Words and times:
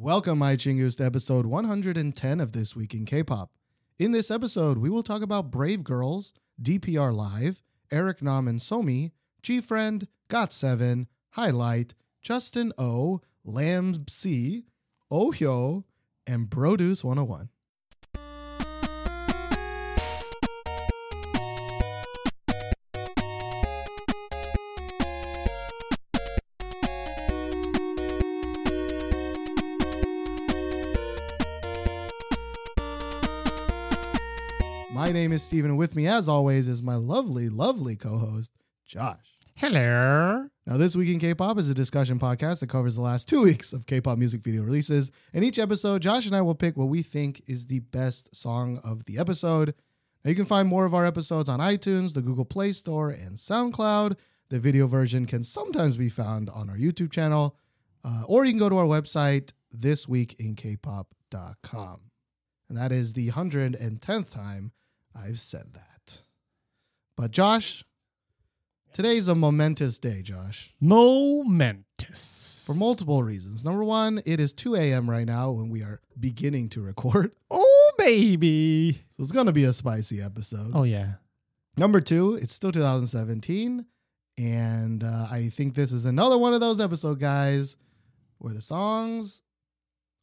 Welcome, 0.00 0.38
my 0.38 0.54
Chingus, 0.54 0.96
to 0.98 1.04
episode 1.04 1.44
110 1.44 2.38
of 2.38 2.52
This 2.52 2.76
Week 2.76 2.94
in 2.94 3.04
K-Pop. 3.04 3.50
In 3.98 4.12
this 4.12 4.30
episode, 4.30 4.78
we 4.78 4.88
will 4.88 5.02
talk 5.02 5.22
about 5.22 5.50
Brave 5.50 5.82
Girls, 5.82 6.32
DPR 6.62 7.12
Live, 7.12 7.64
Eric 7.90 8.22
Nam 8.22 8.46
and 8.46 8.60
Somi, 8.60 9.10
G-Friend, 9.42 10.06
Got7, 10.30 11.08
Highlight, 11.30 11.94
Justin 12.22 12.72
O, 12.78 13.22
Lamb 13.44 14.04
C, 14.08 14.66
oh 15.10 15.32
Ohyo, 15.32 15.82
and 16.28 16.48
Broduce 16.48 17.02
101. 17.02 17.48
Name 35.28 35.34
is 35.34 35.42
Steven, 35.42 35.72
and 35.72 35.78
with 35.78 35.94
me, 35.94 36.06
as 36.06 36.26
always, 36.26 36.68
is 36.68 36.82
my 36.82 36.94
lovely, 36.94 37.50
lovely 37.50 37.96
co-host, 37.96 38.50
Josh. 38.86 39.36
Hello. 39.56 40.48
Now, 40.66 40.78
This 40.78 40.96
Week 40.96 41.10
in 41.10 41.18
K-Pop 41.18 41.58
is 41.58 41.68
a 41.68 41.74
discussion 41.74 42.18
podcast 42.18 42.60
that 42.60 42.70
covers 42.70 42.94
the 42.94 43.02
last 43.02 43.28
two 43.28 43.42
weeks 43.48 43.74
of 43.74 43.84
K-pop 43.84 44.16
music 44.16 44.40
video 44.40 44.62
releases. 44.62 45.10
In 45.34 45.42
each 45.42 45.58
episode, 45.58 46.00
Josh 46.00 46.24
and 46.24 46.34
I 46.34 46.40
will 46.40 46.54
pick 46.54 46.78
what 46.78 46.88
we 46.88 47.02
think 47.02 47.42
is 47.46 47.66
the 47.66 47.80
best 47.80 48.34
song 48.34 48.80
of 48.82 49.04
the 49.04 49.18
episode. 49.18 49.74
Now, 50.24 50.30
you 50.30 50.34
can 50.34 50.46
find 50.46 50.66
more 50.66 50.86
of 50.86 50.94
our 50.94 51.04
episodes 51.04 51.50
on 51.50 51.60
iTunes, 51.60 52.14
the 52.14 52.22
Google 52.22 52.46
Play 52.46 52.72
Store, 52.72 53.10
and 53.10 53.36
SoundCloud. 53.36 54.16
The 54.48 54.58
video 54.58 54.86
version 54.86 55.26
can 55.26 55.42
sometimes 55.42 55.98
be 55.98 56.08
found 56.08 56.48
on 56.48 56.70
our 56.70 56.78
YouTube 56.78 57.12
channel, 57.12 57.54
uh, 58.02 58.22
or 58.26 58.46
you 58.46 58.52
can 58.52 58.58
go 58.58 58.70
to 58.70 58.78
our 58.78 58.86
website, 58.86 59.50
thisweekinkpop.com. 59.76 62.00
And 62.70 62.78
that 62.78 62.92
is 62.92 63.12
the 63.12 63.28
110th 63.28 64.32
time 64.32 64.72
I've 65.14 65.40
said 65.40 65.74
that. 65.74 66.20
But 67.16 67.30
Josh, 67.32 67.84
today's 68.92 69.28
a 69.28 69.34
momentous 69.34 69.98
day, 69.98 70.22
Josh, 70.22 70.74
Momentous. 70.80 72.64
for 72.66 72.74
multiple 72.74 73.22
reasons. 73.22 73.64
Number 73.64 73.82
one, 73.84 74.20
it 74.24 74.40
is 74.40 74.52
2 74.52 74.76
a.m. 74.76 75.08
right 75.10 75.26
now 75.26 75.50
when 75.50 75.68
we 75.70 75.82
are 75.82 76.00
beginning 76.18 76.68
to 76.70 76.80
record. 76.82 77.32
Oh, 77.50 77.92
baby. 77.96 78.92
So 79.16 79.22
it's 79.22 79.32
going 79.32 79.46
to 79.46 79.52
be 79.52 79.64
a 79.64 79.72
spicy 79.72 80.20
episode. 80.20 80.70
Oh, 80.74 80.82
yeah. 80.84 81.14
Number 81.78 82.00
two, 82.00 82.34
it's 82.34 82.52
still 82.52 82.70
2017. 82.70 83.84
And 84.36 85.02
uh, 85.02 85.26
I 85.30 85.48
think 85.48 85.74
this 85.74 85.90
is 85.90 86.04
another 86.04 86.36
one 86.38 86.52
of 86.54 86.60
those 86.60 86.78
episode 86.80 87.18
guys 87.18 87.76
where 88.36 88.52
the 88.54 88.60
songs 88.60 89.42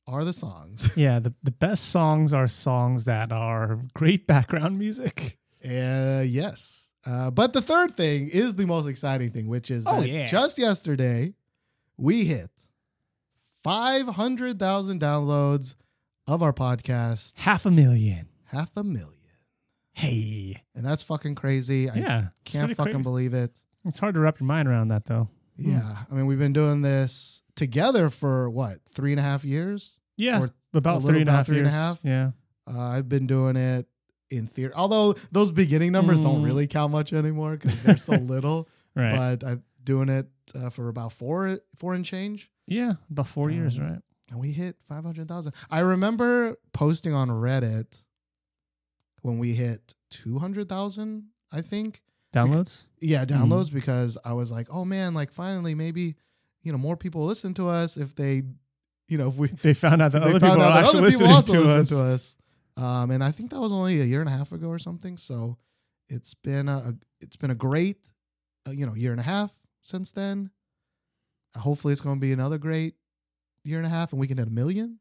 are 0.07 0.23
the 0.25 0.33
songs. 0.33 0.91
Yeah. 0.97 1.19
The, 1.19 1.33
the 1.43 1.51
best 1.51 1.89
songs 1.89 2.33
are 2.33 2.47
songs 2.47 3.05
that 3.05 3.31
are 3.31 3.79
great 3.93 4.27
background 4.27 4.77
music. 4.77 5.37
Uh, 5.63 6.21
yes. 6.25 6.89
Uh, 7.05 7.31
but 7.31 7.53
the 7.53 7.61
third 7.61 7.95
thing 7.97 8.29
is 8.29 8.55
the 8.55 8.65
most 8.65 8.87
exciting 8.87 9.31
thing, 9.31 9.47
which 9.47 9.69
is 9.71 9.85
Oh, 9.87 10.01
that 10.01 10.09
yeah. 10.09 10.25
just 10.27 10.57
yesterday 10.57 11.33
we 11.97 12.25
hit 12.25 12.49
500,000 13.63 14.99
downloads 15.01 15.75
of 16.27 16.41
our 16.43 16.53
podcast, 16.53 17.37
Half 17.39 17.65
a 17.65 17.71
million. 17.71 18.27
half 18.45 18.69
a 18.75 18.83
million. 18.83 19.11
Hey. 19.93 20.61
And 20.75 20.85
that's 20.85 21.03
fucking 21.03 21.35
crazy. 21.35 21.89
I 21.89 21.95
yeah. 21.95 22.19
it's 22.43 22.51
can't 22.53 22.75
fucking 22.75 22.93
crazy. 22.93 23.03
believe 23.03 23.33
it. 23.33 23.51
It's 23.85 23.99
hard 23.99 24.15
to 24.15 24.19
wrap 24.21 24.39
your 24.39 24.47
mind 24.47 24.67
around 24.67 24.89
that, 24.89 25.05
though. 25.05 25.29
Hmm. 25.59 25.71
Yeah. 25.71 25.97
I 26.11 26.13
mean, 26.13 26.25
we've 26.25 26.39
been 26.39 26.53
doing 26.53 26.81
this 26.81 27.43
together 27.55 28.09
for 28.09 28.49
what, 28.49 28.79
three 28.93 29.11
and 29.11 29.19
a 29.19 29.23
half 29.23 29.43
years? 29.45 29.99
Yeah. 30.17 30.41
Or 30.41 30.49
about 30.73 31.01
three 31.03 31.21
and 31.21 31.29
a 31.29 31.31
half 31.31 31.49
and 31.49 31.65
a 31.65 31.69
half? 31.69 31.99
Yeah. 32.03 32.31
Uh, 32.67 32.79
I've 32.79 33.07
been 33.09 33.27
doing 33.27 33.55
it 33.55 33.87
in 34.31 34.47
theory, 34.47 34.73
although 34.75 35.15
those 35.31 35.51
beginning 35.51 35.91
numbers 35.91 36.21
don't 36.21 36.41
Mm. 36.41 36.45
really 36.45 36.67
count 36.67 36.91
much 36.91 37.13
anymore 37.13 37.57
because 37.57 37.81
they're 37.83 37.97
so 37.97 38.13
little. 38.15 38.67
Right. 38.95 39.37
but 39.39 39.47
I'm 39.47 39.63
doing 39.83 40.09
it 40.09 40.27
uh, 40.55 40.69
for 40.69 40.87
about 40.89 41.11
four 41.11 41.59
four 41.75 41.93
and 41.93 42.03
change, 42.05 42.49
yeah. 42.65 42.93
About 43.11 43.27
four 43.27 43.51
years, 43.51 43.77
Um, 43.77 43.83
right? 43.83 44.01
and 44.31 44.39
we 44.39 44.51
hit 44.51 44.77
five 44.87 45.03
hundred 45.03 45.27
thousand. 45.27 45.53
I 45.69 45.79
remember 45.79 46.55
posting 46.73 47.13
on 47.13 47.29
Reddit 47.29 48.01
when 49.21 49.37
we 49.37 49.53
hit 49.53 49.93
two 50.09 50.39
hundred 50.39 50.69
thousand. 50.69 51.25
I 51.51 51.61
think, 51.61 52.01
Downloads? 52.33 52.87
yeah, 52.99 53.23
downloads 53.25 53.71
because 53.71 54.17
I 54.25 54.33
was 54.33 54.49
like, 54.51 54.67
oh 54.71 54.83
man, 54.85 55.13
like 55.13 55.31
finally 55.31 55.75
maybe 55.75 56.15
you 56.65 56.71
know 56.73 56.77
more 56.77 56.97
people 56.97 57.25
listen 57.25 57.53
to 57.53 57.69
us 57.69 57.95
if 57.95 58.13
they, 58.15 58.43
you 59.07 59.17
know, 59.17 59.29
if 59.29 59.35
we 59.35 59.47
They 59.47 59.73
found 59.73 60.01
out 60.01 60.11
that 60.11 60.21
other 60.23 60.33
people 60.33 60.61
are 60.61 60.79
actually 60.79 61.09
people 61.11 61.27
listening 61.27 61.31
also 61.31 61.53
to 61.53 61.59
listen 61.61 61.79
us. 61.81 61.89
to 61.89 62.05
us. 62.05 62.37
Um, 62.77 63.11
and 63.11 63.23
I 63.23 63.31
think 63.31 63.51
that 63.51 63.59
was 63.61 63.71
only 63.71 64.01
a 64.01 64.03
year 64.03 64.19
and 64.19 64.27
a 64.27 64.33
half 64.33 64.51
ago 64.51 64.67
or 64.67 64.79
something. 64.79 65.17
So 65.17 65.57
it's 66.09 66.33
been 66.33 66.67
a, 66.67 66.77
a 66.77 66.93
it's 67.21 67.37
been 67.37 67.51
a 67.51 67.55
great, 67.55 67.97
uh, 68.67 68.71
you 68.71 68.85
know, 68.85 68.93
year 68.95 69.11
and 69.11 69.19
a 69.21 69.23
half 69.23 69.51
since 69.83 70.11
then. 70.11 70.49
Uh, 71.55 71.59
hopefully, 71.59 71.93
it's 71.93 72.01
going 72.01 72.17
to 72.17 72.21
be 72.21 72.33
another 72.33 72.57
great 72.57 72.95
year 73.63 73.77
and 73.77 73.85
a 73.85 73.89
half, 73.89 74.11
and 74.11 74.19
we 74.19 74.27
can 74.27 74.37
hit 74.37 74.47
a 74.47 74.51
million 74.51 74.99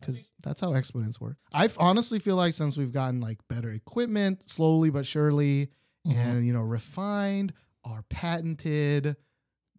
because 0.00 0.30
that's 0.42 0.60
how 0.60 0.74
exponents 0.74 1.20
work. 1.20 1.36
I 1.52 1.68
honestly 1.78 2.18
feel 2.18 2.36
like 2.36 2.52
since 2.54 2.76
we've 2.76 2.92
gotten 2.92 3.20
like 3.20 3.38
better 3.48 3.70
equipment, 3.70 4.48
slowly 4.48 4.90
but 4.90 5.06
surely, 5.06 5.70
Mhm. 6.06 6.16
and 6.16 6.46
you 6.46 6.52
know, 6.52 6.60
refined 6.62 7.52
our 7.84 8.02
patented 8.10 9.16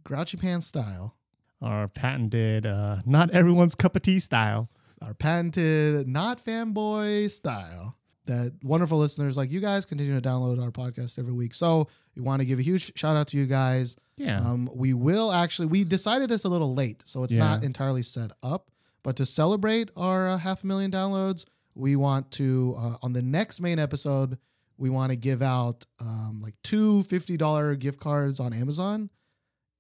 Grouchy 0.03 0.37
Pants 0.37 0.67
style. 0.67 1.15
Our 1.61 1.87
patented, 1.87 2.65
uh, 2.65 2.97
not 3.05 3.29
everyone's 3.31 3.75
cup 3.75 3.95
of 3.95 4.01
tea 4.01 4.19
style. 4.19 4.69
our 5.01 5.13
patented 5.13 6.07
not 6.07 6.43
fanboy 6.43 7.29
style 7.31 7.95
that 8.27 8.53
wonderful 8.63 8.99
listeners 8.99 9.35
like 9.35 9.51
you 9.51 9.59
guys 9.59 9.83
continue 9.83 10.13
to 10.19 10.21
download 10.29 10.61
our 10.63 10.69
podcast 10.69 11.17
every 11.17 11.33
week 11.33 11.55
so 11.55 11.87
we 12.15 12.21
want 12.21 12.39
to 12.39 12.45
give 12.45 12.59
a 12.59 12.61
huge 12.61 12.91
shout 12.95 13.15
out 13.17 13.27
to 13.27 13.35
you 13.35 13.47
guys 13.47 13.95
Yeah. 14.17 14.39
um, 14.39 14.69
we 14.75 14.93
will 14.93 15.31
actually 15.31 15.65
we 15.65 15.83
decided 15.83 16.29
this 16.29 16.43
a 16.43 16.49
little 16.49 16.75
late 16.75 17.01
so 17.05 17.23
it's 17.23 17.33
Yeah. 17.33 17.39
not 17.47 17.63
entirely 17.63 18.03
set 18.03 18.29
up 18.43 18.69
but 19.01 19.15
to 19.15 19.25
celebrate 19.25 19.89
our 19.97 20.29
uh, 20.29 20.37
half 20.37 20.63
a 20.63 20.67
million 20.67 20.91
downloads 20.91 21.45
we 21.73 21.95
want 21.95 22.29
to 22.33 22.75
uh, 22.77 22.97
on 23.01 23.13
the 23.13 23.23
next 23.23 23.59
main 23.59 23.79
episode 23.79 24.37
we 24.77 24.91
want 24.91 25.09
to 25.09 25.15
give 25.15 25.41
out 25.41 25.83
um, 25.99 26.41
like 26.43 26.53
two 26.63 27.01
$50 27.09 27.79
gift 27.79 27.99
cards 27.99 28.39
on 28.39 28.53
amazon 28.53 29.09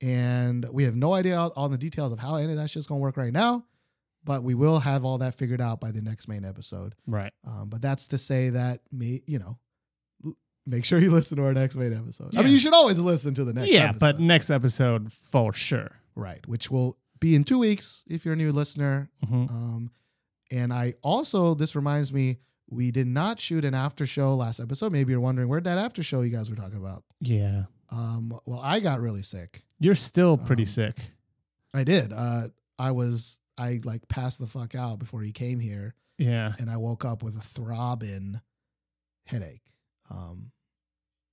and 0.01 0.65
we 0.71 0.83
have 0.83 0.95
no 0.95 1.13
idea 1.13 1.37
all, 1.37 1.53
all 1.55 1.69
the 1.69 1.77
details 1.77 2.11
of 2.11 2.19
how 2.19 2.35
any 2.35 2.51
of 2.51 2.57
that 2.57 2.69
shit's 2.69 2.87
gonna 2.87 2.99
work 2.99 3.17
right 3.17 3.33
now 3.33 3.63
but 4.23 4.43
we 4.43 4.53
will 4.53 4.79
have 4.79 5.03
all 5.03 5.17
that 5.17 5.35
figured 5.35 5.59
out 5.61 5.79
by 5.79 5.91
the 5.91 6.01
next 6.01 6.27
main 6.27 6.45
episode 6.45 6.93
right. 7.07 7.33
um, 7.47 7.69
but 7.69 7.81
that's 7.81 8.07
to 8.07 8.17
say 8.17 8.49
that 8.49 8.81
me 8.91 9.21
you 9.27 9.39
know 9.39 9.57
make 10.65 10.85
sure 10.85 10.99
you 10.99 11.09
listen 11.17 11.37
to 11.37 11.43
our 11.43 11.53
next 11.53 11.75
main 11.75 11.93
episode 11.93 12.35
i 12.37 12.41
mean 12.41 12.51
you 12.53 12.59
should 12.59 12.73
always 12.73 12.99
listen 12.99 13.33
to 13.33 13.43
the 13.43 13.53
next 13.53 13.69
yeah, 13.69 13.85
episode. 13.89 13.99
but 13.99 14.19
next 14.19 14.49
episode 14.51 15.11
for 15.11 15.53
sure. 15.53 15.91
right 16.15 16.45
which 16.47 16.69
will 16.69 16.97
be 17.19 17.35
in 17.35 17.43
two 17.43 17.59
weeks 17.59 18.03
if 18.07 18.25
you're 18.25 18.33
a 18.33 18.37
new 18.37 18.51
listener 18.51 19.09
Mhm. 19.25 19.49
um, 19.49 19.91
and 20.51 20.71
i 20.73 20.93
also 21.01 21.53
this 21.55 21.75
reminds 21.75 22.11
me 22.13 22.37
we 22.69 22.89
did 22.91 23.07
not 23.07 23.39
shoot 23.39 23.65
an 23.65 23.73
after 23.73 24.05
show 24.05 24.33
last 24.35 24.59
episode 24.59 24.91
maybe 24.91 25.11
you're 25.11 25.19
wondering 25.19 25.47
where'd 25.49 25.63
that 25.65 25.77
after 25.77 26.01
show 26.03 26.21
you 26.21 26.29
guys 26.31 26.49
were 26.49 26.55
talking 26.55 26.77
about 26.77 27.03
Yeah. 27.21 27.63
um, 27.89 28.39
well 28.45 28.59
i 28.63 28.79
got 28.79 29.01
really 29.01 29.23
sick 29.23 29.63
You're 29.81 29.95
still 29.95 30.37
pretty 30.37 30.63
Um, 30.63 30.67
sick. 30.67 30.95
i 31.73 31.83
did 31.83 32.13
uh, 32.13 32.47
i 32.79 32.91
was 32.91 33.39
i 33.57 33.79
like 33.83 34.07
passed 34.07 34.39
the 34.39 34.47
fuck 34.47 34.75
out 34.75 34.99
before 34.99 35.21
he 35.21 35.31
came 35.31 35.59
here 35.59 35.93
Yeah. 36.17 36.53
and 36.59 36.69
I 36.69 36.77
woke 36.77 37.03
up 37.03 37.21
with 37.23 37.35
a 37.35 37.41
throbbing 37.41 38.39
headache. 39.25 39.63
Um, 40.09 40.51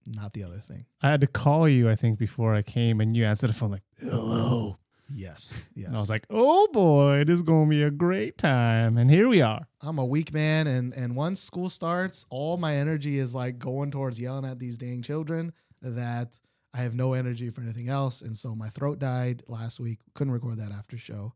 not 0.06 0.32
the 0.32 0.42
other 0.44 0.59
thing. 0.60 0.86
I 1.03 1.10
had 1.10 1.20
to 1.20 1.26
call 1.26 1.69
you, 1.69 1.91
I 1.91 1.94
think, 1.97 2.19
before 2.19 2.54
I 2.54 2.62
came, 2.62 3.00
and 3.03 3.14
you 3.16 3.25
answered 3.26 3.50
the 3.50 3.54
phone 3.54 3.70
like, 3.72 3.82
hello. 4.00 4.78
Yes, 5.10 5.53
yes. 5.75 5.88
And 5.88 5.97
I 5.97 6.00
was 6.00 6.09
like, 6.10 6.25
oh 6.30 6.69
boy, 6.72 7.25
this 7.26 7.34
is 7.36 7.42
going 7.42 7.66
to 7.66 7.70
be 7.70 7.82
a 7.82 7.91
great 7.91 8.36
time. 8.38 8.97
And 8.98 9.10
here 9.10 9.28
we 9.28 9.41
are. 9.42 9.66
I'm 9.83 9.98
a 9.98 10.04
weak 10.04 10.33
man, 10.34 10.66
and 10.66 10.92
and 10.94 11.16
once 11.16 11.41
school 11.41 11.68
starts, 11.71 12.24
all 12.30 12.56
my 12.56 12.74
energy 12.77 13.18
is 13.18 13.34
like 13.34 13.59
going 13.59 13.91
towards 13.91 14.18
yelling 14.21 14.44
at 14.51 14.59
these 14.59 14.77
dang 14.78 15.03
children 15.03 15.53
that 15.83 16.39
I 16.74 16.78
have 16.78 16.94
no 16.94 17.15
energy 17.15 17.50
for 17.50 17.62
anything 17.62 17.88
else. 17.88 18.22
And 18.22 18.36
so 18.36 18.54
my 18.54 18.68
throat 18.68 18.98
died 18.98 19.42
last 19.48 19.80
week. 19.80 20.00
Couldn't 20.15 20.32
record 20.32 20.59
that 20.59 20.70
after 20.70 20.98
show. 20.98 21.34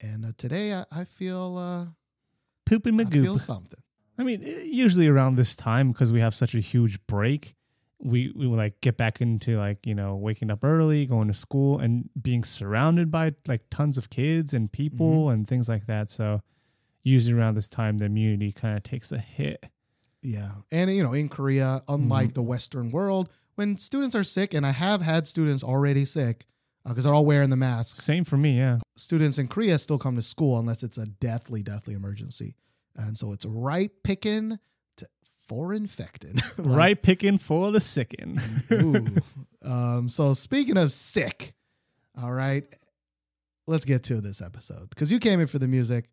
And 0.00 0.24
uh, 0.24 0.32
today 0.36 0.74
I, 0.74 0.84
I 0.90 1.04
feel 1.04 1.56
uh, 1.56 1.86
Pooping 2.66 3.00
I 3.00 3.04
feel 3.04 3.38
something. 3.38 3.80
I 4.18 4.22
mean, 4.22 4.42
usually 4.42 5.08
around 5.08 5.36
this 5.36 5.54
time, 5.54 5.92
because 5.92 6.12
we 6.12 6.20
have 6.20 6.34
such 6.34 6.54
a 6.54 6.60
huge 6.60 6.98
break, 7.06 7.54
we, 7.98 8.32
we 8.34 8.46
like 8.46 8.80
get 8.80 8.96
back 8.96 9.20
into 9.20 9.58
like, 9.58 9.86
you 9.86 9.94
know, 9.94 10.16
waking 10.16 10.50
up 10.50 10.64
early, 10.64 11.06
going 11.06 11.28
to 11.28 11.34
school, 11.34 11.78
and 11.78 12.08
being 12.20 12.44
surrounded 12.44 13.10
by 13.10 13.34
like 13.46 13.62
tons 13.70 13.98
of 13.98 14.10
kids 14.10 14.52
and 14.54 14.70
people 14.72 15.24
Mm-hmm. 15.24 15.30
and 15.30 15.48
things 15.48 15.68
like 15.68 15.86
that. 15.86 16.10
So 16.10 16.42
usually 17.02 17.38
around 17.38 17.54
this 17.54 17.68
time, 17.68 17.98
the 17.98 18.06
immunity 18.06 18.52
kind 18.52 18.76
of 18.76 18.82
takes 18.82 19.12
a 19.12 19.18
hit. 19.18 19.64
Yeah. 20.22 20.50
And, 20.70 20.94
you 20.94 21.02
know, 21.02 21.14
in 21.14 21.28
Korea, 21.28 21.82
unlike 21.88 22.34
the 22.34 22.42
Western 22.42 22.90
world, 22.90 23.30
when 23.60 23.76
students 23.76 24.16
are 24.16 24.24
sick, 24.24 24.54
and 24.54 24.64
I 24.64 24.70
have 24.70 25.02
had 25.02 25.26
students 25.26 25.62
already 25.62 26.06
sick 26.06 26.46
because 26.88 27.04
they're 27.04 27.12
all 27.12 27.26
wearing 27.26 27.50
the 27.50 27.56
masks. 27.56 28.02
Same 28.02 28.24
for 28.24 28.38
me, 28.38 28.56
yeah. 28.56 28.78
students 28.96 29.36
in 29.36 29.48
Korea 29.48 29.78
still 29.78 29.98
come 29.98 30.16
to 30.16 30.22
school 30.22 30.58
unless 30.58 30.82
it's 30.82 30.96
a 30.96 31.04
deathly, 31.04 31.62
deathly 31.62 31.92
emergency. 31.92 32.56
And 32.96 33.18
so 33.18 33.32
it's 33.32 33.44
right 33.44 33.90
picking 34.02 34.58
to 34.96 35.06
for 35.46 35.74
infected. 35.74 36.40
Like, 36.56 36.78
right 36.78 37.02
picking 37.02 37.36
for 37.36 37.70
the 37.70 37.80
sickin. 37.80 38.40
Ooh. 38.72 39.22
um, 39.70 40.08
so 40.08 40.32
speaking 40.32 40.78
of 40.78 40.90
sick, 40.90 41.52
all 42.18 42.32
right, 42.32 42.64
let's 43.66 43.84
get 43.84 44.04
to 44.04 44.22
this 44.22 44.40
episode 44.40 44.88
because 44.88 45.12
you 45.12 45.18
came 45.20 45.38
in 45.38 45.46
for 45.46 45.58
the 45.58 45.68
music 45.68 46.08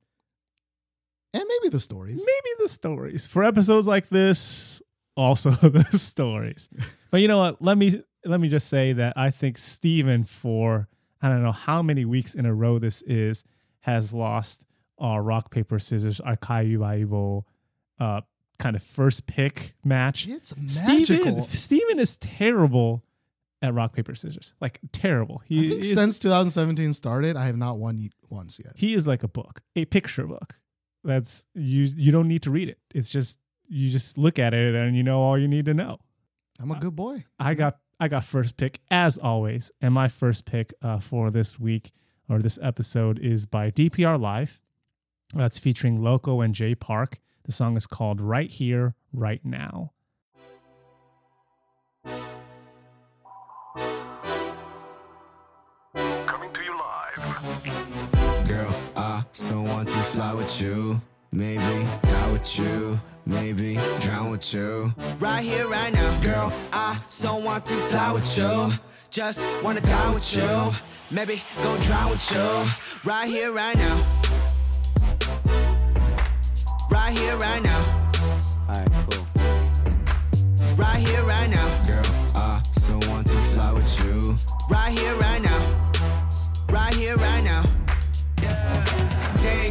and 1.33 1.44
maybe 1.47 1.69
the 1.69 1.79
stories. 1.79 2.17
Maybe 2.17 2.55
the 2.59 2.67
stories 2.67 3.25
for 3.25 3.45
episodes 3.45 3.88
like 3.88 4.09
this. 4.09 4.81
Also 5.17 5.51
the 5.67 5.83
stories. 5.97 6.69
But 7.11 7.21
you 7.21 7.27
know 7.27 7.39
what? 7.39 7.61
Let 7.61 7.77
me 7.77 8.01
let 8.23 8.39
me 8.39 8.47
just 8.47 8.69
say 8.69 8.93
that 8.93 9.17
I 9.17 9.31
think 9.31 9.57
Steven 9.57 10.23
for 10.23 10.87
I 11.21 11.27
don't 11.29 11.43
know 11.43 11.51
how 11.51 11.81
many 11.81 12.05
weeks 12.05 12.35
in 12.35 12.45
a 12.45 12.53
row 12.53 12.79
this 12.79 13.01
is 13.01 13.43
has 13.81 14.13
lost 14.13 14.63
our 14.99 15.21
rock 15.21 15.51
paper 15.51 15.79
scissors 15.79 16.19
our 16.19 16.35
gawi 16.37 16.77
bawi 16.77 17.07
bo 17.09 17.45
uh 17.99 18.21
kind 18.59 18.75
of 18.75 18.83
first 18.83 19.25
pick 19.27 19.75
match. 19.83 20.27
It's 20.27 20.53
Steven, 20.67 21.25
magical. 21.25 21.47
Steven 21.47 21.99
is 21.99 22.17
terrible 22.17 23.03
at 23.61 23.73
rock 23.73 23.93
paper 23.93 24.15
scissors. 24.15 24.53
Like 24.61 24.79
terrible. 24.91 25.41
He 25.45 25.65
I 25.65 25.69
think 25.69 25.83
is, 25.83 25.93
since 25.93 26.19
2017 26.19 26.93
started, 26.93 27.35
I 27.35 27.45
have 27.47 27.57
not 27.57 27.77
won 27.77 28.09
once 28.29 28.59
yet. 28.63 28.73
he 28.75 28.93
is 28.93 29.07
like 29.07 29.23
a 29.23 29.27
book, 29.27 29.61
a 29.75 29.85
picture 29.85 30.27
book. 30.27 30.59
That's 31.03 31.45
you 31.55 31.83
you 31.83 32.11
don't 32.11 32.27
need 32.27 32.43
to 32.43 32.51
read 32.51 32.69
it. 32.69 32.79
It's 32.93 33.09
just 33.09 33.39
you 33.67 33.89
just 33.89 34.17
look 34.17 34.39
at 34.39 34.53
it 34.53 34.75
and 34.75 34.95
you 34.95 35.03
know 35.03 35.21
all 35.21 35.37
you 35.37 35.47
need 35.47 35.65
to 35.65 35.73
know. 35.73 35.99
I'm 36.59 36.71
a 36.71 36.79
good 36.79 36.95
boy. 36.95 37.25
I 37.39 37.53
got 37.53 37.77
I 37.99 38.07
got 38.07 38.23
first 38.23 38.57
pick 38.57 38.79
as 38.91 39.17
always, 39.17 39.71
and 39.81 39.93
my 39.93 40.07
first 40.07 40.45
pick 40.45 40.73
uh, 40.81 40.99
for 40.99 41.31
this 41.31 41.59
week 41.59 41.91
or 42.29 42.39
this 42.39 42.59
episode 42.61 43.19
is 43.19 43.45
by 43.45 43.71
DPR 43.71 44.19
Live. 44.19 44.61
That's 45.33 45.59
featuring 45.59 46.01
Loco 46.01 46.41
and 46.41 46.53
Jay 46.55 46.75
Park. 46.75 47.19
The 47.45 47.51
song 47.51 47.77
is 47.77 47.85
called 47.87 48.21
"Right 48.21 48.49
Here, 48.49 48.95
Right 49.13 49.43
Now." 49.43 49.91
Coming 55.95 56.53
to 56.53 56.63
you 56.63 56.77
live. 56.77 58.47
Girl, 58.47 58.75
I 58.95 59.23
so 59.31 59.61
want 59.61 59.89
to 59.89 59.97
fly 59.97 60.33
with 60.33 60.61
you. 60.61 61.01
Maybe 61.31 61.87
die 62.03 62.31
with 62.31 62.57
you. 62.59 62.99
Maybe 63.27 63.77
drown 64.00 64.31
with 64.31 64.53
you. 64.53 64.94
Right 65.19 65.44
here, 65.44 65.68
right 65.68 65.94
now, 65.94 66.21
girl. 66.21 66.53
I 66.71 66.97
so 67.09 67.35
want 67.35 67.65
to 67.65 67.74
fly 67.74 68.13
with 68.13 68.38
you. 68.38 68.71
Just 69.09 69.45
wanna 69.62 69.81
die 69.81 70.13
with 70.13 70.33
you. 70.33 70.71
Maybe 71.12 71.44
go 71.62 71.77
drown 71.81 72.12
with 72.12 72.31
you. 72.31 72.65
Right 73.03 73.27
here, 73.27 73.51
right 73.51 73.75
now. 73.75 73.97
Right 76.89 77.18
here, 77.18 77.35
right 77.35 77.62
now. 77.62 77.83
Alright, 78.69 78.89
cool. 79.09 79.27
Right 80.77 81.06
here, 81.06 81.23
right 81.23 81.50
now. 81.50 81.68
Girl, 81.85 82.06
I 82.33 82.62
so 82.71 82.97
want 83.09 83.27
to 83.27 83.38
fly 83.51 83.73
with 83.73 84.06
you. 84.06 84.38
Right 84.69 84.97
here, 84.97 85.15
right 85.15 85.41
now. 85.41 85.56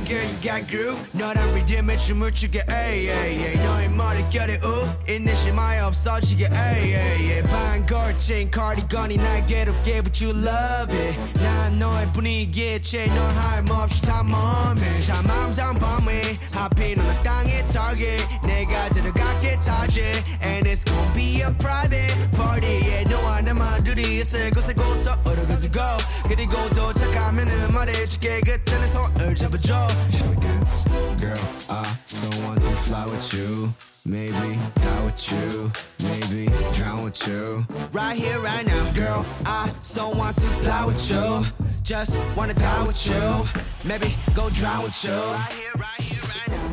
girl, 0.05 0.23
you 0.23 0.37
got 0.41 0.67
groove. 0.67 0.99
너랑 1.13 1.53
리듬에 1.55 1.97
춤을 1.97 2.31
추게, 2.33 2.63
ay, 2.69 3.09
ay, 3.09 3.45
ay. 3.45 3.55
너의 3.55 3.89
머릿결에 3.89 4.59
우 4.63 4.87
인내심이 5.07 5.59
없어지게, 5.81 6.47
ay, 6.51 6.95
ay, 6.95 7.31
ay. 7.31 7.43
반걸친 7.43 8.51
cardigan이 8.51 9.17
날 9.17 9.45
괴롭게, 9.45 10.01
but 10.01 10.23
you 10.23 10.35
love 10.35 10.95
it. 10.95 11.17
난 11.43 11.79
너의 11.79 12.11
분위기에 12.13 12.79
취해, 12.81 13.07
넌 13.07 13.17
하염없이 13.35 14.01
다 14.03 14.23
멈해. 14.23 14.99
참 15.01 15.29
암상 15.29 15.79
밤에 15.79 16.37
하필 16.53 16.97
넌 16.97 17.23
땅에 17.23 17.63
target. 17.65 18.23
내가 18.45 18.89
들어가 18.89 19.24
게 19.65 19.65
target. 19.65 20.23
And 20.41 20.67
it's 20.67 20.83
gonna 20.85 21.13
be 21.13 21.41
a 21.41 21.51
private 21.57 22.13
party. 22.31 22.79
Yeah, 22.85 23.09
너와 23.09 23.41
나만 23.41 23.83
둘이 23.83 24.21
있을 24.21 24.51
곳에 24.51 24.73
고서 24.73 25.17
얼어가지고. 25.25 25.79
그리고 26.27 26.69
도착하면은 26.69 27.73
말해줄게. 27.73 28.41
그때는 28.41 28.91
손을 28.91 29.35
잡아줘. 29.35 29.87
Shall 30.11 30.29
we 30.29 30.35
dance? 30.37 30.83
Girl, 31.19 31.39
I 31.69 31.83
so 32.05 32.29
want 32.45 32.61
to 32.61 32.71
fly 32.85 33.05
with 33.05 33.33
you. 33.33 33.73
Maybe 34.05 34.57
die 34.81 35.05
with 35.05 35.31
you. 35.31 35.71
Maybe 36.01 36.49
drown 36.73 37.03
with 37.03 37.27
you. 37.27 37.65
Right 37.91 38.17
here, 38.17 38.39
right 38.39 38.65
now, 38.65 38.91
girl. 38.93 39.25
I 39.45 39.71
so 39.83 40.09
want 40.09 40.35
to 40.37 40.47
fly 40.61 40.85
with 40.85 41.01
you. 41.09 41.45
Just 41.83 42.17
wanna 42.35 42.53
die 42.53 42.83
with 42.87 43.05
you. 43.05 43.45
Maybe 43.83 44.15
go 44.33 44.49
drown 44.49 44.83
with 44.83 45.03
you. 45.03 45.11
Right 45.11 45.53
here, 45.53 45.73
right 45.77 46.01
here, 46.01 46.21
right 46.21 46.47
now. 46.49 46.64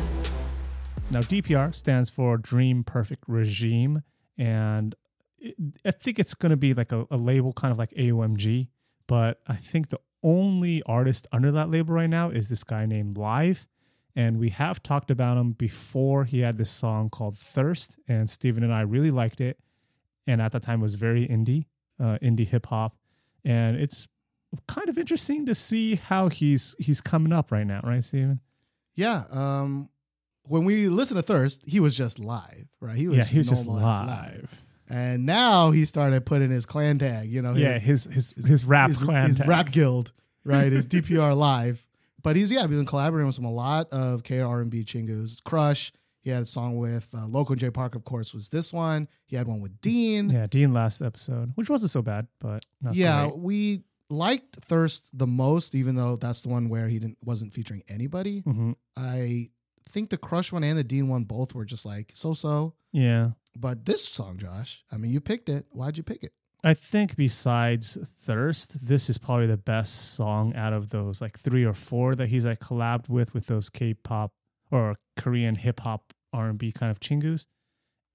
Now, 1.14 1.20
DPR 1.20 1.72
stands 1.72 2.10
for 2.10 2.36
Dream 2.36 2.82
Perfect 2.82 3.22
Regime, 3.28 4.02
and 4.36 4.96
it, 5.38 5.54
I 5.84 5.92
think 5.92 6.18
it's 6.18 6.34
going 6.34 6.50
to 6.50 6.56
be 6.56 6.74
like 6.74 6.90
a, 6.90 7.06
a 7.08 7.16
label 7.16 7.52
kind 7.52 7.70
of 7.70 7.78
like 7.78 7.90
AOMG, 7.90 8.66
but 9.06 9.40
I 9.46 9.54
think 9.54 9.90
the 9.90 10.00
only 10.24 10.82
artist 10.86 11.28
under 11.30 11.52
that 11.52 11.70
label 11.70 11.94
right 11.94 12.10
now 12.10 12.30
is 12.30 12.48
this 12.48 12.64
guy 12.64 12.84
named 12.84 13.16
Live. 13.16 13.68
And 14.16 14.40
we 14.40 14.50
have 14.50 14.82
talked 14.82 15.08
about 15.08 15.36
him 15.36 15.52
before. 15.52 16.24
He 16.24 16.40
had 16.40 16.58
this 16.58 16.70
song 16.70 17.10
called 17.10 17.38
Thirst, 17.38 17.96
and 18.08 18.28
Steven 18.28 18.64
and 18.64 18.74
I 18.74 18.80
really 18.80 19.12
liked 19.12 19.40
it. 19.40 19.60
And 20.26 20.42
at 20.42 20.50
the 20.50 20.58
time, 20.58 20.80
it 20.80 20.82
was 20.82 20.96
very 20.96 21.28
indie, 21.28 21.66
uh, 22.00 22.18
indie 22.22 22.48
hip 22.48 22.66
hop. 22.66 22.96
And 23.44 23.76
it's 23.76 24.08
kind 24.66 24.88
of 24.88 24.98
interesting 24.98 25.46
to 25.46 25.54
see 25.54 25.94
how 25.94 26.28
he's 26.28 26.74
he's 26.80 27.00
coming 27.00 27.32
up 27.32 27.52
right 27.52 27.66
now, 27.66 27.82
right, 27.84 28.02
Steven? 28.02 28.40
Yeah. 28.96 29.24
Um, 29.30 29.90
when 30.46 30.64
we 30.64 30.88
listened 30.88 31.18
to 31.18 31.22
Thirst, 31.22 31.62
he 31.66 31.80
was 31.80 31.96
just 31.96 32.18
live, 32.18 32.66
right? 32.80 32.96
He 32.96 33.08
was 33.08 33.18
yeah, 33.18 33.24
he 33.24 33.38
was 33.38 33.48
just 33.48 33.62
as 33.62 33.66
live. 33.66 34.62
And 34.88 35.24
now 35.24 35.70
he 35.70 35.86
started 35.86 36.26
putting 36.26 36.50
his 36.50 36.66
clan 36.66 36.98
tag, 36.98 37.30
you 37.30 37.40
know, 37.42 37.54
yeah, 37.54 37.78
his 37.78 38.04
his 38.04 38.34
his, 38.46 38.64
rap 38.64 38.88
his, 38.88 38.98
clan 38.98 39.28
his 39.28 39.38
tag. 39.38 39.48
rap 39.48 39.70
guild, 39.72 40.12
right? 40.44 40.70
His 40.70 40.86
DPR 40.88 41.34
live. 41.36 41.84
But 42.22 42.36
he's 42.36 42.50
yeah, 42.50 42.66
been 42.66 42.84
collaborating 42.86 43.26
with 43.26 43.36
some 43.36 43.44
a 43.44 43.52
lot 43.52 43.90
of 43.92 44.22
K 44.22 44.40
R 44.40 44.60
and 44.60 44.70
B 44.70 44.84
chingus. 44.84 45.42
Crush. 45.42 45.92
He 46.20 46.30
had 46.30 46.44
a 46.44 46.46
song 46.46 46.78
with 46.78 47.08
uh, 47.14 47.26
Loco 47.26 47.52
and 47.52 47.60
Jay 47.60 47.70
Park, 47.70 47.94
of 47.94 48.04
course, 48.04 48.32
was 48.32 48.48
this 48.48 48.72
one. 48.72 49.08
He 49.26 49.36
had 49.36 49.46
one 49.46 49.60
with 49.60 49.78
Dean. 49.82 50.30
Yeah, 50.30 50.46
Dean 50.46 50.72
last 50.72 51.02
episode, 51.02 51.52
which 51.54 51.68
wasn't 51.68 51.90
so 51.90 52.00
bad, 52.00 52.28
but 52.38 52.64
not 52.80 52.94
yeah, 52.94 53.26
great. 53.28 53.38
we 53.38 53.82
liked 54.08 54.56
Thirst 54.64 55.10
the 55.12 55.26
most, 55.26 55.74
even 55.74 55.96
though 55.96 56.16
that's 56.16 56.40
the 56.40 56.48
one 56.48 56.70
where 56.70 56.88
he 56.88 56.98
didn't 56.98 57.18
wasn't 57.22 57.52
featuring 57.52 57.82
anybody. 57.88 58.42
Mhm. 58.42 58.74
I 58.96 59.50
think 59.90 60.10
the 60.10 60.18
Crush 60.18 60.52
one 60.52 60.64
and 60.64 60.78
the 60.78 60.84
Dean 60.84 61.08
one 61.08 61.24
both 61.24 61.54
were 61.54 61.64
just 61.64 61.84
like 61.86 62.12
so 62.14 62.34
so. 62.34 62.74
Yeah, 62.92 63.30
But 63.56 63.84
this 63.86 64.04
song, 64.04 64.38
Josh, 64.38 64.84
I 64.92 64.96
mean, 64.96 65.10
you 65.10 65.20
picked 65.20 65.48
it. 65.48 65.66
Why'd 65.70 65.96
you 65.96 66.02
pick 66.04 66.22
it? 66.22 66.32
I 66.62 66.72
think 66.72 67.16
besides 67.16 67.98
Thirst, 68.22 68.86
this 68.86 69.10
is 69.10 69.18
probably 69.18 69.46
the 69.46 69.56
best 69.56 70.14
song 70.14 70.54
out 70.54 70.72
of 70.72 70.88
those 70.88 71.20
like 71.20 71.38
three 71.38 71.64
or 71.64 71.74
four 71.74 72.14
that 72.14 72.28
he's 72.28 72.46
like 72.46 72.60
collabed 72.60 73.08
with 73.08 73.34
with 73.34 73.46
those 73.46 73.68
K-pop 73.68 74.32
or 74.70 74.96
Korean 75.18 75.56
hip 75.56 75.80
hop 75.80 76.14
R&B 76.32 76.72
kind 76.72 76.90
of 76.90 77.00
chingus. 77.00 77.44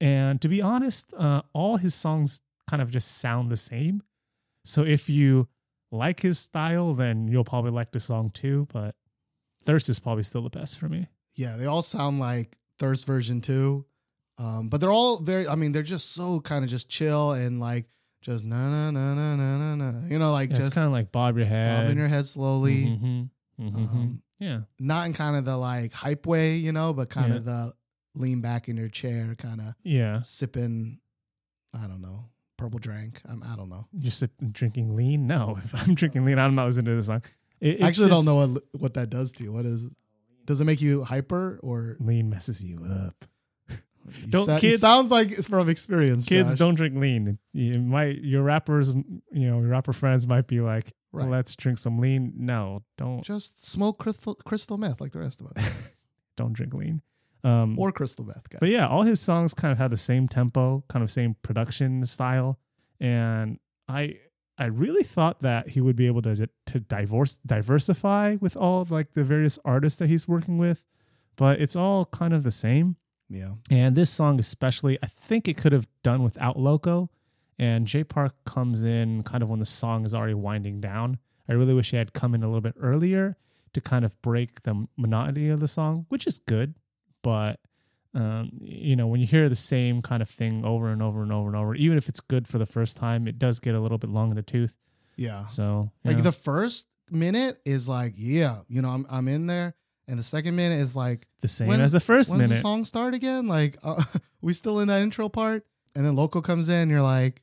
And 0.01 0.41
to 0.41 0.47
be 0.47 0.61
honest, 0.61 1.13
uh, 1.17 1.41
all 1.53 1.77
his 1.77 1.93
songs 1.93 2.41
kind 2.67 2.81
of 2.81 2.89
just 2.89 3.19
sound 3.19 3.51
the 3.51 3.57
same. 3.57 4.01
So 4.65 4.83
if 4.83 5.09
you 5.09 5.47
like 5.91 6.21
his 6.21 6.39
style, 6.39 6.93
then 6.93 7.27
you'll 7.27 7.43
probably 7.43 7.71
like 7.71 7.91
the 7.91 7.99
song 7.99 8.31
too. 8.31 8.67
But 8.73 8.95
Thirst 9.65 9.89
is 9.89 9.99
probably 9.99 10.23
still 10.23 10.41
the 10.41 10.49
best 10.49 10.77
for 10.77 10.89
me. 10.89 11.07
Yeah, 11.35 11.57
they 11.57 11.65
all 11.65 11.81
sound 11.81 12.19
like 12.19 12.57
Thirst 12.79 13.05
version 13.05 13.41
two. 13.41 13.85
Um, 14.37 14.69
but 14.69 14.79
they're 14.79 14.91
all 14.91 15.19
very 15.19 15.47
I 15.47 15.55
mean, 15.55 15.71
they're 15.73 15.83
just 15.83 16.13
so 16.13 16.39
kind 16.39 16.63
of 16.63 16.69
just 16.69 16.87
chill 16.89 17.31
and 17.33 17.59
like 17.59 17.85
just 18.21 18.43
na 18.45 18.69
na 18.69 18.91
na 18.91 19.13
na 19.15 19.35
na 19.35 19.57
na 19.57 19.75
na. 19.75 20.07
You 20.07 20.17
know, 20.19 20.31
like 20.31 20.49
Yeah, 20.49 20.55
just 20.57 20.71
kind 20.73 20.85
of 20.87 20.91
like 20.93 21.11
bob 21.11 21.37
your 21.37 21.45
head. 21.45 21.83
bobbing 21.83 21.97
your 21.97 22.07
head 22.07 22.25
slowly. 22.25 22.85
Mhm, 22.85 23.29
mhm, 23.59 23.75
Um, 23.75 24.21
yeah. 24.39 24.61
Not 24.79 25.05
in 25.07 25.13
kind 25.13 25.35
of 25.35 25.43
the 25.45 25.57
like 25.57 25.91
hype 25.93 26.25
way, 26.25 26.55
you 26.55 26.71
know, 26.71 26.93
but 26.93 27.09
kind 27.09 27.31
Yeah. 27.31 27.37
of 27.37 27.45
the 27.45 27.73
lean 28.15 28.41
back 28.41 28.67
in 28.69 28.77
your 28.77 28.87
chair, 28.89 29.35
kind 29.37 29.59
of 29.61 29.73
Yeah. 29.83 30.21
sipping, 30.21 30.99
I 31.73 31.87
don't 31.87 32.01
know, 32.01 32.25
purple 32.57 32.79
drink. 32.79 33.21
I'm, 33.25 33.43
I 33.43 33.55
don't 33.57 33.69
know. 33.69 33.87
You're 33.93 34.11
sit- 34.11 34.53
drinking 34.53 34.95
lean? 34.95 35.27
No. 35.27 35.57
If 35.63 35.75
I'm 35.75 35.95
drinking 35.95 36.23
lean, 36.25 36.39
I'm 36.39 36.55
not 36.55 36.65
listening 36.67 36.85
to 36.85 36.95
this 36.95 37.07
song. 37.07 37.23
It, 37.59 37.75
it's 37.75 37.83
I 37.83 37.87
actually 37.87 38.09
just- 38.09 38.25
don't 38.25 38.25
know 38.25 38.47
what 38.53 38.63
what 38.79 38.93
that 38.93 39.09
does 39.09 39.33
to 39.33 39.43
you. 39.43 39.51
What 39.51 39.65
is? 39.65 39.85
Does 40.49 40.59
it 40.61 40.65
make 40.65 40.81
you 40.81 41.03
hyper 41.03 41.59
or? 41.61 41.95
Lean 41.99 42.29
messes 42.29 42.63
you 42.63 42.83
up. 42.85 43.25
You 43.69 44.27
Don't- 44.27 44.45
sa- 44.47 44.55
it 44.55 44.61
kids- 44.61 44.81
sounds 44.81 45.11
like 45.11 45.31
it's 45.31 45.47
from 45.47 45.69
experience. 45.69 46.25
Kids 46.25 46.49
Josh. 46.49 46.57
don't 46.59 46.73
drink 46.75 46.95
lean. 46.97 47.37
You 47.53 47.79
might 47.79 48.23
your 48.23 48.41
rappers, 48.41 48.89
you 48.89 49.47
know, 49.47 49.59
your 49.59 49.69
rapper 49.69 49.93
friends 49.93 50.25
might 50.25 50.47
be 50.47 50.59
like, 50.61 50.93
Right. 51.11 51.29
"Let's 51.29 51.55
drink 51.55 51.77
some 51.77 51.99
lean." 51.99 52.33
No, 52.35 52.81
don't 52.97 53.23
just 53.23 53.63
smoke 53.63 53.99
crystal 53.99 54.33
crystal 54.45 54.77
meth 54.79 54.99
like 54.99 55.11
the 55.11 55.19
rest 55.19 55.41
of 55.41 55.47
us, 55.55 55.55
don't 56.37 56.53
drink 56.53 56.73
lean. 56.73 57.01
Um, 57.43 57.77
or 57.77 57.91
crystal 57.91 58.25
meth, 58.25 58.49
guys. 58.49 58.59
But 58.59 58.69
yeah, 58.69 58.87
all 58.87 59.03
his 59.03 59.19
songs 59.19 59.53
kind 59.53 59.71
of 59.71 59.77
have 59.77 59.91
the 59.91 59.97
same 59.97 60.27
tempo, 60.27 60.83
kind 60.89 61.03
of 61.03 61.11
same 61.11 61.35
production 61.43 62.03
style, 62.05 62.57
and 62.99 63.59
I 63.87 64.17
I 64.59 64.65
really 64.65 65.03
thought 65.03 65.41
that 65.41 65.69
he 65.69 65.81
would 65.81 65.95
be 65.95 66.05
able 66.07 66.21
to 66.23 66.49
to 66.67 66.79
divorce 66.79 67.39
diversify 67.45 68.35
with 68.41 68.57
all 68.57 68.81
of 68.81 68.91
like 68.91 69.13
the 69.13 69.23
various 69.23 69.57
artists 69.63 69.97
that 69.99 70.09
he's 70.09 70.27
working 70.27 70.57
with, 70.57 70.85
but 71.37 71.61
it's 71.61 71.77
all 71.77 72.05
kind 72.05 72.33
of 72.33 72.43
the 72.43 72.51
same. 72.51 72.97
Yeah. 73.29 73.53
And 73.71 73.95
this 73.95 74.09
song 74.09 74.39
especially, 74.39 74.99
I 75.01 75.07
think 75.07 75.47
it 75.47 75.55
could 75.55 75.71
have 75.71 75.87
done 76.03 76.23
without 76.23 76.59
Loco. 76.59 77.09
And 77.57 77.87
Jay 77.87 78.03
Park 78.03 78.33
comes 78.45 78.83
in 78.83 79.23
kind 79.23 79.43
of 79.43 79.49
when 79.49 79.59
the 79.59 79.65
song 79.65 80.05
is 80.05 80.13
already 80.13 80.33
winding 80.33 80.81
down. 80.81 81.19
I 81.47 81.53
really 81.53 81.73
wish 81.73 81.91
he 81.91 81.97
had 81.97 82.13
come 82.13 82.35
in 82.35 82.43
a 82.43 82.47
little 82.47 82.61
bit 82.61 82.75
earlier 82.79 83.37
to 83.73 83.81
kind 83.81 84.03
of 84.05 84.19
break 84.21 84.63
the 84.63 84.87
monotony 84.97 85.49
of 85.49 85.59
the 85.59 85.67
song, 85.67 86.05
which 86.09 86.27
is 86.27 86.39
good. 86.39 86.75
But 87.21 87.59
um, 88.13 88.51
you 88.61 88.95
know, 88.95 89.07
when 89.07 89.19
you 89.19 89.27
hear 89.27 89.49
the 89.49 89.55
same 89.55 90.01
kind 90.01 90.21
of 90.21 90.29
thing 90.29 90.65
over 90.65 90.89
and 90.89 91.01
over 91.01 91.21
and 91.21 91.31
over 91.31 91.47
and 91.47 91.55
over, 91.55 91.75
even 91.75 91.97
if 91.97 92.09
it's 92.09 92.19
good 92.19 92.47
for 92.47 92.57
the 92.57 92.65
first 92.65 92.97
time, 92.97 93.27
it 93.27 93.37
does 93.37 93.59
get 93.59 93.75
a 93.75 93.79
little 93.79 93.97
bit 93.97 94.09
long 94.09 94.29
in 94.31 94.35
the 94.35 94.41
tooth. 94.41 94.73
Yeah. 95.15 95.47
So 95.47 95.91
Like 96.03 96.17
yeah. 96.17 96.23
the 96.23 96.31
first 96.31 96.87
minute 97.11 97.59
is 97.65 97.87
like, 97.87 98.13
yeah, 98.15 98.59
you 98.67 98.81
know, 98.81 98.89
I'm 98.89 99.05
I'm 99.09 99.27
in 99.27 99.47
there, 99.47 99.75
and 100.07 100.17
the 100.17 100.23
second 100.23 100.55
minute 100.55 100.79
is 100.79 100.95
like, 100.95 101.27
the 101.41 101.47
same 101.47 101.67
when- 101.67 101.81
as 101.81 101.91
the 101.91 101.99
first 101.99 102.31
when 102.31 102.39
does 102.39 102.49
the 102.49 102.55
song 102.57 102.85
start 102.85 103.13
again? 103.13 103.47
Like, 103.47 103.77
uh, 103.83 104.03
we 104.41 104.53
still 104.53 104.79
in 104.79 104.87
that 104.87 105.01
intro 105.01 105.29
part, 105.29 105.65
and 105.95 106.05
then 106.05 106.15
Loco 106.15 106.41
comes 106.41 106.69
in, 106.69 106.89
you're 106.89 107.01
like, 107.01 107.41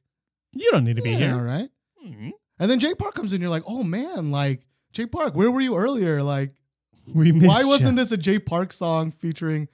You 0.55 0.69
don't 0.73 0.85
need 0.85 0.97
to 0.97 1.03
be 1.03 1.11
yeah, 1.11 1.17
here. 1.19 1.35
all 1.35 1.43
right. 1.43 1.71
Mhm. 2.05 2.33
And 2.59 2.71
then 2.71 2.81
Jay 2.81 2.95
Park 2.95 3.15
comes 3.15 3.33
in, 3.35 3.41
you're 3.41 3.51
like, 3.51 3.65
oh 3.67 3.83
man, 3.83 4.31
like 4.31 4.67
Jay 4.93 5.07
Park, 5.07 5.35
where 5.37 5.51
were 5.51 5.61
you 5.61 5.77
earlier? 5.77 6.23
Like, 6.23 6.55
We 7.15 7.31
missed 7.31 7.47
why 7.47 7.65
wasn't 7.65 7.97
this 7.99 8.11
a 8.13 8.17
Jay 8.17 8.39
Park 8.39 8.73
song 8.73 9.11
featuring 9.13 9.69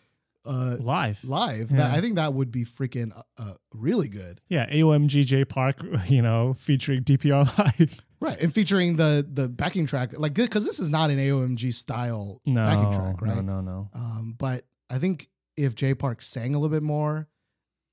uh 0.44 0.76
live? 0.80 1.22
live? 1.24 1.70
Yeah. 1.70 1.76
That 1.78 1.90
I 1.92 2.00
think 2.00 2.16
that 2.16 2.34
would 2.34 2.50
be 2.50 2.64
freaking 2.64 3.16
uh, 3.16 3.22
uh, 3.38 3.54
really 3.72 4.08
good. 4.08 4.40
Yeah, 4.48 4.68
AOMG 4.70 5.24
Jay 5.24 5.44
Park, 5.44 5.76
you 6.08 6.22
know, 6.22 6.54
featuring 6.54 7.04
DPR 7.04 7.46
live. 7.80 8.00
Right, 8.20 8.38
and 8.40 8.52
featuring 8.54 8.96
the 8.96 9.26
the 9.28 9.48
backing 9.48 9.86
track, 9.86 10.16
like 10.18 10.34
because 10.34 10.64
this 10.64 10.78
is 10.80 10.88
not 10.90 11.10
an 11.10 11.18
AOMG 11.18 11.72
style 11.74 12.40
No, 12.46 12.64
backing 12.64 12.92
track, 12.92 13.20
right? 13.22 13.36
no, 13.36 13.40
no, 13.42 13.60
no. 13.60 13.90
Um, 13.94 14.34
but 14.38 14.64
I 14.90 14.98
think 14.98 15.28
if 15.56 15.74
Jay 15.74 15.94
Park 15.94 16.22
sang 16.22 16.54
a 16.54 16.58
little 16.58 16.74
bit 16.74 16.82
more, 16.84 17.28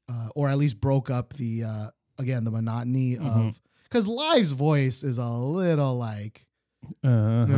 uh, 0.07 0.29
or 0.35 0.49
at 0.49 0.57
least 0.57 0.79
broke 0.79 1.09
up 1.09 1.33
the 1.33 1.63
uh, 1.63 1.87
again 2.17 2.43
the 2.43 2.51
monotony 2.51 3.15
Mhm. 3.15 3.49
of 3.49 3.61
because 3.83 4.07
Live's 4.07 4.51
voice 4.51 5.03
is 5.03 5.17
a 5.17 5.27
little 5.29 5.97
like 5.97 6.45
and 7.03 7.53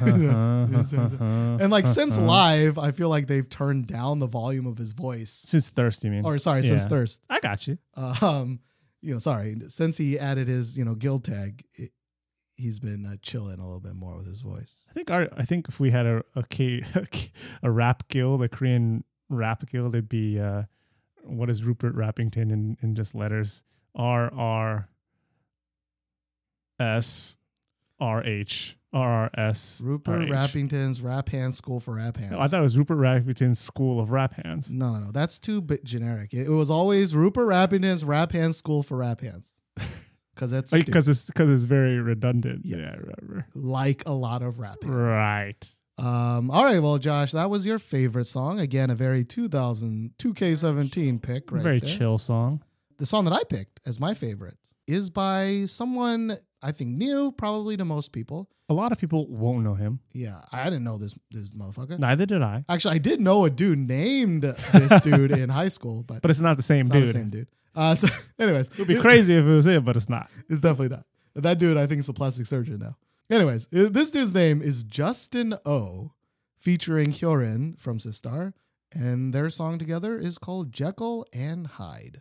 and 1.60 1.70
like 1.70 1.86
since 1.86 2.18
Live, 2.18 2.78
I 2.78 2.90
feel 2.90 3.08
like 3.08 3.26
they've 3.26 3.48
turned 3.48 3.86
down 3.86 4.18
the 4.18 4.26
volume 4.26 4.66
of 4.66 4.78
his 4.78 4.92
voice. 4.92 5.30
since 5.30 5.68
Thirsty, 5.68 6.08
man. 6.10 6.24
Or 6.24 6.38
sorry, 6.38 6.62
since 6.62 6.82
Yeah. 6.82 6.88
Thirst. 6.88 7.20
I 7.30 7.40
got 7.40 7.66
you. 7.66 7.78
Um, 7.96 8.60
you 9.00 9.12
know, 9.12 9.18
sorry, 9.18 9.56
since 9.68 9.96
he 9.98 10.18
added 10.18 10.48
his 10.48 10.76
you 10.76 10.84
know 10.84 10.94
guild 10.94 11.24
tag, 11.24 11.64
it, 11.74 11.90
he's 12.56 12.80
been 12.80 13.06
uh, 13.06 13.16
chilling 13.22 13.58
a 13.60 13.64
little 13.64 13.80
bit 13.80 13.94
more 13.94 14.16
with 14.16 14.26
his 14.26 14.40
voice. 14.40 14.74
I 14.90 14.92
think 14.94 15.10
our, 15.10 15.28
I 15.36 15.44
think 15.44 15.68
if 15.68 15.80
we 15.80 15.90
had 15.90 16.06
a 16.06 16.22
a, 16.34 16.42
K, 16.44 16.82
a 17.62 17.70
rap 17.70 18.08
guild, 18.08 18.42
a 18.42 18.48
Korean 18.48 19.04
rap 19.28 19.68
guild, 19.70 19.94
it'd 19.94 20.08
be 20.08 20.38
uh, 20.40 20.62
what 21.24 21.48
is 21.50 21.62
Rupert 21.62 21.94
Rappington 21.94 22.50
in, 22.50 22.76
in 22.82 22.94
just 22.94 23.14
letters? 23.14 23.62
R 23.94 24.32
R 24.34 24.88
S 26.80 27.36
R 28.02 28.24
H 28.24 28.76
R 28.92 29.08
R 29.08 29.30
S 29.36 29.80
Rupert 29.84 30.28
Rappington's 30.28 31.00
Rap 31.00 31.28
Hands 31.28 31.56
School 31.56 31.78
for 31.80 31.94
Rap 31.94 32.16
Hands. 32.16 32.32
No, 32.32 32.40
I 32.40 32.48
thought 32.48 32.60
it 32.60 32.64
was 32.64 32.76
Rupert 32.76 32.98
Rappington's 32.98 33.60
School 33.60 34.00
of 34.00 34.10
Rap 34.10 34.34
Hands. 34.44 34.68
No, 34.70 34.92
no, 34.92 34.98
no. 34.98 35.12
That's 35.12 35.38
too 35.38 35.60
bit 35.60 35.84
generic. 35.84 36.34
It, 36.34 36.46
it 36.46 36.50
was 36.50 36.68
always 36.70 37.14
Rupert 37.14 37.46
Rappington's 37.46 38.04
Rap 38.04 38.32
Hands 38.32 38.56
School 38.56 38.82
for 38.82 38.98
Rap 38.98 39.20
Hands. 39.20 39.50
Because 40.34 40.50
that's. 40.50 40.72
Because 40.72 41.10
it's 41.10 41.26
because 41.26 41.50
it's 41.50 41.64
very 41.66 42.00
redundant. 42.00 42.62
Yes. 42.64 42.78
Yeah, 42.80 42.92
I 42.92 42.96
remember. 42.96 43.46
like 43.54 44.02
a 44.06 44.12
lot 44.12 44.40
of 44.40 44.58
rap. 44.58 44.82
hands. 44.82 44.94
Right. 44.94 45.68
Um, 45.98 46.50
all 46.50 46.64
right, 46.64 46.78
well, 46.78 46.96
Josh, 46.96 47.32
that 47.32 47.50
was 47.50 47.66
your 47.66 47.78
favorite 47.78 48.24
song. 48.24 48.58
Again, 48.58 48.88
a 48.88 48.94
very 48.94 49.24
2000 49.24 50.12
2K17 50.18 51.20
pick, 51.20 51.52
right? 51.52 51.62
very 51.62 51.80
there. 51.80 51.88
chill 51.88 52.16
song. 52.16 52.62
The 52.98 53.04
song 53.04 53.26
that 53.26 53.34
I 53.34 53.44
picked 53.44 53.80
as 53.86 54.00
my 54.00 54.14
favorite 54.14 54.56
is 54.86 55.10
by 55.10 55.66
someone 55.66 56.38
I 56.62 56.72
think 56.72 56.90
new, 56.90 57.32
probably 57.32 57.76
to 57.76 57.84
most 57.84 58.12
people. 58.12 58.48
A 58.68 58.74
lot 58.74 58.92
of 58.92 58.98
people 58.98 59.26
won't 59.28 59.64
know 59.64 59.74
him. 59.74 60.00
Yeah, 60.12 60.40
I 60.52 60.64
didn't 60.64 60.84
know 60.84 60.96
this 60.96 61.14
this 61.30 61.50
motherfucker. 61.50 61.98
Neither 61.98 62.24
did 62.26 62.40
I. 62.42 62.64
Actually, 62.68 62.94
I 62.94 62.98
did 62.98 63.20
know 63.20 63.44
a 63.44 63.50
dude 63.50 63.78
named 63.78 64.42
this 64.42 65.00
dude 65.02 65.32
in 65.32 65.48
high 65.50 65.68
school, 65.68 66.02
but, 66.04 66.22
But 66.22 66.30
it's 66.30 66.40
not 66.40 66.56
the 66.56 66.62
same 66.62 66.86
it's 66.86 66.94
not 66.94 66.98
dude. 67.00 67.08
the 67.08 67.12
same 67.12 67.30
dude. 67.30 67.48
Uh, 67.74 67.94
so, 67.94 68.08
anyways, 68.38 68.68
It 68.68 68.78
would 68.78 68.88
be 68.88 69.00
crazy 69.00 69.34
if 69.36 69.44
it 69.44 69.48
was 69.48 69.66
him, 69.66 69.84
but 69.84 69.96
it's 69.96 70.08
not. 70.08 70.30
It's 70.48 70.60
definitely 70.60 70.96
not. 70.96 71.06
That 71.34 71.58
dude, 71.58 71.76
I 71.76 71.86
think, 71.86 72.00
is 72.00 72.08
a 72.08 72.12
plastic 72.12 72.46
surgeon 72.46 72.78
now. 72.78 72.96
Anyways, 73.30 73.66
this 73.70 74.10
dude's 74.10 74.34
name 74.34 74.60
is 74.60 74.84
Justin 74.84 75.54
O, 75.64 76.12
featuring 76.58 77.08
Hyorin 77.12 77.78
from 77.78 77.98
Sistar, 77.98 78.52
and 78.92 79.32
their 79.32 79.48
song 79.48 79.78
together 79.78 80.18
is 80.18 80.36
called 80.38 80.70
Jekyll 80.72 81.26
and 81.32 81.66
Hyde. 81.66 82.20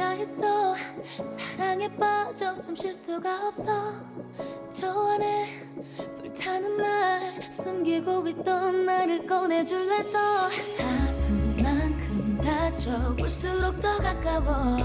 누가 0.00 0.14
있어? 0.14 0.74
사랑에 1.26 1.86
빠져 1.96 2.54
숨쉴 2.54 2.94
수가 2.94 3.48
없어. 3.48 3.92
저 4.70 4.90
안에 5.08 5.46
불타는 6.22 6.78
날 6.78 7.42
숨기고 7.50 8.26
있던 8.28 8.86
나를 8.86 9.26
꺼내줄래 9.26 10.02
더 10.10 10.18
아픈 10.18 11.56
만큼 11.62 12.40
다쳐볼수록 12.42 13.78
더 13.80 13.98
가까워. 13.98 14.78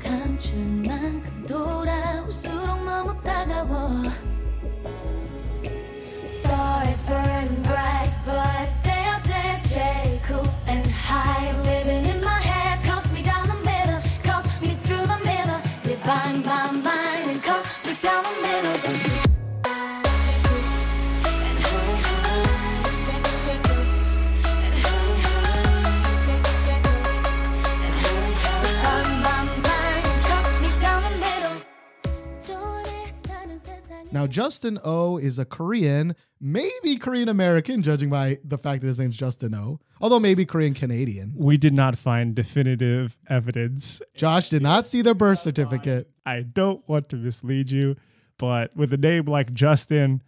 감출 0.00 0.56
만큼 0.86 1.44
돌아올수록 1.48 2.84
너무 2.84 3.20
따가워. 3.20 4.04
Stars 6.22 7.04
burn 7.06 7.62
bright, 7.64 7.95
Now, 34.16 34.26
Justin 34.26 34.78
O 34.82 35.18
is 35.18 35.38
a 35.38 35.44
Korean, 35.44 36.16
maybe 36.40 36.96
Korean 36.96 37.28
American, 37.28 37.82
judging 37.82 38.08
by 38.08 38.38
the 38.42 38.56
fact 38.56 38.80
that 38.80 38.86
his 38.86 38.98
name's 38.98 39.14
Justin 39.14 39.54
O, 39.54 39.78
although 40.00 40.18
maybe 40.18 40.46
Korean 40.46 40.72
Canadian. 40.72 41.34
We 41.36 41.58
did 41.58 41.74
not 41.74 41.98
find 41.98 42.34
definitive 42.34 43.18
evidence. 43.28 44.00
Josh 44.14 44.48
did 44.48 44.62
not 44.62 44.86
see 44.86 45.02
their 45.02 45.12
birth 45.14 45.40
certificate. 45.40 46.08
I 46.24 46.40
don't 46.40 46.82
want 46.88 47.10
to 47.10 47.16
mislead 47.16 47.70
you, 47.70 47.96
but 48.38 48.74
with 48.74 48.90
a 48.94 48.96
name 48.96 49.26
like 49.26 49.52
Justin, 49.52 50.22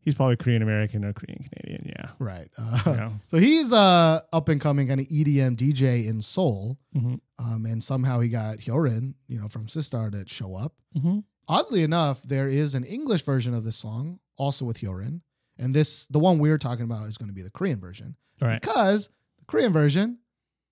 he's 0.00 0.14
probably 0.14 0.36
Korean 0.36 0.62
American 0.62 1.04
or 1.04 1.12
Korean 1.12 1.46
Canadian. 1.52 1.92
Yeah. 1.94 2.12
Right. 2.18 2.48
Uh, 2.56 2.82
Yeah. 2.86 3.10
So 3.28 3.36
he's 3.36 3.72
a 3.72 4.22
up 4.32 4.48
and 4.48 4.58
coming 4.58 4.88
kind 4.88 5.00
of 5.00 5.06
EDM 5.08 5.56
DJ 5.56 6.06
in 6.06 6.22
Seoul. 6.22 6.78
Mhm. 6.96 7.20
Um, 7.38 7.66
and 7.66 7.84
somehow 7.84 8.20
he 8.20 8.30
got 8.30 8.56
Hyorin, 8.58 9.14
you 9.28 9.38
know, 9.38 9.48
from 9.48 9.66
Sistar 9.66 10.10
to 10.12 10.24
show 10.26 10.56
up. 10.56 10.72
Mm-hmm. 10.96 11.18
Oddly 11.48 11.82
enough, 11.82 12.22
there 12.22 12.48
is 12.48 12.74
an 12.74 12.84
English 12.84 13.22
version 13.22 13.54
of 13.54 13.64
this 13.64 13.76
song, 13.76 14.20
also 14.36 14.64
with 14.64 14.78
Hyorin. 14.78 15.20
And 15.58 15.74
this, 15.74 16.06
the 16.06 16.18
one 16.18 16.38
we're 16.38 16.58
talking 16.58 16.84
about, 16.84 17.08
is 17.08 17.18
going 17.18 17.28
to 17.28 17.34
be 17.34 17.42
the 17.42 17.50
Korean 17.50 17.80
version. 17.80 18.16
Right. 18.40 18.60
Because 18.60 19.08
the 19.38 19.44
Korean 19.46 19.72
version, 19.72 20.18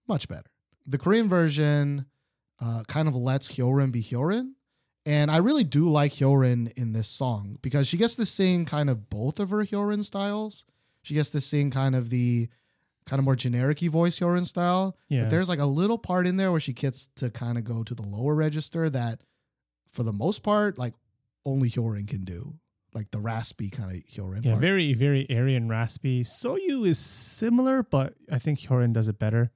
much 0.09 0.29
better. 0.29 0.51
The 0.87 0.99
Korean 0.99 1.29
version 1.29 2.07
uh, 2.61 2.85
kind 2.89 3.09
of 3.09 3.15
lets 3.15 3.49
Hyorin 3.49 3.93
be 3.93 4.03
Hyorin. 4.03 4.53
And 5.07 5.31
I 5.31 5.39
really 5.39 5.65
do 5.65 5.89
like 5.89 6.15
Hyorin 6.15 6.73
in 6.77 6.93
this 6.93 7.09
song 7.09 7.59
because 7.63 7.87
she 7.87 7.97
gets 7.97 8.15
to 8.17 8.27
sing 8.27 8.65
kind 8.65 8.91
of 8.91 9.09
both 9.09 9.41
of 9.41 9.51
her 9.51 9.65
Hyorin 9.65 10.05
styles. 10.05 10.65
She 11.03 11.15
gets 11.15 11.31
to 11.31 11.41
sing 11.41 11.71
kind 11.71 11.95
of 11.95 12.11
the 12.11 12.49
kind 13.07 13.19
of 13.19 13.25
more 13.25 13.37
generic 13.37 13.81
voice 13.81 14.19
Hyorin 14.19 14.47
style. 14.47 14.97
Yeah. 15.09 15.23
But 15.23 15.31
there's 15.31 15.49
like 15.49 15.59
a 15.59 15.67
little 15.67 15.99
part 15.99 16.27
in 16.27 16.37
there 16.37 16.51
where 16.51 16.61
she 16.61 16.73
gets 16.73 17.09
to 17.17 17.31
kind 17.31 17.57
of 17.57 17.65
go 17.65 17.83
to 17.83 17.95
the 17.95 18.03
lower 18.03 18.35
register 18.35 18.91
that, 18.91 19.23
for 19.93 20.03
the 20.03 20.13
most 20.13 20.43
part, 20.43 20.79
like 20.79 20.95
only 21.45 21.71
Hyorin 21.71 22.07
can 22.09 22.25
do. 22.25 22.55
Like 22.93 23.11
the 23.13 23.21
raspy 23.21 23.71
kind 23.71 23.91
of 23.93 24.03
Hyorin. 24.13 24.45
Yeah, 24.45 24.53
part. 24.53 24.63
very, 24.63 24.95
very 24.95 25.25
airy 25.31 25.55
and 25.55 25.71
raspy. 25.71 26.25
Soyou 26.25 26.87
is 26.89 26.99
similar, 26.99 27.83
but 27.85 28.15
I 28.31 28.39
think 28.41 28.61
Hyorin 28.61 28.93
does 28.93 29.07
it 29.09 29.19
better. 29.19 29.53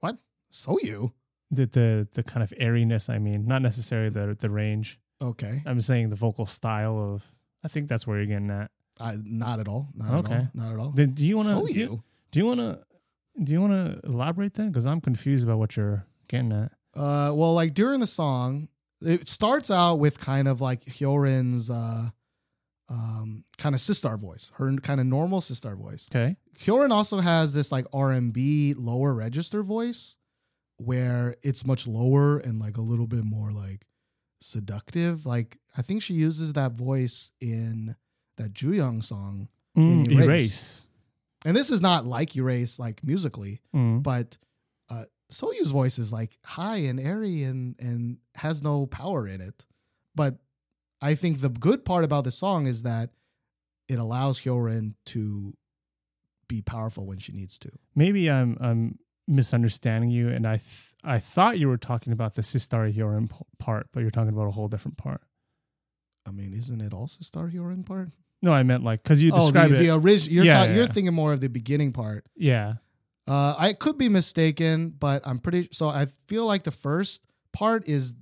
What? 0.00 0.18
So 0.50 0.78
you? 0.82 1.12
The 1.50 1.66
the 1.66 2.08
the 2.14 2.22
kind 2.22 2.42
of 2.42 2.52
airiness. 2.58 3.08
I 3.08 3.18
mean, 3.18 3.46
not 3.46 3.60
necessarily 3.62 4.08
the 4.10 4.36
the 4.38 4.50
range. 4.50 4.98
Okay. 5.20 5.62
I'm 5.66 5.80
saying 5.80 6.10
the 6.10 6.16
vocal 6.16 6.46
style 6.46 6.96
of. 6.98 7.24
I 7.64 7.68
think 7.68 7.88
that's 7.88 8.06
where 8.06 8.16
you're 8.18 8.26
getting 8.26 8.50
at. 8.50 8.70
I, 8.98 9.16
not 9.24 9.60
at 9.60 9.68
all. 9.68 9.88
Not 9.94 10.08
at 10.12 10.24
Okay. 10.24 10.34
all. 10.36 10.48
Not 10.54 10.72
at 10.72 10.78
all. 10.78 10.90
Then 10.90 11.10
do 11.12 11.24
you 11.24 11.36
want 11.36 11.48
to? 11.48 11.54
so 11.54 11.66
do, 11.66 11.72
you. 11.72 12.02
do 12.30 12.38
you 12.40 12.46
want 12.46 12.60
to? 12.60 12.78
Do 13.42 13.52
you 13.52 13.60
want 13.60 13.72
to 13.72 14.08
elaborate 14.08 14.54
then? 14.54 14.68
Because 14.68 14.86
I'm 14.86 15.00
confused 15.00 15.44
about 15.44 15.58
what 15.58 15.76
you're 15.76 16.04
getting 16.28 16.52
at. 16.52 16.72
Uh, 16.94 17.32
well, 17.34 17.54
like 17.54 17.72
during 17.74 18.00
the 18.00 18.06
song, 18.06 18.68
it 19.04 19.28
starts 19.28 19.70
out 19.70 19.96
with 19.96 20.18
kind 20.20 20.48
of 20.48 20.60
like 20.60 20.84
Hyorin's 20.84 21.70
uh, 21.70 22.10
um, 22.88 23.44
kind 23.58 23.74
of 23.74 23.80
sistar 23.80 24.18
voice, 24.18 24.52
her 24.56 24.74
kind 24.76 25.00
of 25.00 25.06
normal 25.06 25.40
sistar 25.40 25.76
voice. 25.76 26.08
Okay. 26.10 26.36
Hyorin 26.58 26.90
also 26.90 27.18
has 27.18 27.52
this 27.54 27.72
like 27.72 27.86
R 27.92 28.12
and 28.12 28.32
B 28.32 28.74
lower 28.76 29.14
register 29.14 29.62
voice, 29.62 30.16
where 30.76 31.36
it's 31.42 31.64
much 31.64 31.86
lower 31.86 32.38
and 32.38 32.58
like 32.58 32.76
a 32.76 32.82
little 32.82 33.06
bit 33.06 33.24
more 33.24 33.50
like 33.50 33.86
seductive. 34.40 35.24
Like 35.26 35.58
I 35.76 35.82
think 35.82 36.02
she 36.02 36.14
uses 36.14 36.52
that 36.54 36.72
voice 36.72 37.30
in 37.40 37.96
that 38.36 38.52
Jooyoung 38.52 39.02
song, 39.04 39.48
Mm, 39.76 40.06
Erase. 40.10 40.26
erase. 40.28 40.86
and 41.46 41.56
this 41.56 41.70
is 41.70 41.80
not 41.80 42.04
like 42.04 42.36
Erase 42.36 42.78
like 42.78 43.02
musically, 43.02 43.60
Mm. 43.74 44.02
but 44.02 44.36
Soyou's 45.32 45.70
voice 45.70 45.98
is 45.98 46.12
like 46.12 46.36
high 46.44 46.76
and 46.78 47.00
airy 47.00 47.42
and 47.42 47.74
and 47.80 48.18
has 48.36 48.62
no 48.62 48.86
power 48.86 49.26
in 49.26 49.40
it. 49.40 49.64
But 50.14 50.36
I 51.00 51.14
think 51.14 51.40
the 51.40 51.48
good 51.48 51.84
part 51.84 52.04
about 52.04 52.24
the 52.24 52.30
song 52.30 52.66
is 52.66 52.82
that 52.82 53.10
it 53.88 53.98
allows 53.98 54.40
Hyorin 54.40 54.94
to 55.06 55.54
be 56.48 56.62
powerful 56.62 57.06
when 57.06 57.18
she 57.18 57.32
needs 57.32 57.58
to. 57.58 57.70
Maybe 57.94 58.30
I'm 58.30 58.56
I'm 58.60 58.98
misunderstanding 59.26 60.10
you, 60.10 60.28
and 60.28 60.46
I 60.46 60.56
th- 60.58 60.94
I 61.04 61.18
thought 61.18 61.58
you 61.58 61.68
were 61.68 61.78
talking 61.78 62.12
about 62.12 62.34
the 62.34 62.42
Sistar 62.42 62.92
Hyorin 62.94 63.28
p- 63.30 63.36
part, 63.58 63.88
but 63.92 64.00
you're 64.00 64.10
talking 64.10 64.28
about 64.32 64.46
a 64.46 64.52
whole 64.52 64.68
different 64.68 64.96
part. 64.98 65.22
I 66.26 66.30
mean, 66.30 66.52
isn't 66.54 66.80
it 66.80 66.92
also 66.94 67.18
Star 67.22 67.48
Hyorin 67.48 67.84
part? 67.84 68.10
No, 68.42 68.52
I 68.52 68.62
meant 68.64 68.84
like 68.84 69.02
because 69.02 69.22
you 69.22 69.32
oh, 69.32 69.38
the, 69.38 69.52
described 69.52 69.78
the 69.78 69.88
it. 69.88 69.96
original. 69.96 70.34
You're, 70.34 70.44
Yeah, 70.44 70.52
ta- 70.52 70.62
yeah, 70.64 70.74
you're 70.74 70.84
yeah. 70.84 70.92
thinking 70.92 71.14
more 71.14 71.32
of 71.32 71.40
the 71.40 71.48
beginning 71.48 71.92
part. 71.92 72.24
yeah. 72.36 72.74
Uh, 73.26 73.54
I 73.58 73.72
could 73.72 73.98
be 73.98 74.08
mistaken, 74.08 74.90
but 74.90 75.22
I'm 75.24 75.38
pretty. 75.38 75.68
So 75.72 75.88
I 75.88 76.06
feel 76.26 76.44
like 76.46 76.64
the 76.64 76.70
first 76.72 77.22
part 77.52 77.88
is 77.88 78.14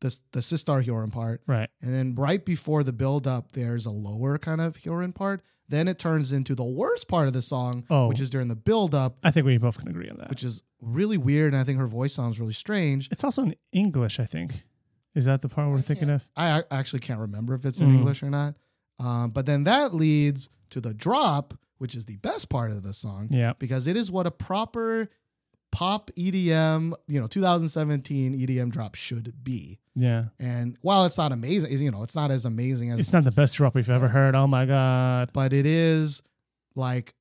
the 0.00 0.16
the 0.32 0.40
Sistar 0.40 0.84
Hyorin 0.84 1.10
part, 1.12 1.42
Right. 1.46 1.68
and 1.82 1.92
then 1.94 2.14
right 2.14 2.44
before 2.44 2.82
the 2.84 2.92
build 2.92 3.26
up, 3.26 3.52
there's 3.52 3.86
a 3.86 3.90
lower 3.90 4.38
kind 4.38 4.60
of 4.60 4.76
Hyorin 4.78 5.14
part. 5.14 5.42
Then 5.68 5.88
it 5.88 5.98
turns 5.98 6.30
into 6.32 6.54
the 6.54 6.64
worst 6.64 7.08
part 7.08 7.26
of 7.26 7.32
the 7.32 7.42
song, 7.42 7.84
Oh. 7.90 8.06
which 8.08 8.20
is 8.20 8.30
during 8.30 8.46
the 8.48 8.54
build 8.54 8.94
up, 8.94 9.18
I 9.24 9.30
think 9.32 9.46
we 9.46 9.58
both 9.58 9.78
can 9.78 9.88
agree 9.88 10.08
on 10.08 10.16
that. 10.18 10.30
which 10.30 10.44
is 10.44 10.62
really 10.80 11.18
weird, 11.18 11.52
and 11.54 11.60
I 11.60 11.64
think 11.64 11.78
her 11.78 11.86
voice 11.88 12.12
sounds 12.14 12.38
really 12.38 12.52
strange. 12.52 13.08
it's 13.10 13.24
also 13.24 13.42
in 13.42 13.56
English, 13.72 14.20
I 14.20 14.26
think. 14.26 14.64
Is 15.14 15.24
that 15.24 15.42
the 15.42 15.48
part 15.48 15.68
we're 15.70 15.80
thinking 15.82 16.10
of? 16.10 16.26
I, 16.36 16.60
I 16.60 16.62
actually 16.78 17.00
can't 17.00 17.18
remember 17.20 17.54
if 17.54 17.64
it's 17.64 17.80
in 17.80 17.88
Mhm. 17.90 17.94
English 17.96 18.22
or 18.22 18.30
not. 18.30 18.54
Um, 19.00 19.30
but 19.30 19.44
then 19.46 19.64
that 19.64 19.92
leads 19.94 20.48
to 20.70 20.80
the 20.80 20.92
drop, 20.94 21.58
which 21.78 21.94
is 21.94 22.04
the 22.06 22.16
best 22.16 22.48
part 22.48 22.70
of 22.70 22.82
the 22.82 22.92
song. 22.92 23.28
Yeah. 23.30 23.52
because 23.58 23.86
it 23.86 23.96
is 23.96 24.10
what 24.10 24.26
a 24.26 24.30
proper 24.30 25.08
pop 25.72 26.10
EDM, 26.16 26.92
you 27.06 27.20
know, 27.20 27.26
2017 27.26 28.32
EDM 28.34 28.70
drop 28.70 28.94
should 28.94 29.34
be. 29.44 29.78
Yeah. 29.94 30.26
And 30.38 30.78
while 30.80 31.04
it's 31.04 31.18
not 31.18 31.32
amazing, 31.32 31.70
you 31.78 31.90
know, 31.90 32.02
it's 32.02 32.14
not 32.14 32.30
as 32.30 32.44
amazing 32.44 32.90
as, 32.90 32.98
It's 33.00 33.12
not 33.12 33.24
the 33.24 33.30
best 33.30 33.56
drop 33.56 33.74
we've 33.74 33.90
ever 33.90 34.08
heard. 34.08 34.34
Oh 34.34 34.46
my 34.46 34.64
god. 34.66 35.30
but 35.32 35.52
it 35.52 35.66
is 35.66 36.22
like 36.74 37.14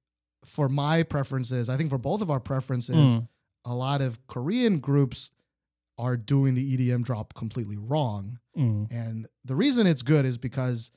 for 0.45 0.69
my 0.69 1.03
preferences, 1.03 1.69
I 1.69 1.75
think 1.77 1.89
for 1.89 1.97
both 1.97 2.21
of 2.21 2.29
our 2.29 2.39
preferences, 2.39 2.95
Mm. 3.15 3.27
a 3.65 3.73
lot 3.73 4.01
of 4.01 4.25
Korean 4.27 4.79
groups 4.79 5.31
are 5.97 6.15
doing 6.17 6.53
the 6.53 6.77
EDM 6.77 7.03
drop 7.03 7.33
completely 7.33 7.77
wrong. 7.77 8.39
Mm. 8.57 8.91
And 8.91 9.27
the 9.43 9.55
reason 9.55 9.87
it's 9.87 10.01
good 10.03 10.23
is 10.25 10.37
because 10.37 10.91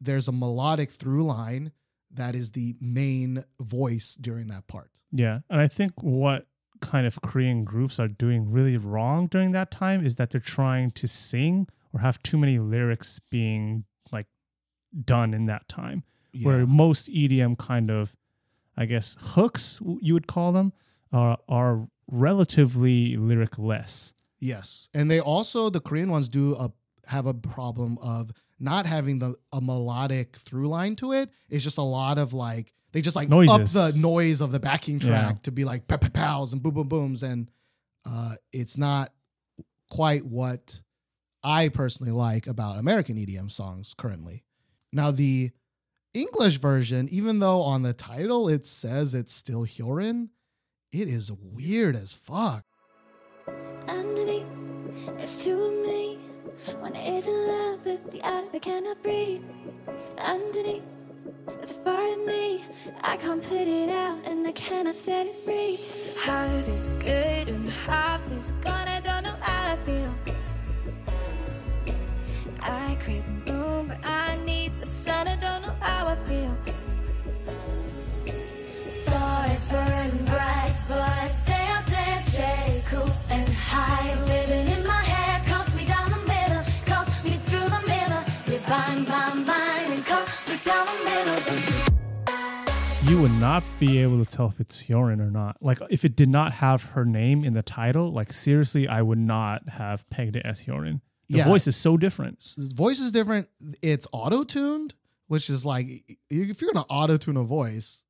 there's 0.00 0.28
a 0.28 0.32
melodic 0.32 0.90
through 0.90 1.24
line 1.24 1.72
that 2.12 2.34
is 2.34 2.52
the 2.52 2.74
main 2.80 3.44
voice 3.60 4.16
during 4.20 4.48
that 4.48 4.66
part. 4.66 4.90
Yeah. 5.12 5.40
And 5.48 5.60
I 5.60 5.68
think 5.68 5.92
what 6.02 6.46
kind 6.80 7.06
of 7.06 7.20
Korean 7.22 7.64
groups 7.64 8.00
are 8.00 8.08
doing 8.08 8.50
really 8.50 8.76
wrong 8.76 9.26
during 9.26 9.52
that 9.52 9.70
time 9.70 10.04
is 10.04 10.16
that 10.16 10.30
they're 10.30 10.40
trying 10.40 10.90
to 10.92 11.06
sing 11.06 11.68
or 11.92 12.00
have 12.00 12.22
too 12.22 12.38
many 12.38 12.58
lyrics 12.58 13.20
being 13.30 13.84
like 14.12 14.26
done 15.04 15.34
in 15.34 15.46
that 15.46 15.68
time. 15.68 16.04
Where 16.42 16.64
most 16.64 17.08
EDM 17.08 17.58
kind 17.58 17.90
of, 17.90 18.14
I 18.76 18.84
guess, 18.84 19.16
hooks, 19.20 19.80
you 20.00 20.14
would 20.14 20.28
call 20.28 20.52
them, 20.52 20.72
are, 21.12 21.38
are 21.48 21.88
relatively 22.06 23.16
lyric 23.16 23.58
less. 23.58 24.14
Yes, 24.38 24.88
and 24.94 25.10
they 25.10 25.18
also 25.18 25.70
the 25.70 25.80
Korean 25.80 26.08
ones 26.08 26.28
do 26.28 26.54
a, 26.54 26.70
have 27.08 27.26
a 27.26 27.34
problem 27.34 27.98
of 27.98 28.30
not 28.60 28.86
having 28.86 29.18
the 29.18 29.34
a 29.52 29.60
melodic 29.60 30.36
through 30.36 30.68
line 30.68 30.94
to 30.96 31.12
it. 31.12 31.30
It's 31.48 31.64
just 31.64 31.78
a 31.78 31.82
lot 31.82 32.18
of 32.18 32.32
like 32.32 32.72
they 32.92 33.00
just 33.00 33.16
like 33.16 33.28
Noises. 33.28 33.74
up 33.76 33.92
the 33.92 33.98
noise 33.98 34.40
of 34.40 34.52
the 34.52 34.60
backing 34.60 34.98
track 35.00 35.34
Yeah. 35.34 35.38
to 35.44 35.50
be 35.52 35.64
like 35.64 35.88
pow 35.88 35.96
pow 35.96 36.08
pows 36.08 36.52
and 36.52 36.62
boom 36.62 36.74
boom 36.74 36.88
booms, 36.88 37.22
and 37.22 37.50
uh, 38.04 38.34
it's 38.52 38.76
not 38.76 39.12
quite 39.90 40.24
what 40.24 40.80
I 41.42 41.68
personally 41.68 42.12
like 42.12 42.46
about 42.46 42.78
American 42.78 43.16
EDM 43.16 43.50
songs 43.50 43.94
currently. 43.96 44.44
Now 44.92 45.10
the 45.10 45.50
English 46.12 46.58
version, 46.58 47.08
even 47.10 47.38
though 47.38 47.62
on 47.62 47.82
the 47.82 47.92
title 47.92 48.48
it 48.48 48.66
says 48.66 49.14
it's 49.14 49.32
still 49.32 49.64
Hyorin, 49.64 50.28
it 50.92 51.06
is 51.08 51.30
weird 51.32 51.94
as 51.96 52.12
fuck. 52.12 52.64
Underneath, 53.88 54.44
it's 55.18 55.44
two 55.44 55.60
of 55.62 55.86
me. 55.86 55.99
One 56.80 56.94
is 56.94 57.26
in 57.26 57.46
love, 57.48 57.80
but 57.84 58.10
the 58.12 58.20
other 58.22 58.58
cannot 58.58 59.02
breathe. 59.02 59.42
Underneath, 60.18 60.82
there's 61.46 61.70
a 61.70 61.74
fire 61.74 62.12
in 62.12 62.26
me. 62.26 62.64
I 63.02 63.16
can't 63.16 63.42
put 63.42 63.66
it 63.66 63.88
out, 63.88 64.18
and 64.26 64.46
I 64.46 64.52
cannot 64.52 64.94
set 64.94 65.26
it 65.26 65.36
free. 65.44 65.78
Half 66.22 66.68
is 66.68 66.88
good 66.98 67.48
and 67.48 67.70
half 67.70 68.20
is 68.32 68.52
gone. 68.60 68.88
I 68.88 69.00
don't 69.00 69.24
know 69.24 69.36
how 69.40 69.72
I 69.72 69.76
feel. 69.76 70.14
I 72.60 72.98
crave 73.02 73.26
moon, 73.46 73.88
but 73.88 74.04
I 74.04 74.36
need 74.44 74.78
the 74.80 74.86
sun. 74.86 75.28
I 75.28 75.36
don't 75.36 75.62
know 75.62 75.74
how 75.80 76.08
I 76.08 76.16
feel. 76.28 76.54
Stars 78.86 79.68
burn 79.70 80.24
bright, 80.26 80.74
but 80.88 81.30
shade 82.30 82.82
cool 82.90 83.10
and 83.30 83.48
high. 83.48 84.29
You 93.10 93.20
would 93.20 93.32
not 93.40 93.64
be 93.80 93.98
able 93.98 94.24
to 94.24 94.30
tell 94.30 94.46
if 94.46 94.60
it's 94.60 94.84
Hyorin 94.84 95.18
or 95.18 95.32
not. 95.32 95.56
Like, 95.60 95.80
if 95.90 96.04
it 96.04 96.14
did 96.14 96.28
not 96.28 96.52
have 96.54 96.84
her 96.84 97.04
name 97.04 97.42
in 97.42 97.54
the 97.54 97.62
title, 97.62 98.12
like, 98.12 98.32
seriously, 98.32 98.86
I 98.86 99.02
would 99.02 99.18
not 99.18 99.68
have 99.68 100.08
pegged 100.10 100.36
it 100.36 100.46
as 100.46 100.62
Hyorin. 100.62 101.00
The 101.28 101.38
Yeah. 101.38 101.44
voice 101.48 101.66
is 101.66 101.74
so 101.74 101.96
different. 101.96 102.54
voice 102.56 103.00
is 103.00 103.10
different. 103.10 103.48
It's 103.82 104.06
auto 104.12 104.44
tuned, 104.44 104.94
which 105.26 105.50
is 105.50 105.64
like 105.64 106.18
if 106.30 106.60
you're 106.62 106.72
gonna 106.72 106.86
auto 106.88 107.16
tune 107.16 107.36
a 107.36 107.42
voice, 107.42 108.04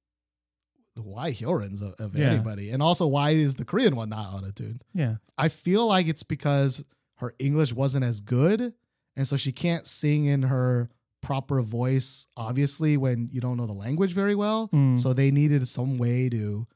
why 0.94 1.32
Hyorin's 1.32 1.80
of, 1.80 1.94
of 1.98 2.14
Yeah. 2.14 2.26
anybody? 2.32 2.70
And 2.70 2.82
also, 2.82 3.06
why 3.06 3.30
is 3.30 3.54
the 3.54 3.64
Korean 3.64 3.96
one 3.96 4.10
not 4.10 4.34
auto 4.34 4.50
tuned? 4.50 4.84
Yeah. 4.92 5.16
I 5.38 5.48
feel 5.48 5.86
like 5.86 6.08
it's 6.08 6.22
because 6.22 6.84
her 7.16 7.34
English 7.38 7.72
wasn't 7.72 8.04
as 8.04 8.20
good, 8.20 8.74
and 9.16 9.26
so 9.26 9.38
she 9.38 9.50
can't 9.52 9.86
sing 9.86 10.26
in 10.26 10.42
her 10.42 10.90
proper 11.20 11.60
voice. 11.62 12.26
Obviously, 12.36 12.96
when 12.96 13.28
you 13.32 13.40
don't 13.40 13.56
know 13.56 13.66
the 13.66 13.72
language 13.72 14.12
very 14.12 14.34
well, 14.34 14.68
Mm. 14.72 14.98
so 14.98 15.12
they 15.12 15.30
needed 15.30 15.66
some 15.68 15.98
way 15.98 16.28
to 16.30 16.66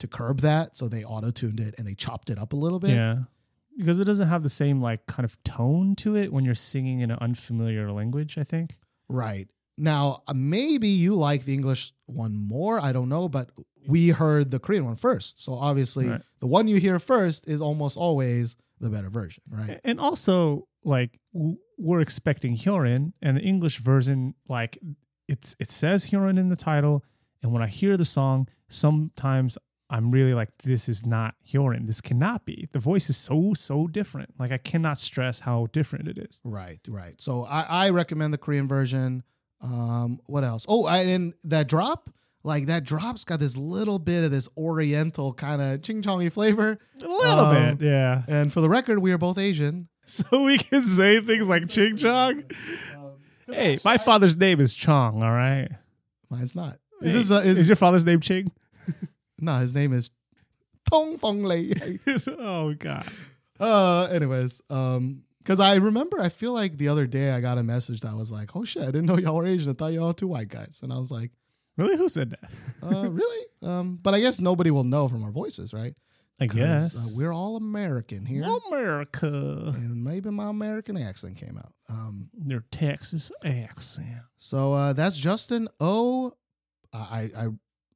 to 0.00 0.06
curb 0.08 0.40
that. 0.40 0.76
So 0.76 0.88
they 0.88 1.04
auto 1.04 1.30
tuned 1.30 1.60
it 1.60 1.76
and 1.78 1.86
they 1.86 1.94
chopped 1.94 2.28
it 2.28 2.38
up 2.38 2.52
a 2.52 2.56
little 2.56 2.80
bit. 2.80 2.90
Yeah. 2.96 3.22
Because 3.78 4.00
it 4.00 4.04
doesn't 4.04 4.28
have 4.28 4.42
the 4.42 4.48
same, 4.50 4.80
like, 4.82 5.06
kind 5.06 5.24
of 5.24 5.40
tone 5.44 5.94
to 5.96 6.16
it 6.16 6.32
when 6.32 6.44
you're 6.44 6.54
singing 6.56 7.00
in 7.00 7.10
an 7.12 7.18
unfamiliar 7.20 7.90
language, 7.92 8.36
I 8.36 8.42
think. 8.44 8.76
Right. 9.08 9.48
Now, 9.78 10.22
uh, 10.28 10.34
maybe 10.34 10.88
you 10.88 11.14
like 11.14 11.44
the 11.44 11.54
English 11.54 11.92
one 12.06 12.36
more. 12.36 12.80
I 12.80 12.92
don't 12.92 13.08
know, 13.08 13.28
but 13.28 13.50
we 13.86 14.08
heard 14.10 14.50
the 14.50 14.58
Korean 14.58 14.84
one 14.84 14.96
first. 14.96 15.42
So 15.42 15.54
obviously, 15.54 16.08
Right. 16.08 16.22
the 16.40 16.46
one 16.48 16.66
you 16.68 16.76
hear 16.76 16.98
first 16.98 17.48
is 17.48 17.60
almost 17.60 17.96
always 17.96 18.56
the 18.84 18.90
better 18.90 19.10
version, 19.10 19.42
right? 19.50 19.80
And 19.82 19.98
also, 19.98 20.68
like, 20.84 21.18
we're 21.32 22.00
expecting 22.00 22.56
Hyorin, 22.56 23.12
and 23.20 23.36
the 23.36 23.40
English 23.40 23.78
version, 23.78 24.34
like, 24.48 24.78
it's 25.26 25.56
it 25.58 25.72
says 25.72 26.06
Hyorin 26.06 26.38
in 26.38 26.50
the 26.50 26.56
title. 26.56 27.02
And 27.42 27.52
when 27.52 27.62
I 27.62 27.66
hear 27.66 27.96
the 27.96 28.04
song, 28.04 28.48
sometimes 28.68 29.58
I'm 29.90 30.10
really 30.10 30.32
like, 30.34 30.50
this 30.62 30.88
is 30.88 31.04
not 31.04 31.34
Hyorin. 31.52 31.86
This 31.86 32.00
cannot 32.00 32.46
be. 32.46 32.68
The 32.72 32.78
voice 32.78 33.10
is 33.10 33.16
so, 33.16 33.52
so 33.54 33.86
different. 33.86 34.34
Like, 34.38 34.52
I 34.52 34.58
cannot 34.58 34.98
stress 34.98 35.40
how 35.40 35.68
different 35.72 36.08
it 36.08 36.18
is. 36.18 36.40
Right, 36.44 36.80
right. 36.88 37.20
So 37.20 37.44
I, 37.44 37.62
I 37.62 37.90
recommend 37.90 38.32
the 38.32 38.38
Korean 38.38 38.68
version. 38.68 39.22
Um, 39.60 40.20
what 40.26 40.44
else? 40.44 40.64
Oh, 40.68 40.84
I, 40.84 40.98
and 41.02 41.34
that 41.44 41.68
drop, 41.68 42.10
like 42.44 42.66
that 42.66 42.84
drop's 42.84 43.24
got 43.24 43.40
this 43.40 43.56
little 43.56 43.98
bit 43.98 44.22
of 44.22 44.30
this 44.30 44.48
oriental 44.56 45.32
kind 45.32 45.60
of 45.60 45.82
ching 45.82 46.02
chongy 46.02 46.30
flavor. 46.30 46.78
A 47.02 47.06
little 47.08 47.40
Um, 47.46 47.76
bit, 47.76 47.86
yeah. 47.86 48.22
And 48.28 48.52
for 48.52 48.60
the 48.60 48.68
record, 48.68 48.98
we 49.00 49.10
are 49.12 49.18
both 49.18 49.38
Asian. 49.38 49.88
So 50.06 50.42
we 50.44 50.58
can 50.58 50.84
say 50.84 51.18
things 51.22 51.48
like 51.48 51.66
Ching 51.70 51.96
Chong. 51.96 52.44
Hey, 53.46 53.78
my 53.86 53.96
father's 53.96 54.36
name 54.36 54.60
is 54.60 54.74
Chong, 54.74 55.22
all 55.22 55.32
right? 55.32 55.68
Mine's 56.28 56.54
not. 56.54 56.76
Is, 57.00 57.14
Is 57.14 57.28
this 57.28 57.38
uh, 57.38 57.40
is, 57.40 57.58
is 57.60 57.68
your 57.70 57.76
father's 57.76 58.04
name 58.04 58.20
Ching? 58.20 58.52
no? 59.40 59.58
His 59.60 59.74
name 59.74 59.94
is 59.94 60.10
Tong 60.90 61.16
Fong 61.16 61.42
Lei. 61.44 61.72
oh, 62.38 62.74
God. 62.74 63.06
uh, 63.58 64.04
anyways, 64.12 64.60
um, 64.68 65.22
because 65.38 65.58
I 65.58 65.76
remember, 65.76 66.20
I 66.20 66.28
feel 66.28 66.52
like 66.52 66.76
the 66.76 66.88
other 66.88 67.06
day 67.06 67.30
I 67.30 67.40
got 67.40 67.56
a 67.56 67.62
message 67.62 68.00
that 68.00 68.14
was 68.14 68.30
like, 68.32 68.54
"Oh 68.54 68.64
shit, 68.66 68.82
I 68.82 68.86
didn't 68.86 69.06
know 69.06 69.16
y'all 69.18 69.36
were 69.36 69.46
Asian. 69.46 69.70
I 69.70 69.74
thought 69.74 69.92
y'all 69.94 70.08
were 70.08 70.12
two 70.14 70.28
white 70.28 70.48
guys." 70.48 70.80
And 70.82 70.92
I 70.92 70.98
was 70.98 71.10
like, 71.10 71.30
Really? 71.76 71.96
Who 71.96 72.08
said 72.08 72.30
that? 72.30 72.50
uh, 72.82 73.08
"Really?" 73.10 73.46
Um, 73.62 73.98
but 74.02 74.14
I 74.14 74.20
guess 74.20 74.40
nobody 74.40 74.70
will 74.70 74.84
know 74.84 75.08
from 75.08 75.24
our 75.24 75.30
voices, 75.32 75.72
right? 75.74 75.94
I 76.40 76.46
'Cause, 76.48 76.56
guess. 76.56 76.96
uh, 76.96 77.10
we're 77.16 77.32
all 77.32 77.56
American 77.56 78.26
here, 78.26 78.44
America. 78.68 79.26
and 79.28 80.02
maybe 80.02 80.30
my 80.30 80.48
American 80.50 80.96
accent 80.96 81.36
came 81.36 81.56
out. 81.58 81.72
Um, 81.88 82.28
Their 82.36 82.64
Texas 82.72 83.30
accent. 83.44 84.08
so 84.36 84.72
uh, 84.72 84.92
that's 84.92 85.16
Justin 85.16 85.68
O. 85.80 86.34
I, 86.92 87.30
I, 87.36 87.46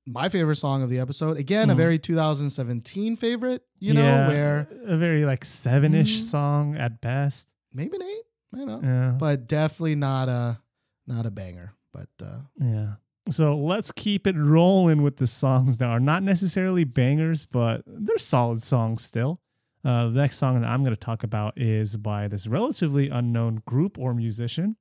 my 0.07 0.29
favorite 0.29 0.57
song 0.57 0.83
of 0.83 0.91
the 0.91 0.99
episode. 0.99 1.37
Again, 1.37 1.71
a 1.71 1.75
Mhm. 1.75 1.77
very 1.77 1.99
2017 1.99 3.17
favorite. 3.17 3.63
You 3.81 3.95
know, 3.95 4.27
where 4.29 4.69
a 4.87 4.97
very 4.97 5.25
like 5.25 5.45
seven 5.45 5.95
ish 5.95 6.19
Mhm. 6.21 6.31
song 6.31 6.77
at 6.77 7.01
best. 7.01 7.49
maybe 7.73 7.97
an 7.97 8.03
eight. 8.03 8.23
I 8.55 8.57
don't 8.59 8.69
know. 8.69 8.81
Yeah. 8.83 9.11
but 9.19 9.47
definitely 9.47 9.95
not 9.95 10.29
a 10.29 10.59
not 11.07 11.27
a 11.27 11.31
banger. 11.31 11.73
But 11.93 12.09
uh, 12.23 12.41
Yeah. 12.61 12.95
So 13.31 13.57
let's 13.57 13.93
keep 13.93 14.27
it 14.27 14.37
rolling 14.37 15.03
with 15.03 15.17
the 15.17 15.27
songs 15.27 15.77
that 15.79 15.89
are 15.89 16.01
not 16.01 16.23
necessarily 16.23 16.85
bangers, 16.85 17.45
but 17.45 17.83
they're 17.87 18.19
solid 18.19 18.63
songs 18.63 19.03
still. 19.03 19.41
Uh, 19.85 20.05
the 20.05 20.21
next 20.21 20.39
song 20.39 20.61
that 20.61 20.67
I'm 20.67 20.83
going 20.83 20.95
to 20.95 21.01
talk 21.01 21.23
about 21.23 21.57
is 21.57 21.97
by 21.97 22.29
this 22.29 22.47
relatively 22.47 23.09
unknown 23.09 23.63
group 23.67 23.99
or 23.99 24.15
musician. 24.15 24.77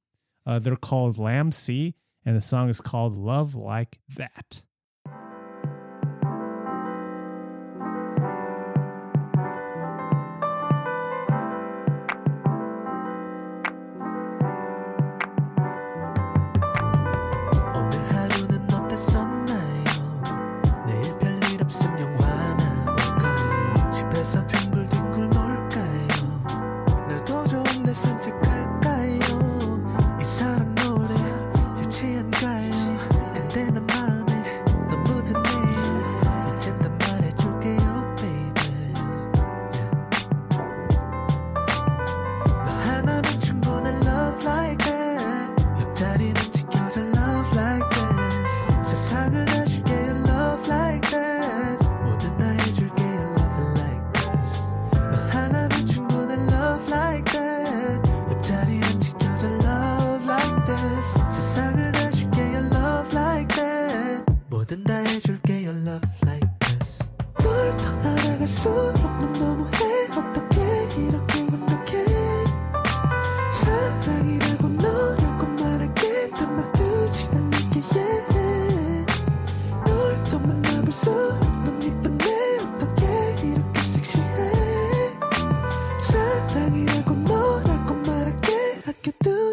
Uh, 0.46 0.60
they're 0.60 0.76
called 0.76 1.18
Lamb 1.18 1.52
and 2.26 2.36
the 2.36 2.42
song 2.42 2.70
is 2.70 2.82
called 2.82 3.16
Love 3.16 3.54
Like 3.54 4.00
That. 4.16 4.64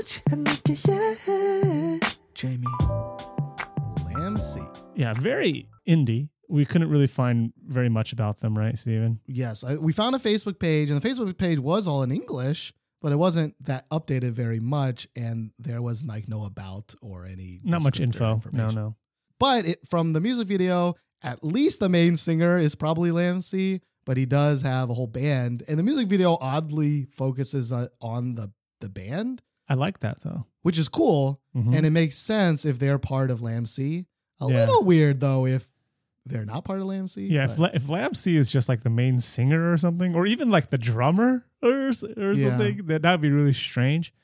아껴두지 0.03 0.21
않을게 0.31 0.75
yeah. 0.87 1.99
Jamie 2.33 2.67
Lamb 4.05 4.37
C. 4.39 4.59
Yeah, 4.95 5.13
very 5.13 5.67
indie. 5.87 6.29
We 6.49 6.65
couldn't 6.65 6.89
really 6.89 7.07
find 7.07 7.53
very 7.67 7.89
much 7.89 8.11
about 8.11 8.41
them, 8.41 8.57
right, 8.57 8.77
Steven? 8.77 9.19
Yes, 9.27 9.63
I, 9.63 9.75
we 9.75 9.93
found 9.93 10.15
a 10.15 10.19
Facebook 10.19 10.59
page, 10.59 10.89
and 10.89 10.99
the 10.99 11.07
Facebook 11.07 11.37
page 11.37 11.59
was 11.59 11.87
all 11.87 12.01
in 12.01 12.11
English, 12.11 12.73
but 13.01 13.11
it 13.11 13.17
wasn't 13.17 13.53
that 13.65 13.87
updated 13.91 14.31
very 14.31 14.59
much, 14.59 15.07
and 15.15 15.51
there 15.59 15.81
was 15.81 16.03
like 16.03 16.27
no 16.27 16.43
about 16.45 16.95
or 17.01 17.25
any 17.25 17.61
Not 17.63 17.83
much 17.83 17.99
descriptor 17.99 18.03
info. 18.03 18.25
No, 18.25 18.33
information. 18.33 18.75
no. 18.75 18.95
But 19.39 19.65
it, 19.65 19.79
from 19.87 20.13
the 20.13 20.19
music 20.19 20.47
video, 20.47 20.95
at 21.21 21.43
least 21.43 21.79
the 21.79 21.89
main 21.89 22.17
singer 22.17 22.57
is 22.57 22.73
probably 22.75 23.11
Lamb 23.11 23.41
C, 23.41 23.81
but 24.05 24.17
he 24.17 24.25
does 24.25 24.61
have 24.63 24.89
a 24.89 24.93
whole 24.95 25.07
band, 25.07 25.63
and 25.67 25.77
the 25.77 25.83
music 25.83 26.07
video 26.07 26.37
oddly 26.41 27.07
focuses 27.15 27.71
uh, 27.71 27.87
on 28.01 28.35
the 28.35 28.51
the 28.81 28.89
band, 28.89 29.41
I 29.68 29.74
like 29.74 30.00
that 30.00 30.20
though. 30.22 30.46
which 30.62 30.78
is 30.78 30.88
cool, 30.88 31.40
Mhm. 31.54 31.74
and 31.76 31.84
it 31.86 31.90
makes 31.90 32.16
sense 32.16 32.64
if 32.64 32.78
they're 32.78 32.98
part 32.98 33.30
of 33.30 33.42
Lamb 33.42 33.66
A 33.78 34.04
Yeah. 34.40 34.46
little 34.46 34.82
weird 34.82 35.20
though 35.20 35.46
if 35.46 35.68
they're 36.26 36.46
not 36.46 36.64
part 36.64 36.80
of 36.80 36.86
Lamb 36.86 37.06
C. 37.06 37.26
Yeah, 37.26 37.44
if, 37.44 37.50
but- 37.50 37.58
La- 37.58 37.70
if 37.74 37.88
Lamb 37.88 38.14
C 38.14 38.36
is 38.36 38.50
just 38.50 38.66
like 38.68 38.82
the 38.82 38.88
main 38.90 39.20
singer 39.20 39.70
or 39.70 39.76
something, 39.76 40.14
or 40.14 40.26
even 40.26 40.50
like 40.50 40.70
the 40.70 40.78
drummer 40.78 41.44
or 41.62 41.88
s- 41.88 42.02
or 42.02 42.32
Yeah. 42.32 42.48
something, 42.50 42.86
that 42.86 43.02
that'd 43.02 43.20
be 43.20 43.30
really 43.30 43.52
strange. 43.52 44.14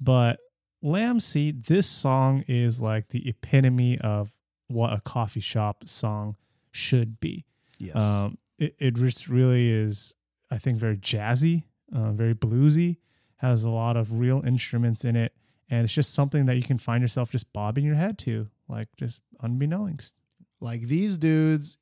But 0.00 0.38
Lamb 0.82 1.18
C, 1.18 1.50
this 1.50 1.88
song 1.88 2.44
is 2.46 2.80
like 2.80 3.08
the 3.08 3.28
epitome 3.28 3.98
of 3.98 4.32
what 4.68 4.92
a 4.92 5.00
coffee 5.00 5.40
shop 5.40 5.88
song 5.88 6.36
should 6.70 7.18
be. 7.18 7.44
yes. 7.78 7.96
Um, 7.96 8.38
it 8.58 8.76
it 8.78 8.94
just 8.94 9.28
really 9.28 9.68
is, 9.70 10.14
I 10.50 10.58
think, 10.58 10.78
very 10.78 10.96
jazzy, 10.96 11.64
uh, 11.92 12.12
very 12.12 12.34
bluesy, 12.34 12.98
has 13.38 13.64
a 13.64 13.70
lot 13.70 13.96
of 13.96 14.20
real 14.20 14.42
instruments 14.46 15.04
in 15.04 15.16
it, 15.16 15.32
and 15.68 15.84
it's 15.84 15.92
just 15.92 16.14
something 16.14 16.46
that 16.46 16.56
you 16.56 16.62
can 16.62 16.78
find 16.78 17.02
yourself 17.02 17.30
just 17.30 17.52
bobbing 17.52 17.84
your 17.84 17.94
head 17.96 18.18
to, 18.18 18.48
like 18.68 18.88
just 18.96 19.20
unbeknownst. 19.40 20.14
Like 20.60 20.82
these 20.82 21.18
dudes 21.18 21.78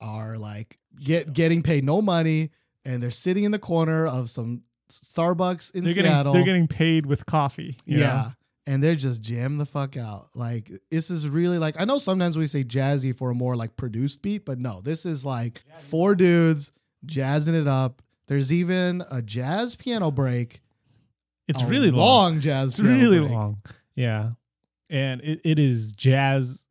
are 0.00 0.36
like 0.36 0.78
get 1.02 1.32
getting 1.32 1.62
paid 1.62 1.84
no 1.84 2.00
money 2.00 2.50
and 2.84 3.02
they're 3.02 3.10
sitting 3.10 3.44
in 3.44 3.52
the 3.52 3.58
corner 3.58 4.06
of 4.06 4.30
some 4.30 4.62
Starbucks 4.90 5.74
in 5.74 5.84
They're 5.84 5.94
getting 5.94 6.10
Seattle. 6.10 6.32
they're 6.32 6.44
getting 6.44 6.66
paid 6.66 7.06
with 7.06 7.26
coffee. 7.26 7.76
you 7.84 7.98
know? 7.98 8.02
yeah. 8.02 8.30
And 8.66 8.82
they're 8.82 8.96
just 8.96 9.20
jam 9.22 9.58
the 9.58 9.66
fuck 9.66 9.96
out. 9.96 10.28
Like 10.34 10.70
this 10.90 11.10
is 11.10 11.28
really 11.28 11.58
like 11.58 11.76
I 11.78 11.84
know 11.84 11.98
sometimes 11.98 12.38
we 12.38 12.46
say 12.46 12.64
jazzy 12.64 13.14
for 13.16 13.30
a 13.30 13.34
more 13.34 13.56
like 13.56 13.76
produced 13.76 14.22
beat, 14.22 14.44
but 14.44 14.58
no, 14.58 14.80
this 14.80 15.04
is 15.04 15.24
like 15.24 15.62
four 15.78 16.14
dudes 16.14 16.72
jazzing 17.04 17.54
it 17.54 17.66
up. 17.68 18.02
There's 18.28 18.52
even 18.52 19.02
a 19.10 19.20
jazz 19.22 19.74
piano 19.74 20.10
break. 20.10 20.60
It's 21.50 21.62
a 21.62 21.66
really 21.66 21.90
long. 21.90 22.34
long 22.34 22.40
jazz. 22.40 22.70
It's 22.70 22.80
really 22.80 23.20
break. 23.20 23.30
long. 23.30 23.62
Yeah. 23.94 24.30
And 24.88 25.20
it, 25.20 25.40
it 25.44 25.58
is 25.58 25.92
jazz 25.92 26.64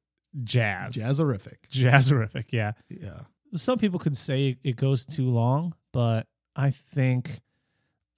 jazz. 0.44 0.94
Jazzerific. 0.94 1.58
Jazzerific, 1.72 2.46
yeah. 2.52 2.74
Yeah. 2.90 3.22
Some 3.56 3.78
people 3.78 4.00
could 4.00 4.18
say 4.18 4.58
it 4.64 4.76
goes 4.76 5.06
too 5.06 5.30
long, 5.30 5.74
but 5.92 6.28
I 6.56 6.72
think 6.72 7.40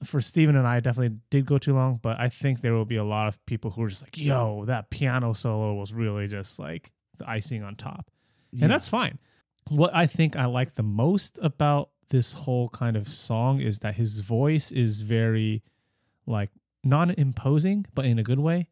for 0.04 0.20
Steven 0.20 0.56
and 0.56 0.68
I 0.68 0.78
it 0.78 0.84
definitely 0.84 1.18
did 1.30 1.46
go 1.46 1.58
too 1.58 1.74
long, 1.74 2.00
but 2.02 2.20
I 2.20 2.30
think 2.30 2.62
there 2.62 2.74
will 2.74 2.86
be 2.86 2.96
a 2.98 3.04
lot 3.04 3.28
of 3.28 3.44
people 3.46 3.72
who 3.72 3.84
are 3.84 3.90
just 3.90 4.02
like, 4.02 4.18
yo, 4.18 4.66
that 4.66 4.90
piano 4.90 5.34
solo 5.34 5.74
was 5.74 5.94
really 5.94 6.28
just 6.28 6.60
like 6.60 6.92
the 7.18 7.30
icing 7.30 7.64
on 7.64 7.76
top. 7.76 8.10
Yeah. 8.52 8.64
And 8.64 8.72
that's 8.72 8.90
fine. 8.90 9.20
What 9.70 9.96
I 9.96 10.08
think 10.08 10.36
I 10.36 10.46
like 10.46 10.76
the 10.76 10.84
most 10.84 11.40
about 11.42 11.90
this 12.10 12.34
whole 12.34 12.70
kind 12.70 12.98
of 12.98 13.08
song 13.08 13.62
is 13.62 13.80
that 13.80 13.96
his 13.96 14.20
voice 14.20 14.72
is 14.72 15.02
very 15.02 15.64
like 16.26 16.50
non 16.84 17.12
imposing, 17.12 17.86
but 17.94 18.06
in 18.06 18.20
a 18.20 18.24
good 18.24 18.40
way. 18.40 18.68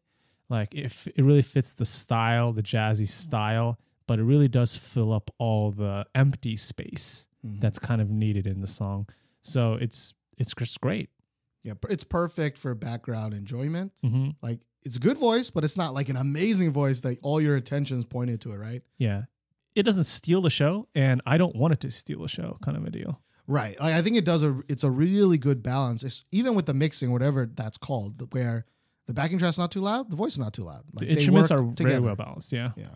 Like 0.48 0.74
if 0.74 1.06
it 1.06 1.22
really 1.22 1.42
fits 1.42 1.72
the 1.72 1.84
style, 1.84 2.52
the 2.52 2.62
jazzy 2.62 3.06
style, 3.06 3.78
but 4.06 4.18
it 4.18 4.24
really 4.24 4.48
does 4.48 4.76
fill 4.76 5.12
up 5.12 5.30
all 5.38 5.70
the 5.70 6.06
empty 6.14 6.56
space 6.56 7.26
Mhm. 7.46 7.60
that's 7.60 7.78
kind 7.78 8.00
of 8.02 8.10
needed 8.10 8.46
in 8.46 8.60
the 8.60 8.66
song. 8.66 9.08
So 9.42 9.74
it's 9.74 10.12
it's 10.36 10.54
just 10.54 10.80
great. 10.80 11.10
Yeah, 11.62 11.74
it's 11.88 12.04
perfect 12.04 12.56
for 12.58 12.74
background 12.74 13.34
enjoyment. 13.34 13.92
hmm 14.02 14.30
Like 14.42 14.60
it's 14.82 14.96
a 14.96 15.00
good 15.00 15.18
voice, 15.18 15.50
but 15.50 15.62
it's 15.64 15.76
not 15.76 15.92
like 15.94 16.08
an 16.08 16.16
amazing 16.16 16.70
voice 16.72 17.00
that 17.02 17.18
all 17.22 17.40
your 17.40 17.54
attention's 17.56 18.04
pointed 18.06 18.40
to 18.42 18.52
it, 18.52 18.56
right? 18.56 18.82
Yeah. 18.98 19.24
It 19.74 19.82
doesn't 19.84 20.04
steal 20.04 20.40
the 20.42 20.50
show, 20.50 20.88
and 20.94 21.20
I 21.26 21.36
don't 21.38 21.54
want 21.54 21.74
it 21.74 21.80
to 21.80 21.90
steal 21.90 22.22
the 22.22 22.28
show, 22.28 22.58
kind 22.62 22.76
of 22.76 22.84
a 22.86 22.90
deal. 22.90 23.20
Right. 23.50 23.78
Like, 23.80 23.94
I 23.94 24.02
think 24.02 24.16
it 24.16 24.24
does 24.24 24.44
a 24.44 24.60
it's 24.68 24.84
a 24.84 24.90
really 24.90 25.36
good 25.36 25.62
balance. 25.62 26.04
It's, 26.04 26.24
even 26.30 26.54
with 26.54 26.66
the 26.66 26.74
mixing, 26.74 27.10
whatever 27.10 27.50
that's 27.52 27.78
called, 27.78 28.32
where 28.32 28.64
the 29.08 29.12
backing 29.12 29.38
track's 29.38 29.58
not 29.58 29.72
too 29.72 29.80
loud, 29.80 30.08
the 30.08 30.16
voice 30.16 30.32
is 30.32 30.38
not 30.38 30.52
too 30.52 30.62
loud. 30.62 30.84
Like, 30.92 31.00
the 31.00 31.06
they 31.06 31.12
instruments 31.14 31.50
work 31.50 31.60
are 31.60 31.64
very 31.64 31.98
well 31.98 32.14
balanced. 32.14 32.52
Yeah. 32.52 32.70
Yeah. 32.76 32.94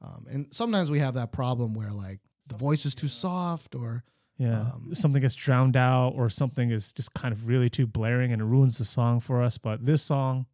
Um, 0.00 0.26
and 0.28 0.46
sometimes 0.52 0.90
we 0.90 0.98
have 0.98 1.14
that 1.14 1.30
problem 1.30 1.74
where 1.74 1.92
like 1.92 2.18
the 2.48 2.56
voice 2.56 2.84
is 2.84 2.94
too 2.96 3.08
soft 3.08 3.76
or 3.76 4.02
Yeah. 4.38 4.60
Um, 4.60 4.88
something 4.92 5.22
gets 5.22 5.36
drowned 5.36 5.76
out 5.76 6.14
or 6.16 6.28
something 6.28 6.70
is 6.70 6.92
just 6.92 7.14
kind 7.14 7.32
of 7.32 7.46
really 7.46 7.70
too 7.70 7.86
blaring 7.86 8.32
and 8.32 8.42
it 8.42 8.44
ruins 8.44 8.78
the 8.78 8.84
song 8.84 9.20
for 9.20 9.42
us. 9.42 9.58
But 9.58 9.84
this 9.86 10.02
song, 10.02 10.46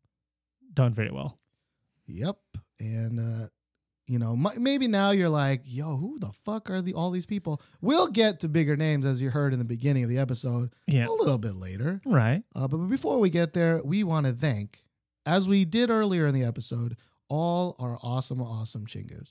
done 0.74 0.92
very 0.92 1.10
well. 1.10 1.38
Yep. 2.06 2.36
And 2.80 3.18
uh, 3.18 3.48
you 4.08 4.18
know, 4.18 4.34
maybe 4.36 4.88
now 4.88 5.10
you're 5.10 5.28
like, 5.28 5.60
yo, 5.64 5.96
who 5.96 6.18
the 6.18 6.32
fuck 6.44 6.70
are 6.70 6.80
the 6.80 6.94
all 6.94 7.10
these 7.10 7.26
people? 7.26 7.60
We'll 7.82 8.08
get 8.08 8.40
to 8.40 8.48
bigger 8.48 8.74
names 8.76 9.04
as 9.04 9.20
you 9.20 9.28
heard 9.30 9.52
in 9.52 9.58
the 9.58 9.64
beginning 9.64 10.02
of 10.04 10.08
the 10.10 10.18
episode 10.18 10.72
Yeah. 10.86 11.06
a 11.08 11.10
little 11.12 11.38
bit 11.38 11.54
later. 11.56 12.00
Right. 12.06 12.42
Uh, 12.54 12.66
but 12.68 12.78
before 12.88 13.18
we 13.20 13.28
get 13.30 13.52
there, 13.52 13.82
we 13.84 14.04
want 14.04 14.24
to 14.26 14.32
thank, 14.32 14.82
as 15.26 15.46
we 15.46 15.64
did 15.66 15.90
earlier 15.90 16.26
in 16.26 16.34
the 16.34 16.42
episode, 16.44 16.96
all 17.28 17.76
our 17.78 17.98
awesome, 18.02 18.40
awesome 18.40 18.86
chingus. 18.86 19.30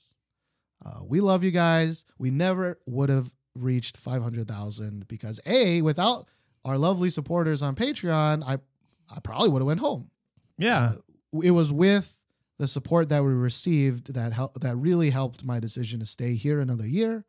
Uh, 0.84 1.00
we 1.04 1.20
love 1.20 1.42
you 1.42 1.50
guys. 1.50 2.04
We 2.18 2.30
never 2.30 2.78
would 2.86 3.08
have 3.08 3.32
reached 3.56 3.96
500,000 3.96 5.08
because 5.08 5.40
A, 5.44 5.82
without 5.82 6.28
our 6.64 6.78
lovely 6.78 7.10
supporters 7.10 7.62
on 7.62 7.74
Patreon, 7.74 8.44
I, 8.46 8.58
I 9.12 9.18
probably 9.20 9.48
would 9.48 9.60
have 9.62 9.66
went 9.66 9.80
home. 9.80 10.10
Yeah. 10.56 10.92
Uh, 11.34 11.40
it 11.40 11.50
was 11.50 11.72
with 11.72 12.16
the 12.58 12.66
support 12.68 13.08
that 13.10 13.22
we 13.24 13.30
received 13.32 14.14
that 14.14 14.32
hel- 14.32 14.52
that 14.60 14.76
really 14.76 15.10
helped 15.10 15.44
my 15.44 15.60
decision 15.60 16.00
to 16.00 16.06
stay 16.06 16.34
here 16.34 16.60
another 16.60 16.86
year. 16.86 17.24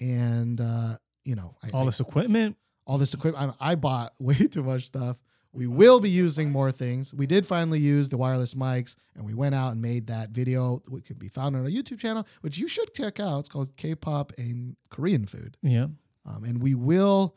And, 0.00 0.60
uh, 0.60 0.98
you 1.24 1.34
know, 1.34 1.56
I, 1.62 1.70
All 1.72 1.82
I- 1.82 1.86
this 1.86 2.00
equipment. 2.00 2.56
all 2.86 2.98
this 2.98 3.14
equipment. 3.14 3.54
I, 3.60 3.72
I 3.72 3.74
bought 3.74 4.14
way 4.20 4.34
too 4.46 4.62
much 4.62 4.86
stuff. 4.86 5.16
We 5.52 5.66
will 5.66 6.00
be 6.00 6.10
using 6.10 6.50
more 6.50 6.70
things. 6.70 7.14
We 7.14 7.26
did 7.26 7.46
finally 7.46 7.78
use 7.78 8.10
the 8.10 8.18
wireless 8.18 8.52
mics, 8.52 8.94
and 9.14 9.24
we 9.24 9.32
went 9.32 9.54
out 9.54 9.72
and 9.72 9.80
made 9.80 10.08
that 10.08 10.28
video, 10.30 10.82
which 10.88 11.06
can 11.06 11.16
be 11.16 11.28
found 11.28 11.56
on 11.56 11.62
our 11.62 11.70
YouTube 11.70 11.98
channel, 11.98 12.26
which 12.42 12.58
you 12.58 12.68
should 12.68 12.92
check 12.92 13.18
out. 13.20 13.38
It's 13.40 13.48
called 13.48 13.74
K-pop 13.78 14.32
and 14.36 14.76
Korean 14.90 15.24
food. 15.24 15.56
Yeah. 15.62 15.86
Um, 16.26 16.44
and 16.44 16.60
we 16.62 16.74
will. 16.74 17.36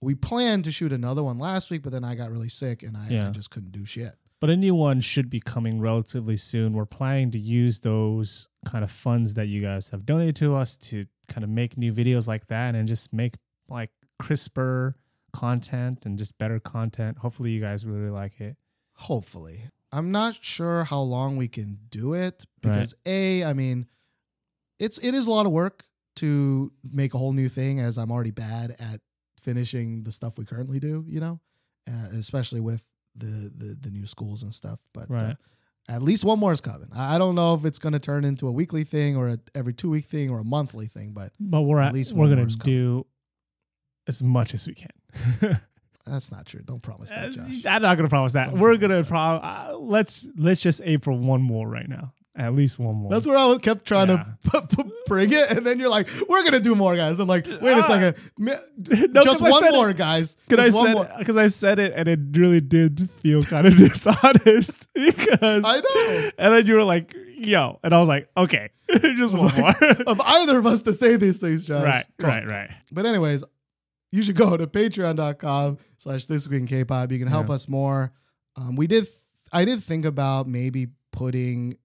We 0.00 0.16
planned 0.16 0.64
to 0.64 0.72
shoot 0.72 0.92
another 0.92 1.22
one 1.22 1.38
last 1.38 1.70
week, 1.70 1.82
but 1.84 1.92
then 1.92 2.02
I 2.02 2.16
got 2.16 2.32
really 2.32 2.48
sick 2.48 2.82
and 2.82 2.96
I, 2.96 3.06
I 3.28 3.30
just 3.30 3.50
couldn't 3.50 3.70
do 3.70 3.84
shit. 3.84 4.16
But 4.42 4.50
a 4.50 4.56
new 4.56 4.74
one 4.74 5.00
should 5.00 5.30
be 5.30 5.38
coming 5.38 5.80
relatively 5.80 6.36
soon. 6.36 6.72
We're 6.72 6.84
planning 6.84 7.30
to 7.30 7.38
use 7.38 7.78
those 7.78 8.48
kind 8.66 8.82
of 8.82 8.90
funds 8.90 9.34
that 9.34 9.46
you 9.46 9.62
guys 9.62 9.90
have 9.90 10.04
donated 10.04 10.34
to 10.36 10.56
us 10.56 10.76
to 10.78 11.06
kind 11.28 11.44
of 11.44 11.50
make 11.50 11.78
new 11.78 11.92
videos 11.92 12.26
like 12.26 12.48
that 12.48 12.74
and 12.74 12.88
just 12.88 13.12
make 13.12 13.34
like 13.68 13.90
crisper 14.18 14.96
content 15.32 16.04
and 16.06 16.18
just 16.18 16.36
better 16.38 16.58
content. 16.58 17.18
Hopefully, 17.18 17.52
you 17.52 17.60
guys 17.60 17.86
really 17.86 18.10
like 18.10 18.40
it. 18.40 18.56
Hopefully. 18.94 19.68
I'm 19.92 20.10
not 20.10 20.42
sure 20.42 20.82
how 20.82 21.02
long 21.02 21.36
we 21.36 21.46
can 21.46 21.78
do 21.88 22.14
it 22.14 22.44
because 22.60 22.96
A, 23.06 23.44
I 23.44 23.52
mean, 23.52 23.86
it's 24.80 24.98
it 24.98 25.14
is 25.14 25.28
a 25.28 25.30
lot 25.30 25.46
of 25.46 25.52
work 25.52 25.84
to 26.16 26.72
make 26.82 27.14
a 27.14 27.18
whole 27.18 27.32
new 27.32 27.48
thing 27.48 27.78
as 27.78 27.96
I'm 27.96 28.10
already 28.10 28.32
bad 28.32 28.74
at 28.80 29.02
finishing 29.40 30.02
the 30.02 30.10
stuff 30.10 30.36
we 30.36 30.44
currently 30.46 30.80
do, 30.80 31.04
you 31.06 31.20
know, 31.20 31.38
uh, 31.88 32.08
especially 32.18 32.58
with 32.58 32.84
the, 33.16 33.50
the 33.56 33.76
the 33.80 33.90
new 33.90 34.06
schools 34.06 34.42
and 34.42 34.54
stuff. 34.54 34.78
But 34.92 35.10
uh, 35.10 35.34
at 35.88 36.02
least 36.02 36.24
one 36.24 36.38
more 36.38 36.52
is 36.52 36.60
coming. 36.60 36.88
I 36.94 37.18
don't 37.18 37.34
know 37.34 37.54
if 37.54 37.64
it's 37.64 37.78
going 37.78 37.92
to 37.92 37.98
turn 37.98 38.24
into 38.24 38.46
a 38.48 38.52
weekly 38.52 38.84
thing 38.84 39.16
or 39.16 39.28
a 39.28 39.38
every 39.54 39.72
two 39.74 39.90
week 39.90 40.06
thing 40.06 40.30
or 40.30 40.38
a 40.40 40.44
monthly 40.44 40.86
thing, 40.86 41.12
but 41.12 41.32
But 41.40 41.62
we're 41.62 41.80
At 41.80 41.88
at, 41.88 41.92
least 41.94 42.12
we're 42.12 42.26
is 42.38 42.56
coming. 42.56 42.74
do 42.74 43.06
as 44.06 44.22
much 44.22 44.54
as 44.54 44.66
we 44.66 44.74
can. 44.74 44.90
that's 46.06 46.30
not 46.30 46.46
true. 46.46 46.60
Don't 46.64 46.82
promise 46.82 47.10
that, 47.10 47.32
Josh. 47.32 47.64
I'm 47.66 47.82
not 47.82 47.96
gonna 47.96 48.08
promise 48.08 48.32
that. 48.32 48.46
Don't 48.46 48.58
we're 48.58 48.76
gonna 48.76 49.02
that. 49.02 49.08
pro. 49.08 49.18
Uh, 49.20 49.76
let's 49.78 50.26
let's 50.36 50.60
just 50.60 50.80
aim 50.84 51.00
for 51.00 51.12
one 51.12 51.42
more 51.42 51.68
right 51.68 51.88
now. 51.88 52.12
At 52.34 52.54
least 52.54 52.78
one 52.78 52.94
more. 52.94 53.10
That's 53.10 53.26
where 53.26 53.36
I 53.36 53.44
was- 53.44 53.58
kept 53.58 53.84
trying 53.84 54.08
Yeah. 54.08 54.24
to 54.50 54.62
p- 54.66 54.76
p- 54.82 54.90
bring 55.06 55.32
it, 55.32 55.50
and 55.50 55.66
then 55.66 55.78
you're 55.78 55.90
like, 55.90 56.08
"We're 56.30 56.42
gonna 56.44 56.60
do 56.60 56.74
more, 56.74 56.96
guys." 56.96 57.18
I'm 57.18 57.28
like, 57.28 57.46
"Wait 57.46 57.72
a 57.76 57.80
Ah. 57.82 57.86
second, 57.86 58.16
No, 59.12 59.22
just 59.22 59.42
one 59.42 59.52
said 59.52 59.68
it. 59.68 59.72
more, 59.72 59.92
guys. 59.92 60.36
Because 60.48 60.74
I 60.74 60.82
said 60.94 61.18
because 61.18 61.36
I 61.36 61.48
said 61.48 61.78
it 61.78 61.92
and 61.94 62.08
it 62.08 62.18
really 62.32 62.62
did 62.62 63.10
feel 63.20 63.42
kind 63.42 63.66
of 63.66 63.76
dishonest 63.76 64.88
because 64.94 65.62
I 65.64 65.80
know. 65.80 66.30
And 66.38 66.54
then 66.54 66.66
you 66.66 66.74
were 66.76 66.84
like, 66.84 67.14
"Yo," 67.36 67.78
and 67.84 67.94
I 67.94 67.98
was 67.98 68.08
like, 68.08 68.28
"Okay, 68.34 68.70
just 69.16 69.34
one 69.34 69.54
more." 69.54 69.74
of 70.06 70.18
either 70.24 70.56
of 70.56 70.66
us 70.66 70.80
to 70.82 70.94
say 70.94 71.16
these 71.16 71.36
things, 71.38 71.64
Josh. 71.64 71.84
right, 71.84 72.06
Come 72.18 72.30
on. 72.30 72.36
right, 72.46 72.46
right. 72.48 72.70
But 72.90 73.04
anyways, 73.04 73.44
you 74.10 74.22
should 74.22 74.36
go 74.36 74.56
to 74.56 74.66
patreon.com 74.66 75.76
slash 75.98 76.24
this 76.26 76.48
week 76.48 76.60
in 76.60 76.66
K-pop. 76.66 77.12
You 77.12 77.18
can 77.18 77.28
help 77.28 77.48
Yeah. 77.48 77.54
us 77.56 77.68
more. 77.68 78.12
Um, 78.56 78.74
we 78.76 78.86
did 78.86 79.06
I 79.52 79.66
did 79.66 79.82
think 79.84 80.06
about 80.06 80.48
maybe 80.48 80.88
putting 81.12 81.76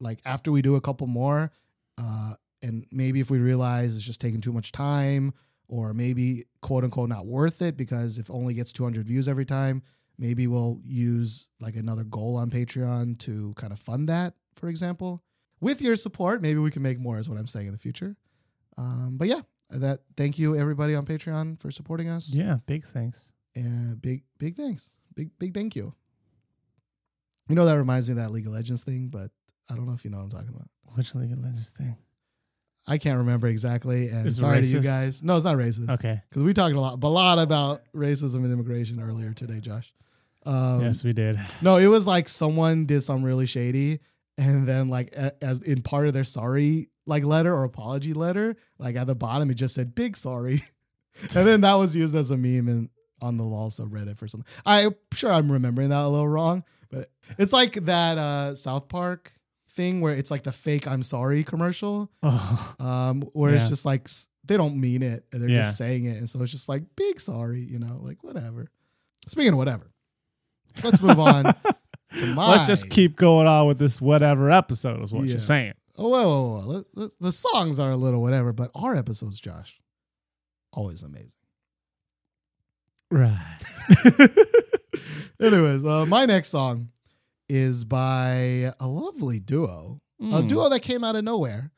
like 0.00 0.20
after 0.24 0.52
we 0.52 0.62
do 0.62 0.76
a 0.76 0.80
couple 0.80 1.06
more, 1.06 1.50
uh, 1.98 2.34
and 2.62 2.86
maybe 2.90 3.20
if 3.20 3.30
we 3.30 3.38
realize 3.38 3.94
it's 3.94 4.04
just 4.04 4.20
taking 4.20 4.40
too 4.40 4.52
much 4.52 4.72
time, 4.72 5.32
or 5.68 5.92
maybe 5.92 6.46
quote 6.62 6.84
unquote 6.84 7.08
not 7.08 7.26
worth 7.26 7.62
it 7.62 7.76
because 7.76 8.18
if 8.18 8.30
only 8.30 8.54
gets 8.54 8.72
200 8.72 9.06
views 9.06 9.28
every 9.28 9.44
time, 9.44 9.82
maybe 10.18 10.46
we'll 10.46 10.80
use 10.84 11.48
like 11.60 11.76
another 11.76 12.04
goal 12.04 12.36
on 12.36 12.50
Patreon 12.50 13.18
to 13.18 13.54
kind 13.56 13.72
of 13.72 13.78
fund 13.78 14.08
that, 14.08 14.34
for 14.56 14.68
example. 14.68 15.22
With 15.60 15.82
your 15.82 15.96
support, 15.96 16.40
maybe 16.40 16.60
we 16.60 16.70
can 16.70 16.82
make 16.82 17.00
more, 17.00 17.18
is 17.18 17.28
what 17.28 17.36
I'm 17.38 17.48
saying 17.48 17.66
in 17.66 17.72
the 17.72 17.78
future. 17.78 18.16
Um, 18.76 19.16
but 19.18 19.26
yeah, 19.26 19.40
that 19.70 20.00
thank 20.16 20.38
you 20.38 20.56
everybody 20.56 20.94
on 20.94 21.04
Patreon 21.04 21.60
for 21.60 21.70
supporting 21.70 22.08
us. 22.08 22.28
Yeah, 22.28 22.58
big 22.66 22.86
thanks. 22.86 23.32
And 23.54 24.00
big 24.00 24.22
big 24.38 24.56
thanks. 24.56 24.90
Big 25.14 25.30
big 25.38 25.52
thank 25.52 25.74
you. 25.74 25.94
You 27.48 27.56
know 27.56 27.64
that 27.64 27.76
reminds 27.76 28.08
me 28.08 28.12
of 28.12 28.18
that 28.18 28.30
League 28.30 28.46
of 28.46 28.52
Legends 28.52 28.82
thing, 28.84 29.08
but 29.08 29.30
I 29.70 29.74
don't 29.74 29.86
know 29.86 29.92
if 29.92 30.04
you 30.04 30.10
know 30.10 30.18
what 30.18 30.24
I'm 30.24 30.30
talking 30.30 30.48
about. 30.48 30.68
Which 30.94 31.14
League 31.14 31.32
of 31.32 31.38
Legends 31.38 31.70
thing? 31.70 31.96
I 32.86 32.96
can't 32.96 33.18
remember 33.18 33.48
exactly, 33.48 34.08
and 34.08 34.26
Is 34.26 34.38
it 34.38 34.40
sorry 34.40 34.62
to 34.62 34.66
you 34.68 34.78
racist? 34.78 34.82
guys. 34.84 35.22
No, 35.22 35.36
it's 35.36 35.44
not 35.44 35.56
racist. 35.56 35.90
Okay. 35.90 36.22
because 36.28 36.42
we 36.42 36.54
talked 36.54 36.74
a 36.74 36.80
lot, 36.80 37.02
a 37.02 37.06
lot 37.06 37.38
about 37.38 37.82
racism 37.94 38.36
and 38.36 38.52
immigration 38.52 38.98
earlier 39.00 39.34
today, 39.34 39.60
Josh. 39.60 39.92
Um, 40.46 40.80
yes, 40.80 41.04
we 41.04 41.12
did. 41.12 41.38
No, 41.60 41.76
it 41.76 41.86
was 41.88 42.06
like 42.06 42.28
someone 42.30 42.86
did 42.86 43.02
something 43.02 43.24
really 43.24 43.44
shady, 43.44 44.00
and 44.38 44.66
then 44.66 44.88
like 44.88 45.12
a- 45.14 45.34
as 45.44 45.60
in 45.60 45.82
part 45.82 46.06
of 46.06 46.14
their 46.14 46.24
sorry 46.24 46.88
like 47.06 47.24
letter 47.24 47.54
or 47.54 47.64
apology 47.64 48.14
letter, 48.14 48.56
like 48.78 48.96
at 48.96 49.06
the 49.06 49.14
bottom 49.14 49.50
it 49.50 49.54
just 49.54 49.74
said 49.74 49.94
big 49.94 50.16
sorry, 50.16 50.62
and 51.20 51.46
then 51.46 51.60
that 51.60 51.74
was 51.74 51.94
used 51.94 52.14
as 52.14 52.30
a 52.30 52.36
meme 52.38 52.68
and 52.68 52.88
on 53.20 53.36
the 53.36 53.44
LOL 53.44 53.68
subreddit 53.70 54.16
for 54.16 54.28
something. 54.28 54.46
I'm 54.64 54.94
sure 55.12 55.30
I'm 55.30 55.50
remembering 55.52 55.90
that 55.90 56.00
a 56.02 56.08
little 56.08 56.28
wrong, 56.28 56.64
but 56.90 57.10
it's 57.36 57.52
like 57.52 57.74
that 57.86 58.16
uh, 58.16 58.54
South 58.54 58.88
Park 58.88 59.32
thing 59.78 60.00
where 60.02 60.12
it's 60.12 60.30
like 60.30 60.42
the 60.42 60.52
fake 60.52 60.86
"I'm 60.86 61.02
sorry" 61.02 61.44
commercial, 61.44 62.10
Oh, 62.22 62.74
um, 62.80 63.22
where 63.32 63.54
Yeah. 63.54 63.60
it's 63.60 63.70
just 63.70 63.84
like 63.84 64.08
they 64.44 64.56
don't 64.56 64.76
mean 64.80 65.02
it 65.02 65.24
and 65.32 65.40
they're 65.40 65.48
Yeah. 65.50 65.62
just 65.62 65.78
saying 65.78 66.04
it, 66.06 66.16
and 66.18 66.28
so 66.28 66.42
it's 66.42 66.50
just 66.52 66.68
like 66.68 66.82
big 66.96 67.20
sorry, 67.20 67.62
you 67.62 67.78
know, 67.78 68.00
like 68.02 68.22
whatever. 68.24 68.70
Speaking 69.28 69.52
of 69.52 69.58
whatever, 69.58 69.90
let's 70.82 71.00
move 71.00 71.18
on 71.18 71.44
to 72.18 72.26
my. 72.34 72.50
let's 72.50 72.66
just 72.66 72.90
keep 72.90 73.16
going 73.16 73.46
on 73.46 73.66
with 73.68 73.78
this 73.78 74.00
whatever 74.00 74.50
episode 74.50 75.02
is 75.02 75.12
what 75.12 75.24
Yeah. 75.24 75.30
you're 75.32 75.38
saying. 75.40 75.74
Oh, 76.00 76.08
whoa, 76.08 76.22
whoa, 76.24 76.42
whoa. 76.60 76.66
Let- 76.66 76.86
let- 76.94 77.18
the 77.20 77.32
songs 77.32 77.78
are 77.78 77.90
a 77.90 77.96
little 77.96 78.20
whatever, 78.22 78.52
but 78.52 78.70
our 78.74 78.94
episodes, 78.96 79.40
Josh, 79.40 79.80
always 80.72 81.02
amazing. 81.02 81.32
Right. 83.10 83.58
Anyways, 85.40 85.84
uh, 85.84 86.04
my 86.06 86.26
next 86.26 86.48
song 86.48 86.88
is 87.48 87.84
by 87.84 88.72
a 88.78 88.86
lovely 88.86 89.40
duo, 89.40 90.00
a 90.20 90.22
Mm. 90.24 90.48
duo 90.48 90.68
that 90.68 90.80
came 90.80 91.02
out 91.04 91.16
of 91.16 91.24
nowhere. 91.24 91.72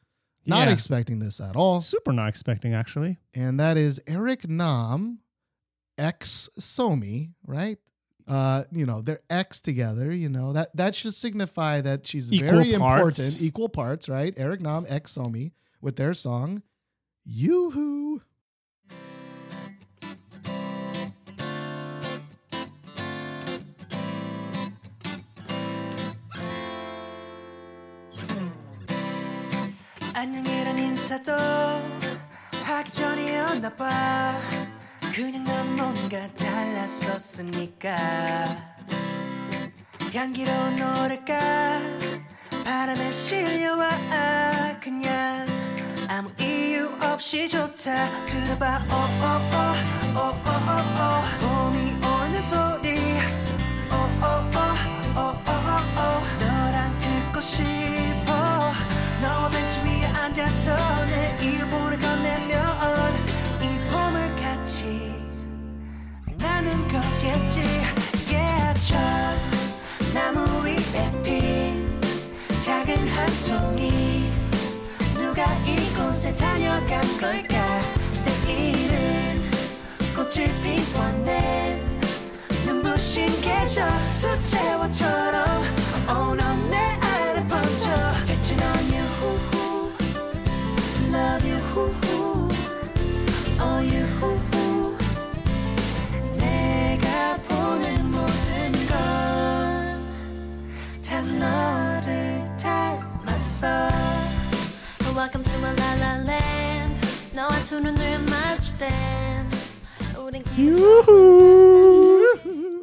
Not 0.47 0.69
Yeah. 0.69 0.75
expecting 0.75 1.19
this 1.19 1.41
at 1.41 1.55
all. 1.57 1.81
Super 1.81 2.13
not 2.13 2.29
expecting 2.29 2.75
actually. 2.75 3.19
and 3.35 3.61
that 3.61 3.77
is 3.77 4.01
Eric 4.07 4.49
Nam, 4.49 5.21
ex 5.99 6.49
Somi, 6.59 7.35
right? 7.47 7.79
Uh, 8.27 8.65
you 8.73 8.87
know, 8.87 9.01
they're 9.03 9.21
ex 9.29 9.61
together, 9.61 10.13
you 10.13 10.29
know. 10.29 10.53
That 10.53 10.75
that 10.77 10.95
should 10.95 11.15
signify 11.15 11.81
that 11.83 12.07
she's 12.07 12.33
Equal 12.33 12.49
very 12.51 12.73
parts. 12.79 13.19
important, 13.19 13.43
equal 13.43 13.69
parts, 13.69 14.09
right? 14.09 14.33
Eric 14.37 14.61
Nam, 14.61 14.87
ex 14.89 15.15
Somi, 15.15 15.53
with 15.81 15.97
their 15.97 16.15
song 16.15 16.63
Yoo-hoo. 17.25 18.23
안녕이란 30.21 30.79
인사도 30.79 31.33
하기 32.63 32.93
전이었나 32.93 33.75
봐 33.75 34.35
그냥 35.15 35.45
넌 35.45 35.77
뭔가 35.77 36.29
달랐었으니까 36.35 37.97
향기로운 40.15 40.77
노래가 40.77 41.81
바람에 42.65 43.11
실려와 43.11 43.89
그냥 44.79 45.47
아무 46.07 46.29
이유 46.39 46.93
없이 47.03 47.49
좋다 47.49 48.27
들어봐 48.27 48.85
오오오오오오오 48.91 50.35
봄이 51.41 51.93
오는 52.05 52.43
소리 52.43 52.99
오오오오오오오 53.91 55.25
너랑 56.41 56.99
듣고 56.99 57.41
벤치 57.41 58.10
앉아서 60.51 61.07
내 61.07 61.39
이유부를 61.41 61.99
건네면 61.99 62.61
이 63.63 63.79
봄을 63.89 64.35
같이 64.37 65.15
나는 66.39 66.73
거겠지. 66.89 67.61
Yeah 68.29 68.81
저 68.81 68.97
나무 70.13 70.65
위에 70.65 71.23
핀 71.23 72.01
작은 72.65 73.09
한 73.09 73.31
송이. 73.31 74.29
누가 75.15 75.45
이곳에 75.65 76.35
다녀간 76.35 77.01
걸까? 77.19 77.81
내일은 78.47 79.51
꽃을 80.17 80.51
피워낸 80.63 82.01
눈부신 82.67 83.41
계절 83.41 83.89
수채화처럼 84.11 85.63
오넌 86.09 86.71
내 86.71 86.77
안에 86.77 87.47
번져 87.47 88.20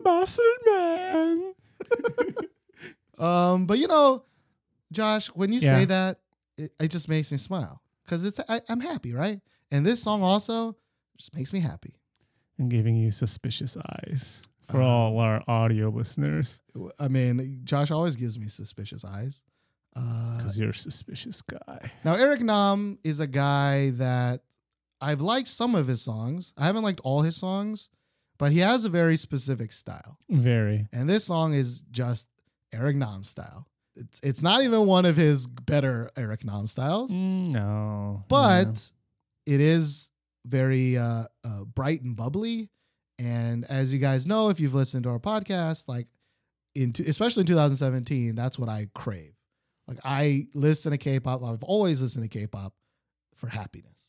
Bastard 0.04 0.46
man. 0.68 1.54
um, 3.18 3.66
but 3.66 3.80
you 3.80 3.88
know, 3.88 4.24
Josh, 4.92 5.30
when 5.30 5.52
you 5.52 5.62
yeah. 5.62 5.80
say 5.80 5.86
that, 5.86 6.20
it, 6.60 6.72
it, 6.80 6.88
just 6.90 7.10
makes 7.10 7.32
me 7.32 7.40
smile 7.40 7.82
because 8.06 8.24
it's 8.24 8.40
I, 8.48 8.62
I'm 8.70 8.80
happy, 8.80 9.14
right? 9.14 9.42
And 9.72 9.84
this 9.84 10.04
song 10.04 10.22
also 10.22 10.78
just 11.18 11.36
makes 11.36 11.52
me 11.52 11.60
happy. 11.60 11.96
And 12.60 12.70
giving 12.70 12.96
you 12.96 13.12
suspicious 13.12 13.78
eyes 13.78 14.44
for 14.70 14.80
uh, 14.80 14.86
all 14.86 15.20
our 15.20 15.42
audio 15.48 15.90
listeners. 15.90 16.60
I 17.00 17.08
mean, 17.08 17.62
Josh 17.64 17.90
always 17.90 18.16
gives 18.16 18.38
me 18.38 18.48
suspicious 18.48 19.04
eyes. 19.04 19.42
Because 19.96 20.60
uh, 20.60 20.62
you're 20.62 20.70
a 20.70 20.76
suspicious 20.76 21.42
guy. 21.42 21.92
Now, 22.06 22.14
Eric 22.14 22.42
Nam 22.42 23.00
is 23.04 23.20
a 23.20 23.26
guy 23.26 23.90
that 23.96 24.42
I've 25.00 25.22
liked 25.22 25.48
some 25.48 25.76
of 25.76 25.88
his 25.88 26.02
songs. 26.02 26.54
I 26.58 26.66
haven't 26.66 26.84
liked 26.84 27.02
all 27.04 27.22
his 27.22 27.36
songs, 27.36 27.90
but 28.38 28.52
he 28.52 28.60
has 28.60 28.86
a 28.86 28.90
very 28.90 29.18
specific 29.18 29.72
style. 29.72 30.18
Very. 30.30 30.88
And 30.92 31.10
this 31.10 31.26
song 31.26 31.54
is 31.54 31.82
just 31.92 32.28
Eric 32.74 32.96
Nam 32.96 33.24
style. 33.24 33.68
It's 33.96 34.20
it's 34.22 34.42
not 34.42 34.64
even 34.64 34.86
one 34.86 35.06
of 35.06 35.16
his 35.16 35.48
better 35.48 36.12
Eric 36.18 36.44
Nam 36.46 36.68
styles. 36.68 37.12
Mm, 37.12 37.52
no. 37.52 38.24
but 38.28 38.66
no. 38.66 39.54
it 39.54 39.60
is 39.60 40.12
very 40.46 40.98
uh, 40.98 41.26
uh, 41.44 41.64
bright 41.64 42.02
and 42.02 42.16
bubbly. 42.16 42.70
And 43.20 43.66
as 43.66 43.92
you 43.92 44.00
guys 44.00 44.28
know, 44.28 44.50
if 44.50 44.60
you've 44.60 44.76
listened 44.76 45.04
to 45.04 45.10
our 45.10 45.20
podcast, 45.20 45.88
like 45.88 46.08
into 46.76 47.04
especially 47.08 47.42
in 47.42 47.48
2017, 47.48 48.36
that's 48.36 48.60
what 48.60 48.70
I 48.70 48.88
crave. 48.94 49.34
Like 49.88 50.00
I 50.04 50.48
listen 50.54 50.92
to 50.92 50.98
K-pop. 50.98 51.44
I've 51.44 51.64
always 51.64 52.02
listened 52.02 52.24
to 52.24 52.30
K-pop 52.30 52.74
for 53.36 53.48
happiness, 53.48 54.07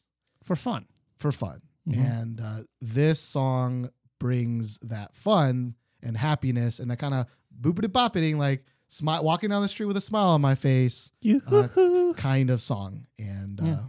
for 0.48 0.56
fun. 0.56 0.86
for 1.18 1.30
fun, 1.32 1.60
Mhm. 1.88 1.96
and 2.22 2.40
uh, 2.40 2.62
this 2.80 3.20
song 3.20 3.90
brings 4.18 4.78
that 4.82 5.14
fun 5.14 5.74
and 6.02 6.16
happiness 6.16 6.78
and 6.80 6.90
that 6.90 6.98
kind 6.98 7.14
of 7.14 7.26
boopity 7.60 7.86
boppity, 7.88 8.36
like 8.36 8.64
smile, 8.88 9.22
walking 9.24 9.50
down 9.50 9.62
the 9.62 9.68
street 9.68 9.86
with 9.86 9.96
a 9.96 10.00
smile 10.00 10.28
on 10.28 10.40
my 10.40 10.54
face 10.54 11.10
Yoo-hoo-hoo. 11.20 12.14
kind 12.14 12.50
of 12.50 12.60
song. 12.62 13.06
And 13.18 13.60
uh, 13.60 13.82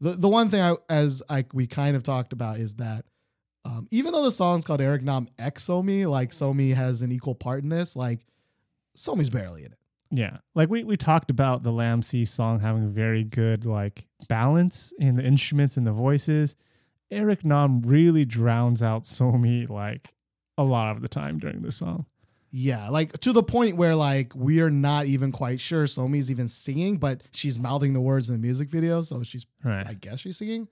the 0.00 0.12
the 0.12 0.28
one 0.28 0.50
thing 0.50 0.60
I 0.60 0.74
as 0.88 1.22
I 1.28 1.44
we 1.52 1.66
kind 1.66 1.96
of 1.96 2.02
talked 2.02 2.32
about 2.32 2.58
is 2.58 2.74
that 2.74 3.04
um, 3.64 3.88
even 3.90 4.12
though 4.12 4.22
the 4.24 4.30
song's 4.30 4.64
called 4.64 4.80
Eric 4.80 5.02
Nam 5.02 5.26
X 5.38 5.66
Somi, 5.66 6.06
like 6.06 6.30
Somi 6.30 6.74
has 6.74 7.02
an 7.02 7.10
equal 7.12 7.34
part 7.34 7.62
in 7.62 7.68
this, 7.70 7.96
like 7.96 8.24
Somi's 8.96 9.30
barely 9.30 9.64
in 9.64 9.72
it. 9.72 9.78
Yeah. 10.10 10.38
Like 10.54 10.68
we, 10.70 10.84
we 10.84 10.96
talked 10.96 11.30
about 11.30 11.62
the 11.62 11.72
Lamb 11.72 12.02
C 12.02 12.24
song 12.24 12.60
having 12.60 12.90
very 12.90 13.24
good 13.24 13.64
like 13.66 14.06
balance 14.28 14.92
in 14.98 15.16
the 15.16 15.24
instruments 15.24 15.76
and 15.76 15.86
the 15.86 15.92
voices. 15.92 16.56
Eric 17.10 17.44
Nam 17.44 17.82
really 17.82 18.24
drowns 18.24 18.82
out 18.82 19.02
Somi 19.04 19.68
like 19.68 20.12
a 20.58 20.64
lot 20.64 20.94
of 20.96 21.02
the 21.02 21.08
time 21.08 21.38
during 21.38 21.62
the 21.62 21.72
song. 21.72 22.06
Yeah, 22.52 22.88
like 22.88 23.18
to 23.20 23.32
the 23.32 23.42
point 23.42 23.76
where 23.76 23.94
like 23.94 24.32
we 24.34 24.60
are 24.60 24.70
not 24.70 25.06
even 25.06 25.30
quite 25.32 25.60
sure 25.60 25.84
Somi's 25.84 26.30
even 26.30 26.48
singing, 26.48 26.96
but 26.96 27.22
she's 27.32 27.58
mouthing 27.58 27.92
the 27.92 28.00
words 28.00 28.30
in 28.30 28.36
the 28.36 28.40
music 28.40 28.70
video, 28.70 29.02
so 29.02 29.22
she's 29.22 29.44
Right. 29.64 29.86
I 29.86 29.94
guess 29.94 30.20
she's 30.20 30.38
singing. 30.38 30.68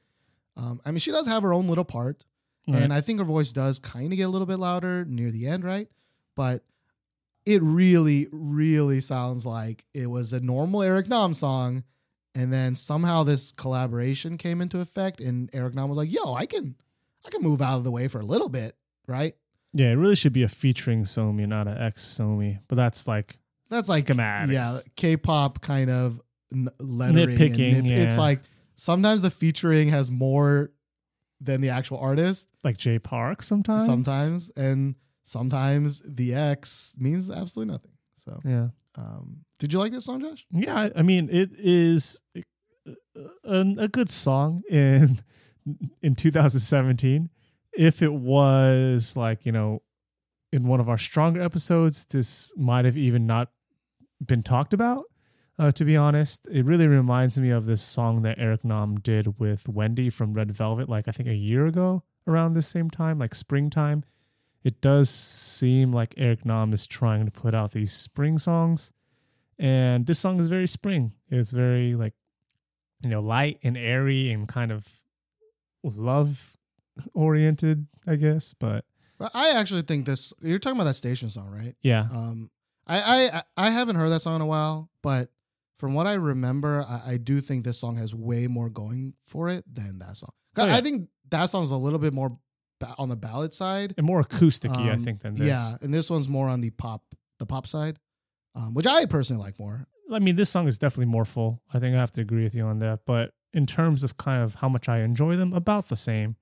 Um, 0.56 0.80
I 0.86 0.92
mean, 0.92 1.00
she 1.00 1.10
does 1.10 1.26
have 1.26 1.42
her 1.42 1.52
own 1.52 1.66
little 1.66 1.84
part, 1.84 2.24
Right. 2.68 2.80
and 2.80 2.92
I 2.92 3.00
think 3.00 3.18
her 3.18 3.24
voice 3.24 3.50
does 3.52 3.78
kind 3.80 4.12
of 4.12 4.16
get 4.16 4.22
a 4.22 4.28
little 4.28 4.46
bit 4.46 4.58
louder 4.60 5.04
near 5.04 5.30
the 5.32 5.46
end, 5.48 5.64
right? 5.64 5.88
But 6.36 6.64
it 7.46 7.62
really, 7.62 8.26
really 8.32 9.00
sounds 9.00 9.44
like 9.44 9.84
it 9.94 10.06
was 10.06 10.32
a 10.32 10.40
normal 10.40 10.82
Eric 10.82 11.08
Nam 11.08 11.34
song, 11.34 11.84
and 12.34 12.52
then 12.52 12.74
somehow 12.74 13.22
this 13.22 13.52
collaboration 13.52 14.38
came 14.38 14.60
into 14.60 14.80
effect, 14.80 15.20
and 15.20 15.50
Eric 15.52 15.74
Nam 15.74 15.88
was 15.88 15.98
like, 15.98 16.12
"Yo, 16.12 16.34
I 16.34 16.46
can, 16.46 16.74
I 17.26 17.30
can 17.30 17.42
move 17.42 17.60
out 17.62 17.78
of 17.78 17.84
the 17.84 17.90
way 17.90 18.08
for 18.08 18.20
a 18.20 18.24
little 18.24 18.48
bit, 18.48 18.76
right?" 19.06 19.34
yeah, 19.76 19.88
it 19.90 19.94
really 19.94 20.14
should 20.14 20.32
be 20.32 20.44
a 20.44 20.48
featuring 20.48 21.02
Somi, 21.04 21.48
not 21.48 21.66
an 21.66 21.76
ex 21.78 22.04
Somi. 22.04 22.60
But 22.68 22.76
that's 22.76 23.08
like 23.08 23.38
That's 23.68 23.88
like 23.88 24.06
Schematics. 24.06 24.52
yeah, 24.52 24.78
K-pop 24.94 25.60
kind 25.62 25.90
of 25.90 26.20
n- 26.52 26.68
lettering, 26.78 27.36
Nitpicking, 27.36 27.82
nip- 27.82 28.06
It's 28.06 28.16
like 28.16 28.40
sometimes 28.76 29.20
the 29.22 29.30
featuring 29.30 29.88
has 29.88 30.10
more 30.12 30.70
than 31.40 31.60
the 31.60 31.70
actual 31.70 31.98
artist. 31.98 32.46
like 32.62 32.76
Jay 32.76 32.98
Park 33.00 33.42
sometimes. 33.42 33.84
sometimes 33.84 34.50
and 34.56 34.94
sometimes 35.24 36.00
the 36.06 36.32
X 36.34 36.94
means 36.98 37.30
absolutely 37.30 37.72
nothing. 37.72 37.90
So, 38.16 38.40
Yeah. 38.44 38.68
um, 38.96 39.38
did 39.58 39.72
you 39.72 39.78
like 39.80 39.90
this 39.92 40.04
song, 40.04 40.20
Josh? 40.20 40.46
Yeah, 40.50 40.74
I- 40.78 40.92
I 40.96 41.02
mean 41.02 41.28
it 41.30 41.50
is 41.58 42.20
a, 43.44 43.74
a 43.78 43.88
good 43.88 44.10
song 44.10 44.62
in 44.70 45.20
in 46.02 46.14
2017. 46.14 47.28
If 47.76 48.02
it 48.02 48.12
was 48.12 49.16
like 49.16 49.44
you 49.44 49.52
know 49.52 49.82
in 50.52 50.68
one 50.68 50.78
of 50.80 50.88
our 50.88 50.98
stronger 50.98 51.42
episodes, 51.42 52.04
this 52.04 52.52
might 52.56 52.84
have 52.84 52.96
even 52.96 53.26
not 53.26 53.50
been 54.24 54.42
talked 54.42 54.72
about. 54.72 55.04
Uh, 55.58 55.70
to 55.70 55.84
be 55.84 55.96
honest, 55.96 56.46
it 56.50 56.64
really 56.64 56.86
reminds 56.86 57.38
me 57.38 57.50
of 57.50 57.66
this 57.66 57.82
song 57.82 58.22
that 58.22 58.38
Eric 58.38 58.64
Nam 58.64 58.98
did 59.00 59.38
with 59.38 59.68
Wendy 59.68 60.10
from 60.10 60.32
Red 60.34 60.50
Velvet, 60.52 60.88
like 60.88 61.06
I 61.08 61.12
think 61.12 61.28
a 61.28 61.34
year 61.34 61.66
ago 61.66 62.02
around 62.26 62.54
this 62.54 62.66
same 62.66 62.90
time, 62.90 63.18
like 63.18 63.34
springtime. 63.34 64.04
It 64.64 64.80
does 64.80 65.08
seem 65.10 65.92
like 65.92 66.14
Eric 66.16 66.44
Nam 66.44 66.72
is 66.72 66.86
trying 66.86 67.26
to 67.26 67.30
put 67.30 67.54
out 67.54 67.72
these 67.72 67.92
spring 67.92 68.38
songs 68.38 68.90
and 69.58 70.06
this 70.06 70.18
song 70.18 70.40
is 70.40 70.48
very 70.48 70.66
spring 70.66 71.12
it's 71.30 71.52
very 71.52 71.94
like 71.94 72.12
you 73.02 73.08
know 73.10 73.20
light 73.20 73.60
and 73.62 73.76
airy 73.76 74.32
and 74.32 74.48
kind 74.48 74.72
of 74.72 74.88
love 75.84 76.56
oriented 77.12 77.86
i 78.06 78.16
guess 78.16 78.52
but 78.58 78.84
I 79.32 79.50
actually 79.50 79.82
think 79.82 80.06
this. 80.06 80.32
You're 80.42 80.58
talking 80.58 80.76
about 80.76 80.84
that 80.84 80.94
station 80.94 81.30
song, 81.30 81.48
right? 81.48 81.74
yeah 81.82 82.08
Um, 82.12 82.50
I 82.86 82.98
I 83.36 83.42
I 83.56 83.70
haven't 83.70 83.96
heard 83.96 84.10
that 84.10 84.20
song 84.20 84.34
in 84.34 84.40
a 84.42 84.46
while, 84.46 84.90
but 85.02 85.30
from 85.78 85.94
what 85.94 86.06
I 86.06 86.14
remember, 86.14 86.84
I, 86.86 87.12
I 87.12 87.16
do 87.16 87.40
think 87.40 87.64
this 87.64 87.78
song 87.78 87.96
has 87.96 88.12
way 88.14 88.48
more 88.48 88.68
going 88.68 89.14
for 89.26 89.48
it 89.48 89.64
than 89.72 90.00
that 90.00 90.16
song. 90.16 90.32
Oh, 90.56 90.66
yeah. 90.66 90.74
I 90.74 90.80
think 90.80 91.08
that 91.30 91.46
song's 91.46 91.70
a 91.70 91.76
little 91.76 91.98
bit 91.98 92.12
more 92.12 92.36
ba- 92.86 92.94
on 92.98 93.08
the 93.08 93.16
ballad 93.16 93.52
side. 93.54 93.94
and 93.96 94.06
more 94.06 94.22
acousticy 94.22 94.76
i 94.88 94.92
Um, 94.92 95.00
think 95.04 95.20
than 95.22 95.34
this 95.34 95.46
Yeah, 95.48 95.76
and 95.82 95.92
this 95.92 96.10
one's 96.10 96.28
more 96.28 96.48
on 96.48 96.60
the 96.60 96.70
pop 96.70 97.02
the 97.38 97.46
pop 97.46 97.66
side, 97.66 97.98
um, 98.54 98.74
which 98.74 98.86
I 98.86 99.06
personally 99.06 99.42
like 99.42 99.58
more. 99.58 99.86
i 100.12 100.18
mean 100.18 100.36
this 100.36 100.50
song 100.50 100.68
is 100.68 100.76
definitely 100.78 101.06
more 101.10 101.24
full 101.24 101.62
i 101.72 101.78
think 101.78 101.94
i 101.96 101.98
have 101.98 102.12
to 102.12 102.20
agree 102.20 102.44
with 102.44 102.54
you 102.54 102.64
on 102.64 102.78
that 102.80 103.00
but 103.06 103.32
in 103.52 103.66
terms 103.66 104.04
of 104.04 104.16
kind 104.16 104.42
of 104.42 104.56
how 104.56 104.68
much 104.68 104.88
i 104.88 104.98
enjoy 105.00 105.34
them 105.36 105.52
about 105.52 105.88
the 105.88 105.96
same 105.96 106.36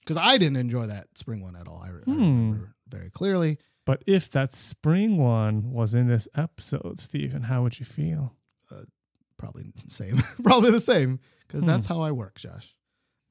Because 0.00 0.18
I 0.18 0.36
didn't 0.36 0.56
enjoy 0.58 0.86
that 0.88 1.06
spring 1.16 1.40
one 1.40 1.56
at 1.56 1.66
all. 1.66 1.80
I, 1.82 1.88
re- 1.88 2.02
I 2.06 2.10
Hmm. 2.10 2.20
remember 2.20 2.74
very 2.88 3.10
clearly. 3.10 3.58
but 3.86 4.02
if 4.06 4.28
that 4.30 4.52
spring 4.52 5.16
one 5.16 5.70
was 5.72 5.94
in 5.94 6.08
this 6.08 6.28
episode 6.36 6.98
stephen 7.00 7.42
how 7.44 7.62
would 7.62 7.78
you 7.80 7.86
feel 7.86 8.34
Probably 9.38 9.64
the 9.64 9.90
same. 9.90 10.22
Probably 10.42 10.70
the 10.70 10.80
same. 10.80 11.18
Because 11.46 11.64
Hmm. 11.64 11.70
that's 11.70 11.86
how 11.86 12.00
I 12.00 12.12
work, 12.12 12.36
Josh. 12.38 12.73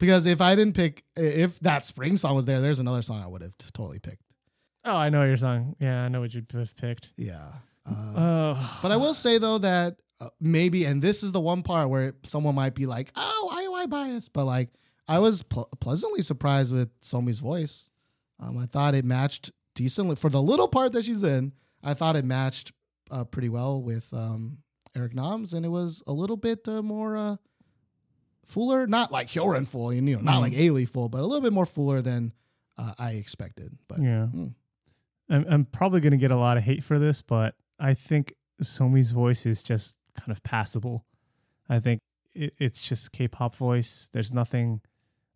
Because 0.03 0.25
if 0.25 0.41
I 0.41 0.53
didn't 0.53 0.75
pick, 0.75 1.05
if 1.15 1.57
that 1.61 1.85
spring 1.85 2.17
song 2.17 2.35
was 2.35 2.45
there, 2.45 2.59
there's 2.59 2.79
another 2.79 3.01
song 3.01 3.23
I 3.23 3.27
would 3.27 3.41
have 3.41 3.53
totally 3.71 3.99
picked. 3.99 4.21
Oh, 4.83 4.97
I 4.97 5.07
know 5.07 5.23
your 5.23 5.37
song. 5.37 5.77
Yeah, 5.79 6.03
I 6.03 6.09
know 6.09 6.19
what 6.19 6.33
you'd 6.33 6.51
have 6.53 6.75
picked. 6.75 7.13
Yeah. 7.15 7.53
Uh, 7.85 7.93
Uh, 8.19 8.67
but 8.81 8.91
I 8.91 8.97
will 8.97 9.13
say 9.13 9.37
though 9.37 9.59
that 9.59 9.95
uh, 10.19 10.27
maybe, 10.41 10.83
and 10.83 11.01
this 11.01 11.23
is 11.23 11.31
the 11.31 11.39
one 11.39 11.63
part 11.63 11.89
where 11.89 12.15
someone 12.23 12.53
might 12.53 12.75
be 12.75 12.85
like, 12.85 13.13
"Oh, 13.15 13.47
why 13.49 13.61
am 13.63 13.73
I 13.75 13.85
biased?" 13.85 14.33
But 14.33 14.43
like, 14.43 14.69
I 15.07 15.19
was 15.19 15.41
ple- 15.41 15.69
pleasantly 15.79 16.21
surprised 16.21 16.73
with 16.73 16.89
Somi's 17.01 17.39
voice. 17.39 17.89
Um, 18.41 18.57
I 18.57 18.65
thought 18.65 18.95
it 18.95 19.05
matched 19.05 19.51
decently 19.73 20.17
for 20.17 20.29
the 20.29 20.41
little 20.41 20.67
part 20.67 20.91
that 20.93 21.05
she's 21.05 21.23
in. 21.23 21.53
I 21.81 21.93
thought 21.93 22.17
it 22.17 22.25
matched 22.25 22.73
uh, 23.09 23.23
pretty 23.23 23.47
well 23.49 23.81
with 23.81 24.13
um, 24.13 24.57
Eric 24.97 25.13
Nam's, 25.15 25.53
and 25.53 25.65
it 25.65 25.69
was 25.69 26.03
a 26.07 26.11
little 26.13 26.37
bit 26.37 26.67
uh, 26.67 26.81
more 26.81 27.15
uh, 27.15 27.35
fuller, 28.45 28.87
not 28.87 29.11
like 29.11 29.27
Hyorin 29.27 29.67
full, 29.67 29.93
you 29.93 30.01
know, 30.01 30.19
not 30.19 30.37
Mm. 30.37 30.41
like 30.41 30.53
Ailee 30.53 30.87
full, 30.87 31.09
but 31.09 31.19
a 31.21 31.25
little 31.25 31.41
bit 31.41 31.53
more 31.53 31.65
fuller 31.65 32.01
than 32.01 32.33
uh, 32.77 32.93
I 32.97 33.11
expected. 33.11 33.77
But 33.87 34.01
yeah. 34.01 34.27
Mm. 34.33 34.53
I'm, 35.29 35.45
I'm 35.49 35.65
probably 35.65 36.01
going 36.01 36.11
to 36.11 36.17
get 36.17 36.31
a 36.31 36.35
lot 36.37 36.57
of 36.57 36.63
hate 36.63 36.83
for 36.83 36.99
this, 36.99 37.21
but 37.21 37.55
I 37.79 37.93
think 37.93 38.33
Somi's 38.61 39.11
voice 39.11 39.45
is 39.45 39.63
just 39.63 39.95
kind 40.19 40.31
of 40.31 40.43
passable. 40.43 41.05
I 41.69 41.79
think 41.79 42.01
it, 42.33 42.53
it's 42.59 42.81
just 42.81 43.11
K-pop 43.11 43.55
voice. 43.55 44.09
There's 44.11 44.33
nothing 44.33 44.81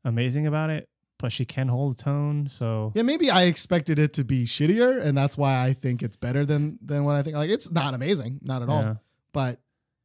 amazing 0.03 0.45
about 0.45 0.69
it, 0.69 0.89
but 1.17 1.31
she 1.31 1.45
can 1.45 1.69
hold 1.69 1.93
a 1.93 1.97
tone. 2.03 2.47
So 2.49 2.91
Yeah, 2.95 3.03
maybe 3.03 3.29
I 3.29 3.43
expected 3.43 3.97
it 3.97 4.13
to 4.13 4.23
be 4.23 4.45
shittier, 4.45 5.01
and 5.01 5.17
that's 5.17 5.37
why 5.37 5.63
I 5.63 5.73
think 5.73 6.03
it's 6.03 6.17
better 6.17 6.45
than 6.45 6.77
than 6.83 7.03
what 7.05 7.15
I 7.15 7.23
think. 7.23 7.35
Like, 7.37 7.49
it's 7.49 7.71
not 7.71 7.93
amazing, 7.93 8.39
not 8.43 8.61
at 8.61 8.69
all, 8.69 8.99
but 9.31 9.59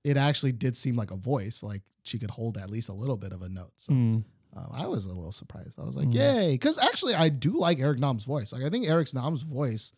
it 0.04 0.16
actually 0.16 0.52
did 0.52 0.76
seem 0.76 0.96
like 0.96 1.10
a 1.10 1.16
voice. 1.16 1.62
Like 1.62 1.82
she 2.02 2.18
could 2.18 2.30
hold 2.30 2.58
at 2.58 2.70
least 2.70 2.88
a 2.88 2.92
little 2.92 3.16
bit 3.16 3.32
of 3.32 3.42
a 3.42 3.48
note. 3.48 3.72
So 3.76 3.92
Mm. 3.92 4.24
uh, 4.56 4.66
I 4.72 4.86
was 4.86 5.04
a 5.04 5.08
little 5.08 5.32
surprised. 5.32 5.78
I 5.78 5.84
was 5.84 5.94
like, 5.96 6.08
Mm. 6.08 6.14
yay, 6.14 6.50
because 6.52 6.78
actually 6.78 7.14
I 7.14 7.28
do 7.28 7.58
like 7.58 7.78
Eric 7.80 7.98
Nam's 8.00 8.24
voice. 8.24 8.52
Like 8.52 8.62
I 8.62 8.70
think 8.70 8.86
Eric 8.88 9.12
Nam's 9.14 9.42
voice 9.42 9.92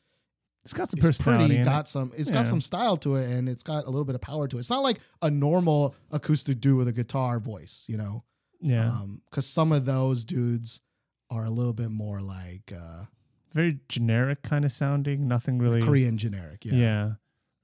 it's 0.63 0.73
got 0.73 0.89
some 0.91 0.99
is 0.99 1.05
personality. 1.05 1.47
pretty, 1.47 1.59
in 1.61 1.65
got 1.67 1.85
it. 1.87 1.89
some, 1.89 2.11
it's 2.17 2.31
Yeah. 2.31 2.37
got 2.37 2.47
some 2.47 2.61
style 2.63 2.97
to 2.99 3.17
it, 3.17 3.31
and 3.31 3.51
it's 3.51 3.63
got 3.63 3.85
a 3.85 3.91
little 3.91 4.05
bit 4.07 4.15
of 4.15 4.23
power 4.23 4.49
to 4.49 4.57
it. 4.57 4.61
It's 4.61 4.71
not 4.71 4.83
like 4.83 4.99
a 5.21 5.31
normal 5.31 5.95
acoustic 6.11 6.59
dude 6.61 6.79
with 6.79 6.89
a 6.89 6.93
guitar 6.93 7.39
voice, 7.39 7.85
you 7.87 7.99
know. 7.99 8.25
Yeah, 8.61 9.03
because 9.29 9.47
some 9.47 9.73
of 9.73 9.85
those 9.85 10.25
dudes 10.25 10.81
are 11.29 11.45
a 11.45 11.51
little 11.51 11.75
bit 11.75 11.91
more 11.91 12.21
like 12.23 12.73
uh, 12.75 13.05
very 13.53 13.79
generic 13.91 14.43
kind 14.43 14.65
of 14.65 14.73
sounding. 14.73 15.29
Nothing 15.29 15.59
really. 15.59 15.83
Korean 15.83 16.17
generic. 16.17 16.65
Yeah. 16.65 16.73
Yeah. 16.75 17.13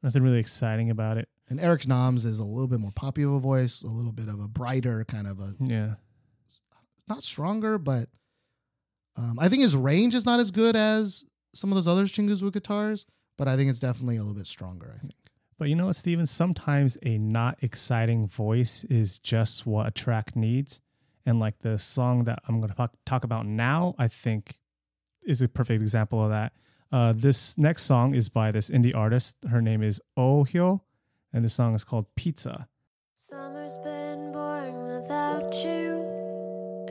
nothing 0.03 0.23
really 0.23 0.39
exciting 0.39 0.91
about 0.91 1.17
it. 1.19 1.29
And 1.51 1.61
Eric 1.61 1.87
Nam's 1.89 2.25
is 2.25 2.39
a 2.39 2.45
little 2.45 2.69
bit 2.69 2.79
more 2.81 2.93
poppy 2.95 3.23
of 3.23 3.33
a 3.33 3.41
voice, 3.41 3.83
a 3.83 3.89
little 3.89 4.13
bit 4.13 4.29
of 4.29 4.41
a 4.41 4.47
brighter 4.49 5.05
kind 5.05 5.27
of 5.27 5.41
a 5.41 5.55
Yeah, 5.59 5.95
not 7.09 7.23
stronger, 7.25 7.77
but 7.77 8.09
um, 9.17 9.39
I 9.39 9.49
think 9.49 9.63
his 9.63 9.75
range 9.77 10.15
is 10.15 10.25
not 10.25 10.39
as 10.41 10.51
good 10.51 10.77
as 10.77 11.25
some 11.53 11.71
of 11.71 11.77
those 11.77 11.89
other 11.89 12.05
Chinguzu 12.05 12.53
guitars, 12.53 13.05
but 13.37 13.49
I 13.49 13.57
think 13.57 13.69
it's 13.69 13.81
definitely 13.81 14.17
a 14.17 14.21
little 14.21 14.37
bit 14.37 14.47
stronger. 14.47 14.95
I 14.97 15.01
think. 15.01 15.15
but 15.59 15.69
you 15.69 15.75
know 15.75 15.87
what, 15.87 15.97
Steven? 15.97 16.25
Sometimes 16.25 16.97
a 17.03 17.19
not 17.19 17.59
exciting 17.63 18.29
voice 18.29 18.85
is 18.85 19.19
just 19.19 19.67
what 19.67 19.89
a 19.89 19.91
track 19.91 20.37
needs, 20.37 20.81
and 21.27 21.41
like 21.41 21.59
the 21.59 21.79
song 21.79 22.25
that 22.25 22.39
I'm 22.47 22.61
going 22.61 22.71
to 22.71 22.77
talk, 22.77 22.95
talk 23.05 23.25
about 23.25 23.45
now, 23.47 23.95
I 23.99 24.07
think 24.07 24.61
is 25.27 25.43
a 25.43 25.49
perfect 25.49 25.83
example 25.83 26.23
of 26.23 26.31
that. 26.31 26.53
Uh, 26.93 27.13
this 27.15 27.59
next 27.59 27.83
song 27.83 28.15
is 28.15 28.29
by 28.29 28.51
this 28.53 28.71
indie 28.71 28.95
artist. 28.95 29.37
Her 29.51 29.61
name 29.61 29.83
is 29.83 30.01
Oh 30.17 30.45
Hyo, 30.45 30.81
and 31.33 31.45
the 31.45 31.49
song 31.49 31.75
is 31.75 31.85
called 31.85 32.07
Pizza. 32.15 32.69
Summer's 33.17 33.77
been 33.79 34.33
without 35.11 35.53
you. 35.65 36.07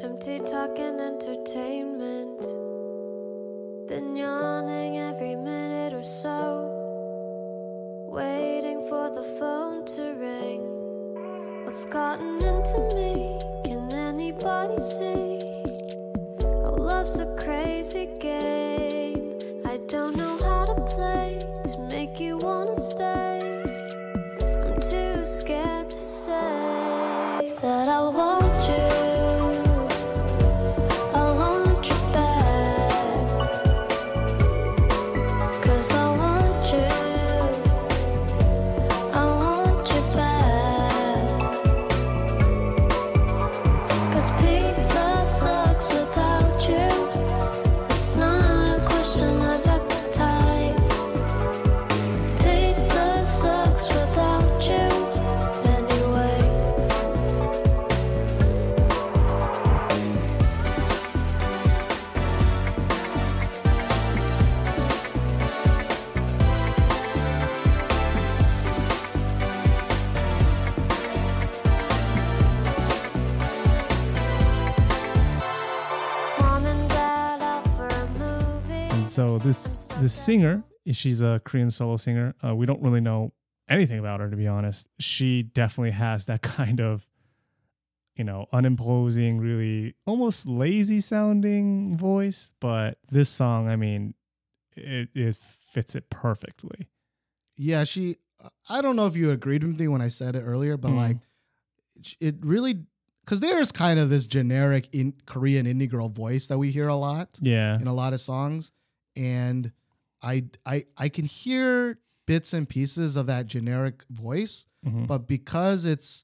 Empty 0.01 0.39
talk 0.39 0.77
and 0.77 0.99
entertainment. 0.99 2.41
Been 3.87 4.15
yawning 4.15 4.97
every 4.97 5.35
minute 5.35 5.93
or 5.93 6.03
so. 6.03 6.67
Waiting 8.09 8.85
for 8.89 9.09
the 9.09 9.23
phone 9.39 9.85
to 9.85 10.01
ring. 10.19 10.61
What's 11.65 11.85
gotten 11.85 12.43
into 12.43 12.79
me? 12.95 13.39
Can 13.65 13.91
anybody 13.93 14.79
see? 14.79 15.39
Oh, 16.41 16.75
love's 16.77 17.19
a 17.19 17.35
crazy 17.37 18.09
game. 18.19 19.39
I 19.65 19.77
don't 19.87 20.17
know 20.17 20.28
so 79.19 79.37
this 79.37 79.85
this 79.99 80.13
singer, 80.13 80.63
she's 80.89 81.21
a 81.21 81.41
Korean 81.43 81.69
solo 81.69 81.97
singer. 81.97 82.35
Uh, 82.41 82.55
we 82.55 82.65
don't 82.65 82.81
really 82.81 83.01
know 83.01 83.33
anything 83.67 83.99
about 83.99 84.21
her 84.21 84.29
to 84.29 84.37
be 84.37 84.47
honest. 84.47 84.87
She 84.97 85.43
definitely 85.43 85.91
has 85.91 86.23
that 86.27 86.41
kind 86.57 86.79
of, 86.79 87.05
you 88.15 88.23
know, 88.23 88.45
unimposing, 88.53 89.39
really 89.39 89.95
almost 90.05 90.47
lazy 90.47 91.01
sounding 91.01 91.97
voice. 91.97 92.53
But 92.61 92.97
this 93.11 93.27
song, 93.27 93.67
I 93.67 93.75
mean, 93.75 94.13
it 94.77 95.09
it 95.13 95.35
fits 95.35 95.95
it 95.95 96.09
perfectly. 96.09 96.87
Yeah, 97.57 97.83
she. 97.83 98.19
I 98.69 98.81
don't 98.81 98.95
know 98.95 99.05
if 99.05 99.17
you 99.17 99.31
agreed 99.31 99.65
with 99.65 99.77
me 99.81 99.89
when 99.89 100.01
I 100.01 100.07
said 100.07 100.37
it 100.37 100.43
earlier, 100.43 100.77
but 100.77 100.91
Mm. 100.91 100.95
like, 100.95 101.17
it 102.21 102.35
really 102.39 102.85
because 103.25 103.41
there's 103.41 103.73
kind 103.73 103.99
of 103.99 104.09
this 104.09 104.25
generic 104.25 104.87
in 104.93 105.13
Korean 105.25 105.65
indie 105.65 105.89
girl 105.89 106.07
voice 106.07 106.47
that 106.47 106.57
we 106.57 106.71
hear 106.71 106.87
a 106.87 106.95
lot. 106.95 107.37
Yeah, 107.41 107.75
in 107.81 107.87
a 107.87 107.93
lot 107.93 108.13
of 108.13 108.21
songs 108.21 108.71
and 109.19 109.71
I 110.21 110.45
I 110.65 110.85
I 110.97 111.09
can 111.09 111.25
hear 111.25 111.99
bits 112.25 112.53
and 112.53 112.67
pieces 112.67 113.15
of 113.15 113.27
that 113.27 113.45
generic 113.47 114.03
voice 114.09 114.65
Mhm. 114.85 115.07
but 115.07 115.27
because 115.27 115.83
it's 115.83 116.23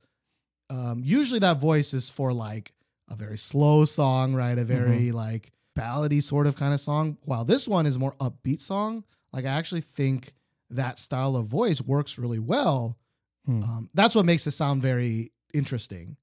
um 0.69 1.01
usually 1.03 1.39
that 1.41 1.59
voice 1.59 1.93
is 1.93 2.09
for 2.09 2.31
like 2.33 2.73
a 3.09 3.15
very 3.15 3.37
slow 3.37 3.85
song 3.85 4.33
right? 4.33 4.57
A 4.57 4.63
very 4.65 5.11
like 5.11 5.51
ballady 5.77 6.23
sort 6.23 6.47
of 6.47 6.55
kind 6.55 6.73
of 6.73 6.79
song. 6.79 7.17
While 7.25 7.43
this 7.45 7.67
one 7.67 7.85
is 7.85 7.99
more 7.99 8.13
upbeat 8.13 8.61
song 8.61 9.03
like 9.33 9.45
I 9.45 9.49
actually 9.49 9.81
think 9.81 10.33
that 10.69 10.97
style 10.99 11.35
of 11.35 11.45
voice 11.47 11.81
works 11.81 12.17
really 12.17 12.39
well. 12.39 12.97
Hmm. 13.45 13.63
um 13.63 13.89
that's 13.93 14.15
what 14.15 14.25
makes 14.25 14.47
it 14.47 14.51
sound 14.51 14.81
very 14.81 15.31
interesting 15.53 16.17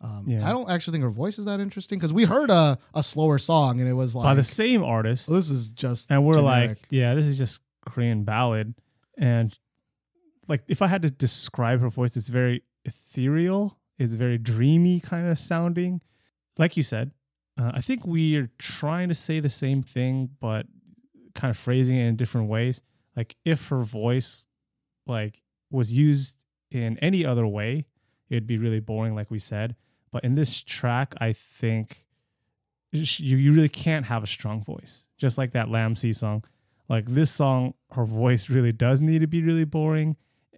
um 0.00 0.24
Yeah. 0.26 0.48
I 0.48 0.52
don't 0.52 0.68
actually 0.68 0.92
think 0.92 1.04
her 1.04 1.10
voice 1.10 1.38
is 1.38 1.44
that 1.46 1.60
interesting 1.60 1.98
because 1.98 2.12
we 2.12 2.24
heard 2.24 2.50
a, 2.50 2.78
a 2.94 3.02
slower 3.02 3.38
song 3.38 3.80
and 3.80 3.88
it 3.88 3.94
was 3.94 4.14
like 4.14 4.24
by 4.24 4.34
the 4.34 4.42
same 4.44 4.82
artist. 4.82 5.28
this 5.30 5.50
is 5.50 5.70
just 5.70 6.10
and 6.10 6.24
we're 6.24 6.34
generic. 6.34 6.68
like, 6.70 6.78
yeah, 6.90 7.14
this 7.14 7.26
is 7.26 7.38
just 7.38 7.60
Korean 7.86 8.24
ballad. 8.24 8.74
And 9.18 9.56
like, 10.48 10.62
if 10.68 10.82
I 10.82 10.86
had 10.86 11.02
to 11.02 11.10
describe 11.10 11.80
her 11.80 11.88
voice, 11.88 12.16
it's 12.16 12.28
very 12.28 12.62
ethereal. 12.84 13.78
It's 13.98 14.14
very 14.14 14.38
dreamy 14.38 15.00
kind 15.00 15.26
of 15.26 15.38
sounding. 15.38 16.02
Like 16.58 16.76
you 16.76 16.82
said, 16.82 17.12
uh, 17.58 17.72
I 17.74 17.80
think 17.80 18.06
we 18.06 18.36
are 18.36 18.50
trying 18.58 19.08
to 19.08 19.14
say 19.14 19.40
the 19.40 19.48
same 19.48 19.82
thing, 19.82 20.30
but 20.40 20.66
kind 21.34 21.50
of 21.50 21.56
phrasing 21.56 21.96
it 21.96 22.06
in 22.06 22.16
different 22.16 22.48
ways. 22.48 22.82
Like, 23.16 23.36
if 23.44 23.68
her 23.68 23.82
voice 23.82 24.46
like 25.06 25.42
was 25.70 25.92
used 25.92 26.36
in 26.70 26.98
any 26.98 27.24
other 27.24 27.46
way, 27.46 27.86
it'd 28.28 28.46
be 28.46 28.58
really 28.58 28.80
boring, 28.80 29.14
like 29.14 29.30
we 29.30 29.38
said. 29.38 29.74
But 30.10 30.24
in 30.24 30.34
this 30.34 30.62
track, 30.62 31.14
I 31.20 31.32
think 31.32 32.06
you 32.92 33.04
you 33.38 33.52
really 33.52 33.68
can't 33.68 34.06
have 34.06 34.22
a 34.22 34.26
strong 34.26 34.62
voice, 34.62 35.06
just 35.18 35.38
like 35.38 35.52
that 35.52 35.70
Lamb 35.70 35.96
C 35.96 36.12
song. 36.12 36.44
Like 36.88 37.06
this 37.06 37.30
song, 37.30 37.74
her 37.92 38.04
voice 38.04 38.48
really 38.48 38.72
does 38.72 39.00
need 39.00 39.20
to 39.20 39.26
be 39.26 39.42
really 39.42 39.64
boring 39.64 40.16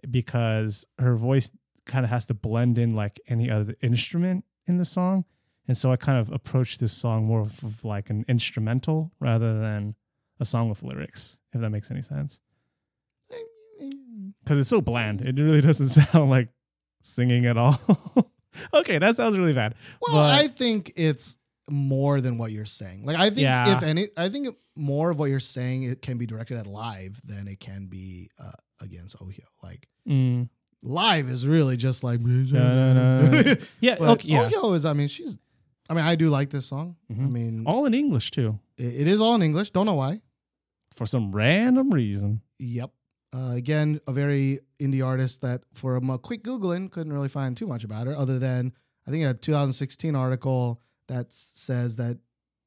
because 0.09 0.85
her 0.99 1.15
voice 1.15 1.51
kind 1.85 2.05
of 2.05 2.11
has 2.11 2.25
to 2.27 2.33
blend 2.33 2.77
in 2.77 2.95
like 2.95 3.19
any 3.27 3.49
other 3.49 3.75
instrument 3.81 4.45
in 4.67 4.77
the 4.77 4.85
song. 4.85 5.25
And 5.67 5.77
so 5.77 5.91
I 5.91 5.97
kind 5.97 6.19
of 6.19 6.31
approached 6.31 6.79
this 6.79 6.93
song 6.93 7.25
more 7.25 7.41
of, 7.41 7.63
of 7.63 7.83
like 7.83 8.09
an 8.09 8.25
instrumental 8.27 9.11
rather 9.19 9.59
than 9.59 9.95
a 10.39 10.45
song 10.45 10.69
with 10.69 10.83
lyrics, 10.83 11.37
if 11.53 11.61
that 11.61 11.69
makes 11.69 11.91
any 11.91 12.01
sense. 12.01 12.39
Because 14.43 14.59
it's 14.59 14.69
so 14.69 14.81
bland. 14.81 15.21
It 15.21 15.39
really 15.39 15.61
doesn't 15.61 15.89
sound 15.89 16.29
like 16.29 16.49
singing 17.01 17.45
at 17.45 17.57
all. 17.57 17.79
okay, 18.73 18.97
that 18.99 19.15
sounds 19.15 19.37
really 19.37 19.53
bad. 19.53 19.75
Well, 20.01 20.15
But- 20.17 20.31
I 20.31 20.47
think 20.47 20.93
it's 20.95 21.37
more 21.69 22.19
than 22.21 22.37
what 22.37 22.51
you're 22.51 22.65
saying. 22.65 23.05
Like 23.05 23.17
I 23.17 23.29
think 23.29 23.41
Yeah. 23.41 23.77
if 23.77 23.83
any, 23.83 24.07
I 24.17 24.29
think 24.29 24.47
more 24.75 25.11
of 25.11 25.19
what 25.19 25.29
you're 25.29 25.39
saying 25.39 25.83
it 25.83 26.01
can 26.01 26.17
be 26.17 26.25
directed 26.25 26.57
at 26.57 26.65
live 26.65 27.21
than 27.23 27.47
it 27.47 27.59
can 27.59 27.85
be 27.87 28.29
uh, 28.39 28.51
against 28.81 29.17
Oohyo. 29.19 29.43
Like 29.61 29.87
Mm. 30.07 30.49
live 30.81 31.29
is 31.29 31.45
really 31.45 31.77
just 31.77 32.03
like 32.03 32.19
no, 32.21 32.93
no. 32.93 33.55
Yeah, 33.81 33.97
But 33.99 34.09
okay, 34.11 34.29
yeah. 34.29 34.49
Oohyo 34.49 34.75
is. 34.75 34.85
I 34.85 34.93
mean, 34.93 35.07
she's. 35.09 35.37
I 35.89 35.93
mean, 35.95 36.05
I 36.05 36.15
do 36.15 36.29
like 36.29 36.49
this 36.51 36.65
song. 36.67 36.95
I 37.09 37.13
Mhm. 37.13 37.31
mean, 37.31 37.63
All 37.67 37.85
in 37.85 37.93
English 37.93 38.31
too, 38.31 38.59
it, 38.77 39.01
it 39.01 39.07
is 39.07 39.19
all 39.21 39.35
in 39.35 39.41
English. 39.41 39.71
Don't 39.71 39.85
know 39.85 39.95
why. 39.95 40.21
for 40.95 41.05
some 41.05 41.31
random 41.31 41.91
reason. 41.91 42.41
Yep. 42.57 42.91
Uh, 43.33 43.51
again, 43.53 44.01
a 44.07 44.11
very 44.11 44.59
indie 44.79 45.05
artist 45.05 45.41
that, 45.41 45.61
for 45.73 45.95
a 45.95 46.17
quick 46.17 46.43
googling, 46.43 46.89
couldn't 46.91 47.13
really 47.13 47.29
find 47.29 47.55
too 47.55 47.67
much 47.67 47.83
about 47.83 48.07
her, 48.07 48.15
other 48.15 48.39
than 48.39 48.73
I 49.07 49.11
think 49.11 49.23
a 49.25 49.33
2016 49.33 50.15
article 50.15 50.81
that 51.07 51.31
says 51.31 51.95
that 51.97 52.17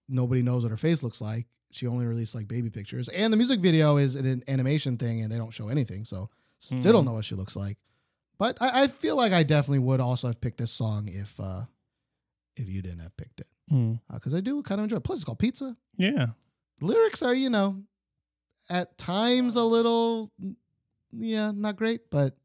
nobody 0.09 0.43
knows 0.43 0.63
what 0.63 0.71
her 0.71 0.77
face 0.77 1.03
looks 1.03 1.21
like. 1.21 1.47
She 1.73 1.87
only 1.87 2.05
released 2.07 2.35
like 2.35 2.47
baby 2.49 2.71
pictures, 2.71 3.09
and 3.09 3.33
the 3.33 3.37
music 3.37 3.59
video 3.61 3.97
is 3.97 4.15
an 4.15 4.45
animation 4.47 4.99
thing, 4.99 5.23
and 5.23 5.33
they 5.33 5.39
don't 5.39 5.53
show 5.53 5.69
anything, 5.69 6.05
so 6.05 6.29
still 6.59 6.93
don't 6.93 7.03
Hmm. 7.03 7.07
know 7.09 7.15
what 7.15 7.25
she 7.25 7.35
looks 7.35 7.57
like. 7.57 7.79
But 8.39 8.59
I, 8.61 8.83
I 8.83 8.87
feel 8.89 9.17
like 9.17 9.33
I 9.33 9.43
definitely 9.43 9.79
would 9.81 10.01
also 10.01 10.27
have 10.29 10.41
picked 10.41 10.59
this 10.59 10.71
song 10.71 11.09
if 11.09 11.41
uh, 11.41 11.63
if 12.57 12.69
you 12.69 12.83
didn't 12.83 13.01
have 13.01 13.17
picked 13.17 13.41
it, 13.41 13.47
Mm. 13.73 14.01
because 14.13 14.35
I 14.35 14.41
do 14.41 14.63
kind 14.63 14.81
of 14.81 14.85
enjoy. 14.85 14.97
it. 14.99 15.05
Plus, 15.05 15.19
it's 15.19 15.25
called 15.25 15.39
Pizza 15.39 15.77
Yeah. 15.97 16.27
lyrics 16.81 17.23
are 17.23 17.35
you 17.35 17.49
know 17.51 17.83
at 18.71 18.97
times 18.99 19.55
a 19.57 19.65
little 19.65 20.31
yeah 21.13 21.53
not 21.55 21.77
great 21.77 22.11
but 22.11 22.37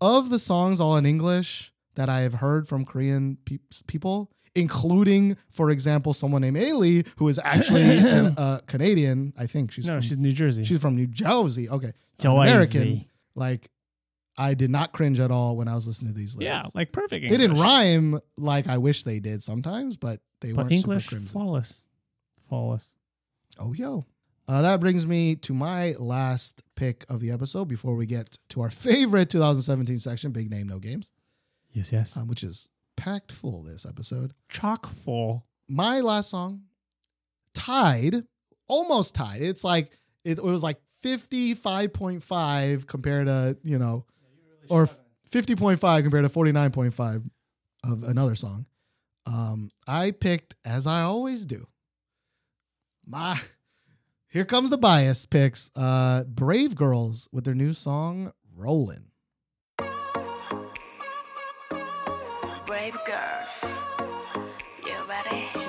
of 0.00 0.30
the 0.30 0.38
songs 0.38 0.80
all 0.80 0.96
in 0.96 1.06
english 1.06 1.72
that 1.94 2.08
i 2.08 2.20
have 2.20 2.34
heard 2.34 2.68
from 2.68 2.84
korean 2.84 3.36
peop 3.44 3.62
people 3.86 4.30
including 4.54 5.36
for 5.50 5.70
example 5.70 6.14
someone 6.14 6.42
named 6.42 6.56
Ailee, 6.56 7.04
who 7.16 7.28
is 7.28 7.40
actually 7.42 7.82
a 7.98 8.34
uh, 8.38 8.58
canadian 8.66 9.32
i 9.38 9.46
think 9.46 9.72
she's 9.72 9.86
no, 9.86 9.94
from, 9.94 10.02
she's 10.02 10.18
New 10.18 10.32
Jersey. 10.32 10.64
she's 10.64 10.80
from 10.80 10.94
new 10.96 11.06
jersey 11.06 11.68
okay 11.68 11.88
an 11.88 11.92
Jersey. 12.18 12.28
american 12.36 13.04
like 13.34 13.70
i 14.38 14.54
did 14.54 14.70
not 14.70 14.92
cringe 14.92 15.18
at 15.18 15.30
all 15.32 15.56
when 15.56 15.66
i 15.66 15.74
was 15.74 15.86
listening 15.86 16.12
to 16.12 16.18
these 16.18 16.36
lyrics 16.36 16.44
Yeah, 16.64 16.68
like 16.74 16.92
perfect. 16.92 17.28
they 17.28 17.36
didn't 17.36 17.56
rhyme 17.58 18.20
like 18.36 18.68
i 18.68 18.78
wish 18.78 19.02
they 19.02 19.18
did 19.18 19.42
sometimes 19.42 19.96
but 19.96 20.20
they 20.40 20.52
but 20.52 20.66
weren't 20.66 20.72
English 20.72 21.04
super 21.04 21.16
crimson. 21.16 21.32
flawless, 21.32 21.82
flawless. 22.48 22.92
Oh, 23.58 23.72
yo. 23.72 24.04
Uh, 24.46 24.60
that 24.62 24.78
brings 24.80 25.06
me 25.06 25.34
to 25.36 25.54
my 25.54 25.92
last 25.98 26.62
pick 26.76 27.04
of 27.08 27.20
the 27.20 27.30
episode 27.30 27.64
before 27.66 27.94
we 27.94 28.04
get 28.06 28.38
to 28.50 28.60
our 28.60 28.70
favorite 28.86 29.30
2017 29.30 29.98
section, 29.98 30.32
Big 30.32 30.50
Name 30.50 30.66
No 30.68 30.78
Games, 30.78 31.10
Yes, 31.72 31.90
yes. 31.92 32.16
um, 32.16 32.28
which 32.28 32.42
is 32.44 32.68
packed 32.96 33.32
full 33.32 33.62
this 33.62 33.86
episode. 33.86 34.34
Chock 34.48 34.86
full. 34.86 35.46
My 35.68 36.00
last 36.00 36.28
song, 36.30 36.62
tied, 37.54 38.16
almost 38.68 39.14
tied. 39.14 39.40
It's 39.42 39.64
like, 39.64 39.92
it, 40.24 40.38
it 40.38 40.44
was 40.44 40.62
like 40.62 40.78
55.5 41.02 42.86
compared 42.86 43.26
to, 43.26 43.56
you 43.62 43.78
know, 43.78 44.04
or 44.68 44.88
50.5 45.30 46.02
compared 46.02 46.24
to 46.24 46.30
49.5 46.30 47.24
of 47.84 48.02
another 48.04 48.34
song. 48.34 48.66
Um, 49.26 49.70
I 49.86 50.10
picked, 50.10 50.54
as 50.64 50.86
I 50.86 51.02
always 51.02 51.44
do, 51.46 51.66
my 53.06 53.38
here 54.34 54.44
comes 54.44 54.68
the 54.68 54.76
bias 54.76 55.24
picks. 55.26 55.70
Uh, 55.76 56.24
Brave 56.24 56.74
Girls 56.74 57.28
with 57.30 57.44
their 57.44 57.54
new 57.54 57.72
song 57.72 58.32
"Rollin'." 58.54 59.12
Brave 62.66 62.98
girls, 63.06 63.64
you 64.84 64.96
ready? 65.08 65.64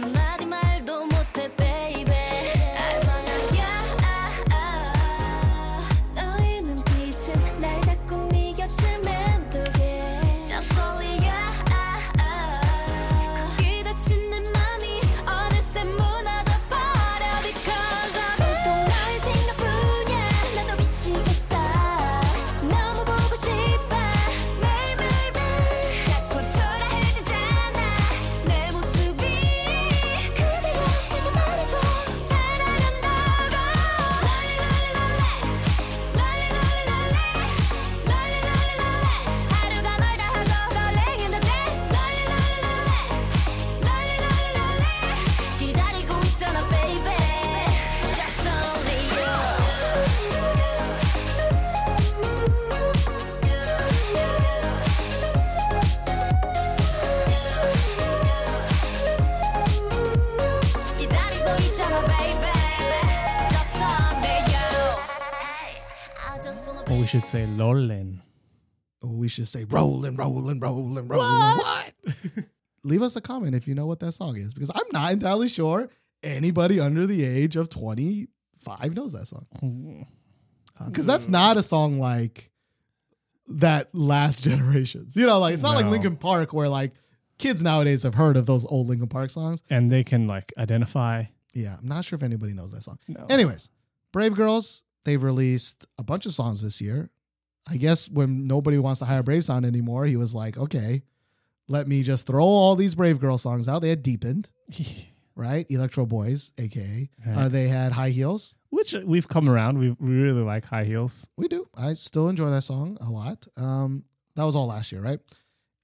나 0.00 0.31
should 67.12 67.28
say 67.28 67.46
Lollen. 67.46 68.22
Oh, 69.02 69.08
we 69.08 69.28
should 69.28 69.46
say 69.46 69.64
"Rollin', 69.64 70.16
rollin', 70.16 70.58
rollin', 70.60 71.08
rollin'." 71.08 71.58
What? 71.58 71.92
Leave 72.84 73.02
us 73.02 73.16
a 73.16 73.20
comment 73.20 73.54
if 73.54 73.68
you 73.68 73.74
know 73.74 73.84
what 73.84 74.00
that 74.00 74.12
song 74.12 74.38
is, 74.38 74.54
because 74.54 74.70
I'm 74.74 74.86
not 74.94 75.12
entirely 75.12 75.48
sure 75.48 75.90
anybody 76.22 76.80
under 76.80 77.06
the 77.06 77.22
age 77.22 77.56
of 77.56 77.68
25 77.68 78.94
knows 78.94 79.12
that 79.12 79.26
song. 79.28 79.44
Oh. 80.80 80.86
Because 80.86 81.04
that's 81.04 81.28
not 81.28 81.58
a 81.58 81.62
song 81.62 82.00
like 82.00 82.50
that 83.46 83.94
last 83.94 84.42
generations. 84.48 85.14
You 85.14 85.26
know, 85.26 85.38
like 85.38 85.52
it's 85.52 85.62
not 85.62 85.74
like 85.76 85.84
No. 85.84 85.90
Linkin 85.90 86.16
Park 86.16 86.54
where 86.54 86.70
like 86.70 86.92
kids 87.36 87.62
nowadays 87.62 88.04
have 88.04 88.14
heard 88.14 88.38
of 88.38 88.46
those 88.46 88.64
old 88.64 88.88
Linkin 88.88 89.08
Park 89.08 89.28
songs. 89.28 89.62
And 89.68 89.92
they 89.92 90.02
can 90.02 90.26
like 90.26 90.50
identify. 90.56 91.24
Yeah, 91.52 91.76
I'm 91.78 91.88
not 91.88 92.06
sure 92.06 92.16
if 92.16 92.22
anybody 92.22 92.54
knows 92.54 92.72
that 92.72 92.84
song. 92.84 92.98
No. 93.06 93.26
Anyways, 93.28 93.68
Brave 94.12 94.34
Girls, 94.34 94.82
they've 95.04 95.22
released 95.22 95.86
a 95.98 96.02
bunch 96.02 96.26
of 96.26 96.32
songs 96.32 96.62
this 96.62 96.80
year. 96.80 97.10
I 97.68 97.76
guess 97.76 98.08
when 98.10 98.44
nobody 98.44 98.78
wants 98.78 98.98
to 99.00 99.04
hire 99.04 99.22
Brave 99.22 99.44
Sound 99.44 99.64
anymore, 99.64 100.04
he 100.06 100.16
was 100.16 100.34
like, 100.34 100.56
okay, 100.56 101.02
let 101.68 101.86
me 101.86 102.02
just 102.02 102.26
throw 102.26 102.44
all 102.44 102.74
these 102.74 102.94
Brave 102.94 103.20
Girl 103.20 103.38
songs 103.38 103.68
out. 103.68 103.82
They 103.82 103.88
had 103.90 104.02
Deepened, 104.02 104.50
right? 105.36 105.64
Electro 105.70 106.04
Boys, 106.06 106.52
aka. 106.58 107.08
Uh, 107.34 107.48
they 107.48 107.68
had 107.68 107.92
High 107.92 108.10
Heels. 108.10 108.54
Which 108.70 108.94
we've 109.04 109.28
come 109.28 109.50
around. 109.50 109.78
We 109.78 109.90
we 110.00 110.14
really 110.14 110.40
like 110.42 110.64
high 110.64 110.84
heels. 110.84 111.28
We 111.36 111.46
do. 111.46 111.68
I 111.76 111.92
still 111.92 112.30
enjoy 112.30 112.48
that 112.48 112.62
song 112.62 112.96
a 113.02 113.10
lot. 113.10 113.46
Um, 113.58 114.04
that 114.34 114.44
was 114.44 114.56
all 114.56 114.66
last 114.66 114.90
year, 114.92 115.02
right? 115.02 115.20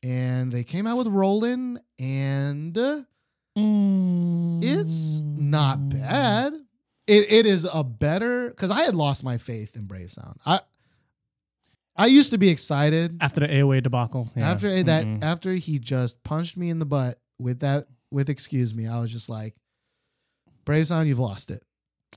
And 0.02 0.50
they 0.50 0.64
came 0.64 0.86
out 0.86 0.96
with 0.96 1.06
Rollin', 1.06 1.78
and 1.98 2.78
uh, 2.78 3.02
it's 4.62 5.20
not 5.22 5.90
bad. 5.90 6.54
It 7.08 7.32
it 7.32 7.46
is 7.46 7.66
a 7.72 7.82
better 7.82 8.50
because 8.50 8.70
I 8.70 8.82
had 8.84 8.94
lost 8.94 9.24
my 9.24 9.38
faith 9.38 9.74
in 9.74 9.86
Brave 9.86 10.12
Sound. 10.12 10.38
I 10.46 10.60
I 11.96 12.06
used 12.06 12.30
to 12.30 12.38
be 12.38 12.48
excited 12.48 13.18
After 13.20 13.40
the 13.40 13.48
AOA 13.48 13.82
debacle. 13.82 14.30
yeah. 14.36 14.50
after 14.52 14.82
that 14.84 15.04
Mm-mm. 15.04 15.22
after 15.24 15.54
he 15.54 15.78
just 15.80 16.22
punched 16.22 16.56
me 16.56 16.70
in 16.70 16.78
the 16.78 16.86
butt 16.86 17.20
with 17.38 17.60
that 17.60 17.86
with 18.10 18.28
excuse 18.28 18.74
me. 18.74 18.86
I 18.86 19.00
was 19.00 19.10
just 19.10 19.28
like, 19.28 19.54
Brave 20.64 20.86
Sound, 20.86 21.08
you've 21.08 21.18
lost 21.18 21.50
it. 21.50 21.62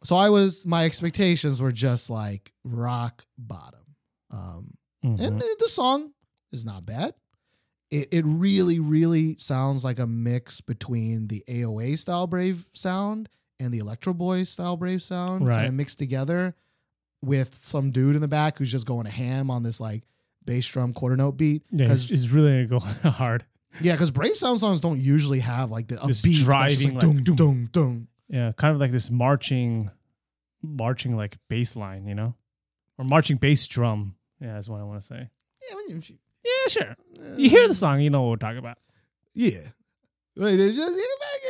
So 0.03 0.15
I 0.15 0.29
was 0.29 0.65
my 0.65 0.85
expectations 0.85 1.61
were 1.61 1.71
just 1.71 2.09
like 2.09 2.51
rock 2.63 3.25
bottom. 3.37 3.79
Um, 4.31 4.77
Mhm. 5.03 5.19
and 5.19 5.41
the- 5.41 5.55
the 5.59 5.69
song 5.69 6.11
is 6.51 6.63
not 6.65 6.85
bad. 6.85 7.15
It 7.89 8.09
it 8.11 8.23
really 8.25 8.79
really 8.79 9.35
sounds 9.37 9.83
like 9.83 9.99
a 9.99 10.07
mix 10.07 10.61
between 10.61 11.27
the 11.27 11.43
AOA 11.47 11.95
style 11.97 12.27
Brave 12.27 12.69
sound 12.73 13.29
and 13.61 13.73
the 13.73 13.77
Electro 13.79 14.13
Boy 14.13 14.43
style 14.43 14.75
Brave 14.77 15.01
sound 15.01 15.47
kind 15.47 15.67
of 15.67 15.73
mixed 15.73 15.99
together. 15.99 16.55
with 17.21 17.55
some 17.55 17.91
dude 17.91 18.15
in 18.15 18.21
the 18.21 18.27
back 18.27 18.57
who's 18.57 18.71
just 18.71 18.85
going 18.87 19.05
ham 19.05 19.51
on 19.51 19.61
this 19.63 19.79
like 19.79 20.03
bass 20.43 20.67
drum 20.67 20.91
quarter 20.93 21.15
note 21.15 21.37
beat. 21.37 21.61
Yeah, 21.71 21.85
Because 21.85 22.11
it's, 22.11 22.27
really 22.29 22.65
going 22.65 22.81
hard. 23.03 23.45
yeah, 23.79 23.91
because 23.93 24.09
Brave 24.11 24.35
Sound 24.35 24.59
songs 24.59 24.81
don't 24.81 24.99
usually 24.99 25.39
have 25.39 25.69
like 25.69 25.87
the 25.87 26.03
a 26.03 26.07
This 26.07 26.21
beat 26.23 26.37
driving, 26.43 26.95
like 26.95 27.03
like, 27.03 27.23
dung 27.23 27.35
dung 27.35 27.69
dung. 27.71 28.07
Yeah, 28.27 28.51
kind 28.57 28.73
of 28.73 28.79
like 28.81 28.91
this 28.91 29.11
marching, 29.11 29.91
marching 30.63 31.15
like 31.15 31.37
bass 31.49 31.75
line, 31.75 32.07
you 32.07 32.15
know, 32.15 32.33
or 32.97 33.05
marching 33.05 33.37
bass 33.37 33.67
drum. 33.67 34.15
Yeah, 34.39 34.53
that's 34.55 34.67
what 34.67 34.79
I 34.81 34.83
want 34.83 35.01
to 35.01 35.07
say. 35.07 35.29
Yeah, 35.69 35.75
I 35.75 35.85
mean, 35.87 35.97
if 35.99 36.09
you- 36.09 36.17
Yeah, 36.43 36.67
sure. 36.69 36.95
You 37.37 37.49
hear 37.49 37.67
the 37.67 37.75
song, 37.75 38.01
you 38.01 38.09
know 38.09 38.23
what 38.23 38.29
we're 38.31 38.35
talking 38.37 38.57
about. 38.57 38.77
yeah. 39.35 39.59
Wait, 40.41 40.59
it's 40.59 40.75
just 40.75 40.95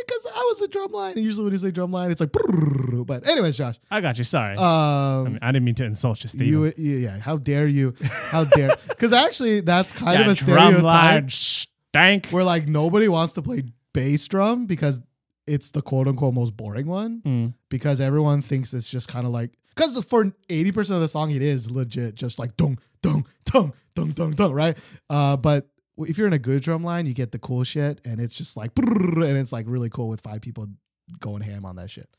because 0.07 0.25
I 0.35 0.39
was 0.49 0.61
a 0.61 0.67
drum 0.67 0.91
line. 0.91 1.13
and 1.15 1.23
Usually 1.23 1.45
when 1.45 1.53
you 1.53 1.59
say 1.59 1.71
drum 1.71 1.91
line, 1.91 2.11
it's 2.11 2.19
like. 2.21 2.31
brrrr. 2.31 3.05
But 3.05 3.27
anyways, 3.27 3.57
Josh. 3.57 3.77
I 3.89 4.01
got 4.01 4.17
you. 4.17 4.23
Sorry. 4.23 4.55
I, 4.57 5.19
Um, 5.19 5.23
mean, 5.25 5.39
I 5.41 5.51
didn't 5.51 5.65
mean 5.65 5.75
to 5.75 5.85
insult 5.85 6.23
you, 6.23 6.29
Steven. 6.29 6.47
you, 6.47 6.73
you, 6.77 6.97
yeah. 6.97 7.17
How 7.19 7.37
dare 7.37 7.67
you? 7.67 7.93
How 8.03 8.43
dare? 8.43 8.75
Because 8.87 9.13
actually, 9.13 9.61
that's 9.61 9.91
kind 9.91 10.19
yeah, 10.19 10.25
of 10.29 10.31
a 10.33 10.35
drum 10.35 10.73
stereotype 10.73 10.83
line 10.83 11.29
stank. 11.29 12.27
where 12.27 12.43
like 12.43 12.67
nobody 12.67 13.07
wants 13.07 13.33
to 13.33 13.41
play 13.41 13.63
bass 13.93 14.27
drum 14.27 14.65
because 14.67 14.99
it's 15.47 15.71
the 15.71 15.81
quote 15.81 16.07
unquote 16.07 16.33
most 16.33 16.55
boring 16.55 16.85
one. 16.87 17.21
Mm. 17.25 17.53
Because 17.69 17.99
everyone 18.01 18.41
thinks 18.41 18.73
it's 18.73 18.89
just 18.89 19.07
kind 19.07 19.25
of 19.25 19.31
like 19.31 19.51
because 19.75 20.03
for 20.03 20.31
eighty 20.49 20.71
percent 20.71 20.95
of 20.95 21.01
the 21.01 21.07
song, 21.07 21.31
it 21.31 21.41
is 21.41 21.71
legit 21.71 22.15
just 22.15 22.37
like 22.39 22.55
dung 22.57 22.77
dung 23.01 23.25
dung 23.45 23.73
dung 23.95 24.11
dung 24.11 24.31
dung, 24.31 24.53
right? 24.53 24.77
Uh, 25.09 25.35
but 25.37 25.67
if 26.05 26.17
you're 26.17 26.27
in 26.27 26.33
a 26.33 26.39
good 26.39 26.61
drum 26.61 26.83
line, 26.83 27.05
you 27.05 27.13
get 27.13 27.31
the 27.31 27.39
cool 27.39 27.63
shit, 27.63 28.01
and 28.05 28.19
it's 28.19 28.35
just 28.35 28.55
like 28.57 28.71
and 28.77 29.37
it's 29.37 29.51
like 29.51 29.65
really 29.67 29.89
cool 29.89 30.07
with 30.09 30.21
five 30.21 30.41
people 30.41 30.67
going 31.19 31.41
ham 31.41 31.65
on 31.65 31.75
that 31.77 31.89
shit. 31.89 32.09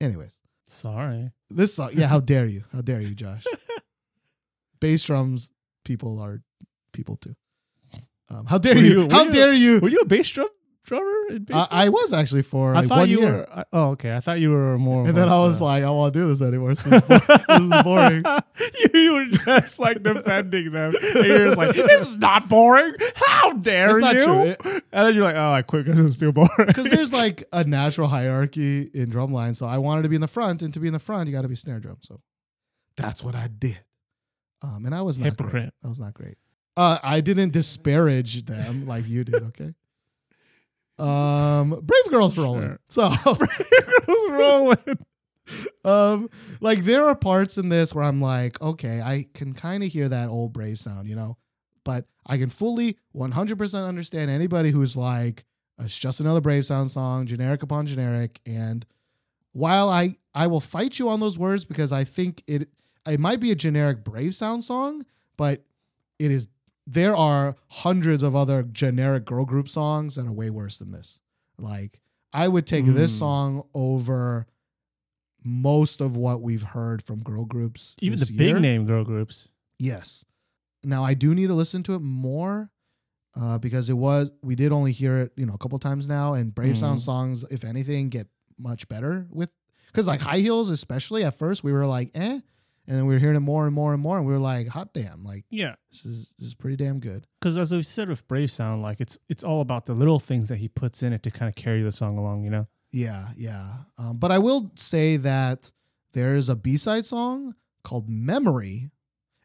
Anyways, 0.00 0.34
Sorry. 0.66 1.30
this 1.50 1.74
song, 1.74 1.90
yeah, 1.94 2.06
how 2.06 2.20
dare 2.32 2.46
you? 2.46 2.64
How 2.72 2.80
dare 2.82 3.00
you, 3.00 3.14
Josh? 3.14 3.44
Bass 4.80 5.04
drums, 5.04 5.50
people 5.84 6.20
are 6.20 6.42
people 6.92 7.16
too. 7.16 7.34
Um, 8.28 8.44
how 8.46 8.58
dare 8.58 8.76
you? 8.76 9.02
you- 9.02 9.08
How 9.10 9.24
you- 9.24 9.30
dare 9.32 9.52
you? 9.54 9.78
Were 9.80 9.88
you 9.88 10.00
a 10.00 10.04
bass 10.04 10.28
drum 10.28 10.48
drummer? 10.86 11.26
In 11.30 11.44
bass 11.44 11.68
I, 11.70 11.86
I 11.86 11.88
was 11.90 12.12
actually 12.12 12.42
for 12.42 12.74
I 12.74 12.80
like 12.80 12.88
thought 12.88 12.98
one 13.00 13.08
you 13.10 13.20
year. 13.20 13.32
were. 13.32 13.58
I- 13.58 13.64
oh, 13.72 13.84
okay. 13.90 14.16
I 14.16 14.20
thought 14.20 14.40
you 14.40 14.50
were 14.50 14.78
more. 14.78 15.06
and 15.06 15.16
then 15.16 15.28
I 15.28 15.38
was 15.38 15.60
like, 15.60 15.84
I 15.84 15.90
won't 15.90 16.14
do 16.14 16.26
this 16.28 16.40
anymore. 16.40 16.74
This 16.74 16.86
is, 16.86 17.00
bo- 17.02 17.18
this 17.18 17.60
is 17.60 17.82
boring. 17.84 18.24
you, 18.94 19.00
you 19.00 19.12
were 19.12 19.24
just 19.26 19.78
like 19.78 20.02
defending 20.02 20.72
them. 20.72 20.94
And 21.14 21.24
you're 21.26 21.44
just 21.46 21.58
like, 21.58 21.74
this 21.76 22.08
is 22.08 22.16
not 22.16 22.48
boring. 22.48 22.94
How 23.16 23.52
dare 23.52 23.88
That's 23.88 24.00
not 24.00 24.14
you? 24.14 24.24
true. 24.24 24.42
It- 24.42 24.60
and 24.64 25.06
then 25.08 25.14
you're 25.14 25.24
like, 25.24 25.36
oh, 25.36 25.52
I 25.52 25.62
quit 25.62 25.84
because 25.84 26.00
it 26.00 26.04
was 26.04 26.14
still 26.16 26.32
boring. 26.32 26.50
Because 26.66 26.88
there's 26.88 27.12
like 27.12 27.44
a 27.52 27.64
natural 27.64 28.08
hierarchy 28.08 28.90
in 28.94 29.10
drumline. 29.10 29.54
So 29.56 29.66
I 29.66 29.78
wanted 29.78 30.02
to 30.02 30.08
be 30.08 30.14
in 30.14 30.20
the 30.22 30.28
front, 30.28 30.62
and 30.62 30.72
to 30.74 30.80
be 30.80 30.86
in 30.86 30.92
the 30.92 30.98
front, 30.98 31.28
you 31.28 31.34
got 31.34 31.42
to 31.42 31.48
be 31.48 31.54
snare 31.56 31.80
drum. 31.80 31.98
So 32.00 32.20
that's 32.96 33.22
what 33.22 33.34
I 33.34 33.48
did. 33.48 33.78
Um, 34.62 34.86
and 34.86 34.94
I 34.94 35.02
was 35.02 35.18
not 35.18 35.24
Hypocrite. 35.26 35.50
Great. 35.52 35.70
I 35.84 35.88
was 35.88 36.00
not 36.00 36.14
great. 36.14 36.36
Uh, 36.78 36.98
I 37.02 37.20
didn't 37.20 37.52
disparage 37.52 38.44
them 38.46 38.86
like 38.86 39.06
you 39.08 39.24
did. 39.24 39.42
Okay. 39.42 39.74
Um, 40.98 41.80
brave 41.82 42.10
girls 42.10 42.38
rolling. 42.38 42.78
So 42.88 43.08
was 43.26 44.30
rolling. 44.30 44.98
um 45.84 46.28
like 46.60 46.80
there 46.80 47.04
are 47.04 47.14
parts 47.14 47.56
in 47.56 47.68
this 47.68 47.94
where 47.94 48.02
i'm 48.02 48.18
like 48.20 48.60
okay 48.60 49.00
i 49.00 49.24
can 49.32 49.52
kind 49.52 49.84
of 49.84 49.92
hear 49.92 50.08
that 50.08 50.28
old 50.28 50.52
brave 50.52 50.76
sound 50.76 51.06
you 51.08 51.14
know 51.14 51.36
but 51.84 52.04
i 52.26 52.36
can 52.36 52.50
fully 52.50 52.98
100% 53.14 53.86
understand 53.86 54.28
anybody 54.28 54.72
who's 54.72 54.96
like 54.96 55.44
it's 55.78 55.96
just 55.96 56.18
another 56.18 56.40
brave 56.40 56.66
sound 56.66 56.90
song 56.90 57.26
generic 57.26 57.62
upon 57.62 57.86
generic 57.86 58.40
and 58.44 58.84
while 59.52 59.88
i 59.88 60.16
i 60.34 60.48
will 60.48 60.60
fight 60.60 60.98
you 60.98 61.08
on 61.08 61.20
those 61.20 61.38
words 61.38 61.64
because 61.64 61.92
i 61.92 62.02
think 62.02 62.42
it 62.48 62.68
it 63.06 63.20
might 63.20 63.38
be 63.38 63.52
a 63.52 63.56
generic 63.56 64.02
brave 64.02 64.34
sound 64.34 64.64
song 64.64 65.06
but 65.36 65.62
it 66.18 66.32
is 66.32 66.48
there 66.86 67.16
are 67.16 67.56
hundreds 67.68 68.22
of 68.22 68.36
other 68.36 68.62
generic 68.62 69.24
girl 69.24 69.44
group 69.44 69.68
songs 69.68 70.14
that 70.14 70.26
are 70.26 70.32
way 70.32 70.50
worse 70.50 70.78
than 70.78 70.92
this 70.92 71.20
like 71.58 72.00
i 72.32 72.46
would 72.46 72.66
take 72.66 72.86
this 72.86 73.14
Mm. 73.14 73.18
song 73.18 73.62
over 73.74 74.46
most 75.44 76.00
of 76.00 76.16
what 76.16 76.40
we've 76.42 76.62
heard 76.62 77.02
from 77.02 77.22
girl 77.22 77.44
groups 77.44 77.96
Even 78.00 78.18
the 78.18 78.26
big 78.26 78.56
name 78.60 78.84
girl 78.86 79.04
groups. 79.04 79.48
Yes. 79.78 80.24
Now 80.82 81.04
I 81.04 81.14
do 81.14 81.34
need 81.34 81.46
to 81.48 81.54
listen 81.54 81.82
to 81.84 81.94
it 81.94 82.00
more 82.00 82.70
uh, 83.38 83.58
because 83.58 83.88
it 83.90 83.94
was 83.94 84.30
we 84.42 84.54
did 84.54 84.72
only 84.72 84.92
hear 84.92 85.18
it 85.18 85.32
you 85.36 85.44
know 85.46 85.54
a 85.54 85.58
couple 85.58 85.78
times 85.78 86.08
now, 86.08 86.34
and 86.34 86.54
Brave 86.54 86.76
Sound 86.76 86.98
Mhm. 87.00 87.04
songs, 87.04 87.44
if 87.50 87.64
anything, 87.64 88.08
get 88.08 88.28
much 88.58 88.88
better 88.88 89.26
with 89.30 89.50
because 89.88 90.06
like 90.06 90.20
High 90.20 90.38
Heels, 90.38 90.70
especially 90.70 91.22
at 91.22 91.34
first 91.38 91.62
we 91.62 91.72
were 91.72 91.86
like 91.86 92.10
eh, 92.14 92.40
and 92.86 92.96
then 92.96 93.06
we 93.06 93.14
were 93.14 93.18
hearing 93.18 93.36
it 93.36 93.40
more 93.40 93.66
and 93.66 93.74
more 93.74 93.92
and 93.92 94.02
more, 94.02 94.16
and 94.18 94.26
we 94.26 94.32
were 94.32 94.38
like 94.38 94.68
hot 94.68 94.92
damn, 94.94 95.24
like 95.24 95.44
Yeah. 95.50 95.74
this 95.90 96.04
is 96.04 96.32
this 96.38 96.48
is 96.48 96.54
pretty 96.54 96.76
damn 96.76 97.00
good. 97.00 97.26
Because 97.40 97.56
as 97.56 97.72
we 97.72 97.82
said 97.82 98.08
with 98.08 98.26
Brave 98.28 98.50
Sound, 98.50 98.82
like 98.82 99.00
it's 99.00 99.18
it's 99.28 99.42
all 99.44 99.60
about 99.60 99.86
the 99.86 99.94
little 99.94 100.18
things 100.20 100.48
that 100.48 100.56
he 100.58 100.68
puts 100.68 101.02
in 101.02 101.12
it 101.12 101.22
to 101.24 101.30
kind 101.30 101.48
of 101.48 101.54
carry 101.54 101.82
the 101.82 101.92
song 101.92 102.16
along, 102.18 102.44
you 102.44 102.50
know? 102.50 102.66
Yeah, 102.92 103.28
yeah. 103.36 103.78
Um, 103.98 104.18
but 104.18 104.30
I 104.32 104.38
will 104.38 104.70
say 104.76 105.16
that 105.18 105.70
there 106.12 106.34
is 106.34 106.48
a 106.48 106.56
B 106.56 106.76
side 106.76 107.04
song 107.06 107.54
called 107.82 108.08
Memory. 108.08 108.90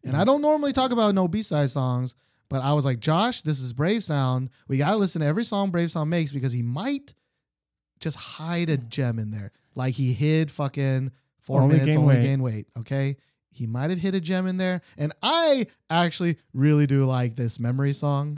And 0.04 0.16
I 0.18 0.24
don't 0.24 0.42
normally 0.42 0.72
talk 0.74 0.92
about 0.92 1.14
no 1.14 1.28
B 1.28 1.42
side 1.44 1.70
songs, 1.70 2.16
but 2.50 2.62
I 2.64 2.74
was 2.74 2.86
like, 2.86 3.00
Josh, 3.00 3.44
this 3.44 3.60
is 3.60 3.72
Brave 3.72 4.04
Sound. 4.04 4.50
We 4.68 4.78
got 4.78 4.92
to 4.92 4.98
listen 4.98 5.22
to 5.22 5.28
every 5.28 5.44
song 5.44 5.70
Brave 5.70 5.92
Sound 5.92 6.10
makes 6.10 6.32
because 6.32 6.52
he 6.54 6.64
might 6.64 7.14
just 8.00 8.18
hide 8.18 8.70
a 8.70 8.78
gem 8.78 9.20
in 9.20 9.30
there. 9.32 9.52
Like 9.76 9.94
he 9.94 10.14
hid 10.14 10.50
fucking 10.50 11.12
four 11.42 11.62
Only 11.62 11.76
minutes, 11.78 11.96
gain 11.96 11.98
only 12.04 12.16
weight. 12.16 12.22
gain 12.24 12.42
weight. 12.44 12.68
Okay. 12.80 13.18
He 13.54 13.68
might 13.68 13.90
have 13.90 14.00
hit 14.00 14.16
a 14.16 14.22
gem 14.22 14.48
in 14.48 14.58
there. 14.58 14.82
And 14.98 15.12
I 15.22 15.68
actually 15.90 16.38
really 16.54 16.88
do 16.88 17.06
like 17.06 17.36
this 17.36 17.60
memory 17.60 17.94
song. 17.94 18.38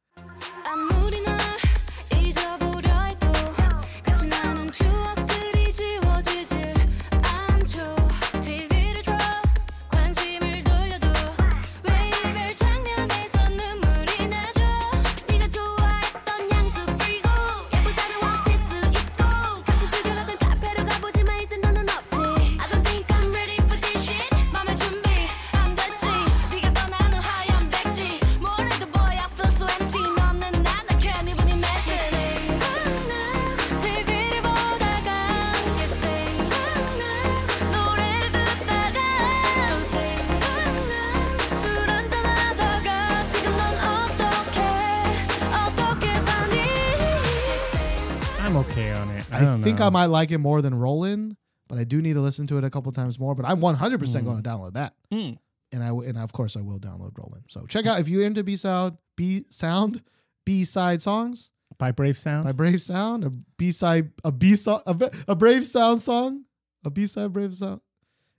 Might 49.94 50.08
like 50.08 50.32
it 50.32 50.40
more 50.40 50.62
than 50.62 50.74
Rollin', 50.76 51.38
but 51.70 51.78
I 51.78 51.84
do 51.86 52.02
need 52.02 52.14
to 52.14 52.22
listen 52.22 52.46
to 52.48 52.58
it 52.58 52.64
a 52.64 52.70
couple 52.70 52.92
times 52.92 53.18
more. 53.20 53.36
But 53.36 53.46
I'm 53.46 53.62
100 53.62 54.00
percent 54.00 54.26
going 54.26 54.42
to 54.42 54.48
download 54.50 54.74
that, 54.74 54.94
Mm. 55.12 55.38
and 55.72 55.84
I 55.84 55.88
w- 55.88 56.08
and 56.10 56.18
of 56.18 56.34
course 56.34 56.58
I 56.58 56.62
will 56.62 56.80
download 56.80 57.18
Rollin'. 57.18 57.44
So 57.50 57.66
check 57.68 57.86
out 57.86 58.00
if 58.00 58.08
you're 58.10 58.26
into 58.26 58.44
B 58.44 58.56
sound, 58.58 58.98
B 59.16 59.46
sound, 59.50 60.02
B 60.46 60.66
side 60.66 61.02
songs 61.02 61.52
By 61.78 61.92
Brave 61.92 62.18
Sound? 62.18 62.44
by 62.46 62.52
Brave 62.52 62.82
Sound, 62.82 63.24
a 63.24 63.30
B 63.30 63.72
side, 63.72 64.12
a 64.24 64.32
B 64.32 64.56
song, 64.56 64.82
a, 64.86 65.12
a 65.30 65.36
Brave 65.36 65.66
Sound 65.66 66.02
song, 66.02 66.44
a 66.86 66.90
B 66.90 67.08
side 67.08 67.32
Brave 67.34 67.56
Sound. 67.56 67.82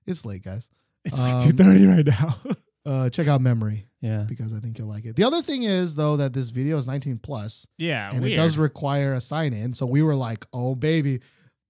It's 0.07 0.25
late, 0.25 0.45
guys. 0.45 0.69
it's 1.05 1.21
um, 1.23 1.39
like 1.39 1.49
2.30 1.49 1.89
right 1.89 2.07
now. 2.07 2.37
Uh, 2.87 3.09
check 3.09 3.27
out 3.29 3.41
Memory 3.41 3.87
yeah. 4.03 4.25
because 4.29 4.53
I 4.53 4.59
think 4.61 4.79
you'll 4.79 4.89
like 4.91 5.07
it. 5.07 5.17
The 5.17 5.25
other 5.25 5.41
thing 5.41 5.63
is 5.63 5.95
though 5.95 6.19
that 6.19 6.35
this 6.35 6.51
video 6.51 6.77
is 6.77 6.87
19 6.87 7.17
plus 7.17 7.67
Yeah, 7.79 8.11
and 8.13 8.21
weird. 8.21 8.35
it 8.35 8.37
does 8.37 8.59
require 8.59 9.15
a 9.15 9.23
sign 9.23 9.55
in. 9.55 9.73
So 9.73 9.87
we 9.87 10.03
were 10.03 10.15
like, 10.15 10.45
oh 10.53 10.75
baby, 10.75 11.21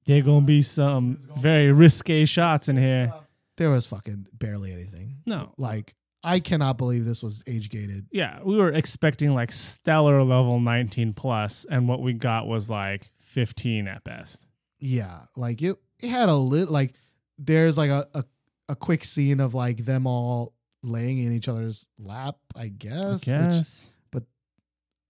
There 0.07 0.23
gonna 0.23 0.45
be 0.47 0.63
some 0.63 1.19
very 1.37 1.73
risque 1.73 2.25
shots 2.25 2.69
in 2.69 2.77
here. 2.77 3.13
there 3.57 3.71
was 3.71 3.87
fucking 3.87 4.27
barely 4.33 4.73
anything. 4.73 5.17
No. 5.27 5.53
Like, 5.57 5.95
I 6.23 6.41
cannot 6.41 6.79
believe 6.79 7.05
this 7.05 7.23
was 7.23 7.43
age 7.47 7.69
gated. 7.71 8.07
Yeah, 8.11 8.41
we 8.43 8.57
were 8.57 8.71
expecting 8.73 9.35
like 9.35 9.53
stellar 9.53 10.23
level 10.23 10.59
19 10.61 11.13
plus, 11.13 11.67
and 11.71 11.89
what 11.89 12.01
we 12.01 12.13
got 12.15 12.47
was 12.47 12.69
like 12.71 13.11
15 13.21 13.87
at 13.89 14.05
best. 14.05 14.45
Yeah, 14.79 15.21
like 15.37 15.63
it. 15.63 15.77
It 16.01 16.09
had 16.09 16.29
a 16.29 16.35
lit 16.35 16.69
like 16.71 16.95
there's 17.39 17.79
like 17.79 17.91
a, 17.91 18.07
a 18.15 18.25
a 18.69 18.77
quick 18.77 19.05
scene 19.05 19.41
of 19.41 19.55
like 19.55 19.85
them 19.85 20.07
all 20.07 20.55
laying 20.83 21.19
in 21.19 21.33
each 21.33 21.49
other's 21.49 21.89
lap. 21.99 22.37
I 22.57 22.69
guess. 22.69 23.05
I 23.05 23.13
which 23.13 23.25
guess. 23.25 23.94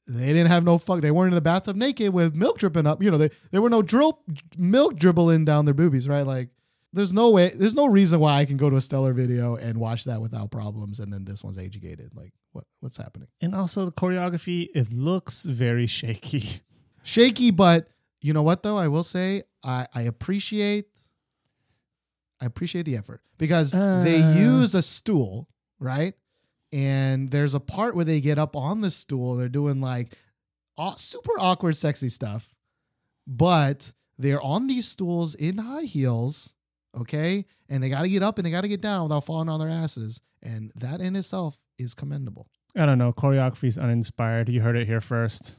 They 0.06 0.26
didn't 0.26 0.48
have 0.48 0.64
no 0.64 0.78
fuck. 0.78 1.00
They 1.00 1.10
weren't 1.10 1.32
in 1.32 1.34
the 1.34 1.40
bathtub 1.40 1.76
naked 1.76 2.12
with 2.12 2.34
milk 2.34 2.58
dripping 2.58 2.86
up. 2.86 3.02
You 3.02 3.10
know, 3.10 3.18
they 3.18 3.30
there 3.50 3.62
were 3.62 3.70
no 3.70 3.82
drill 3.82 4.20
milk 4.56 4.96
dribbling 4.96 5.44
down 5.44 5.64
their 5.64 5.74
boobies, 5.74 6.08
right? 6.08 6.26
Like 6.26 6.50
there's 6.92 7.12
no 7.12 7.30
way 7.30 7.52
there's 7.54 7.74
no 7.74 7.86
reason 7.86 8.20
why 8.20 8.38
I 8.38 8.44
can 8.44 8.56
go 8.56 8.68
to 8.70 8.76
a 8.76 8.80
stellar 8.80 9.12
video 9.12 9.56
and 9.56 9.78
watch 9.78 10.04
that 10.04 10.20
without 10.20 10.50
problems 10.50 11.00
and 11.00 11.12
then 11.12 11.24
this 11.24 11.42
one's 11.42 11.58
age 11.58 11.80
gated. 11.80 12.12
Like 12.14 12.32
what 12.52 12.64
what's 12.80 12.96
happening? 12.96 13.28
And 13.40 13.54
also 13.54 13.86
the 13.86 13.92
choreography, 13.92 14.68
it 14.74 14.92
looks 14.92 15.44
very 15.44 15.86
shaky. 15.86 16.60
Shaky, 17.02 17.50
but 17.50 17.88
you 18.20 18.32
know 18.32 18.42
what 18.42 18.62
though? 18.62 18.76
I 18.78 18.88
will 18.88 19.04
say 19.04 19.42
I, 19.62 19.86
I 19.94 20.02
appreciate 20.02 20.86
I 22.40 22.46
appreciate 22.46 22.84
the 22.84 22.96
effort 22.96 23.22
because 23.38 23.70
they 23.72 24.22
Uh. 24.22 24.34
use 24.36 24.74
a 24.74 24.82
stool, 24.82 25.48
right? 25.78 26.14
And 26.74 27.30
there's 27.30 27.54
a 27.54 27.60
part 27.60 27.94
where 27.94 28.04
they 28.04 28.20
get 28.20 28.36
up 28.36 28.56
on 28.56 28.80
the 28.80 28.90
stool. 28.90 29.36
They're 29.36 29.48
doing 29.48 29.80
like 29.80 30.16
aw- 30.76 30.96
super 30.96 31.38
awkward, 31.38 31.76
sexy 31.76 32.08
stuff, 32.08 32.52
but 33.28 33.92
they're 34.18 34.42
on 34.42 34.66
these 34.66 34.88
stools 34.88 35.36
in 35.36 35.58
high 35.58 35.84
heels, 35.84 36.52
okay? 36.98 37.46
And 37.68 37.80
they 37.80 37.88
got 37.88 38.02
to 38.02 38.08
get 38.08 38.24
up 38.24 38.38
and 38.38 38.44
they 38.44 38.50
got 38.50 38.62
to 38.62 38.68
get 38.68 38.80
down 38.80 39.04
without 39.04 39.24
falling 39.24 39.48
on 39.48 39.60
their 39.60 39.68
asses. 39.68 40.20
And 40.42 40.72
that 40.74 41.00
in 41.00 41.14
itself 41.14 41.60
is 41.78 41.94
commendable. 41.94 42.48
I 42.76 42.86
don't 42.86 42.98
know. 42.98 43.12
Choreography 43.12 43.68
is 43.68 43.78
uninspired. 43.78 44.48
You 44.48 44.60
heard 44.60 44.76
it 44.76 44.88
here 44.88 45.00
first. 45.00 45.54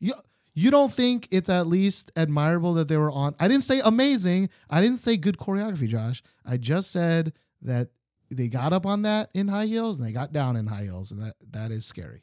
You 0.00 0.14
you 0.52 0.72
don't 0.72 0.92
think 0.92 1.28
it's 1.30 1.48
at 1.48 1.68
least 1.68 2.10
admirable 2.16 2.74
that 2.74 2.88
they 2.88 2.96
were 2.96 3.12
on? 3.12 3.36
I 3.38 3.46
didn't 3.46 3.62
say 3.62 3.80
amazing. 3.84 4.48
I 4.68 4.80
didn't 4.80 4.98
say 4.98 5.16
good 5.16 5.36
choreography, 5.36 5.86
Josh. 5.86 6.24
I 6.44 6.56
just 6.56 6.90
said 6.90 7.34
that 7.62 7.90
they 8.30 8.48
got 8.48 8.72
up 8.72 8.86
on 8.86 9.02
that 9.02 9.30
in 9.34 9.48
high 9.48 9.66
heels 9.66 9.98
and 9.98 10.06
they 10.06 10.12
got 10.12 10.32
down 10.32 10.56
in 10.56 10.66
high 10.66 10.84
heels, 10.84 11.10
and 11.10 11.20
that 11.22 11.34
that 11.50 11.70
is 11.70 11.84
scary, 11.84 12.22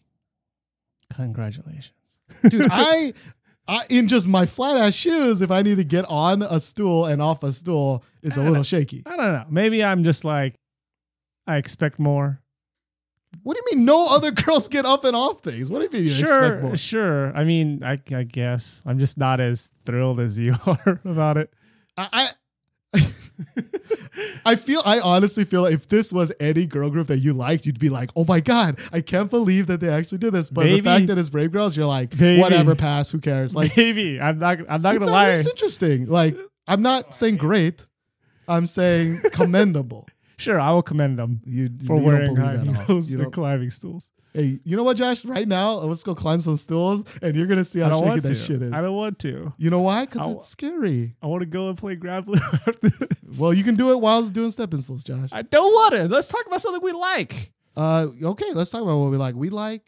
Congratulations. 1.14 1.94
dude. 2.50 2.68
I. 2.72 3.14
I, 3.66 3.86
in 3.90 4.10
just 4.10 4.28
my 4.28 4.46
flat 4.46 4.76
ass 4.76 4.94
shoes, 4.94 5.42
if 5.42 5.50
I 5.50 5.62
need 5.62 5.76
to 5.76 5.86
get 5.86 6.04
on 6.10 6.42
a 6.42 6.60
stool 6.60 7.06
and 7.06 7.22
off 7.22 7.44
a 7.44 7.54
stool, 7.54 8.04
it's 8.22 8.36
a 8.36 8.42
little 8.42 8.62
shaky. 8.64 9.04
I 9.06 9.16
don't 9.16 9.32
know. 9.32 9.46
Maybe 9.50 9.82
I'm 9.82 10.04
just 10.04 10.26
like, 10.26 10.56
I 11.48 11.56
expect 11.56 11.98
more. 11.98 12.42
What 13.42 13.56
do 13.56 13.64
you 13.66 13.78
mean? 13.78 13.86
No 13.86 14.08
other 14.10 14.32
girls 14.46 14.68
get 14.68 14.86
up 14.86 15.06
and 15.06 15.16
off 15.16 15.44
things. 15.44 15.70
What 15.70 15.80
do 15.80 15.86
you 15.86 15.92
mean? 16.04 16.14
You 16.14 16.20
expect 16.20 16.62
more? 16.62 16.76
sure, 16.76 17.32
sure. 17.32 17.38
I 17.38 17.46
mean, 17.46 17.84
I, 17.86 18.02
I 18.14 18.24
guess 18.24 18.84
I'm 18.86 19.00
just 19.00 19.18
not 19.18 19.40
as 19.40 19.72
thrilled 19.86 20.20
as 20.20 20.38
you 20.38 20.56
are 20.66 21.00
about 21.06 21.38
it. 21.38 21.54
I, 21.96 22.32
I 23.58 23.64
I 24.46 24.56
feel 24.56 24.82
I 24.86 25.00
honestly 25.00 25.44
feel 25.46 25.64
like 25.64 25.74
if 25.74 25.88
this 25.88 26.14
was 26.14 26.32
any 26.40 26.66
girl 26.66 26.90
group 26.90 27.08
that 27.08 27.20
you 27.20 27.34
liked, 27.34 27.66
you'd 27.66 27.80
be 27.80 27.90
like, 27.90 28.12
"Oh 28.16 28.26
my 28.26 28.40
god, 28.40 28.80
I 28.92 29.02
can't 29.02 29.30
believe 29.30 29.68
that 29.68 29.80
they 29.80 29.90
actually 29.90 30.20
did 30.20 30.34
this." 30.34 30.50
But 30.50 30.66
Maybe. 30.66 30.78
the 30.82 30.84
fact 30.84 31.08
that 31.08 31.18
it's 31.18 31.30
Brave 31.30 31.52
Girls, 31.52 31.76
you're 31.76 31.86
like, 31.86 32.18
Maybe. 32.20 32.40
"Whatever, 32.42 32.76
pass. 32.76 33.10
Who 33.12 33.20
cares?" 33.20 33.56
Like, 33.56 33.76
Maybe 33.78 34.20
I'm 34.20 34.40
not. 34.40 34.60
I'm 34.70 34.82
not 34.82 35.00
gonna 35.00 35.12
lie. 35.12 35.32
It's 35.32 35.48
interesting. 35.48 36.06
Like, 36.08 36.38
I'm 36.68 36.82
not 36.82 37.16
saying 37.16 37.38
great. 37.38 37.88
I'm 38.48 38.66
saying 38.66 39.22
commendable. 39.32 40.08
Sure, 40.38 40.60
I 40.60 40.72
will 40.72 40.84
commend 40.84 41.18
them 41.20 41.42
You 41.46 41.70
for 41.86 41.96
you 41.98 42.00
don't 42.00 42.04
wearing 42.04 42.36
believe 42.36 42.44
high 42.44 42.56
that 42.58 42.68
at 42.68 42.76
all. 42.78 42.84
heels 42.86 43.12
and 43.14 43.32
climbing 43.32 43.72
stools. 43.72 44.10
Hey, 44.34 44.60
you 44.64 44.76
know 44.76 44.84
what, 44.84 44.98
Josh? 44.98 45.24
Right 45.26 45.48
now, 45.48 45.74
let's 45.76 46.04
go 46.04 46.16
climb 46.16 46.42
some 46.42 46.58
stools, 46.58 47.04
and 47.22 47.36
you're 47.36 47.46
gonna 47.48 47.64
see 47.64 47.80
how 47.80 48.02
shaky 48.02 48.20
that 48.22 48.28
to. 48.30 48.36
shit 48.36 48.62
is. 48.64 48.72
I 48.74 48.82
don't 48.82 48.96
want 48.96 49.20
to. 49.20 49.54
You 49.58 49.70
know 49.70 49.82
why? 49.82 50.06
Because 50.06 50.20
w- 50.22 50.38
it's 50.40 50.48
scary. 50.48 51.16
I 51.22 51.28
want 51.28 51.42
to 51.42 51.46
go 51.46 51.70
and 51.70 51.78
play 51.78 51.96
grappling 51.96 52.42
after 52.54 52.90
this. 52.90 53.40
Well, 53.40 53.54
you 53.54 53.64
can 53.64 53.76
do 53.76 53.92
it 53.92 54.00
while 54.02 54.24
doing 54.24 54.52
stepping 54.52 54.82
stools, 54.82 55.04
Josh. 55.04 55.30
I 55.32 55.44
don't 55.44 55.72
want 55.72 55.94
to. 55.94 56.08
Let's 56.08 56.28
talk 56.28 56.46
about 56.48 56.62
something 56.62 56.82
we 56.84 56.92
like. 56.94 57.52
Uh, 57.78 58.08
okay, 58.24 58.52
let's 58.54 58.72
talk 58.72 58.82
about 58.82 58.98
what 58.98 59.12
we 59.12 59.18
like. 59.18 59.36
We 59.36 59.50
like 59.50 59.84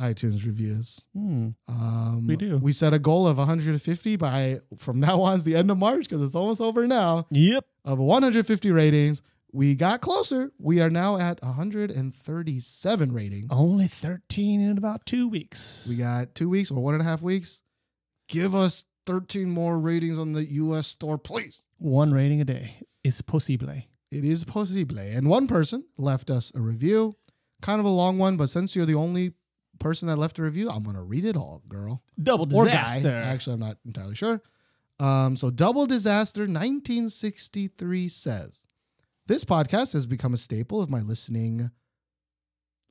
iTunes 0.00 0.44
reviews. 0.44 1.06
Hmm. 1.14 1.50
Um, 1.68 2.26
We 2.26 2.34
do. 2.36 2.58
We 2.58 2.72
set 2.72 2.92
a 2.94 2.98
goal 2.98 3.28
of 3.28 3.38
150 3.38 4.16
by 4.16 4.58
from 4.76 4.98
now 4.98 5.20
on 5.22 5.36
is 5.36 5.44
the 5.44 5.54
end 5.54 5.70
of 5.70 5.78
March 5.78 6.08
because 6.08 6.20
it's 6.22 6.34
almost 6.34 6.60
over 6.60 6.86
now. 6.88 7.26
Yep. 7.30 7.64
Of 7.84 7.98
150 7.98 8.70
ratings, 8.72 9.22
we 9.54 9.76
got 9.76 10.00
closer. 10.00 10.50
We 10.58 10.80
are 10.80 10.90
now 10.90 11.16
at 11.16 11.40
137 11.40 13.12
ratings. 13.12 13.46
Only 13.50 13.86
13 13.86 14.60
in 14.60 14.76
about 14.76 15.06
two 15.06 15.28
weeks. 15.28 15.86
We 15.88 15.96
got 15.96 16.34
two 16.34 16.48
weeks 16.48 16.72
or 16.72 16.82
one 16.82 16.94
and 16.94 17.00
a 17.00 17.04
half 17.04 17.22
weeks. 17.22 17.62
Give 18.28 18.56
us 18.56 18.84
13 19.06 19.48
more 19.48 19.78
ratings 19.78 20.18
on 20.18 20.32
the 20.32 20.44
U.S. 20.44 20.88
store, 20.88 21.18
please. 21.18 21.62
one 21.78 22.12
rating 22.12 22.40
a 22.40 22.44
day. 22.44 22.78
It's 23.04 23.22
possible. 23.22 23.70
It 24.10 24.24
is 24.24 24.44
possible. 24.44 24.98
And 24.98 25.28
one 25.28 25.46
person 25.46 25.84
left 25.96 26.30
us 26.30 26.50
a 26.56 26.60
review, 26.60 27.16
kind 27.62 27.78
of 27.78 27.86
a 27.86 27.90
long 27.90 28.18
one, 28.18 28.36
but 28.36 28.50
since 28.50 28.74
you're 28.74 28.86
the 28.86 28.94
only 28.94 29.34
person 29.78 30.08
that 30.08 30.16
left 30.16 30.38
a 30.40 30.42
review, 30.42 30.68
I'm 30.68 30.82
gonna 30.82 31.02
read 31.02 31.24
it 31.24 31.36
all, 31.36 31.62
girl. 31.68 32.02
Double 32.20 32.52
or 32.56 32.64
disaster. 32.64 33.10
guy. 33.10 33.18
Actually, 33.18 33.54
I'm 33.54 33.60
not 33.60 33.76
entirely 33.86 34.16
sure. 34.16 34.42
Um, 34.98 35.36
so, 35.36 35.50
Double 35.50 35.86
Disaster 35.86 36.42
1963 36.42 38.08
says, 38.08 38.63
This 39.26 39.44
podcast 39.44 39.94
has 39.94 40.04
become 40.04 40.34
a 40.34 40.38
staple 40.38 40.82
of 40.82 40.90
my 40.90 41.00
listening 41.00 41.70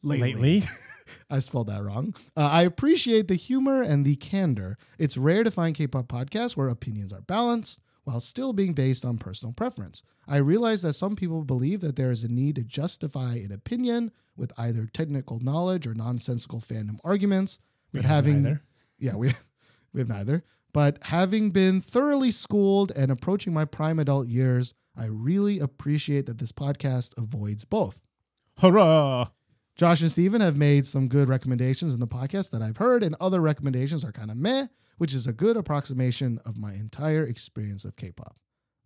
lately. 0.02 0.34
Lately. 0.34 0.64
I 1.30 1.40
spelled 1.40 1.68
that 1.68 1.84
wrong. 1.84 2.16
Uh, 2.36 2.48
I 2.48 2.64
appreciate 2.64 3.28
the 3.28 3.36
humor 3.36 3.82
and 3.82 4.04
the 4.04 4.16
candor. 4.16 4.78
It's 4.98 5.18
rare 5.18 5.44
to 5.44 5.52
find 5.52 5.76
K 5.76 5.86
pop 5.86 6.08
podcasts 6.08 6.58
where 6.58 6.70
opinions 6.70 7.14
are 7.14 7.22
balanced 7.22 7.80
while 8.04 8.20
still 8.20 8.52
being 8.52 8.74
based 8.74 9.06
on 9.06 9.18
personal 9.18 9.54
preference. 9.54 10.02
I 10.28 10.38
realize 10.38 10.82
that 10.82 10.94
some 10.94 11.16
people 11.16 11.44
believe 11.44 11.82
that 11.82 11.96
there 11.96 12.12
is 12.12 12.24
a 12.24 12.30
need 12.32 12.56
to 12.56 12.64
justify 12.64 13.36
an 13.36 13.52
opinion 13.52 14.12
with 14.36 14.52
either 14.58 14.88
technical 14.92 15.40
knowledge 15.40 15.86
or 15.86 15.94
nonsensical 15.94 16.60
fandom 16.60 16.98
arguments. 17.04 17.60
We 17.92 18.00
But 18.00 18.08
have 18.08 18.26
having 18.26 18.44
neither. 18.44 18.62
yeah, 18.98 19.16
we 19.16 19.34
we 19.94 20.02
have 20.02 20.10
neither. 20.10 20.44
But 20.74 21.04
having 21.04 21.52
been 21.52 21.80
thoroughly 21.80 22.32
schooled 22.32 22.92
and 22.96 23.12
approaching 23.12 23.54
my 23.54 23.66
prime 23.66 24.00
adult 24.00 24.28
years, 24.28 24.74
I 24.96 25.06
really 25.06 25.60
appreciate 25.60 26.26
that 26.28 26.38
this 26.38 26.52
podcast 26.52 27.12
avoids 27.18 27.66
both. 27.66 28.00
Hurrah. 28.60 29.30
Josh 29.76 30.02
and 30.02 30.12
Steven 30.12 30.42
have 30.42 30.56
made 30.56 30.86
some 30.86 31.08
good 31.08 31.28
recommendations 31.28 31.94
in 31.94 32.00
the 32.00 32.08
podcast 32.08 32.52
that 32.52 32.62
I've 32.62 32.78
heard, 32.78 33.02
and 33.04 33.16
other 33.20 33.42
recommendations 33.42 34.04
are 34.04 34.12
kind 34.12 34.30
of 34.30 34.38
meh, 34.38 34.68
which 34.98 35.14
is 35.14 35.26
a 35.26 35.34
good 35.34 35.58
approximation 35.58 36.40
of 36.46 36.58
my 36.58 36.74
entire 36.74 37.24
experience 37.24 37.84
of 37.84 37.96
K 37.96 38.12
pop. 38.12 38.38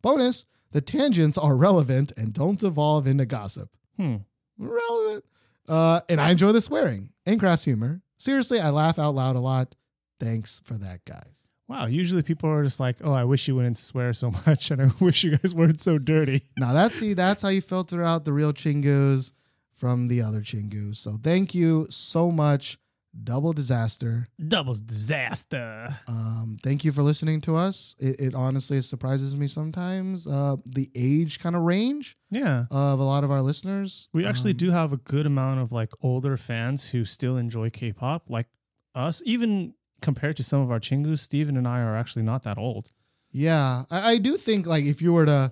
Bonus, 0.01 0.45
the 0.71 0.79
tangents 0.79 1.37
are 1.37 1.57
relevant 1.57 2.13
and 2.15 2.33
don't 2.33 2.59
devolve 2.59 3.05
into 3.07 3.25
gossip. 3.25 3.69
Hmm. 3.97 4.17
Relevant. 4.57 5.25
Uh, 5.67 6.01
and 6.07 6.21
I 6.21 6.31
enjoy 6.31 6.53
the 6.53 6.61
swearing 6.61 7.09
and 7.25 7.39
crass 7.39 7.65
humor. 7.65 8.01
Seriously, 8.17 8.59
I 8.59 8.69
laugh 8.69 8.97
out 8.97 9.15
loud 9.15 9.35
a 9.35 9.39
lot. 9.39 9.75
Thanks 10.19 10.61
for 10.63 10.77
that, 10.77 11.03
guys. 11.05 11.46
Wow. 11.67 11.85
Usually 11.87 12.21
people 12.23 12.49
are 12.49 12.63
just 12.63 12.79
like, 12.79 12.97
oh, 13.03 13.11
I 13.13 13.23
wish 13.25 13.47
you 13.47 13.55
wouldn't 13.55 13.77
swear 13.77 14.13
so 14.13 14.31
much 14.47 14.71
and 14.71 14.81
I 14.81 14.89
wish 15.01 15.23
you 15.23 15.37
guys 15.37 15.53
weren't 15.53 15.81
so 15.81 15.97
dirty. 15.97 16.43
Now 16.57 16.73
that's 16.73 16.97
see, 16.99 17.13
that's 17.13 17.41
how 17.41 17.49
you 17.49 17.61
filter 17.61 18.03
out 18.03 18.25
the 18.25 18.33
real 18.33 18.53
chingus 18.53 19.31
from 19.75 20.07
the 20.07 20.21
other 20.21 20.41
chingus. 20.41 20.95
So 20.97 21.17
thank 21.21 21.53
you 21.53 21.85
so 21.89 22.31
much, 22.31 22.77
Double 23.23 23.51
Disaster. 23.53 24.27
Doubles 24.47 24.79
disaster. 24.81 25.97
Um, 26.07 26.57
thank 26.63 26.85
you 26.85 26.91
for 26.91 27.01
listening 27.01 27.41
to 27.41 27.55
us. 27.55 27.95
It, 27.99 28.19
it 28.19 28.35
honestly 28.35 28.79
surprises 28.81 29.35
me 29.35 29.47
sometimes 29.47 30.27
uh, 30.27 30.57
the 30.65 30.89
age 30.95 31.39
kind 31.39 31.55
of 31.55 31.63
range 31.63 32.15
Yeah. 32.29 32.65
of 32.71 32.99
a 32.99 33.03
lot 33.03 33.23
of 33.23 33.31
our 33.31 33.41
listeners. 33.41 34.07
We 34.13 34.25
actually 34.25 34.51
Um, 34.51 34.57
do 34.57 34.71
have 34.71 34.93
a 34.93 34.97
good 34.97 35.25
amount 35.25 35.59
of 35.61 35.71
like 35.71 35.91
older 36.01 36.37
fans 36.37 36.87
who 36.89 37.05
still 37.05 37.37
enjoy 37.37 37.69
K-pop, 37.71 38.29
like 38.29 38.47
us. 38.95 39.21
Even 39.25 39.73
compared 40.01 40.37
to 40.37 40.43
some 40.43 40.61
of 40.61 40.71
our 40.71 40.79
chingus, 40.79 41.19
Steven 41.19 41.57
and 41.57 41.67
I 41.67 41.79
are 41.81 41.95
actually 41.95 42.23
not 42.23 42.43
that 42.43 42.57
old. 42.57 42.91
Yeah, 43.31 43.83
I, 43.91 44.11
I 44.13 44.17
do 44.17 44.37
think 44.37 44.65
like 44.67 44.85
if 44.85 45.01
you 45.01 45.13
were 45.13 45.25
to, 45.25 45.51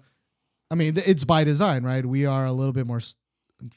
I 0.71 0.75
mean, 0.75 0.95
th- 0.95 1.07
it's 1.07 1.23
by 1.23 1.43
design, 1.43 1.83
right? 1.83 2.05
We 2.05 2.25
are 2.25 2.45
a 2.45 2.51
little 2.51 2.73
bit 2.73 2.87
more 2.87 2.97
s- 2.97 3.15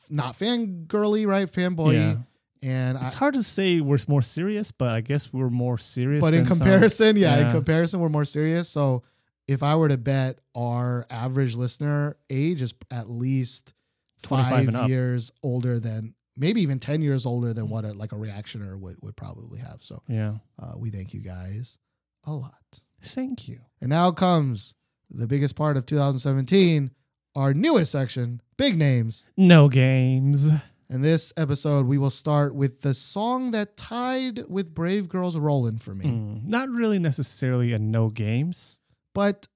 not 0.08 0.34
fangirly, 0.38 1.26
right? 1.26 1.50
Fanboy, 1.50 1.94
Yeah. 1.94 2.16
and 2.62 2.96
I, 2.98 3.06
It's 3.06 3.14
hard 3.14 3.34
to 3.34 3.42
say 3.42 3.80
we're 3.80 3.98
more 4.06 4.22
serious, 4.22 4.70
but 4.70 4.90
I 4.90 5.00
guess 5.00 5.32
we're 5.32 5.50
more 5.50 5.78
serious. 5.78 6.20
but 6.22 6.34
in 6.34 6.46
comparison, 6.46 7.16
yeah, 7.16 7.38
in 7.46 7.50
comparison, 7.50 8.00
we're 8.00 8.08
more 8.08 8.24
serious. 8.24 8.68
So 8.68 9.02
if 9.46 9.62
I 9.62 9.74
were 9.76 9.88
to 9.88 9.96
bet 9.98 10.38
our 10.54 11.06
average 11.10 11.54
listener 11.54 12.16
age 12.30 12.60
is 12.62 12.74
at 12.90 13.08
least 13.10 13.74
five 14.18 14.88
years 14.88 15.30
older 15.42 15.78
than 15.80 16.14
maybe 16.38 16.62
even 16.62 16.78
10 16.78 17.02
years 17.02 17.26
older 17.26 17.52
than 17.52 17.68
what 17.68 17.84
a, 17.84 17.92
like 17.92 18.12
a 18.12 18.16
reactioner 18.16 18.78
would, 18.78 18.96
would 19.02 19.16
probably 19.16 19.58
have. 19.58 19.82
So 19.82 20.02
yeah. 20.08 20.34
uh, 20.62 20.72
we 20.76 20.90
thank 20.90 21.12
you 21.12 21.20
guys 21.20 21.78
a 22.24 22.32
lot. 22.32 22.80
Thank 23.02 23.48
you. 23.48 23.60
And 23.80 23.90
now 23.90 24.10
comes 24.10 24.74
the 25.10 25.26
biggest 25.26 25.56
part 25.56 25.76
of 25.76 25.86
2017, 25.86 26.90
our 27.34 27.54
newest 27.54 27.92
section, 27.92 28.40
big 28.56 28.76
names. 28.76 29.24
No 29.36 29.68
games. 29.68 30.48
In 30.90 31.02
this 31.02 31.32
episode, 31.36 31.86
we 31.86 31.98
will 31.98 32.10
start 32.10 32.54
with 32.54 32.80
the 32.80 32.94
song 32.94 33.50
that 33.50 33.76
tied 33.76 34.44
with 34.48 34.74
Brave 34.74 35.08
Girls 35.08 35.36
Rollin' 35.36 35.78
for 35.78 35.94
me. 35.94 36.06
Mm, 36.06 36.46
not 36.46 36.70
really 36.70 36.98
necessarily 36.98 37.72
a 37.72 37.78
no 37.78 38.08
games. 38.08 38.78
but 39.14 39.48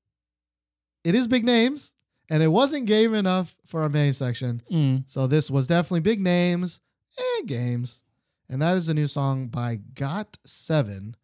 it 1.05 1.15
is 1.15 1.27
big 1.27 1.45
names 1.45 1.95
and 2.33 2.43
it 2.43 2.49
wasn't 2.49 2.87
game 2.87 3.13
enough 3.13 3.55
for 3.67 3.83
our 3.83 3.91
main 3.91 4.15
section. 4.15 4.63
Mm. 4.73 5.05
So 5.07 5.27
this 5.27 5.51
was 5.51 5.67
definitely 5.67 6.01
big 6.01 6.19
names 6.19 6.81
and 7.19 7.47
games. 7.47 8.01
And 8.49 8.63
that 8.63 8.75
is 8.75 8.89
a 8.89 8.95
new 8.95 9.07
song 9.07 9.49
by 9.49 9.77
Got 9.77 10.39
Seven 10.47 11.15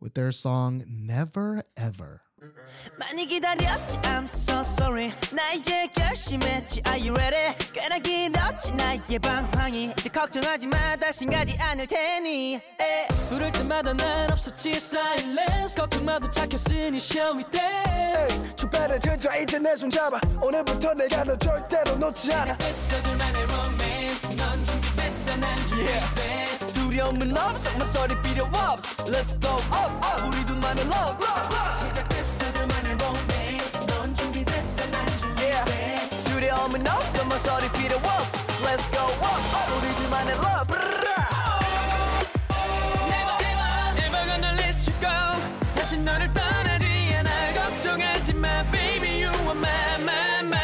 with 0.00 0.14
their 0.14 0.32
song 0.32 0.82
Never 0.88 1.62
Ever. 1.76 2.22
많이 2.98 3.26
기다렸지 3.26 3.98
I'm 4.02 4.24
so 4.24 4.60
sorry. 4.60 5.10
나 5.32 5.52
이제 5.52 5.86
결심했지 5.94 6.82
Are 6.86 7.00
you 7.00 7.14
ready? 7.14 7.56
꽤나 7.72 7.98
길었지 7.98 8.72
나의 8.72 9.18
방황이. 9.20 9.92
이제 9.98 10.08
걱정하지 10.10 10.66
마 10.66 10.96
다신 10.96 11.30
가지 11.30 11.56
않을 11.58 11.86
테니. 11.86 12.56
에. 12.56 13.08
부를 13.30 13.50
때마다 13.52 13.94
난 13.94 14.30
없었지 14.30 14.72
silence. 14.72 15.76
걱정 15.76 16.04
마도 16.04 16.30
착했으니 16.30 16.98
show 16.98 17.34
me 17.34 17.44
dance 17.50 18.54
주변에 18.56 18.98
들자 18.98 19.34
이제 19.36 19.58
내 19.58 19.72
손 19.74 19.88
잡아. 19.88 20.20
오늘부터 20.42 20.92
내가 20.92 21.24
너 21.24 21.36
절대로 21.38 21.96
놓지 21.96 22.34
않아. 22.34 22.56
됐어 22.58 23.02
둘만의 23.02 23.42
romance. 23.44 24.36
넌 24.36 24.64
준비됐어 24.64 25.36
난 25.36 25.66
준비됐어. 25.66 26.72
두려움은 26.74 27.34
없어 27.36 27.70
뭐 27.78 27.86
소리 27.86 28.20
필요 28.20 28.44
없어. 28.44 29.04
Let's 29.06 29.40
go 29.40 29.54
up 29.72 30.04
up. 30.04 30.26
우리 30.28 30.44
둘만의 30.44 30.84
love 30.84 31.24
시작 31.76 32.15
준비됐어 36.75 36.75
두려움은 36.75 36.87
없어 36.87 37.23
뭐 37.25 37.37
소리 37.37 37.71
필요 37.71 37.95
없어 37.97 38.41
Let's 38.61 38.91
go 38.91 39.03
up 39.03 39.23
up 39.23 39.71
우리 39.77 39.95
둘만의 39.95 40.35
love 40.35 40.75
Never 43.07 43.37
never 43.41 43.71
never 43.95 44.21
gonna 44.27 44.51
let 44.59 44.77
you 44.85 44.95
go 44.99 45.15
다시 45.75 45.97
너를 45.97 46.31
떠나지 46.31 47.15
않아 47.15 47.29
걱정하지 47.53 48.33
마 48.33 48.63
baby 48.71 49.23
you 49.23 49.31
are 49.31 49.51
my 49.51 50.01
my 50.01 50.43
my 50.43 50.59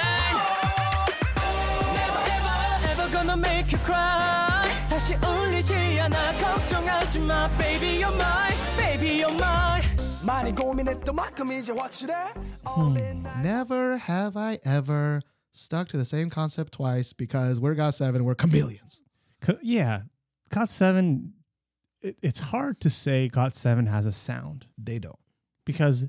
Never 1.96 2.22
ever 2.36 2.58
ever 2.92 3.12
gonna 3.12 3.38
make 3.38 3.72
you 3.72 3.80
cry 3.84 4.68
다시 4.90 5.16
울리지 5.16 6.00
않아 6.02 6.18
걱정하지 6.34 7.20
마 7.20 7.50
Baby 7.58 8.04
you're 8.04 8.14
mine 8.14 8.58
Baby 8.78 9.24
you're 9.24 9.34
mine 9.34 9.88
많이 10.26 10.54
고민했던 10.54 11.16
만큼 11.16 11.52
이제 11.52 11.72
확실해 11.72 12.14
All 12.68 12.98
in 12.98 13.24
night. 13.24 13.40
Never 13.42 13.98
have 13.98 14.38
I 14.38 14.60
ever 14.66 15.22
stuck 15.53 15.89
to 15.89 15.97
the 15.97 16.05
same 16.05 16.31
concept 16.31 16.73
twice 16.75 17.13
because 17.13 17.61
we're 17.61 17.75
got 17.75 17.95
seven, 17.95 18.25
we're 18.25 18.35
chameleons. 18.35 19.03
Co- 19.41 19.59
yeah, 19.63 20.03
Got 20.51 20.69
Seven. 20.71 21.33
It, 22.01 22.17
it's 22.23 22.41
hard 22.41 22.81
to 22.81 22.91
say 22.91 23.29
Got 23.29 23.55
Seven 23.55 23.87
has 23.87 24.07
a 24.07 24.13
sound 24.13 24.67
They 24.79 24.99
don't. 24.99 25.19
because 25.65 26.05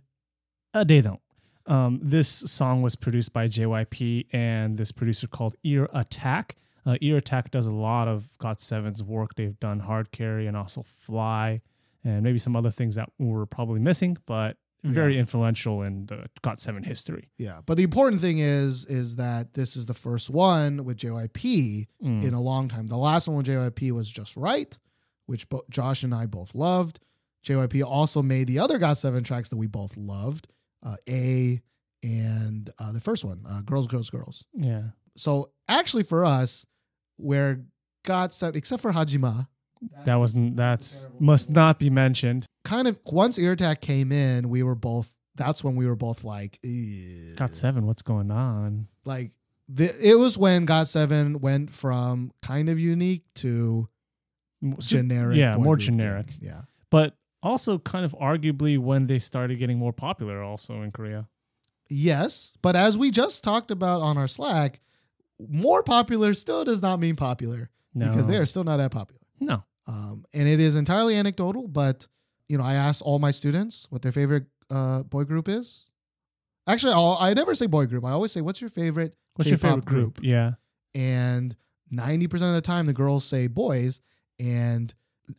uh, 0.74 0.84
they 0.84 1.02
don't. 1.02 1.20
Um, 1.66 2.00
this 2.04 2.28
song 2.28 2.82
was 2.82 2.96
produced 2.98 3.32
by 3.32 3.48
JYP 3.48 4.28
and 4.34 4.78
this 4.78 4.92
producer 4.92 5.28
called 5.28 5.56
Earattack. 5.66 6.56
Uh, 6.86 6.98
Earattack 7.02 7.52
does 7.52 7.66
a 7.68 7.72
lot 7.72 8.08
of 8.10 8.30
Got 8.38 8.60
Seven's 8.60 9.02
work. 9.02 9.36
They've 9.36 9.58
done 9.60 9.80
Hard 9.80 10.12
Carry 10.12 10.46
and 10.48 10.58
also 10.58 10.84
Fly, 10.84 11.62
and 12.04 12.22
maybe 12.24 12.38
some 12.40 12.56
other 12.58 12.72
things 12.72 12.96
that 12.96 13.10
we're 13.18 13.46
probably 13.46 13.80
missing, 13.80 14.18
but 14.26 14.58
very 14.84 15.18
influential 15.18 15.82
in 15.82 16.06
the 16.08 16.26
Got 16.42 16.60
Seven 16.60 16.84
history. 16.84 17.30
Yeah, 17.38 17.62
but 17.66 17.78
the 17.78 17.84
important 17.84 18.22
thing 18.22 18.40
is 18.40 18.86
is 18.86 19.16
that 19.16 19.54
this 19.54 19.76
is 19.76 19.86
the 19.86 19.94
first 19.94 20.30
one 20.30 20.84
with 20.86 20.98
JYP 20.98 21.88
Mm. 22.04 22.24
in 22.24 22.34
a 22.34 22.42
long 22.42 22.68
time. 22.68 22.88
The 22.88 22.98
last 22.98 23.28
one 23.28 23.38
with 23.38 23.46
JYP 23.48 23.92
was 23.92 24.10
Just 24.10 24.36
Right, 24.36 24.78
which 25.26 25.48
bo- 25.50 25.64
Josh 25.70 26.04
and 26.04 26.14
I 26.14 26.26
both 26.26 26.54
loved. 26.54 27.00
JYP 27.46 27.84
also 27.86 28.22
made 28.22 28.48
the 28.48 28.60
other 28.60 28.78
Got 28.78 28.98
Seven 28.98 29.24
tracks 29.24 29.50
that 29.50 29.58
we 29.58 29.68
both 29.68 29.96
loved, 29.98 30.48
uh, 30.82 30.98
A 31.10 31.62
and 32.04 32.70
uh, 32.80 32.92
the 32.92 33.00
first 33.00 33.24
one, 33.24 33.44
uh, 33.48 33.62
Girls, 33.62 33.88
Girls, 33.88 34.10
Girls. 34.10 34.44
Yeah, 34.54 34.90
So 35.16 35.52
actually, 35.70 36.04
for 36.04 36.26
us, 36.26 36.66
where 37.18 37.64
Got 38.04 38.34
Seven, 38.34 38.58
except 38.58 38.82
for 38.82 38.92
Hajima, 38.92 39.48
that 40.06 40.16
wasn't. 40.16 40.56
That's 40.58 41.10
must 41.20 41.50
not 41.50 41.80
be 41.80 41.90
mentioned. 41.90 42.46
kind 42.64 42.88
of 42.88 43.00
once 43.06 43.38
Earattack 43.38 43.82
came 43.82 44.12
in, 44.12 44.50
we 44.50 44.64
were 44.64 44.76
both. 44.76 45.12
That's 45.36 45.64
when 45.64 45.76
we 45.76 45.88
were 45.88 45.96
both 45.96 46.24
like, 46.24 46.60
"Ew." 46.64 47.36
Got 47.36 47.56
Seven. 47.56 47.86
What's 47.88 48.02
going 48.04 48.32
on? 48.32 48.88
like 49.06 49.32
the, 49.70 49.92
it 50.00 50.16
was 50.16 50.38
when 50.38 50.66
Got 50.66 50.88
Seven 50.88 51.40
went 51.40 51.74
from 51.74 52.32
kind 52.42 52.70
of 52.70 52.80
unique 52.80 53.24
to 53.36 53.88
generic. 54.80 55.38
Yeah, 55.38 55.58
more 55.58 55.76
generic. 55.78 56.28
Yeah. 56.40 56.62
but 56.90 57.16
also 57.42 57.78
kind 57.80 58.06
of 58.06 58.14
arguably 58.22 58.78
when 58.80 59.08
they 59.08 59.20
started 59.20 59.60
getting 59.60 59.78
more 59.78 59.92
popular 59.94 60.42
also 60.42 60.82
in 60.82 60.92
Korea. 60.92 61.28
Yes, 61.90 62.54
but 62.62 62.76
as 62.76 62.98
we 62.98 63.12
just 63.12 63.44
talked 63.44 63.70
about 63.72 64.02
on 64.02 64.18
our 64.18 64.28
Slack, 64.28 64.80
more 65.50 65.84
popular 65.84 66.34
still 66.34 66.64
does 66.64 66.82
not 66.82 67.00
mean 67.00 67.16
popular 67.18 67.70
No. 67.94 68.08
because 68.10 68.28
they 68.28 68.38
are 68.38 68.46
still 68.46 68.64
not 68.64 68.78
that 68.78 68.92
popular. 68.92 69.20
No. 69.40 69.64
Um, 69.88 70.26
and 70.34 70.48
it 70.48 70.60
is 70.60 70.76
entirely 70.76 71.16
anecdotal, 71.16 71.68
but 71.68 72.08
you 72.50 72.58
know, 72.58 72.64
I 72.64 72.76
asked 72.76 73.02
all 73.02 73.20
my 73.20 73.32
students 73.32 73.88
what 73.90 74.02
their 74.02 74.12
favorite 74.12 74.46
uh, 74.70 75.04
boy 75.04 75.24
group 75.24 75.48
is. 75.50 75.88
Actually, 76.68 76.94
I'll, 76.94 77.18
I 77.20 77.34
never 77.34 77.56
say 77.56 77.66
boy 77.66 77.86
group. 77.88 78.06
I 78.06 78.12
always 78.12 78.32
say, 78.32 78.42
"What's 78.42 78.62
your 78.62 78.70
favorite 78.70 79.16
What's 79.36 79.50
your 79.50 79.58
K-pop 79.58 79.70
favorite 79.80 79.86
group? 79.86 80.20
Yeah. 80.22 80.54
and 80.96 81.56
90% 81.94 82.34
of 82.34 82.54
the 82.54 82.62
time 82.62 82.86
the 82.86 82.94
girls 82.94 83.24
say 83.26 83.46
boys 83.48 84.00
and 84.40 84.94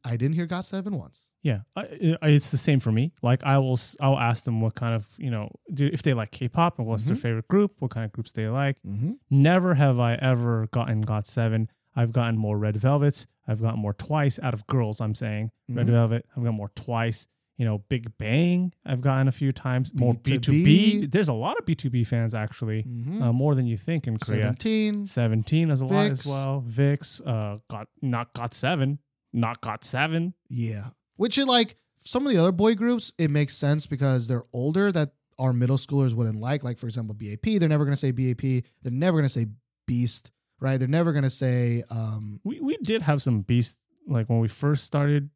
i 0.04 0.16
didn't 0.16 0.34
hear 0.34 0.46
got 0.46 0.64
seven 0.64 0.96
once 0.96 1.26
Yeah. 1.42 1.60
I, 1.76 1.82
it's 2.22 2.50
the 2.52 2.56
same 2.58 2.80
for 2.80 2.90
me. 2.92 3.12
Like 3.22 3.42
I 3.44 3.58
will 3.58 3.78
I'll 4.00 4.18
ask 4.18 4.44
them 4.44 4.60
what 4.60 4.74
kind 4.74 4.94
of, 4.94 5.06
you 5.18 5.30
know, 5.30 5.50
do, 5.72 5.90
if 5.92 6.02
they 6.02 6.14
like 6.14 6.30
K-pop 6.30 6.78
and 6.78 6.86
what's 6.86 7.04
their 7.04 7.16
Mhm. 7.16 7.20
favorite 7.22 7.48
group, 7.48 7.72
what 7.80 7.90
kind 7.90 8.04
of 8.06 8.12
groups 8.12 8.32
they 8.32 8.48
like. 8.48 8.76
mm-hmm. 8.86 9.12
Never 9.30 9.74
have 9.74 9.98
I 9.98 10.14
ever 10.14 10.68
gotten 10.72 11.02
got 11.02 11.26
7. 11.26 11.68
I've 11.96 12.12
gotten 12.12 12.36
more 12.38 12.58
Red 12.58 12.76
Velvets. 12.76 13.26
I've 13.46 13.60
gotten 13.60 13.80
more 13.80 13.92
twice 13.94 14.38
out 14.42 14.54
of 14.54 14.66
girls, 14.66 15.00
I'm 15.00 15.14
saying. 15.14 15.50
Red 15.68 15.86
Mhm. 15.86 15.90
Velvet, 15.90 16.26
I've 16.36 16.42
got 16.44 16.52
more 16.54 16.70
twice. 16.74 17.26
You 17.56 17.64
know, 17.64 17.78
Big 17.88 18.18
Bang, 18.18 18.72
I've 18.84 19.00
gotten 19.00 19.28
a 19.28 19.32
few 19.32 19.52
times. 19.52 19.94
More 19.94 20.14
BTOB. 20.14 20.64
BTOB. 20.64 21.10
There's 21.12 21.28
a 21.28 21.32
lot 21.32 21.56
of 21.56 21.64
BTOB 21.64 22.04
fans 22.04 22.34
actually. 22.34 22.82
Mm-hmm. 22.82 23.22
uh, 23.22 23.32
more 23.32 23.54
than 23.54 23.66
you 23.66 23.76
think 23.76 24.08
in 24.08 24.16
Korea. 24.18 24.42
17 24.46 25.06
17 25.06 25.68
has 25.68 25.80
a 25.80 25.86
lot 25.86 26.10
as 26.10 26.26
well. 26.26 26.64
VIXX, 26.68 27.22
uh, 27.26 27.58
got 27.70 27.86
not 28.02 28.32
got 28.34 28.54
seven, 28.54 28.98
not 29.32 29.60
got 29.60 29.84
seven. 29.84 30.34
yeah 30.48 30.88
which 31.16 31.38
is 31.38 31.46
like 31.46 31.76
some 32.00 32.26
of 32.26 32.32
the 32.32 32.38
other 32.38 32.50
boy 32.50 32.74
groups 32.74 33.12
it 33.18 33.30
makes 33.30 33.54
sense 33.56 33.86
because 33.86 34.26
they're 34.26 34.42
older 34.52 34.90
that 34.90 35.12
our 35.38 35.52
middle 35.52 35.76
schoolers 35.76 36.12
wouldn't 36.12 36.40
like 36.40 36.64
like 36.64 36.76
for 36.76 36.86
example 36.86 37.14
B.A.P 37.14 37.58
they're 37.58 37.68
never 37.68 37.84
going 37.84 37.94
to 37.94 38.00
say 38.00 38.10
B.A.P 38.10 38.64
they're 38.82 38.90
never 38.92 39.16
going 39.18 39.24
to 39.26 39.28
say 39.32 39.46
beast 39.86 40.32
right 40.60 40.78
they're 40.78 40.88
never 40.88 41.12
going 41.12 41.24
to 41.24 41.30
say 41.30 41.82
um 41.90 42.40
We 42.44 42.60
we 42.60 42.76
did 42.78 43.02
have 43.02 43.22
some 43.22 43.42
beast 43.42 43.78
like 44.06 44.28
when 44.28 44.38
we 44.38 44.48
first 44.48 44.84
started 44.84 45.30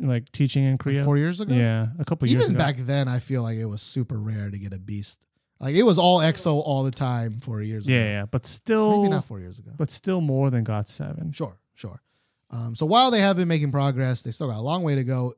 like 0.00 0.30
teaching 0.32 0.64
in 0.64 0.72
like 0.72 0.80
Korea. 0.80 1.04
four 1.04 1.16
years 1.16 1.40
ago 1.40 1.54
yeah, 1.54 1.86
a 1.98 2.04
couple 2.04 2.28
years 2.28 2.44
even 2.44 2.56
back 2.56 2.76
then 2.78 3.06
i 3.06 3.20
feel 3.20 3.42
like 3.42 3.56
it 3.56 3.66
was 3.66 3.80
super 3.80 4.18
rare 4.18 4.50
to 4.50 4.58
get 4.58 4.72
a 4.72 4.78
beast 4.78 5.20
like 5.60 5.76
it 5.76 5.84
was 5.84 5.98
all 5.98 6.18
exo 6.18 6.60
all 6.64 6.82
the 6.82 6.90
time 6.90 7.38
four 7.40 7.62
years 7.62 7.86
yeah, 7.86 7.96
ago 7.98 8.10
yeah, 8.10 8.26
but 8.26 8.44
still, 8.44 9.02
maybe 9.02 9.10
not 9.10 9.24
four 9.24 9.38
years 9.38 9.58
ago 9.60 9.70
but 9.76 9.90
still 9.90 10.20
more 10.20 10.50
than 10.50 10.64
got 10.64 10.88
seven. 10.88 11.32
Sure, 11.32 11.56
sure. 11.74 12.02
Um, 12.50 12.76
so 12.76 12.86
while 12.86 13.10
they 13.10 13.20
have 13.20 13.36
been 13.36 13.48
making 13.48 13.72
progress, 13.72 14.22
they 14.22 14.30
still 14.30 14.48
got 14.48 14.58
a 14.58 14.60
long 14.60 14.82
way 14.82 14.94
to 14.94 15.02
go 15.04 15.34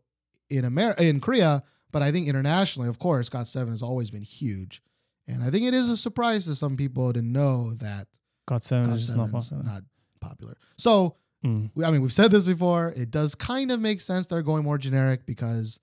in 0.50 0.64
America, 0.64 1.02
in 1.02 1.20
Korea. 1.20 1.62
But 1.92 2.02
I 2.02 2.12
think 2.12 2.26
internationally, 2.28 2.88
of 2.88 2.98
course, 2.98 3.28
Got 3.28 3.46
Seven 3.46 3.72
has 3.72 3.82
always 3.82 4.10
been 4.10 4.22
huge, 4.22 4.82
and 5.26 5.42
I 5.42 5.50
think 5.50 5.64
it 5.64 5.72
is 5.72 5.88
a 5.88 5.96
surprise 5.96 6.44
to 6.46 6.54
some 6.54 6.76
people 6.76 7.12
to 7.12 7.22
know 7.22 7.74
that 7.74 8.08
Got 8.46 8.62
seven 8.62 8.86
Got 8.90 8.96
is 8.96 9.06
just 9.06 9.16
not 9.18 9.30
popular. 9.30 9.62
not 9.62 9.82
popular. 10.20 10.56
So 10.78 11.16
Mm. 11.44 11.70
we- 11.74 11.84
I 11.84 11.90
mean, 11.90 12.00
we've 12.00 12.12
said 12.12 12.30
this 12.30 12.46
before. 12.46 12.92
It 12.96 13.10
does 13.10 13.34
kind 13.34 13.70
of 13.70 13.78
make 13.80 14.00
sense 14.00 14.26
they're 14.26 14.42
going 14.42 14.64
more 14.64 14.78
generic 14.78 15.26
because, 15.26 15.78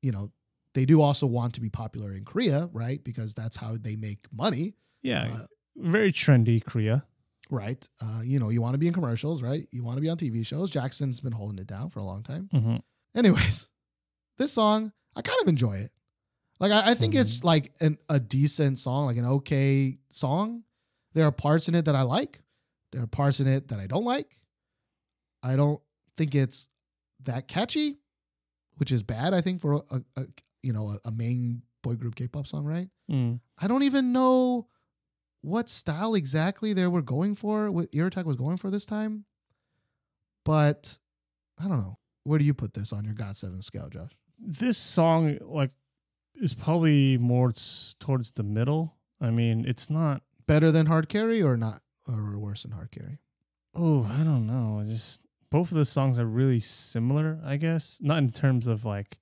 you 0.00 0.10
know, 0.12 0.32
they 0.74 0.86
do 0.86 1.00
also 1.02 1.26
want 1.26 1.54
to 1.54 1.60
be 1.60 1.68
popular 1.68 2.12
in 2.12 2.24
Korea, 2.24 2.66
right? 2.72 3.02
Because 3.04 3.34
that's 3.34 3.56
how 3.56 3.76
they 3.76 3.96
make 3.96 4.26
money, 4.32 4.74
Yeah, 5.02 5.24
Uh, 5.42 5.46
very 5.76 6.10
trendy 6.12 6.64
Korea. 6.64 7.04
right? 7.50 7.86
Uh, 8.00 8.22
you 8.24 8.38
know, 8.38 8.48
you 8.48 8.62
want 8.62 8.72
to 8.74 8.78
be 8.78 8.86
in 8.86 8.94
commercials, 8.94 9.42
right? 9.42 9.68
You 9.72 9.84
want 9.84 9.96
to 9.98 10.00
be 10.00 10.08
on 10.08 10.16
TV 10.16 10.42
shows. 10.44 10.70
Jackson's 10.70 11.20
been 11.20 11.32
holding 11.32 11.58
it 11.58 11.66
down 11.66 11.90
for 11.90 11.98
a 11.98 12.04
long 12.04 12.22
time. 12.22 12.48
hmm 12.52 12.76
Anyways, 13.14 13.68
this 14.38 14.52
song, 14.52 14.92
I 15.14 15.20
kind 15.22 15.38
of 15.42 15.48
enjoy 15.48 15.76
it. 15.76 15.92
Like, 16.60 16.72
I, 16.72 16.92
I 16.92 16.94
think 16.94 17.14
it's 17.14 17.44
like 17.44 17.74
an, 17.80 17.98
a 18.08 18.18
decent 18.18 18.78
song, 18.78 19.06
like 19.06 19.16
an 19.18 19.26
okay 19.26 19.98
song. 20.08 20.64
There 21.14 21.26
are 21.26 21.32
parts 21.32 21.68
in 21.68 21.74
it 21.74 21.84
that 21.84 21.94
I 21.94 22.02
like. 22.02 22.40
There 22.92 23.02
are 23.02 23.06
parts 23.06 23.40
in 23.40 23.46
it 23.46 23.68
that 23.68 23.78
I 23.78 23.86
don't 23.86 24.04
like. 24.04 24.36
I 25.42 25.56
don't 25.56 25.80
think 26.16 26.34
it's 26.34 26.68
that 27.24 27.48
catchy, 27.48 27.98
which 28.76 28.92
is 28.92 29.02
bad. 29.02 29.34
I 29.34 29.40
think 29.40 29.60
for 29.60 29.82
a, 29.90 30.02
a, 30.16 30.26
you 30.62 30.72
know 30.72 30.90
a, 30.90 31.08
a 31.08 31.10
main 31.10 31.62
boy 31.82 31.94
group 31.94 32.14
K-pop 32.14 32.46
song, 32.46 32.64
right? 32.64 32.88
Mm. 33.10 33.40
I 33.60 33.66
don't 33.66 33.82
even 33.82 34.12
know 34.12 34.68
what 35.40 35.68
style 35.68 36.14
exactly 36.14 36.72
they 36.72 36.86
were 36.86 37.02
going 37.02 37.34
for. 37.34 37.70
What 37.70 37.90
Earattack 37.92 38.24
was 38.24 38.36
going 38.36 38.56
for 38.56 38.70
this 38.70 38.86
time, 38.86 39.24
but 40.44 40.98
I 41.62 41.68
don't 41.68 41.80
know. 41.80 41.98
Where 42.24 42.38
do 42.38 42.44
you 42.44 42.54
put 42.54 42.74
this 42.74 42.92
on 42.92 43.04
your 43.04 43.14
Got 43.14 43.36
Seven 43.36 43.62
scale, 43.62 43.88
Josh? 43.88 44.12
This 44.38 44.78
song 44.78 45.38
like 45.40 45.70
is 46.36 46.54
probably 46.54 47.18
more 47.18 47.52
towards 48.00 48.32
the 48.32 48.42
middle. 48.42 48.94
I 49.20 49.30
mean, 49.30 49.64
it's 49.66 49.90
not. 49.90 50.22
Better 50.46 50.72
than 50.72 50.86
Hard 50.86 51.08
Carry 51.08 51.42
or 51.42 51.56
not, 51.56 51.82
or 52.08 52.38
worse 52.38 52.62
than 52.62 52.72
Hard 52.72 52.90
Carry? 52.90 53.18
Oh, 53.74 54.04
I 54.04 54.22
don't 54.22 54.46
know. 54.46 54.80
I 54.80 54.84
just 54.84 55.22
both 55.50 55.70
of 55.70 55.76
the 55.76 55.84
songs 55.84 56.18
are 56.18 56.26
really 56.26 56.60
similar. 56.60 57.38
I 57.44 57.56
guess 57.56 57.98
not 58.02 58.18
in 58.18 58.30
terms 58.30 58.66
of 58.66 58.84
like 58.84 59.18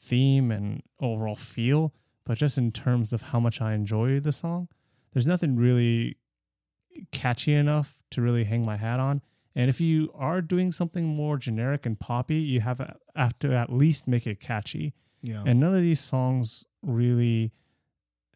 theme 0.00 0.50
and 0.50 0.82
overall 1.00 1.36
feel, 1.36 1.92
but 2.24 2.38
just 2.38 2.58
in 2.58 2.72
terms 2.72 3.12
of 3.12 3.22
how 3.22 3.40
much 3.40 3.60
I 3.60 3.74
enjoy 3.74 4.20
the 4.20 4.32
song, 4.32 4.68
there's 5.12 5.26
nothing 5.26 5.56
really 5.56 6.16
catchy 7.12 7.54
enough 7.54 8.02
to 8.10 8.22
really 8.22 8.44
hang 8.44 8.64
my 8.64 8.76
hat 8.76 9.00
on. 9.00 9.22
And 9.54 9.68
if 9.68 9.80
you 9.80 10.12
are 10.14 10.40
doing 10.40 10.70
something 10.72 11.04
more 11.04 11.36
generic 11.36 11.84
and 11.84 11.98
poppy, 11.98 12.36
you 12.36 12.60
have, 12.60 12.96
have 13.16 13.38
to 13.40 13.52
at 13.52 13.72
least 13.72 14.06
make 14.06 14.26
it 14.26 14.40
catchy. 14.40 14.94
Yeah. 15.22 15.42
And 15.44 15.60
none 15.60 15.74
of 15.74 15.82
these 15.82 16.00
songs 16.00 16.64
really 16.82 17.52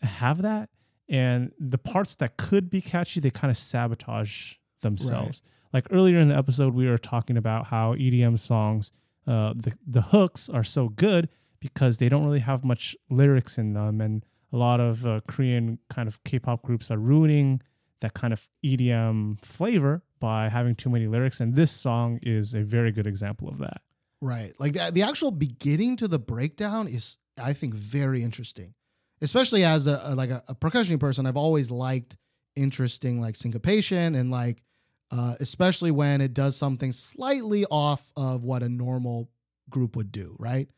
have 0.02 0.42
that. 0.42 0.70
And 1.08 1.52
the 1.58 1.78
parts 1.78 2.14
that 2.16 2.36
could 2.36 2.70
be 2.70 2.80
catchy, 2.80 3.20
they 3.20 3.30
kind 3.30 3.50
of 3.50 3.56
sabotage 3.56 4.54
themselves. 4.80 5.42
Like 5.72 5.86
earlier 5.90 6.18
in 6.18 6.28
the 6.28 6.36
episode, 6.36 6.74
we 6.74 6.88
were 6.88 6.98
talking 6.98 7.36
about 7.36 7.66
how 7.66 7.94
EDM 7.94 8.38
songs, 8.38 8.92
uh, 9.26 9.52
the 9.56 9.72
the 9.86 10.02
hooks 10.02 10.48
are 10.48 10.64
so 10.64 10.88
good 10.88 11.28
because 11.60 11.98
they 11.98 12.08
don't 12.08 12.24
really 12.24 12.40
have 12.40 12.64
much 12.64 12.94
lyrics 13.10 13.58
in 13.58 13.72
them, 13.72 14.00
and 14.00 14.24
a 14.52 14.56
lot 14.56 14.80
of 14.80 15.06
uh, 15.06 15.20
Korean 15.26 15.78
kind 15.90 16.06
of 16.06 16.22
K-pop 16.24 16.62
groups 16.62 16.90
are 16.90 16.98
ruining 16.98 17.60
that 18.00 18.14
kind 18.14 18.32
of 18.32 18.48
EDM 18.64 19.44
flavor 19.44 20.02
by 20.20 20.48
having 20.48 20.74
too 20.74 20.90
many 20.90 21.06
lyrics. 21.06 21.40
And 21.40 21.54
this 21.54 21.70
song 21.70 22.20
is 22.22 22.54
a 22.54 22.62
very 22.62 22.92
good 22.92 23.06
example 23.06 23.48
of 23.48 23.58
that. 23.58 23.80
Right. 24.20 24.52
Like 24.58 24.74
the, 24.74 24.90
the 24.92 25.02
actual 25.02 25.30
beginning 25.30 25.96
to 25.98 26.08
the 26.08 26.18
breakdown 26.18 26.86
is, 26.86 27.18
I 27.38 27.52
think, 27.52 27.74
very 27.74 28.22
interesting. 28.22 28.74
Especially 29.22 29.64
as 29.64 29.86
a, 29.86 30.00
a- 30.04 30.14
like 30.14 30.30
a, 30.30 30.42
a 30.48 30.54
percussion 30.54 30.98
person, 30.98 31.26
I've 31.26 31.36
always 31.36 31.70
liked 31.70 32.16
interesting 32.56 33.20
like 33.20 33.36
syncopation 33.36 34.14
and 34.14 34.30
like 34.30 34.62
uh, 35.10 35.34
especially 35.40 35.90
when 35.90 36.20
it 36.20 36.34
does 36.34 36.56
something 36.56 36.92
slightly 36.92 37.64
off 37.66 38.12
of 38.16 38.42
what 38.42 38.62
a 38.62 38.68
normal 38.68 39.28
group 39.70 39.96
would 39.96 40.12
do. 40.12 40.36
Right. 40.38 40.68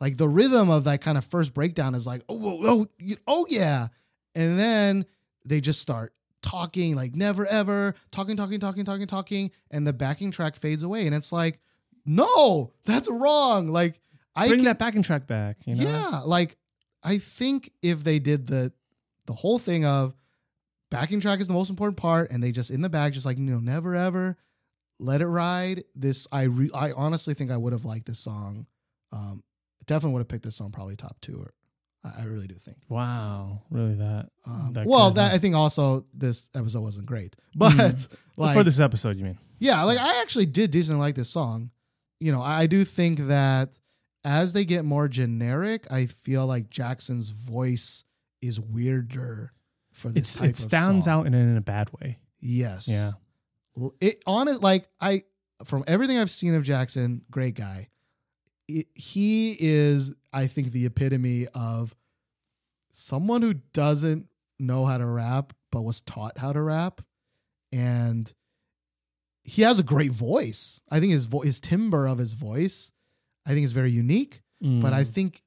Like 0.00 0.16
the 0.16 0.28
rhythm 0.28 0.70
of 0.70 0.84
that 0.84 1.00
kind 1.00 1.16
of 1.16 1.24
first 1.24 1.54
breakdown 1.54 1.94
is 1.94 2.06
like 2.06 2.22
oh 2.28 2.40
oh 2.42 2.88
oh, 3.00 3.14
oh 3.26 3.46
yeah, 3.48 3.88
and 4.34 4.58
then 4.58 5.06
they 5.44 5.60
just 5.60 5.80
start 5.80 6.12
talking 6.42 6.94
like 6.94 7.14
never 7.14 7.46
ever 7.46 7.94
talking 8.10 8.36
talking 8.36 8.60
talking 8.60 8.84
talking 8.84 9.06
talking 9.06 9.50
and 9.70 9.86
the 9.86 9.94
backing 9.94 10.30
track 10.30 10.56
fades 10.56 10.82
away 10.82 11.06
and 11.06 11.14
it's 11.14 11.32
like 11.32 11.58
no 12.04 12.70
that's 12.84 13.08
wrong 13.08 13.68
like 13.68 13.98
i 14.36 14.46
Bring 14.48 14.64
that 14.64 14.78
backing 14.78 15.02
track 15.02 15.26
back. 15.26 15.56
You 15.64 15.76
know? 15.76 15.84
yeah 15.84 16.20
like 16.26 16.58
i 17.04 17.18
think 17.18 17.70
if 17.82 18.02
they 18.02 18.18
did 18.18 18.46
the 18.46 18.72
the 19.26 19.32
whole 19.34 19.58
thing 19.58 19.84
of 19.84 20.14
backing 20.90 21.20
track 21.20 21.40
is 21.40 21.46
the 21.48 21.54
most 21.54 21.70
important 21.70 21.96
part 21.96 22.30
and 22.30 22.42
they 22.42 22.52
just 22.52 22.70
in 22.70 22.80
the 22.80 22.88
back 22.88 23.12
just 23.12 23.26
like 23.26 23.36
you 23.38 23.44
know 23.44 23.58
never 23.60 23.94
ever 23.94 24.36
let 25.00 25.20
it 25.20 25.26
ride 25.26 25.82
this 25.94 26.26
i 26.32 26.42
re- 26.42 26.70
i 26.74 26.92
honestly 26.92 27.34
think 27.34 27.50
i 27.50 27.56
would 27.56 27.72
have 27.72 27.84
liked 27.84 28.06
this 28.06 28.18
song 28.18 28.66
um 29.12 29.42
definitely 29.86 30.12
would 30.14 30.20
have 30.20 30.28
picked 30.28 30.44
this 30.44 30.56
song 30.56 30.70
probably 30.70 30.94
top 30.96 31.16
two 31.20 31.36
or 31.38 31.52
i, 32.04 32.22
I 32.22 32.24
really 32.26 32.46
do 32.46 32.54
think 32.54 32.76
Wow. 32.88 33.62
Really 33.70 33.94
that. 33.94 34.28
um, 34.46 34.70
that 34.74 34.86
well 34.86 35.10
that 35.12 35.32
i 35.34 35.38
think 35.38 35.54
also 35.56 36.06
this 36.14 36.48
episode 36.54 36.80
wasn't 36.82 37.06
great 37.06 37.34
but 37.56 38.06
like 38.36 38.56
for 38.56 38.62
this 38.64 38.78
episode, 38.80 39.16
you 39.18 39.24
mean? 39.24 39.38
yeah, 39.58 39.82
like 39.84 39.98
I 39.98 40.20
actually 40.20 40.46
did 40.46 40.70
decently 40.70 41.00
like 41.00 41.14
this 41.14 41.30
song. 41.30 41.70
You 42.20 42.32
know, 42.32 42.42
I 42.42 42.66
do 42.66 42.84
think 42.84 43.18
that 43.28 43.70
as 44.24 44.52
they 44.52 44.64
get 44.64 44.84
more 44.84 45.08
generic, 45.08 45.86
I 45.90 46.06
feel 46.06 46.46
like 46.46 46.70
Jackson's 46.70 47.28
voice 47.30 48.04
is 48.40 48.58
weirder 48.60 49.52
for 49.92 50.08
this 50.08 50.36
it 50.40 50.56
stands 50.56 51.04
song. 51.06 51.20
out 51.20 51.26
in, 51.26 51.34
in 51.34 51.56
a 51.56 51.60
bad 51.60 51.90
way. 52.00 52.18
Yes. 52.40 52.88
Yeah. 52.88 53.12
It 54.00 54.22
on 54.26 54.48
it 54.48 54.60
like 54.62 54.88
I 55.00 55.24
from 55.64 55.84
everything 55.86 56.18
I've 56.18 56.30
seen 56.30 56.54
of 56.54 56.62
Jackson, 56.62 57.22
great 57.30 57.54
guy. 57.54 57.88
It, 58.68 58.86
he 58.94 59.56
is, 59.60 60.12
I 60.32 60.46
think, 60.46 60.72
the 60.72 60.86
epitome 60.86 61.46
of 61.54 61.94
someone 62.92 63.42
who 63.42 63.54
doesn't 63.54 64.26
know 64.58 64.86
how 64.86 64.98
to 64.98 65.06
rap 65.06 65.52
but 65.70 65.82
was 65.82 66.00
taught 66.00 66.38
how 66.38 66.52
to 66.52 66.62
rap, 66.62 67.00
and 67.72 68.32
he 69.42 69.62
has 69.62 69.78
a 69.78 69.82
great 69.82 70.12
voice. 70.12 70.80
I 70.90 71.00
think 71.00 71.12
his 71.12 71.26
vo- 71.26 71.40
his 71.40 71.60
timbre 71.60 72.06
of 72.06 72.18
his 72.18 72.32
voice, 72.34 72.92
I 73.46 73.50
think 73.52 73.64
it's 73.64 73.72
very 73.72 73.90
unique. 73.90 74.42
But 74.60 74.92
I 74.94 75.04
Mm. 75.04 75.08
think 75.08 75.42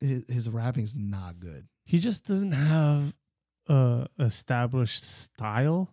his, 0.00 0.24
his 0.28 0.48
rapping 0.50 0.84
is 0.84 0.94
not 0.94 1.40
good. 1.40 1.66
he 1.84 1.98
just 1.98 2.26
doesn't 2.26 2.52
have 2.52 3.14
a 3.68 4.06
established 4.20 5.02
style 5.04 5.90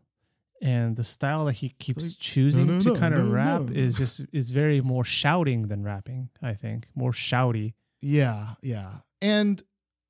and 0.61 0.95
the 0.95 1.03
style 1.03 1.45
that 1.45 1.53
he 1.53 1.69
keeps 1.69 2.05
Like, 2.05 2.17
choosing 2.19 2.67
no, 2.67 2.73
no, 2.73 2.79
to 2.79 2.89
no, 2.93 2.95
kind 2.99 3.13
of 3.15 3.29
rap 3.31 3.71
is 3.71 3.97
just 3.97 4.21
is 4.33 4.51
very 4.51 4.81
more 4.81 5.03
shouting 5.05 5.67
than 5.67 5.83
rapping 5.83 6.29
i 6.41 6.53
think 6.53 6.87
more 6.95 7.11
shouty 7.11 7.73
Yeah, 8.01 8.53
yeah. 8.61 8.97
And 9.21 9.61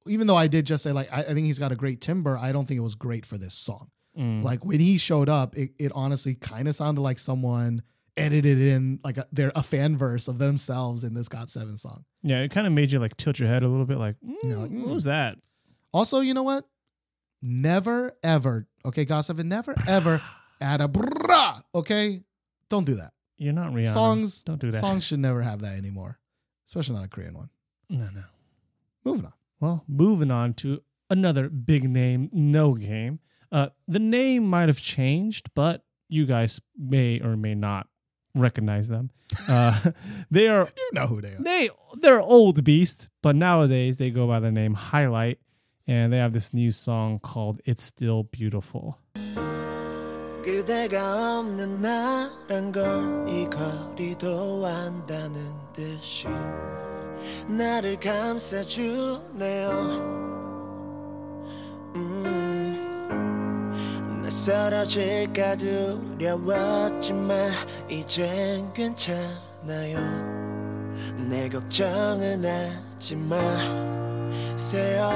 even 0.07 0.27
though 0.27 0.35
I 0.37 0.47
did 0.47 0.65
just 0.65 0.83
say 0.83 0.91
like 0.91 1.09
I, 1.11 1.21
I 1.23 1.33
think 1.33 1.45
he's 1.47 1.59
got 1.59 1.71
a 1.71 1.75
great 1.75 1.99
timbre, 2.01 2.37
I 2.37 2.51
don't 2.51 2.65
think 2.67 2.77
it 2.77 2.81
was 2.91 2.95
great 2.95 3.25
for 3.25 3.37
this 3.37 3.53
song. 3.53 3.89
Mm. 4.17 4.43
Like 4.43 4.63
when 4.65 4.79
he 4.79 4.97
showed 4.97 5.27
up, 5.29 5.55
it, 5.57 5.71
it 5.79 5.91
honestly 5.95 6.35
kind 6.35 6.67
of 6.67 6.75
sounded 6.75 7.01
like 7.01 7.19
someone 7.19 7.81
edited 8.17 8.59
in 8.59 8.99
like 9.03 9.17
a, 9.17 9.27
their 9.31 9.51
a 9.55 9.63
fan 9.63 9.97
verse 9.97 10.27
of 10.27 10.37
themselves 10.39 11.03
in 11.03 11.13
this 11.13 11.27
Got 11.27 11.49
Seven 11.49 11.77
song. 11.77 12.05
yeah 12.23 12.39
it 12.39 12.51
kind 12.51 12.67
of 12.67 12.73
made 12.73 12.91
you 12.91 12.99
like 12.99 13.17
tilt 13.17 13.39
your 13.39 13.49
head 13.49 13.63
a 13.63 13.67
little 13.67 13.85
bit 13.85 13.97
like, 13.97 14.15
mm, 14.25 14.43
like, 14.43 14.71
what 14.71 14.71
mm. 14.71 14.93
was 14.93 15.03
that 15.05 15.37
Also, 15.93 16.19
you 16.19 16.33
know 16.33 16.43
what? 16.43 16.65
Never 17.41 18.15
ever, 18.23 18.67
okay, 18.85 19.05
Got 19.05 19.25
Seven, 19.25 19.49
never 19.49 19.73
ever 19.87 20.21
add 20.61 20.81
a 20.81 20.87
brah, 20.87 21.61
okay? 21.73 22.21
Don't 22.69 22.85
do 22.85 22.95
that. 22.95 23.13
you're 23.37 23.53
not 23.53 23.71
Rihanna. 23.71 23.93
Songs 23.93 24.43
don't 24.43 24.59
do 24.59 24.71
that 24.71 24.81
Songs 24.81 25.03
should 25.03 25.19
never 25.19 25.41
have 25.41 25.61
that 25.61 25.77
anymore, 25.77 26.19
especially 26.67 26.95
not 26.95 27.05
a 27.05 27.09
Korean 27.09 27.35
one. 27.35 27.49
no 27.89 28.09
no 28.13 28.23
Moving 29.05 29.25
on. 29.27 29.33
Well, 29.59 29.83
moving 29.87 30.31
on 30.31 30.53
to 30.55 30.81
another 31.09 31.49
big 31.49 31.89
name, 31.89 32.29
No 32.31 32.73
Game. 32.73 33.19
Uh, 33.51 33.69
the 33.87 33.99
name 33.99 34.45
might 34.45 34.69
have 34.69 34.79
changed, 34.79 35.49
but 35.55 35.83
you 36.07 36.25
guys 36.25 36.61
may 36.77 37.19
or 37.19 37.35
may 37.35 37.55
not 37.55 37.87
recognize 38.38 38.88
them. 38.88 39.10
Uh, 39.48 39.78
they 40.30 40.48
are 40.48 40.68
You 40.76 40.90
know 40.92 41.06
who 41.06 41.20
they 41.20 41.34
are. 41.34 41.42
they 41.42 41.70
they're 42.00 42.20
old 42.20 42.62
beast, 42.64 43.08
but 43.22 43.34
nowadays 43.36 43.96
they 43.98 44.10
go 44.10 44.26
by 44.26 44.40
the 44.40 44.50
name 44.52 44.74
Highlight, 44.74 45.38
and 45.86 46.12
they 46.12 46.18
have 46.18 46.32
this 46.32 46.52
new 46.54 46.70
song 46.70 47.18
called 47.20 47.60
"It's 47.66 47.82
Still 47.84 48.24
Beautiful." 48.30 48.98
그대가 50.44 51.38
없는 51.40 51.80
나란 51.80 52.70
걸 52.70 53.24
이 53.26 53.48
거리도 53.48 54.66
안다는 54.66 55.40
듯이 55.72 56.26
나를 57.48 57.98
감싸주네요 57.98 59.70
음, 61.96 62.67
나 64.39 64.69
쓰러질까 64.69 65.57
두려웠지만 65.57 67.51
이젠 67.89 68.71
괜찮아요. 68.71 69.99
내 71.29 71.49
걱정은 71.49 72.45
하지 72.45 73.17
마세요. 73.17 75.11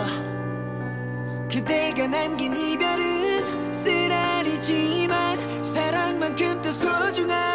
그대가 1.50 2.06
남긴 2.06 2.54
이별은 2.54 3.74
쓰라리지만 3.74 5.64
사랑만큼 5.64 6.62
더 6.62 6.70
소중하 6.74 7.53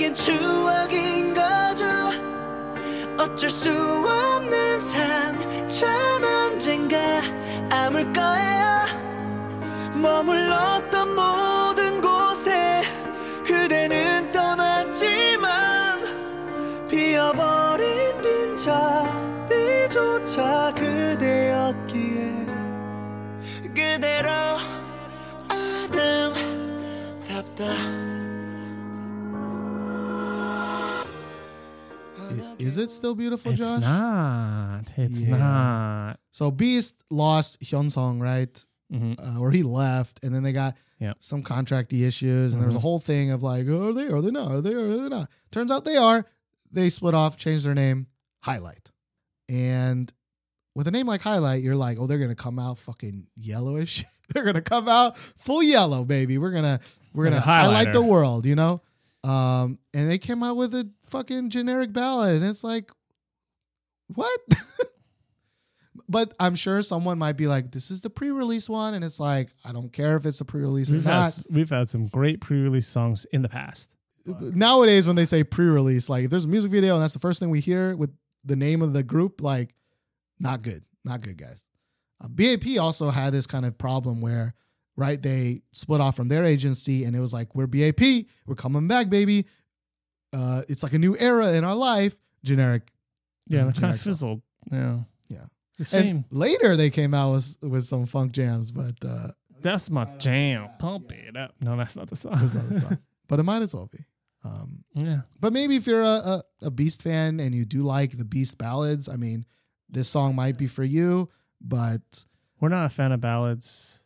내겐 0.00 0.14
추억인 0.14 1.34
거죠. 1.34 1.84
어쩔 3.18 3.50
수 3.50 3.70
없는 3.70 4.80
삶전 4.80 6.24
언젠가 6.24 6.96
아물 7.70 8.10
거예요. 8.10 8.86
머물렀던 10.00 11.14
모든 11.14 12.00
곳에 12.00 12.80
그대는 13.44 14.32
떠났지만 14.32 16.00
비어버린 16.88 18.22
빈자리조차 19.42 20.72
그대였기에 20.74 22.46
그대로 23.74 24.30
아름답다 25.92 27.64
Is 32.60 32.76
it 32.78 32.90
still 32.90 33.14
beautiful, 33.14 33.52
Josh? 33.52 33.76
It's 33.76 33.80
not. 33.80 34.82
It's 34.96 35.20
Yeah. 35.20 35.36
not. 35.36 36.20
So 36.30 36.50
Beast 36.50 36.94
lost 37.10 37.60
Hyunseung, 37.60 38.20
right? 38.20 38.64
Mhm. 38.92 39.16
Uh, 39.18 39.40
where 39.40 39.50
he 39.52 39.62
left, 39.62 40.22
and 40.24 40.34
then 40.34 40.42
they 40.42 40.52
got 40.52 40.76
Yep. 40.98 41.16
some 41.20 41.42
contracty 41.42 42.02
issues, 42.06 42.52
and 42.52 42.60
there 42.60 42.66
was 42.66 42.74
a 42.74 42.78
Mhm. 42.78 42.82
whole 42.82 42.98
thing 42.98 43.30
of 43.30 43.42
like, 43.42 43.66
oh, 43.68 43.88
are 43.88 43.92
they? 43.92 44.08
Are 44.08 44.20
they 44.20 44.30
not? 44.32 44.50
Are 44.50 44.60
they? 44.60 44.74
Are 44.74 44.96
they 44.96 45.08
not? 45.08 45.30
Turns 45.52 45.70
out 45.70 45.84
they 45.84 45.96
are. 45.96 46.26
They 46.72 46.90
split 46.90 47.14
off, 47.14 47.36
changed 47.36 47.64
their 47.64 47.74
name, 47.74 48.06
Highlight, 48.42 48.90
and 49.48 50.12
with 50.74 50.86
a 50.86 50.90
name 50.90 51.06
like 51.06 51.20
Highlight, 51.20 51.62
you're 51.62 51.76
like, 51.76 51.98
oh, 51.98 52.06
they're 52.06 52.18
gonna 52.18 52.34
come 52.34 52.58
out 52.58 52.78
fucking 52.78 53.26
yellowish. 53.36 54.04
they're 54.34 54.44
gonna 54.44 54.60
come 54.62 54.88
out 54.88 55.16
full 55.16 55.62
yellow, 55.62 56.04
baby. 56.04 56.38
We're 56.38 56.52
gonna 56.52 56.80
we're 57.12 57.24
gonna 57.24 57.40
highlight 57.40 57.92
the 57.92 58.02
world, 58.02 58.46
you 58.46 58.54
know. 58.54 58.82
Um, 59.22 59.78
and 59.92 60.10
they 60.10 60.18
came 60.18 60.42
out 60.42 60.56
with 60.56 60.74
a 60.74 60.88
fucking 61.04 61.50
generic 61.50 61.92
ballad, 61.92 62.36
and 62.36 62.44
it's 62.44 62.64
like, 62.64 62.90
what? 64.08 64.40
but 66.08 66.34
I'm 66.40 66.54
sure 66.54 66.80
someone 66.82 67.18
might 67.18 67.36
be 67.36 67.46
like, 67.46 67.70
this 67.72 67.90
is 67.90 68.00
the 68.00 68.10
pre-release 68.10 68.68
one, 68.68 68.94
and 68.94 69.04
it's 69.04 69.20
like, 69.20 69.48
I 69.64 69.72
don't 69.72 69.92
care 69.92 70.16
if 70.16 70.26
it's 70.26 70.40
a 70.40 70.44
pre-release 70.44 70.90
or 70.90 70.94
We've 70.94 71.04
had, 71.04 71.10
not. 71.20 71.26
s- 71.26 71.46
we've 71.50 71.70
had 71.70 71.90
some 71.90 72.06
great 72.06 72.40
pre-release 72.40 72.86
songs 72.86 73.26
in 73.32 73.42
the 73.42 73.48
past. 73.48 73.90
nowadays 74.26 75.06
when 75.06 75.16
they 75.16 75.24
say 75.24 75.42
pre-release 75.42 76.08
like 76.10 76.24
if 76.24 76.30
there's 76.30 76.44
a 76.44 76.48
music 76.48 76.70
video 76.70 76.94
and 76.94 77.02
that's 77.02 77.14
the 77.14 77.18
first 77.18 77.40
thing 77.40 77.48
we 77.48 77.58
hear 77.58 77.96
with 77.96 78.10
the 78.44 78.54
name 78.54 78.82
of 78.82 78.92
the 78.92 79.02
group 79.02 79.40
like 79.40 79.74
not 80.38 80.60
good 80.60 80.84
not 81.06 81.22
good 81.22 81.38
guys 81.38 81.64
uh, 82.22 82.28
B.A.P 82.28 82.76
also 82.78 83.08
had 83.08 83.32
this 83.32 83.46
kind 83.46 83.64
of 83.64 83.78
problem 83.78 84.20
where 84.20 84.54
right 85.00 85.20
they 85.22 85.62
split 85.72 86.00
off 86.00 86.14
from 86.14 86.28
their 86.28 86.44
agency 86.44 87.04
and 87.04 87.16
it 87.16 87.20
was 87.20 87.32
like 87.32 87.54
we're 87.54 87.66
B.A.P 87.66 88.28
we're 88.46 88.54
coming 88.54 88.86
back 88.86 89.08
baby 89.10 89.46
uh 90.32 90.62
it's 90.68 90.82
like 90.82 90.92
a 90.92 90.98
new 90.98 91.16
era 91.18 91.52
in 91.54 91.64
our 91.64 91.74
life 91.74 92.14
generic 92.44 92.92
Yeah, 93.46 93.64
they 93.64 93.72
kind 93.72 93.92
of 93.94 94.00
song. 94.00 94.04
fizzled. 94.12 94.42
Yeah, 94.70 94.98
yeah 95.28 95.44
the 95.78 95.84
same. 95.84 96.06
and 96.16 96.24
later 96.30 96.76
they 96.76 96.90
came 96.90 97.14
out 97.14 97.32
with 97.32 97.56
with 97.62 97.84
some 97.84 98.06
funk 98.06 98.32
jams 98.32 98.70
but 98.70 98.94
uh 99.04 99.28
That's 99.62 99.90
my 99.90 100.04
jam. 100.18 100.68
Pump 100.78 101.12
it 101.12 101.36
up. 101.36 101.54
No, 101.60 101.76
that's 101.76 101.96
not 101.96 102.08
the 102.08 102.16
song. 102.16 102.36
that's 102.40 102.54
not 102.54 102.68
the 102.68 102.80
song 102.80 102.98
but 103.28 103.38
it 103.40 103.42
might 103.44 103.62
as 103.62 103.74
well 103.74 103.86
be 103.90 104.04
um 104.44 104.84
yeah. 104.94 105.20
But 105.38 105.52
maybe 105.52 105.76
if 105.76 105.86
you're 105.86 106.02
a, 106.02 106.06
a, 106.34 106.42
a 106.62 106.70
Beast 106.70 107.02
fan 107.02 107.40
and 107.40 107.54
you 107.54 107.64
do 107.64 107.82
like 107.82 108.16
the 108.16 108.24
Beast 108.24 108.56
ballads, 108.58 109.08
I 109.08 109.16
mean, 109.16 109.44
this 109.88 110.08
song 110.08 110.34
might 110.34 110.56
be 110.56 110.66
for 110.66 110.84
you. 110.84 111.28
But 111.60 112.00
We're 112.58 112.70
not 112.70 112.86
a 112.86 112.88
fan 112.88 113.12
of 113.12 113.20
ballads. 113.20 113.99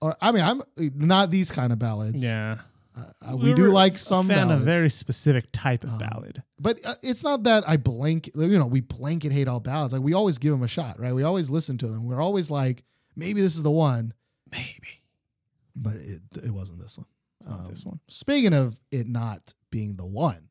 Or 0.00 0.16
I 0.20 0.32
mean, 0.32 0.42
I'm 0.44 0.62
not 0.76 1.30
these 1.30 1.50
kind 1.50 1.72
of 1.72 1.78
ballads. 1.78 2.22
Yeah. 2.22 2.58
uh, 2.96 3.30
uh, 3.32 3.36
we 3.36 3.52
do 3.54 3.62
We're 3.62 3.68
like 3.70 3.94
a 3.94 3.98
some 3.98 4.28
fan 4.28 4.48
ballads, 4.48 4.60
of 4.62 4.64
very 4.66 4.90
specific 4.90 5.46
type 5.52 5.84
of 5.84 5.90
Um, 5.90 5.98
ballad. 5.98 6.42
but 6.58 6.84
uh, 6.84 6.94
it's 7.02 7.22
not 7.22 7.42
that 7.44 7.68
I 7.68 7.76
blanket. 7.76 8.34
You 8.36 8.58
know, 8.58 8.66
we 8.66 8.80
blanket 8.80 9.32
hate 9.32 9.48
all 9.48 9.60
ballads. 9.60 9.92
Like 9.92 10.02
we 10.02 10.14
always 10.14 10.38
give 10.38 10.52
them 10.52 10.62
a 10.62 10.68
shot, 10.68 10.98
right? 11.00 11.14
We 11.14 11.22
always 11.22 11.50
listen 11.50 11.76
to 11.78 11.88
them. 11.88 12.04
We're 12.04 12.20
always 12.20 12.50
like, 12.50 12.84
maybe 13.14 13.40
this 13.40 13.56
is 13.56 13.62
the 13.62 13.70
one, 13.70 14.12
Maybe 14.50 15.02
but 15.74 15.96
it 15.96 16.22
it 16.42 16.50
wasn't 16.50 16.78
this 16.80 16.96
one. 16.96 17.06
it's 17.40 17.48
not 17.48 17.60
Um, 17.60 17.66
this 17.66 17.84
one. 17.84 18.00
Speaking 18.08 18.54
of 18.54 18.78
it 18.90 19.06
not 19.08 19.52
being 19.70 19.96
the 19.96 20.06
one, 20.06 20.48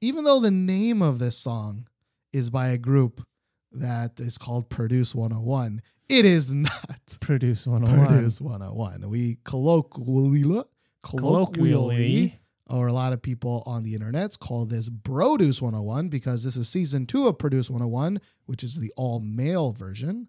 even 0.00 0.24
though 0.24 0.40
the 0.40 0.50
name 0.50 1.02
of 1.02 1.18
this 1.18 1.36
song 1.36 1.86
is 2.32 2.48
by 2.50 2.68
a 2.68 2.78
group 2.78 3.26
that 3.74 4.18
is 4.20 4.38
called 4.38 4.68
Produce 4.68 5.14
101, 5.14 5.82
it 6.08 6.24
is 6.26 6.52
not 6.52 7.16
Produce 7.20 7.66
101. 7.66 8.06
Produce 8.06 8.40
101. 8.40 9.08
We 9.10 9.38
colloquially, 9.44 10.64
colloquially, 11.02 11.70
Colloquially. 11.70 12.40
or 12.68 12.86
a 12.86 12.92
lot 12.92 13.12
of 13.12 13.22
people 13.22 13.62
on 13.66 13.82
the 13.82 13.94
internet 13.94 14.38
call 14.38 14.64
this 14.66 14.88
Produce 15.02 15.60
101 15.62 16.08
because 16.08 16.44
this 16.44 16.56
is 16.56 16.68
season 16.68 17.06
two 17.06 17.26
of 17.26 17.38
Produce 17.38 17.68
101, 17.70 18.20
which 18.46 18.62
is 18.62 18.76
the 18.76 18.92
all 18.96 19.20
male 19.20 19.72
version. 19.72 20.28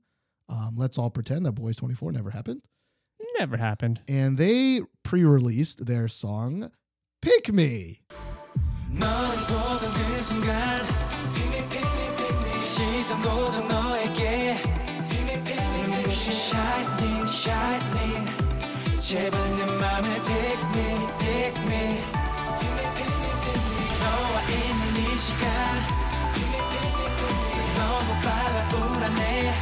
Um, 0.49 0.75
let's 0.77 0.97
all 0.97 1.09
pretend 1.09 1.45
that 1.45 1.53
Boys 1.53 1.75
24 1.77 2.11
never 2.11 2.29
happened 2.29 2.61
Never 3.39 3.57
happened. 3.57 3.99
and 4.07 4.37
they 4.37 4.81
pre-released 5.03 5.85
their 5.87 6.07
song 6.07 6.71
"Pick 7.21 7.51
Me." 7.51 7.99
그 12.75 12.81
시선 12.81 13.21
고정 13.21 13.65
너에게 13.69 14.57
눈부신 15.07 16.33
shining 16.33 17.23
shining 17.25 18.27
제발 18.99 19.39
내 19.55 19.65
맘을 19.65 20.13
pick 20.25 20.59
me 20.75 21.07
pick 21.17 21.55
me 21.63 22.03
너와 24.01 24.41
있는 24.49 24.83
이 24.97 25.15
시간 25.15 25.39
너무 27.77 28.13
빨라 28.21 28.67
불안해 28.67 29.53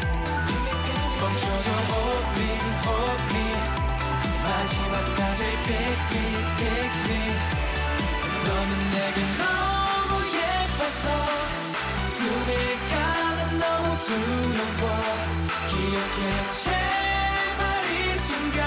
멈춰줘 1.21 1.69
hold 1.91 2.25
me 2.41 2.49
hold 2.83 3.21
me 3.31 3.45
마지막까지 4.43 5.41
pick 5.67 5.97
me 6.09 6.17
pick 6.57 6.93
me 7.05 7.13
너는 8.43 8.71
내게 8.91 9.21
너 9.37 9.82
너무 14.12 14.12
두려워 14.12 14.84
기억해 15.70 16.20
제발 16.62 17.62
이 17.88 18.12
순간 18.18 18.60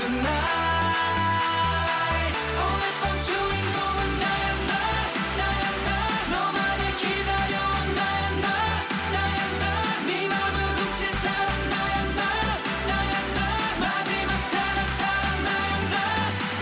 Tonight 0.00 1.14
오늘 2.58 2.82
밤 3.00 3.02
주인공은 3.22 4.00
나야 4.18 4.46
나 4.66 4.72
나야 5.38 5.66
나 5.86 5.88
너만을 6.32 6.82
기다려온 6.96 7.94
나야 7.94 8.24
나 8.42 8.46
나야 9.12 9.42
나네 9.60 10.08
맘을 10.26 10.56
훔친 10.74 11.00
사람 11.12 11.50
나야 11.70 11.94
나 12.18 12.20
나야 12.88 13.14
나 13.36 13.38
마지막 13.78 14.30
다른 14.50 14.78
사람 14.98 15.22
나야 15.46 15.72
나 15.92 15.96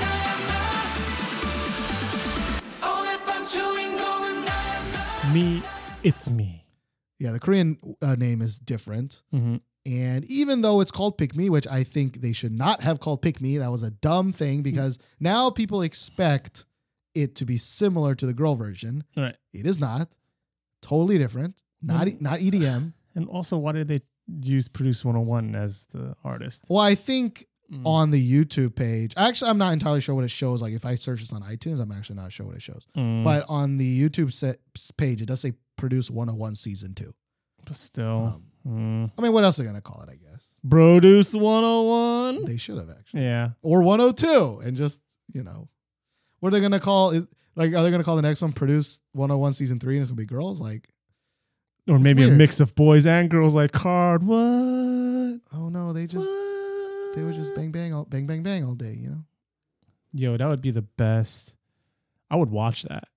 나야 0.03 0.29
나 2.83 2.87
오늘 3.01 3.09
밤 3.25 3.29
주인공은 3.47 4.45
나야 4.45 4.73
나 4.93 4.97
Me, 5.33 5.63
it's 6.05 6.29
me. 6.31 6.62
Yeah, 7.24 7.32
the 7.32 7.40
Korean 7.40 7.78
uh, 8.02 8.16
name 8.16 8.42
is 8.42 8.60
different, 8.60 9.24
hmm 9.32 9.56
and 9.86 10.24
even 10.26 10.62
though 10.62 10.80
it's 10.82 10.92
called 10.92 11.18
"Pick 11.18 11.36
Me," 11.36 11.50
which 11.50 11.68
I 11.68 11.84
think 11.84 12.22
they 12.22 12.32
should 12.32 12.54
not 12.54 12.82
have 12.84 13.00
called 13.00 13.22
"Pick 13.22 13.42
Me," 13.42 13.58
that 13.58 13.70
was 13.72 13.84
a 13.84 13.92
dumb 13.92 14.32
thing 14.32 14.62
because 14.62 14.98
now 15.20 15.50
people 15.50 15.82
expect 15.82 16.64
it 17.16 17.36
to 17.36 17.46
be 17.46 17.58
similar 17.58 18.16
to 18.16 18.26
the 18.26 18.34
girl 18.34 18.56
version. 18.56 19.04
Right. 19.18 19.36
It 19.52 19.66
is 19.68 19.80
not. 19.80 20.08
Totally 20.82 21.18
different. 21.18 21.56
Not 21.82 22.08
e- 22.08 22.18
not 22.20 22.40
EDM. 22.40 22.94
And 23.16 23.28
also, 23.30 23.58
why 23.60 23.74
did 23.74 23.88
they 23.90 24.02
use 24.42 24.68
Produce 24.68 25.06
101 25.06 25.54
as 25.54 25.86
the 25.92 26.16
artist? 26.24 26.66
Well, 26.70 26.80
I 26.82 26.96
think 26.96 27.46
Mm. 27.72 27.86
on 27.88 28.12
the 28.12 28.22
YouTube 28.34 28.76
page, 28.76 29.14
actually, 29.16 29.50
I'm 29.50 29.58
not 29.58 29.72
entirely 29.74 30.02
sure 30.02 30.14
what 30.14 30.26
it 30.26 30.30
shows. 30.32 30.62
Like 30.62 30.74
if 30.74 30.86
I 30.86 30.96
search 30.96 31.22
this 31.22 31.32
on 31.34 31.42
iTunes, 31.44 31.80
I'm 31.82 31.92
actually 31.94 32.18
not 32.18 32.32
sure 32.32 32.46
what 32.46 32.56
it 32.58 32.62
shows. 32.62 32.86
Mm. 32.96 33.24
But 33.24 33.46
on 33.48 33.78
the 33.78 33.90
YouTube 34.10 34.34
set 34.34 34.58
page, 34.98 35.22
it 35.22 35.28
does 35.28 35.40
say 35.40 35.54
"Produce 35.84 36.10
101 36.10 36.56
Season 36.56 36.94
2. 36.94 37.14
But 37.66 37.76
still. 37.76 38.40
Um, 38.66 39.06
mm. 39.06 39.12
I 39.18 39.22
mean, 39.22 39.34
what 39.34 39.44
else 39.44 39.60
are 39.60 39.64
they 39.64 39.68
gonna 39.68 39.82
call 39.82 40.02
it? 40.02 40.10
I 40.10 40.16
guess 40.16 40.42
Produce 40.70 41.36
101. 41.36 42.46
they 42.46 42.56
should 42.56 42.78
have 42.78 42.90
actually, 42.90 43.24
Yeah. 43.24 43.50
or 43.62 43.82
102, 43.82 44.60
and 44.64 44.78
just 44.78 45.02
you 45.34 45.44
know, 45.44 45.68
what 46.40 46.48
are 46.50 46.52
they 46.52 46.62
gonna 46.62 46.80
call 46.80 47.12
it? 47.12 47.28
Like, 47.56 47.74
are 47.74 47.84
they 47.84 47.92
gonna 47.92 48.06
call 48.06 48.16
the 48.16 48.22
next 48.22 48.42
one 48.42 48.54
"Produce 48.54 49.02
101 49.12 49.52
Season 49.54 49.78
3 49.80 49.96
and 49.98 50.04
it's 50.04 50.10
gonna 50.10 50.16
be 50.16 50.26
girls? 50.26 50.62
Like, 50.62 50.88
Or 51.90 52.00
maybe 52.00 52.24
a 52.24 52.32
mix 52.32 52.62
of 52.62 52.74
boys 52.76 53.06
and 53.06 53.30
girls 53.30 53.54
like 53.54 53.74
card. 53.74 54.24
What? 54.24 54.38
oh 54.38 55.70
no, 55.70 55.92
they 55.92 56.08
just 56.08 56.30
they 57.16 57.24
would 57.24 57.36
just 57.36 57.54
bang 57.56 57.72
bang 57.74 57.94
all 57.94 58.06
bang 58.06 58.26
bang 58.26 58.42
bang 58.42 58.64
all 58.64 58.76
day, 58.76 58.94
you 58.98 59.10
know. 59.10 59.24
Yo, 60.14 60.38
that 60.38 60.48
would 60.48 60.62
be 60.62 60.72
the 60.72 60.82
best. 60.84 61.58
I 62.32 62.38
would 62.38 62.52
watch 62.52 62.84
that 62.84 63.10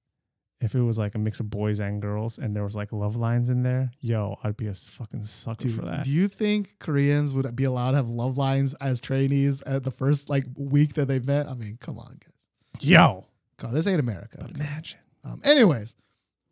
if 0.61 0.75
it 0.75 0.81
was 0.81 0.99
like 0.99 1.15
a 1.15 1.19
mix 1.19 1.39
of 1.41 1.51
boys 1.51 1.81
and 1.81 2.01
girls 2.01 2.39
and 2.39 2.57
there 2.57 2.65
was 2.65 2.75
like 2.75 2.93
love 2.93 3.15
lines 3.17 3.51
in 3.51 3.63
there. 3.63 3.91
Yo, 4.01 4.39
I'd 4.43 4.57
be 4.57 4.69
a 4.69 4.75
fucking 4.75 5.25
sucker 5.25 5.69
Dude, 5.69 5.79
for 5.79 5.85
that. 5.87 6.05
do 6.05 6.11
you 6.11 6.29
think 6.29 6.79
Koreans 6.79 7.33
would 7.33 7.55
be 7.55 7.65
allowed 7.65 7.91
to 7.91 7.99
have 7.99 8.09
love 8.09 8.39
lines 8.39 8.75
as 8.81 9.01
trainees 9.01 9.63
at 9.63 9.85
the 9.85 9.91
first 9.91 10.31
like 10.31 10.45
week 10.57 10.95
that 10.95 11.07
they 11.09 11.19
met? 11.19 11.47
I 11.47 11.55
mean, 11.55 11.77
come 11.81 11.99
on, 11.99 12.19
guys. 12.21 12.83
Yo, 12.83 13.27
God, 13.59 13.73
this 13.73 13.87
ain't 13.87 14.01
America. 14.01 14.39
but 14.41 14.51
okay? 14.51 14.55
imagine. 14.61 15.01
Um, 15.25 15.41
anyways, 15.45 15.95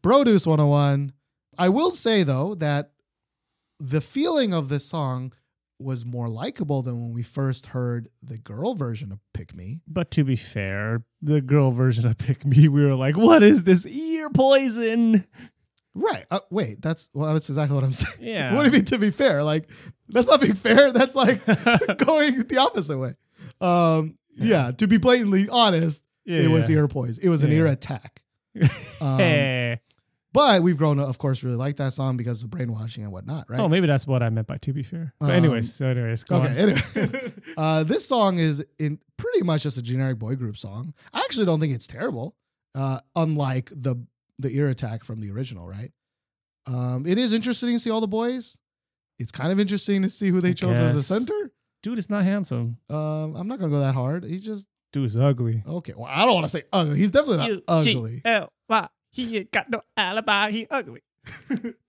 Produce 0.02 0.46
101. 0.46 1.12
I 1.56 1.70
will 1.70 1.92
say 1.92 2.24
though 2.24 2.54
that 2.56 2.90
the 3.80 4.02
feeling 4.02 4.52
of 4.52 4.68
this 4.68 4.84
song 4.84 5.32
was 5.78 6.04
more 6.06 6.28
likable 6.28 6.82
than 6.82 7.00
when 7.00 7.12
we 7.12 7.22
first 7.22 7.66
heard 7.66 8.08
the 8.22 8.38
girl 8.38 8.74
version 8.74 9.10
of 9.12 9.18
Pick 9.32 9.54
Me. 9.54 9.82
But 9.88 10.10
to 10.12 10.24
be 10.24 10.36
fair, 10.36 11.02
the 11.20 11.40
girl 11.40 11.72
version 11.72 12.06
of 12.06 12.16
Pick 12.18 12.44
Me, 12.46 12.68
we 12.68 12.84
were 12.84 12.94
like, 12.94 13.16
what 13.16 13.42
is 13.42 13.64
this 13.64 13.84
ear 13.86 14.30
poison? 14.30 15.26
Right. 15.94 16.24
Uh, 16.30 16.40
wait, 16.50 16.80
that's 16.82 17.08
well, 17.14 17.32
that's 17.32 17.48
exactly 17.48 17.74
what 17.74 17.84
I'm 17.84 17.92
saying. 17.94 18.28
Yeah. 18.28 18.54
What 18.54 18.62
do 18.62 18.66
you 18.68 18.72
mean 18.72 18.84
to 18.86 18.98
be 18.98 19.10
fair? 19.10 19.42
Like 19.44 19.70
that's 20.08 20.26
not 20.26 20.40
being 20.40 20.54
fair. 20.54 20.90
That's 20.92 21.14
like 21.14 21.44
going 21.98 22.42
the 22.44 22.58
opposite 22.58 22.98
way. 22.98 23.14
Um, 23.60 24.16
yeah. 24.36 24.72
To 24.72 24.86
be 24.86 24.96
blatantly 24.96 25.48
honest, 25.48 26.02
Yeah, 26.24 26.40
it 26.40 26.48
was 26.50 26.68
ear 26.70 26.88
poison. 26.88 27.22
It 27.24 27.28
was 27.28 27.42
an 27.44 27.52
ear 27.52 27.66
attack. 27.66 28.22
Um, 29.00 29.18
Hey. 29.18 29.80
But 30.34 30.62
we've 30.62 30.76
grown 30.76 30.96
to, 30.98 31.04
of 31.04 31.16
course, 31.18 31.42
really 31.42 31.56
like 31.56 31.76
that 31.76 31.92
song 31.94 32.16
because 32.18 32.42
of 32.42 32.50
brainwashing 32.50 33.04
and 33.04 33.12
whatnot, 33.12 33.48
right? 33.48 33.60
Oh, 33.60 33.68
maybe 33.68 33.86
that's 33.86 34.04
what 34.06 34.20
I 34.22 34.28
meant 34.30 34.46
by 34.48 34.58
to 34.58 34.72
be 34.74 34.82
fair. 34.82 35.14
But 35.20 35.26
Um, 35.26 35.30
anyways, 35.30 35.72
so 35.72 35.86
anyways, 35.86 36.24
go 36.24 36.36
Okay. 36.42 36.48
on. 36.50 36.56
Anyways, 36.58 37.14
uh, 37.56 37.84
this 37.84 38.06
song 38.06 38.38
is 38.38 38.62
in 38.78 38.98
pretty 39.16 39.42
much 39.42 39.62
just 39.62 39.78
a 39.78 39.82
generic 39.82 40.18
boy 40.18 40.34
group 40.34 40.56
song. 40.58 40.92
I 41.12 41.20
actually 41.20 41.46
don't 41.46 41.60
think 41.60 41.72
it's 41.72 41.86
terrible. 41.86 42.34
Uh, 42.74 42.98
unlike 43.16 43.70
the 43.72 43.94
the 44.40 44.50
ear 44.50 44.68
attack 44.68 45.04
from 45.04 45.20
the 45.20 45.30
original, 45.30 45.68
right? 45.68 45.92
Um, 46.66 47.06
it 47.06 47.16
is 47.18 47.32
interesting 47.32 47.70
to 47.70 47.78
see 47.78 47.90
all 47.90 48.00
the 48.00 48.08
boys. 48.08 48.58
It's 49.20 49.30
kind 49.30 49.52
of 49.52 49.60
interesting 49.60 50.02
to 50.02 50.10
see 50.10 50.28
who 50.30 50.40
they 50.40 50.52
chose 50.54 50.76
as 50.76 50.94
the 50.94 51.02
center. 51.02 51.52
Dude 51.84 51.98
is 51.98 52.10
not 52.10 52.24
handsome. 52.24 52.78
Um, 52.90 53.36
I'm 53.36 53.46
not 53.46 53.60
gonna 53.60 53.70
go 53.70 53.78
that 53.80 53.94
hard. 53.94 54.24
He 54.24 54.40
just 54.40 54.66
Dude 54.92 55.06
is 55.06 55.16
ugly. 55.16 55.62
okay. 55.64 55.92
Well, 55.96 56.10
I 56.10 56.24
don't 56.24 56.34
want 56.34 56.46
to 56.46 56.50
say 56.50 56.64
ugly. 56.72 56.98
He's 56.98 57.12
definitely 57.12 57.36
not 57.36 57.62
ugly. 57.68 58.22
He 59.14 59.36
ain't 59.38 59.52
got 59.52 59.70
no 59.70 59.82
alibi. 59.96 60.50
He 60.50 60.66
ugly. 60.70 61.02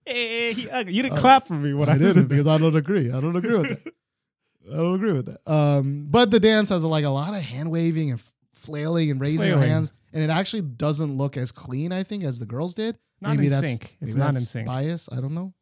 hey, 0.06 0.52
he 0.54 0.70
ugly. 0.70 0.94
You 0.94 1.02
didn't 1.02 1.18
Uh, 1.18 1.20
clap 1.20 1.48
for 1.48 1.54
me 1.54 1.74
when 1.74 1.88
I, 1.88 1.94
I 1.94 1.98
didn't 1.98 2.28
because 2.28 2.46
I 2.46 2.56
don't 2.56 2.76
agree. 2.76 3.10
I 3.10 3.20
don't 3.20 3.34
agree 3.34 3.58
with 3.58 3.68
that. 3.84 3.92
I 4.72 4.76
don't 4.76 4.94
agree 4.94 5.12
with 5.12 5.26
that. 5.26 5.40
Um, 5.50 6.06
but 6.08 6.30
the 6.30 6.38
dance 6.40 6.68
has 6.68 6.84
like 6.84 7.04
a 7.04 7.08
lot 7.10 7.34
of 7.34 7.40
hand 7.42 7.70
waving 7.70 8.12
and 8.12 8.20
flailing 8.54 9.10
and 9.10 9.20
raising 9.20 9.38
Flailing. 9.52 9.68
hands, 9.68 9.92
and 10.12 10.22
it 10.22 10.30
actually 10.30 10.62
doesn't 10.62 11.16
look 11.18 11.36
as 11.36 11.50
clean, 11.52 11.90
I 11.92 12.02
think, 12.04 12.22
as 12.24 12.38
the 12.38 12.46
girls 12.46 12.74
did. 12.74 12.96
Not 13.20 13.30
maybe 13.30 13.44
in 13.46 13.50
that's 13.50 13.60
sync. 13.66 13.96
It's 14.00 14.14
not 14.14 14.34
in 14.36 14.40
sync. 14.42 14.66
Bias. 14.66 15.08
I 15.10 15.16
don't 15.20 15.34
know. 15.34 15.52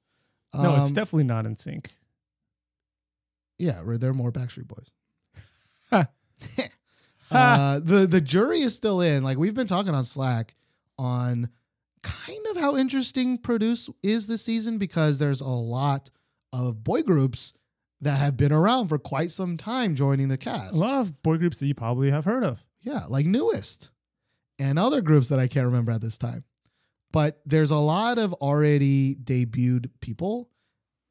No, 0.54 0.76
it's 0.76 0.88
Um, 0.90 0.94
definitely 0.94 1.24
not 1.24 1.46
in 1.46 1.56
sync. 1.56 1.90
yeah. 3.58 3.80
Where 3.82 3.96
they're 3.98 4.12
more 4.14 4.30
Backstreet 4.32 4.68
Boys. 4.68 4.90
Uh, 7.30 7.80
the 7.82 8.06
the 8.06 8.20
jury 8.20 8.60
is 8.60 8.74
still 8.76 9.00
in. 9.00 9.24
Like 9.24 9.38
we've 9.38 9.54
been 9.54 9.66
talking 9.66 9.94
on 9.94 10.04
Slack 10.04 10.54
on 10.98 11.48
kind 12.02 12.46
of 12.50 12.56
how 12.56 12.76
interesting 12.76 13.38
Produce 13.38 13.88
is 14.02 14.26
this 14.26 14.42
season 14.42 14.78
because 14.78 15.18
there's 15.18 15.40
a 15.40 15.46
lot 15.46 16.10
of 16.52 16.84
boy 16.84 17.02
groups 17.02 17.52
that 18.00 18.18
have 18.18 18.36
been 18.36 18.52
around 18.52 18.88
for 18.88 18.98
quite 18.98 19.30
some 19.30 19.56
time 19.56 19.94
joining 19.94 20.28
the 20.28 20.36
cast. 20.36 20.74
A 20.74 20.78
lot 20.78 21.00
of 21.00 21.22
boy 21.22 21.38
groups 21.38 21.58
that 21.58 21.66
you 21.66 21.74
probably 21.74 22.10
have 22.10 22.24
heard 22.24 22.44
of. 22.44 22.64
Yeah, 22.80 23.04
like 23.08 23.26
NU'EST 23.26 23.90
and 24.58 24.78
other 24.78 25.00
groups 25.00 25.28
that 25.30 25.38
I 25.38 25.48
can't 25.48 25.66
remember 25.66 25.92
at 25.92 26.02
this 26.02 26.18
time. 26.18 26.44
But 27.12 27.40
there's 27.46 27.70
a 27.70 27.76
lot 27.76 28.18
of 28.18 28.32
already 28.34 29.14
debuted 29.14 29.90
people, 30.00 30.50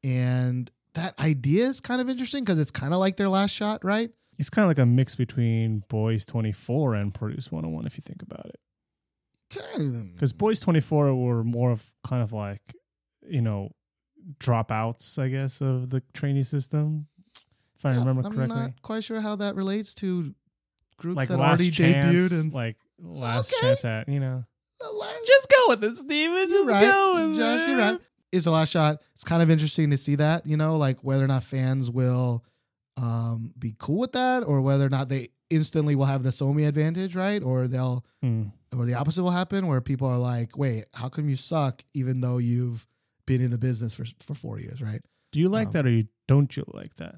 and 0.02 0.70
that 0.94 1.18
idea 1.18 1.66
is 1.66 1.80
kind 1.80 2.00
of 2.00 2.08
interesting 2.08 2.44
because 2.44 2.58
it's 2.58 2.70
kind 2.70 2.92
of 2.92 3.00
like 3.00 3.16
their 3.16 3.28
last 3.28 3.52
shot, 3.52 3.84
right? 3.84 4.10
It's 4.38 4.50
kind 4.50 4.64
of 4.64 4.68
like 4.68 4.78
a 4.78 4.86
mix 4.86 5.14
between 5.14 5.82
Boys 5.88 6.24
24 6.24 6.94
and 6.94 7.14
Produce 7.14 7.50
101, 7.50 7.86
if 7.86 7.96
you 7.96 8.02
think 8.02 8.22
about 8.22 8.46
it. 8.46 8.60
Because 10.14 10.32
Boys 10.32 10.60
24 10.60 11.14
were 11.14 11.44
more 11.44 11.70
of 11.70 11.84
kind 12.04 12.22
of 12.22 12.32
like, 12.32 12.60
you 13.28 13.40
know, 13.42 13.70
dropouts, 14.38 15.18
I 15.18 15.28
guess, 15.28 15.60
of 15.60 15.90
the 15.90 16.02
trainee 16.12 16.42
system, 16.42 17.06
if 17.76 17.84
I 17.84 17.92
Yeah, 17.92 17.98
remember 17.98 18.22
I'm 18.26 18.32
correctly. 18.34 18.56
not 18.58 18.82
quite 18.82 19.04
sure 19.04 19.20
how 19.20 19.36
that 19.36 19.54
relates 19.54 19.94
to 19.96 20.34
groups 20.96 21.16
Like 21.16 21.28
that 21.28 21.38
last 21.38 21.60
already 21.60 21.70
chance, 21.70 22.06
debuted 22.32 22.40
and 22.40 22.52
like 22.52 22.76
last 22.98 23.52
Okay. 23.52 23.66
chance 23.68 23.84
at, 23.84 24.08
you 24.08 24.20
know. 24.20 24.44
Last- 24.92 25.26
Just 25.26 25.48
go 25.48 25.68
with 25.68 25.84
it, 25.84 25.96
Steven. 25.96 26.48
You're 26.50 26.64
Just 26.64 26.72
right, 26.72 26.80
go 26.90 27.14
with 27.28 27.36
Josh. 27.38 27.60
it. 27.60 27.68
You're 27.70 27.78
right. 27.78 28.00
It's 28.32 28.44
the 28.44 28.50
last 28.50 28.70
shot. 28.70 29.00
It's 29.14 29.24
kind 29.24 29.42
of 29.42 29.50
interesting 29.50 29.90
to 29.90 29.96
see 29.96 30.16
that, 30.16 30.46
you 30.46 30.56
know, 30.56 30.76
like 30.76 31.02
whether 31.04 31.24
or 31.24 31.28
not 31.28 31.42
fans 31.44 31.90
will 31.90 32.44
um, 32.96 33.52
be 33.58 33.74
cool 33.78 33.98
with 33.98 34.12
that, 34.12 34.42
or 34.44 34.60
whether 34.60 34.86
or 34.86 34.88
not 34.88 35.08
they 35.08 35.28
instantly 35.50 35.94
will 35.96 36.04
have 36.06 36.22
the 36.22 36.30
Somi 36.30 36.66
advantage, 36.66 37.14
right? 37.16 37.42
Or 37.42 37.66
they'll, 37.68 38.04
Hmm. 38.22 38.44
Or 38.76 38.86
the 38.86 38.94
opposite 38.94 39.22
will 39.22 39.30
happen, 39.30 39.66
where 39.66 39.80
people 39.80 40.08
are 40.08 40.18
like, 40.18 40.56
"Wait, 40.56 40.84
how 40.94 41.08
come 41.08 41.28
you 41.28 41.36
suck 41.36 41.84
even 41.94 42.20
though 42.20 42.38
you've 42.38 42.86
been 43.26 43.40
in 43.40 43.50
the 43.50 43.58
business 43.58 43.94
for 43.94 44.04
for 44.20 44.34
four 44.34 44.58
years, 44.60 44.80
right?" 44.82 45.00
Do 45.32 45.40
you 45.40 45.48
like 45.48 45.68
Um, 45.68 45.72
that 45.72 45.86
or 45.86 45.90
you, 45.90 46.08
don't 46.28 46.56
you 46.56 46.64
like 46.72 46.96
that? 46.96 47.16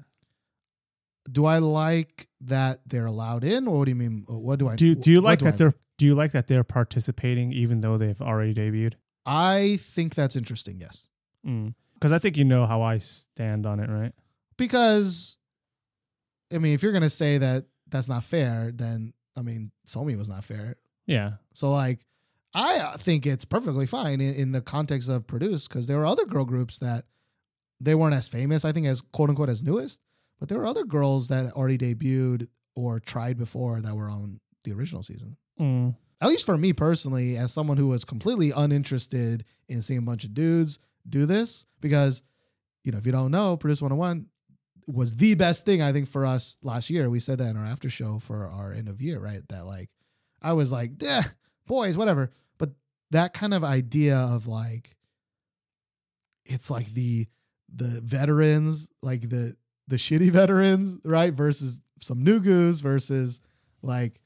Do 1.29 1.45
I 1.45 1.57
like 1.59 2.29
that 2.41 2.81
they're 2.87 3.05
allowed 3.05 3.43
in, 3.43 3.67
or 3.67 3.79
what 3.79 3.85
do 3.85 3.91
you 3.91 3.95
mean? 3.95 4.23
What 4.27 4.59
do 4.59 4.67
I 4.69 4.75
Do 4.75 4.95
do 4.95 5.11
you 5.11 5.19
like 5.21 5.39
do 5.39 5.45
that 5.45 5.53
I 5.55 5.57
they're 5.57 5.73
do 5.97 6.05
you 6.05 6.15
like 6.15 6.31
that 6.31 6.47
they're 6.47 6.63
participating 6.63 7.51
even 7.51 7.81
though 7.81 7.97
they've 7.97 8.21
already 8.21 8.53
debuted? 8.53 8.93
I 9.25 9.77
think 9.81 10.15
that's 10.15 10.35
interesting. 10.35 10.79
Yes. 10.79 11.07
Because 11.43 12.13
I 12.13 12.19
think 12.19 12.37
you 12.37 12.45
know 12.45 12.65
how 12.65 12.81
I 12.81 12.97
stand 12.99 13.65
on 13.65 13.79
it, 13.79 13.89
right? 13.89 14.13
because 14.57 15.37
I 16.53 16.57
mean, 16.59 16.73
if 16.73 16.81
you're 16.81 16.93
gonna 16.93 17.09
say 17.09 17.37
that 17.39 17.65
that's 17.89 18.07
not 18.07 18.23
fair, 18.23 18.71
then 18.73 19.13
I 19.35 19.41
mean, 19.41 19.71
Somi 19.85 20.17
was 20.17 20.29
not 20.29 20.43
fair. 20.45 20.77
Yeah. 21.07 21.33
So 21.53 21.71
like, 21.71 21.99
I 22.53 22.95
think 22.97 23.25
it's 23.25 23.45
perfectly 23.45 23.85
fine 23.85 24.21
in, 24.21 24.33
in 24.33 24.51
the 24.51 24.61
context 24.61 25.09
of 25.09 25.27
produce 25.27 25.67
because 25.67 25.87
there 25.87 25.97
were 25.97 26.05
other 26.05 26.25
girl 26.25 26.45
groups 26.45 26.79
that 26.79 27.05
they 27.79 27.95
weren't 27.95 28.15
as 28.15 28.27
famous, 28.27 28.65
I 28.65 28.71
think, 28.71 28.87
as 28.87 29.01
quote 29.01 29.29
unquote 29.29 29.49
as 29.49 29.63
NU'EST, 29.63 29.99
but 30.39 30.49
there 30.49 30.57
were 30.57 30.65
other 30.65 30.83
girls 30.83 31.27
that 31.27 31.51
already 31.53 31.77
debuted 31.77 32.47
or 32.75 32.99
tried 32.99 33.37
before 33.37 33.81
that 33.81 33.95
were 33.95 34.09
on 34.09 34.39
the 34.63 34.71
original 34.73 35.03
season. 35.03 35.37
Mm. 35.59 35.95
At 36.19 36.29
least 36.29 36.45
for 36.45 36.57
me 36.57 36.73
personally, 36.73 37.37
as 37.37 37.51
someone 37.51 37.77
who 37.77 37.87
was 37.87 38.03
completely 38.03 38.51
uninterested 38.51 39.45
in 39.67 39.81
seeing 39.81 39.99
a 39.99 40.03
bunch 40.03 40.23
of 40.23 40.33
dudes 40.33 40.79
do 41.07 41.25
this, 41.25 41.65
because 41.79 42.21
you 42.83 42.91
know, 42.91 42.97
if 42.97 43.05
you 43.05 43.11
don't 43.11 43.31
know, 43.31 43.57
Produce 43.57 43.81
101 43.81 44.27
was 44.87 45.15
the 45.15 45.35
best 45.35 45.65
thing 45.65 45.81
I 45.81 45.91
think 45.91 46.07
for 46.07 46.25
us 46.25 46.55
last 46.61 46.89
year. 46.89 47.09
We 47.09 47.19
said 47.19 47.37
that 47.39 47.49
in 47.49 47.57
our 47.57 47.65
after 47.65 47.89
show 47.89 48.19
for 48.19 48.47
our 48.47 48.71
end 48.71 48.87
of 48.87 49.01
year, 49.01 49.19
right? 49.19 49.41
That 49.49 49.65
like 49.65 49.89
I 50.47 50.53
was 50.53 50.71
like, 50.71 50.91
yeah, 51.01 51.23
boys, 51.65 51.97
whatever. 51.97 52.31
But 52.57 52.69
that 53.11 53.33
kind 53.33 53.53
of 53.53 53.63
idea 53.63 54.15
of 54.17 54.47
like 54.47 54.95
it's 56.45 56.69
like 56.69 56.93
the 56.93 57.27
the 57.73 57.99
veterans, 58.01 58.89
like 59.01 59.29
the 59.29 59.55
the 59.87 59.97
shitty 59.97 60.29
veterans, 60.41 60.99
right? 61.03 61.33
Versus 61.33 61.81
some 61.99 62.23
new 62.23 62.39
goose 62.39 62.79
versus 62.79 63.41
like 63.81 64.21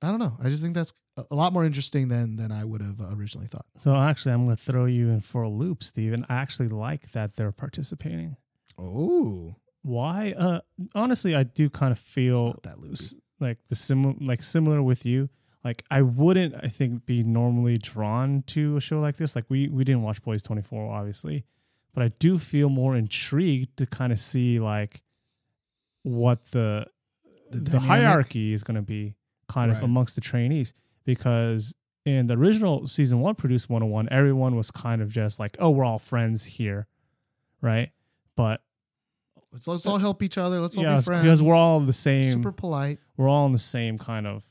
I 0.00 0.10
don't 0.10 0.20
know. 0.20 0.36
I 0.42 0.48
just 0.48 0.62
think 0.62 0.74
that's 0.74 0.92
a- 1.16 1.34
lot 1.34 1.52
more 1.52 1.64
interesting 1.64 2.06
than 2.08 2.36
than 2.36 2.52
I 2.52 2.64
would 2.64 2.80
have 2.80 3.00
originally 3.12 3.48
thought. 3.48 3.66
So 3.78 3.96
actually, 3.96 4.32
I'm 4.34 4.44
going 4.44 4.56
to 4.56 4.62
throw 4.62 4.84
you 4.84 5.08
in 5.08 5.20
for 5.20 5.42
a 5.42 5.48
loop, 5.48 5.82
Steven. 5.82 6.24
I 6.28 6.36
actually 6.36 6.68
like 6.68 7.10
that 7.12 7.34
they're 7.34 7.50
participating. 7.50 8.36
Oh, 8.78 9.56
Why? 9.82 10.34
Uh, 10.38 10.60
honestly, 10.94 11.34
I 11.34 11.42
do 11.42 11.68
kind 11.68 11.90
of 11.90 11.98
feel 11.98 12.46
not 12.46 12.62
that 12.62 12.78
loopy. 12.78 13.16
Like 13.40 13.58
the 13.68 13.76
sim 13.76 14.18
like 14.20 14.42
similar 14.42 14.82
with 14.82 15.06
you. 15.06 15.28
Like 15.64 15.84
I 15.90 16.02
wouldn't, 16.02 16.54
I 16.54 16.68
think, 16.68 17.04
be 17.04 17.22
normally 17.22 17.78
drawn 17.78 18.42
to 18.48 18.76
a 18.76 18.80
show 18.80 19.00
like 19.00 19.16
this. 19.16 19.34
Like 19.34 19.44
we 19.48 19.68
we 19.68 19.84
didn't 19.84 20.02
watch 20.02 20.22
Boys 20.22 20.42
24, 20.42 20.92
obviously, 20.92 21.44
but 21.92 22.02
I 22.02 22.08
do 22.18 22.38
feel 22.38 22.68
more 22.68 22.96
intrigued 22.96 23.76
to 23.78 23.86
kind 23.86 24.12
of 24.12 24.20
see 24.20 24.60
like 24.60 25.02
what 26.02 26.46
the 26.52 26.86
The 27.50 27.60
the, 27.60 27.80
hierarchy 27.80 28.52
is 28.52 28.62
going 28.62 28.76
to 28.76 28.82
be 28.82 29.16
kind 29.48 29.70
of 29.72 29.82
amongst 29.82 30.14
the 30.14 30.20
trainees 30.20 30.74
because 31.04 31.74
in 32.04 32.26
the 32.26 32.34
original 32.34 32.86
season 32.86 33.20
one 33.20 33.34
produced 33.34 33.70
101 33.70 34.08
everyone 34.10 34.56
was 34.56 34.70
kind 34.70 35.00
of 35.00 35.08
just 35.08 35.38
like 35.38 35.56
oh 35.58 35.70
we're 35.70 35.84
all 35.84 35.98
friends 35.98 36.44
here 36.44 36.86
right 37.62 37.90
but 38.36 38.60
let's 39.52 39.66
let's 39.66 39.86
all 39.86 39.98
help 39.98 40.22
each 40.22 40.38
other. 40.38 40.60
Let's 40.60 40.76
all 40.76 40.82
yeah 40.82 40.96
be 40.96 41.02
friends 41.02 41.22
because 41.22 41.42
we're 41.42 41.54
all 41.54 41.80
the 41.80 41.92
same 41.92 42.32
super 42.34 42.52
polite. 42.52 42.98
we're 43.16 43.28
all 43.28 43.44
on 43.44 43.52
the 43.52 43.58
same 43.58 43.98
kind 43.98 44.26
of 44.26 44.44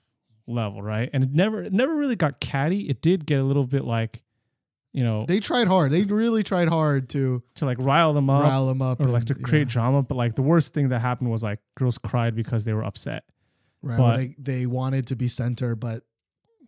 level 0.50 0.82
right 0.82 1.10
and 1.12 1.24
it 1.26 1.34
never 1.34 1.64
it 1.64 1.74
never 1.74 1.94
really 1.94 2.16
got 2.16 2.40
catty 2.40 2.88
it 2.88 3.02
did 3.02 3.26
get 3.26 3.38
a 3.40 3.44
little 3.44 3.66
bit 3.66 3.84
like 3.84 4.24
you 4.94 5.04
know 5.04 5.26
They 5.28 5.42
tried 5.42 5.68
hard. 5.68 5.92
They 5.92 6.04
really 6.04 6.42
tried 6.42 6.70
hard 6.70 7.10
to 7.10 7.44
to 7.56 7.66
like 7.66 7.78
rile 7.80 8.14
them 8.14 8.30
up 8.30 8.44
rile 8.44 8.66
them 8.68 8.82
up 8.82 9.02
or 9.02 9.06
like 9.08 9.26
to 9.26 9.36
create 9.36 9.68
yeah, 9.68 9.74
drama 9.74 10.04
but 10.04 10.16
like 10.16 10.36
the 10.36 10.42
worst 10.42 10.74
thing 10.74 10.88
that 10.90 11.00
happened 11.00 11.30
was 11.30 11.44
like 11.44 11.60
girls 11.78 11.98
cried 11.98 12.34
because 12.34 12.64
they 12.64 12.72
were 12.74 12.84
upset 12.86 13.24
right. 13.82 13.98
but- 13.98 14.16
they 14.16 14.36
they 14.40 14.66
wanted 14.66 15.08
to 15.08 15.16
be 15.18 15.28
center, 15.28 15.76
but 15.76 16.04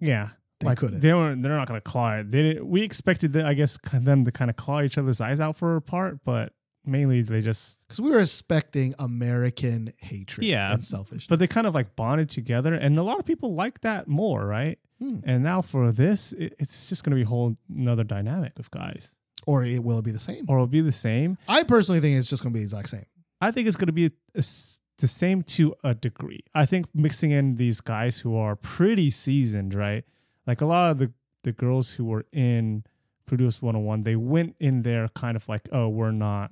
Yeah, 0.02 0.30
They 0.60 0.68
like 0.68 0.78
couldn't. 0.78 1.00
they 1.00 1.14
weren't. 1.14 1.42
They're 1.42 1.56
not 1.56 1.68
going 1.70 1.80
to 1.80 1.90
claw 1.90 2.16
it. 2.18 2.32
They 2.32 2.60
we 2.62 2.82
expected, 2.84 3.32
the, 3.34 3.46
I 3.46 3.54
guess, 3.54 3.78
them 3.94 4.26
to 4.26 4.32
kind 4.32 4.50
of 4.52 4.58
claw 4.58 4.82
each 4.82 4.98
other's 4.98 5.22
eyes 5.22 5.40
out 5.40 5.56
for 5.56 5.78
a 5.78 5.82
part, 5.82 6.20
but 6.26 6.52
mainly 6.86 7.22
they 7.22 7.42
just. 7.42 7.80
because 7.88 8.00
we 8.02 8.10
were 8.10 8.20
expecting 8.20 8.94
American 9.00 9.94
hatred, 9.98 10.46
Yeah, 10.48 10.74
and 10.74 10.84
selfish. 10.84 11.28
But 11.28 11.40
they 11.40 11.48
kind 11.48 11.68
of 11.68 11.74
like 11.76 11.96
bonded 11.96 12.30
together, 12.30 12.74
and 12.74 12.98
a 12.98 13.04
lot 13.04 13.20
of 13.20 13.26
people 13.26 13.54
like 13.54 13.82
that 13.82 14.08
more, 14.08 14.46
right? 14.46 14.80
Hmm. 15.00 15.20
And 15.24 15.44
now 15.44 15.62
for 15.62 15.92
this, 15.92 16.34
it, 16.34 16.56
it's 16.60 16.90
just 16.90 17.04
going 17.04 17.12
to 17.12 17.16
be 17.16 17.22
a 17.24 17.28
whole 17.28 17.56
another 17.74 18.04
dynamic 18.04 18.58
of 18.60 18.70
guys, 18.72 19.14
or 19.46 19.64
it 19.64 19.84
will 19.84 20.02
be 20.02 20.12
the 20.12 20.20
same. 20.20 20.46
or 20.48 20.58
it'll 20.58 20.68
be 20.68 20.82
the 20.82 20.92
same. 20.92 21.38
I 21.48 21.64
personally 21.64 22.02
think 22.02 22.18
it's 22.18 22.30
just 22.30 22.44
going 22.44 22.52
to 22.54 22.58
be 22.58 22.60
the 22.62 22.66
exact 22.66 22.90
same. 22.90 23.06
I 23.42 23.52
think 23.52 23.68
it's 23.68 23.78
going 23.78 23.88
to 23.88 23.94
be 23.94 24.08
a 24.08 24.12
s- 24.40 24.82
the 24.98 25.08
same 25.08 25.44
to 25.44 25.74
a 25.84 25.96
degree. 25.96 26.44
I 26.54 26.66
think 26.66 26.88
mixing 26.94 27.32
in 27.32 27.56
these 27.56 27.80
guys 27.80 28.18
who 28.20 28.36
are 28.36 28.58
pretty 28.58 29.10
seasoned, 29.12 29.74
right? 29.74 30.04
Like 30.46 30.60
a 30.60 30.66
lot 30.66 30.92
of 30.92 30.98
the, 30.98 31.14
the 31.44 31.54
girls 31.54 31.92
who 31.92 32.04
were 32.04 32.26
in 32.34 32.84
Produce 33.26 33.62
101, 33.62 34.04
they 34.04 34.18
went 34.18 34.58
in 34.60 34.82
there 34.82 35.08
kind 35.16 35.38
of 35.38 35.48
like, 35.48 35.70
oh, 35.72 35.88
we're 35.88 36.12
not, 36.12 36.52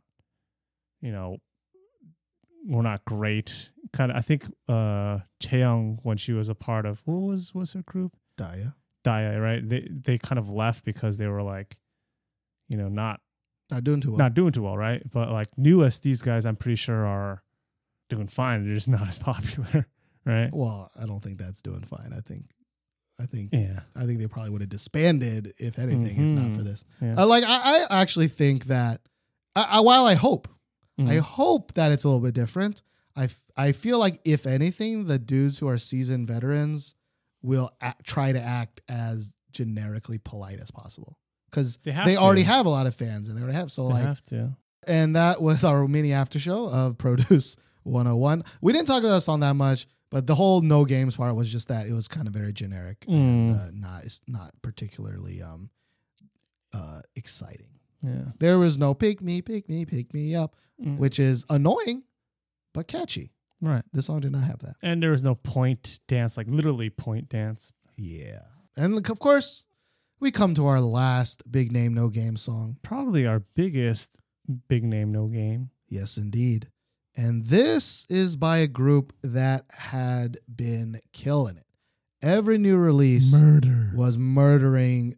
you 1.02 1.12
know, 1.12 1.38
we're 2.66 2.82
not 2.82 3.06
great. 3.06 3.70
Kind 3.94 4.12
of, 4.12 4.18
I 4.18 4.22
think 4.22 4.46
uh 4.68 5.20
Chaeyoung, 5.42 6.00
when 6.04 6.18
she 6.18 6.34
was 6.34 6.50
a 6.50 6.56
part 6.56 6.86
of, 6.86 7.02
what 7.06 7.22
was, 7.22 7.54
was 7.54 7.74
her 7.74 7.82
group? 7.84 8.14
DIA, 8.38 8.76
DIA, 9.04 9.40
right? 9.40 9.68
They, 9.68 9.88
they 9.90 10.18
kind 10.18 10.38
of 10.38 10.50
left 10.50 10.84
because 10.86 11.18
they 11.18 11.28
were 11.28 11.42
like, 11.44 11.78
you 12.68 12.78
know, 12.78 12.90
not 12.90 13.20
not 13.72 13.84
doing 13.84 14.00
too 14.02 14.12
well. 14.12 14.18
not 14.18 14.34
doing 14.34 14.52
too 14.52 14.64
well, 14.64 14.78
right? 14.78 15.02
But 15.12 15.32
like 15.32 15.50
NU'EST, 15.58 16.02
these 16.02 16.22
guys 16.22 16.46
I'm 16.46 16.56
pretty 16.56 16.76
sure 16.78 17.06
are 17.06 17.44
doing 18.10 18.28
fine. 18.28 18.66
They're 18.66 18.76
just 18.76 18.88
not 18.98 19.08
as 19.08 19.18
popular, 19.20 19.88
right? 20.26 20.50
well, 20.54 20.92
I 21.00 21.06
don't 21.06 21.22
think 21.22 21.38
that's 21.40 21.62
doing 21.62 21.84
fine. 21.84 22.14
I 22.16 22.22
think 22.22 22.46
I 23.20 23.26
think 23.26 23.50
Yeah. 23.54 23.80
I 23.96 24.06
think 24.06 24.20
they 24.20 24.28
probably 24.28 24.52
would 24.52 24.62
have 24.62 24.70
disbanded 24.70 25.54
if 25.58 25.80
anything, 25.80 26.18
if 26.18 26.26
not 26.38 26.54
for 26.56 26.62
Mhm. 26.62 26.66
this. 26.66 26.84
Yeah. 27.02 27.16
Uh, 27.18 27.26
like 27.26 27.44
I, 27.46 27.84
I 27.90 28.02
actually 28.02 28.28
think 28.28 28.66
that 28.66 29.02
I, 29.56 29.64
I, 29.64 29.80
while 29.80 30.06
I 30.06 30.14
hope, 30.14 30.48
I 31.00 31.04
Mhm. 31.18 31.20
hope 31.22 31.74
that 31.76 31.92
it's 31.92 32.04
a 32.04 32.08
little 32.08 32.22
bit 32.22 32.34
different. 32.34 32.82
I, 33.16 33.26
f- 33.26 33.44
I 33.56 33.72
feel 33.72 34.00
like 34.00 34.20
if 34.26 34.46
anything, 34.48 35.06
the 35.06 35.20
dudes 35.20 35.60
who 35.60 35.68
are 35.68 35.78
seasoned 35.78 36.28
veterans 36.28 36.96
will 37.42 37.72
act, 37.82 38.06
try 38.06 38.32
to 38.32 38.42
act 38.42 38.82
as 38.90 39.32
generically 39.52 40.18
polite 40.18 40.60
as 40.60 40.70
possible 40.72 41.18
because 41.50 41.78
They 41.84 41.92
they, 41.92 42.16
already 42.18 42.44
have 42.44 42.66
a 42.66 42.70
lot 42.70 42.86
of 42.88 42.96
fans 42.96 43.28
and 43.30 43.38
they 43.38 43.42
already 43.42 43.58
have 43.58 43.72
so 43.72 43.88
They 43.88 43.94
like 43.94 44.04
have 44.06 44.26
to. 44.26 44.56
and 44.88 45.16
that 45.16 45.42
was 45.42 45.64
our 45.64 45.88
mini 45.88 46.14
after 46.14 46.38
show 46.40 46.68
of 46.70 46.98
Produce 47.00 47.58
101. 47.84 48.44
We 48.62 48.74
didn't 48.74 48.88
talk 48.88 49.04
about 49.04 49.16
this 49.16 49.30
on 49.30 49.40
that 49.42 49.56
much, 49.56 49.88
but 50.10 50.28
the 50.28 50.36
whole 50.36 50.62
no 50.62 50.84
games 50.86 51.16
part 51.16 51.36
was 51.36 51.50
just 51.52 51.68
that 51.70 51.88
it 51.88 51.94
was 51.94 52.08
kind 52.08 52.28
of 52.28 52.34
very 52.34 52.54
generic 52.54 53.06
and 53.08 53.56
Mm. 53.56 53.68
uh, 53.68 53.72
not 53.74 54.20
not 54.28 54.52
particularly 54.62 55.42
um 55.42 55.70
uh 56.74 57.02
exciting. 57.16 57.77
Yeah. 58.02 58.32
There 58.40 58.58
was 58.60 58.78
no 58.78 58.94
pick 58.94 59.22
me, 59.22 59.42
pick 59.42 59.68
me, 59.70 59.86
pick 59.86 60.14
me 60.14 60.36
up, 60.36 60.56
Mm. 60.82 60.98
which 60.98 61.20
is 61.20 61.44
annoying 61.50 62.04
but 62.74 62.88
catchy. 62.88 63.32
Right. 63.60 63.84
This 63.92 64.06
song 64.06 64.20
did 64.20 64.32
not 64.34 64.44
have 64.44 64.60
that. 64.60 64.76
And 64.84 65.02
there 65.02 65.10
was 65.10 65.24
no 65.24 65.34
point 65.34 66.00
dance, 66.08 66.38
like 66.38 66.46
literally 66.48 66.92
point 66.92 67.30
dance. 67.30 67.74
Yeah. 67.96 68.42
And 68.76 68.96
of 69.10 69.20
course, 69.20 69.64
we 70.20 70.30
come 70.30 70.54
to 70.54 70.68
our 70.68 70.80
last 70.80 71.52
big 71.52 71.72
name 71.72 71.96
no 71.96 72.10
game 72.10 72.38
song. 72.38 72.78
Probably 72.84 73.26
our 73.26 73.40
biggest 73.56 74.20
big 74.68 74.84
name 74.84 75.12
no 75.12 75.26
game. 75.28 75.72
Yes, 75.90 76.18
indeed. 76.18 76.70
And 77.16 77.48
this 77.48 78.06
is 78.08 78.36
by 78.36 78.60
a 78.60 78.68
group 78.68 79.14
that 79.24 79.66
had 79.72 80.38
been 80.56 81.02
killing 81.12 81.58
it. 81.58 81.66
Every 82.22 82.60
new 82.60 82.78
release 82.78 83.32
Murder. 83.34 83.92
was 83.96 84.20
murdering 84.20 85.16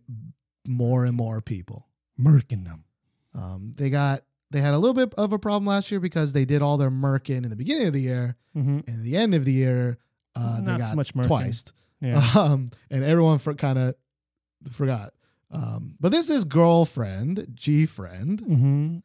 more 0.66 1.04
and 1.04 1.18
more 1.18 1.42
people. 1.42 1.88
Murking 2.20 2.66
them. 2.66 2.84
Um, 3.34 3.74
they 3.78 3.90
got 3.90 4.22
they 4.52 4.62
had 4.62 4.74
a 4.74 4.78
little 4.78 4.94
bit 4.96 5.14
of 5.16 5.32
a 5.32 5.40
problem 5.40 5.66
last 5.68 5.92
year 5.92 6.00
because 6.00 6.34
they 6.34 6.46
did 6.46 6.62
all 6.62 6.78
their 6.78 6.90
murking 6.92 7.44
in 7.44 7.50
the 7.50 7.56
beginning 7.56 7.88
of 7.88 7.94
the 7.94 8.02
year, 8.02 8.36
Mm-hmm. 8.58 8.80
and 8.88 8.98
at 9.00 9.04
the 9.04 9.16
end 9.16 9.36
of 9.36 9.46
the 9.46 9.54
year, 9.54 10.00
uh, 10.36 10.60
they 10.62 10.66
Not 10.66 10.80
so 10.82 10.86
got 10.88 10.96
much 10.96 11.14
murking. 11.14 11.28
twice. 11.28 11.64
Yeah. 12.02 12.22
Um, 12.38 12.72
and 12.90 13.04
everyone 13.04 13.38
for 13.40 13.54
kind 13.54 13.78
of 13.78 13.96
forgot. 14.72 15.14
Um, 15.52 15.96
but 16.00 16.12
this 16.12 16.30
is 16.30 16.46
girlfriend 16.46 17.48
G 17.54 17.86
friend 17.86 18.42
mm-hmm. 18.42 18.98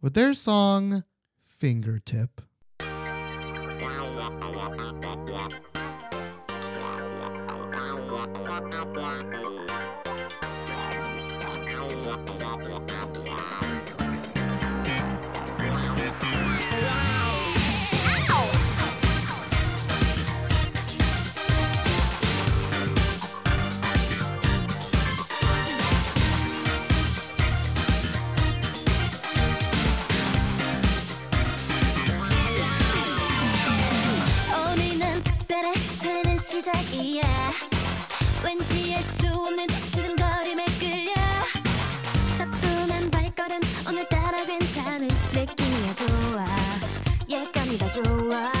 with 0.00 0.14
their 0.14 0.34
song 0.34 1.04
Fingertip. 1.46 2.40
시작이야. 36.58 37.22
왠지 38.44 38.94
알 38.94 39.02
수 39.02 39.26
없는 39.32 39.66
두근거림에 39.66 40.67
Oh, 48.00 48.14
love. 48.14 48.57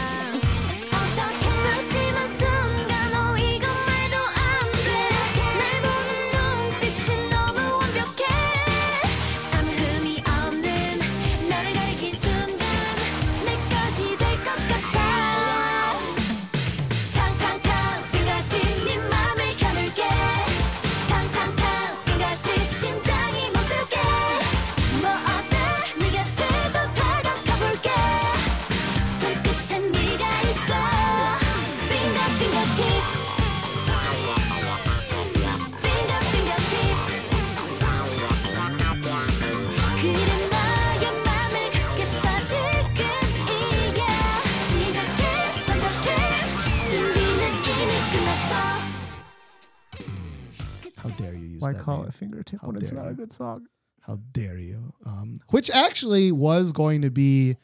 Why 51.72 51.80
call 51.80 51.98
name? 51.98 52.08
it 52.08 52.14
fingertip 52.14 52.60
How 52.60 52.68
when 52.68 52.76
it's 52.76 52.92
not 52.92 53.08
a 53.08 53.14
good 53.14 53.32
song? 53.32 53.66
How 54.02 54.18
dare 54.32 54.58
you? 54.58 54.94
Um, 55.04 55.36
which 55.50 55.70
actually 55.70 56.32
was 56.32 56.72
going 56.72 57.02
to 57.02 57.10
be 57.10 57.56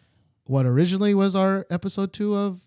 what 0.47 0.67
originally 0.67 1.15
was 1.15 1.35
our 1.35 1.67
episode 1.71 2.13
two 2.13 2.35
of 2.35 2.61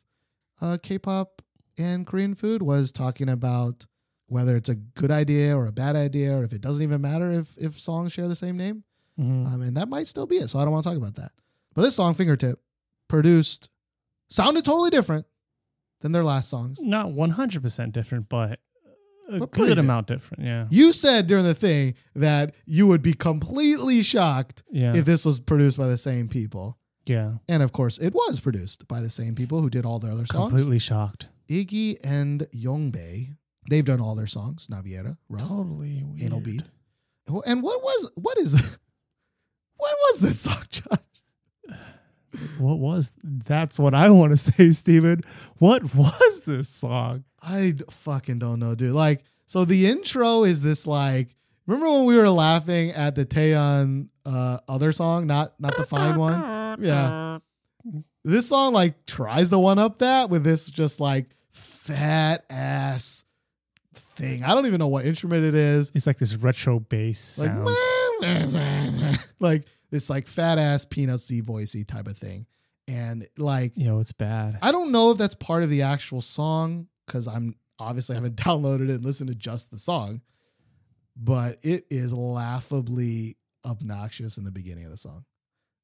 uh, 0.61 0.77
K-pop 0.81 1.41
and 1.77 2.07
Korean 2.07 2.34
food 2.34 2.61
was 2.64 2.91
talking 2.91 3.30
about 3.30 3.85
whether 4.27 4.55
it's 4.55 4.69
a 4.69 4.76
good 4.76 5.11
idea 5.11 5.55
or 5.55 5.68
a 5.68 5.72
bad 5.72 5.95
idea, 5.95 6.35
or 6.35 6.43
if 6.43 6.51
it 6.53 6.61
doesn't 6.61 6.81
even 6.84 7.01
matter 7.01 7.31
if 7.31 7.55
if 7.57 7.80
songs 7.80 8.11
share 8.11 8.27
the 8.27 8.35
same 8.35 8.57
name. 8.57 8.84
Mhm. 9.19 9.45
Um, 9.47 9.61
and 9.61 9.77
that 9.77 9.88
might 9.89 10.07
still 10.07 10.26
be 10.26 10.38
it. 10.38 10.49
So 10.49 10.59
I 10.59 10.64
don't 10.64 10.72
want 10.73 10.84
to 10.84 10.89
talk 10.89 10.97
about 10.97 11.15
that. 11.15 11.31
But 11.73 11.84
this 11.84 11.95
song, 11.95 12.14
Fingertip, 12.14 12.59
produced, 13.07 13.69
sounded 14.30 14.65
totally 14.65 14.89
different 14.89 15.26
than 16.01 16.11
their 16.11 16.23
last 16.23 16.49
songs. 16.49 16.80
Not 16.81 17.07
100% 17.07 17.91
different, 17.93 18.27
but 18.30 18.59
a 19.29 19.39
But 19.39 19.51
good 19.51 19.77
amount 19.77 20.07
different. 20.07 20.43
Yeah. 20.43 20.67
You 20.69 20.93
said 20.93 21.27
during 21.27 21.43
the 21.45 21.53
thing 21.55 21.95
that 22.15 22.55
you 22.65 22.87
would 22.87 23.01
be 23.01 23.13
completely 23.13 24.01
shocked 24.03 24.63
Yeah. 24.71 24.95
if 24.95 25.05
this 25.05 25.25
was 25.25 25.39
produced 25.39 25.77
by 25.77 25.87
the 25.87 25.97
same 25.97 26.27
people. 26.29 26.77
yeah. 27.05 27.33
And 27.47 27.61
of 27.63 27.71
course, 27.71 27.97
it 27.97 28.13
was 28.13 28.39
produced 28.39 28.87
by 28.87 29.01
the 29.01 29.09
same 29.09 29.33
people 29.35 29.61
who 29.61 29.69
did 29.69 29.85
all 29.85 29.99
their 29.99 30.11
other 30.11 30.25
songs. 30.25 30.49
Completely 30.49 30.79
shocked. 30.79 31.29
Iggy 31.49 31.97
and 32.03 32.47
Yongbae. 32.55 33.35
They've 33.69 33.85
done 33.85 33.99
all 34.01 34.15
their 34.15 34.27
songs. 34.27 34.67
Navillera, 34.67 35.17
Rough, 35.29 35.47
Totally 35.47 36.03
weird. 36.03 36.21
Anal 36.21 36.39
Beat. 36.41 36.63
And 37.45 37.61
what 37.63 37.81
was 37.83 38.11
what 38.15 38.37
is 38.37 38.53
what 39.77 39.95
was 40.09 40.19
this 40.21 40.39
song, 40.39 40.63
Josh? 40.69 40.99
What 42.57 42.79
was 42.79 43.13
that's 43.23 43.79
what 43.79 43.93
I 43.93 44.09
want 44.09 44.31
to 44.31 44.37
say, 44.51 44.71
Steven. 44.71 45.21
What 45.59 45.93
was 45.95 46.41
this 46.41 46.69
song? 46.69 47.23
I 47.41 47.75
fucking 47.89 48.39
don't 48.39 48.59
know, 48.59 48.75
dude. 48.75 48.93
Like, 48.93 49.23
so 49.45 49.65
the 49.65 49.87
intro 49.87 50.43
is 50.43 50.61
this 50.61 50.85
like. 50.87 51.35
Remember 51.65 51.89
when 51.91 52.05
we 52.05 52.15
were 52.15 52.29
laughing 52.29 52.91
at 52.91 53.15
the 53.15 53.25
Taeyeon 53.25 54.07
uh, 54.25 54.59
other 54.69 54.93
song, 54.93 55.27
not 55.27 55.53
not 55.59 55.75
the 55.75 55.85
fine 55.85 56.17
one? 56.17 56.81
Yeah. 56.81 57.39
This 58.23 58.47
song 58.47 58.73
like 58.73 59.05
tries 59.05 59.49
to 59.49 59.59
one 59.59 59.77
up 59.79 59.99
that 59.99 60.29
with 60.29 60.43
this 60.43 60.69
just 60.69 60.99
like 60.99 61.35
fat 61.51 62.45
ass 62.49 63.23
thing. 63.93 64.43
I 64.43 64.53
don't 64.53 64.65
even 64.65 64.79
know 64.79 64.87
what 64.87 65.05
instrument 65.05 65.45
it 65.45 65.55
is. 65.55 65.91
It's 65.93 66.07
like 66.07 66.17
this 66.17 66.35
retro 66.35 66.79
bass 66.79 67.37
Like 67.37 67.51
sound. 67.51 67.67
like 69.39 69.65
this 69.89 70.09
like 70.09 70.27
fat 70.27 70.57
ass 70.57 70.85
peanutsy 70.85 71.41
voicey 71.41 71.88
type 71.88 72.07
of 72.07 72.18
thing. 72.18 72.45
And 72.88 73.27
like 73.38 73.73
you 73.76 73.85
know 73.85 73.99
it's 73.99 74.14
bad. 74.14 74.59
I 74.61 74.72
don't 74.72 74.91
know 74.91 75.11
if 75.11 75.18
that's 75.18 75.35
part 75.35 75.64
of 75.64 75.69
the 75.69 75.81
actual 75.81 76.22
song 76.22 76.88
because 77.05 77.27
I'm 77.27 77.55
obviously 77.80 78.15
haven't 78.15 78.35
downloaded 78.38 78.89
it 78.89 78.95
and 78.95 79.05
listened 79.05 79.30
to 79.30 79.35
just 79.35 79.72
the 79.72 79.80
song, 79.80 80.22
but 81.15 81.59
it 81.64 81.85
is 81.89 82.14
laughably 82.14 83.38
obnoxious 83.65 84.38
in 84.38 84.45
the 84.45 84.51
beginning 84.51 84.85
of 84.85 84.91
the 84.91 84.97
song, 84.97 85.26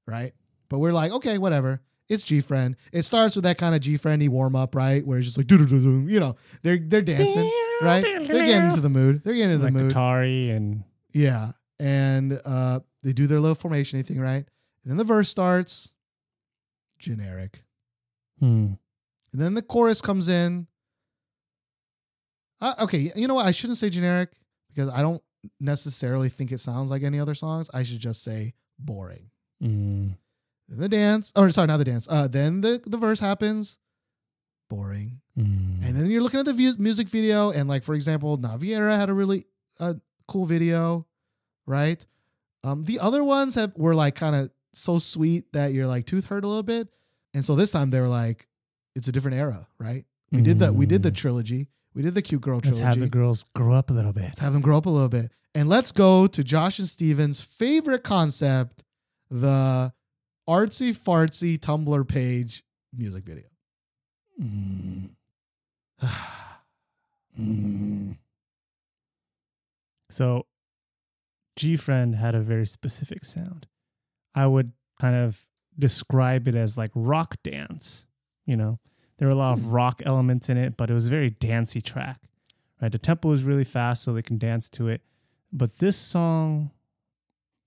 right? 0.08 0.34
But 0.70 0.80
we're 0.80 0.94
like, 0.94 1.12
okay, 1.12 1.38
whatever. 1.38 1.82
It's 2.10 2.24
G 2.24 2.42
Friend. 2.42 2.76
It 2.92 3.04
starts 3.04 3.36
with 3.36 3.44
that 3.44 3.58
kind 3.58 3.76
of 3.76 3.82
G 3.82 3.98
Friendy 3.98 4.30
warm 4.30 4.56
up, 4.56 4.76
right? 4.76 5.06
Where 5.06 5.18
it's 5.18 5.28
just 5.28 5.38
like, 5.38 5.48
doo 5.48 5.58
doo 5.58 5.66
doo 5.66 5.80
doo. 5.80 6.08
You 6.12 6.20
know, 6.20 6.36
they're 6.62 6.78
they're 6.78 7.02
dancing, 7.02 7.50
right? 7.82 8.04
They're 8.04 8.46
getting 8.46 8.68
into 8.70 8.82
the 8.82 8.90
mood. 8.90 9.24
They're 9.24 9.34
getting 9.34 9.52
into 9.52 9.64
like 9.66 9.74
the 9.74 9.80
mood. 9.84 9.94
Atari 9.94 10.56
and 10.56 10.84
Yeah. 11.14 11.52
And 11.80 12.40
uh 12.46 12.82
they 13.04 13.14
do 13.14 13.28
their 13.28 13.40
little 13.40 13.56
formation 13.56 14.02
thing, 14.04 14.20
right? 14.20 14.46
And 14.84 14.92
then 14.92 14.98
the 14.98 15.04
verse 15.04 15.30
starts 15.30 15.92
generic. 16.98 17.64
hmm. 18.40 18.74
And 19.32 19.42
then 19.42 19.54
the 19.56 19.62
chorus 19.62 20.02
comes 20.02 20.28
in. 20.28 20.68
Uh, 22.62 22.76
okay, 22.82 23.12
you 23.16 23.28
know 23.28 23.34
what? 23.34 23.46
I 23.46 23.52
shouldn't 23.52 23.80
say 23.80 23.90
generic 23.90 24.30
because 24.70 24.90
I 24.90 25.02
don't 25.02 25.22
necessarily 25.60 26.30
think 26.30 26.52
it 26.52 26.60
sounds 26.60 26.90
like 26.90 27.04
any 27.04 27.20
other 27.20 27.36
songs. 27.36 27.70
I 27.74 27.84
should 27.84 28.00
just 28.00 28.24
say 28.24 28.54
boring. 28.80 29.32
Mm. 29.62 30.16
Then 30.70 30.78
the 30.78 30.90
dance, 30.90 31.32
or 31.36 31.50
sorry, 31.50 31.68
not 31.68 31.78
the 31.78 31.86
dance. 31.86 32.08
Uh, 32.10 32.28
then 32.28 32.62
the 32.62 32.82
the 32.86 32.98
verse 32.98 33.20
happens. 33.20 33.80
Boring. 34.70 35.20
Mm. 35.38 35.86
And 35.86 35.96
then 35.96 36.10
you're 36.10 36.22
looking 36.22 36.40
at 36.40 36.46
the 36.46 36.54
view, 36.54 36.76
music 36.78 37.10
video, 37.10 37.52
and 37.52 37.68
like 37.68 37.84
for 37.84 37.96
example, 37.96 38.38
Navillera 38.38 38.96
had 38.96 39.10
a 39.10 39.14
really 39.14 39.46
uh, 39.80 39.96
cool 40.28 40.46
video, 40.46 41.06
right? 41.66 42.04
Um, 42.64 42.84
the 42.84 42.99
other 42.99 43.23
ones 43.23 43.56
have 43.56 43.73
were 43.77 43.94
like 43.95 44.15
kind 44.15 44.35
of 44.35 44.49
so 44.73 44.99
sweet 44.99 45.52
that 45.53 45.73
your 45.73 45.85
like 45.88 46.06
tooth 46.06 46.26
hurt 46.26 46.44
a 46.44 46.48
little 46.48 46.64
bit, 46.64 46.88
and 47.34 47.44
so 47.44 47.56
this 47.56 47.72
time 47.72 47.90
they 47.90 47.99
were 47.99 48.07
like, 48.07 48.48
it's 48.95 49.07
a 49.07 49.11
different 49.11 49.38
era, 49.38 49.68
right? 49.80 50.06
We 50.31 50.41
did 50.41 50.60
that. 50.60 50.73
We 50.73 50.85
did 50.85 51.03
the 51.03 51.11
Mm. 51.11 51.15
trilogy. 51.15 51.68
We 51.94 52.02
did 52.02 52.15
the 52.15 52.22
cute 52.23 52.41
girl 52.41 52.60
Let's 52.64 52.80
have 52.80 52.99
the 52.99 53.07
girls 53.07 53.45
grow 53.53 53.73
up 53.73 53.91
a 53.91 53.94
little 53.94 54.14
bit. 54.14 54.23
Let's 54.23 54.40
have 54.40 54.53
them 54.53 54.64
grow 54.64 54.77
up 54.77 54.88
a 54.88 54.90
little 54.90 55.10
bit, 55.10 55.31
and 55.53 55.69
let's 55.69 55.91
go 55.91 56.26
to 56.27 56.44
Josh 56.44 56.80
and 56.80 56.90
Steven's 56.90 57.40
favorite 57.41 58.03
concept, 58.03 58.84
the 59.30 59.94
artsy 60.49 60.95
fartsy 60.98 61.57
Tumblr 61.60 62.07
page 62.07 62.64
music 62.95 63.26
video. 63.26 63.45
Mm. 64.41 65.10
Mm. 67.40 68.18
So, 70.10 70.45
G 71.56 71.76
Friend 71.76 72.16
had 72.16 72.36
a 72.36 72.40
very 72.40 72.66
specific 72.66 73.26
sound. 73.26 73.68
I 74.36 74.48
would 74.48 74.72
kind 75.00 75.16
of 75.16 75.46
describe 75.78 76.48
it 76.48 76.56
as 76.56 76.78
like 76.78 76.92
rock 76.96 77.36
dance. 77.44 78.06
You 78.46 78.58
know, 78.58 78.80
there 79.18 79.28
were 79.28 79.34
a 79.34 79.38
lot 79.38 79.58
of 79.58 79.72
rock 79.72 80.02
elements 80.06 80.50
in 80.50 80.58
it, 80.58 80.78
but 80.78 80.90
it 80.90 80.94
was 80.94 81.08
a 81.08 81.12
very 81.12 81.30
dancey 81.30 81.82
track. 81.82 82.20
Right, 82.82 82.92
the 82.92 82.98
tempo 82.98 83.30
was 83.30 83.44
really 83.44 83.64
fast, 83.64 84.04
so 84.04 84.14
they 84.14 84.22
can 84.22 84.38
dance 84.38 84.68
to 84.70 84.90
it. 84.90 85.02
But 85.52 85.78
this 85.78 85.96
song, 85.96 86.72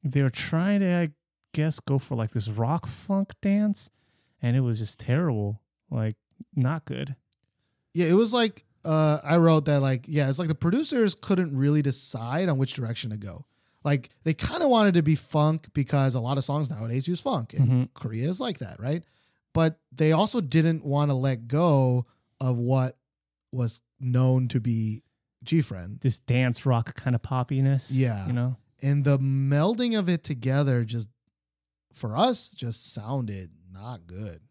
they 0.02 0.22
were 0.22 0.30
trying 0.30 0.80
to, 0.80 0.92
I 0.92 1.10
guess, 1.54 1.80
go 1.80 1.98
for 1.98 2.16
like 2.16 2.32
this 2.32 2.48
rock 2.48 2.86
funk 2.86 3.32
dance, 3.40 3.90
and 4.42 4.56
it 4.56 4.60
was 4.60 4.78
just 4.78 5.00
terrible. 5.00 5.60
Like, 5.90 6.16
not 6.54 6.84
good. 6.84 7.16
Yeah, 7.94 8.06
it 8.06 8.14
was 8.14 8.34
like 8.34 8.64
uh, 8.84 9.20
I 9.22 9.36
wrote 9.36 9.64
that 9.64 9.80
like 9.80 10.04
yeah, 10.06 10.28
it's 10.28 10.38
like 10.38 10.48
the 10.48 10.54
producers 10.54 11.14
couldn't 11.14 11.56
really 11.56 11.82
decide 11.82 12.48
on 12.48 12.56
which 12.58 12.74
direction 12.74 13.10
to 13.10 13.16
go. 13.16 13.44
Like 13.86 14.10
they 14.24 14.34
kind 14.34 14.62
of 14.64 14.68
wanted 14.68 14.94
to 14.94 15.02
be 15.02 15.14
funk 15.14 15.68
because 15.72 16.14
a 16.16 16.20
lot 16.20 16.36
of 16.38 16.44
songs 16.44 16.68
nowadays 16.68 17.06
use 17.08 17.20
funk, 17.20 17.54
and 17.54 17.68
Mhm. 17.68 17.88
Korea 17.94 18.28
is 18.28 18.40
like 18.40 18.58
that, 18.58 18.80
right? 18.80 19.04
But 19.54 19.78
they 19.92 20.10
also 20.12 20.40
didn't 20.42 20.84
want 20.84 21.10
to 21.10 21.14
let 21.14 21.46
go 21.48 22.04
of 22.40 22.58
what 22.58 22.98
was 23.52 23.80
known 24.00 24.48
to 24.48 24.60
be 24.60 25.02
G 25.44 25.60
Friend, 25.60 25.98
this 26.00 26.18
dance 26.18 26.66
rock 26.66 26.94
kind 26.96 27.14
of 27.14 27.22
poppiness. 27.22 27.88
Yeah. 27.92 28.26
You 28.26 28.32
know? 28.34 28.56
and 28.82 29.04
the 29.04 29.18
melding 29.18 29.98
of 29.98 30.06
it 30.06 30.22
together 30.22 30.84
just 30.84 31.08
for 31.94 32.14
us 32.14 32.50
just 32.50 32.92
sounded 32.92 33.50
not 33.72 34.06
good. 34.06 34.42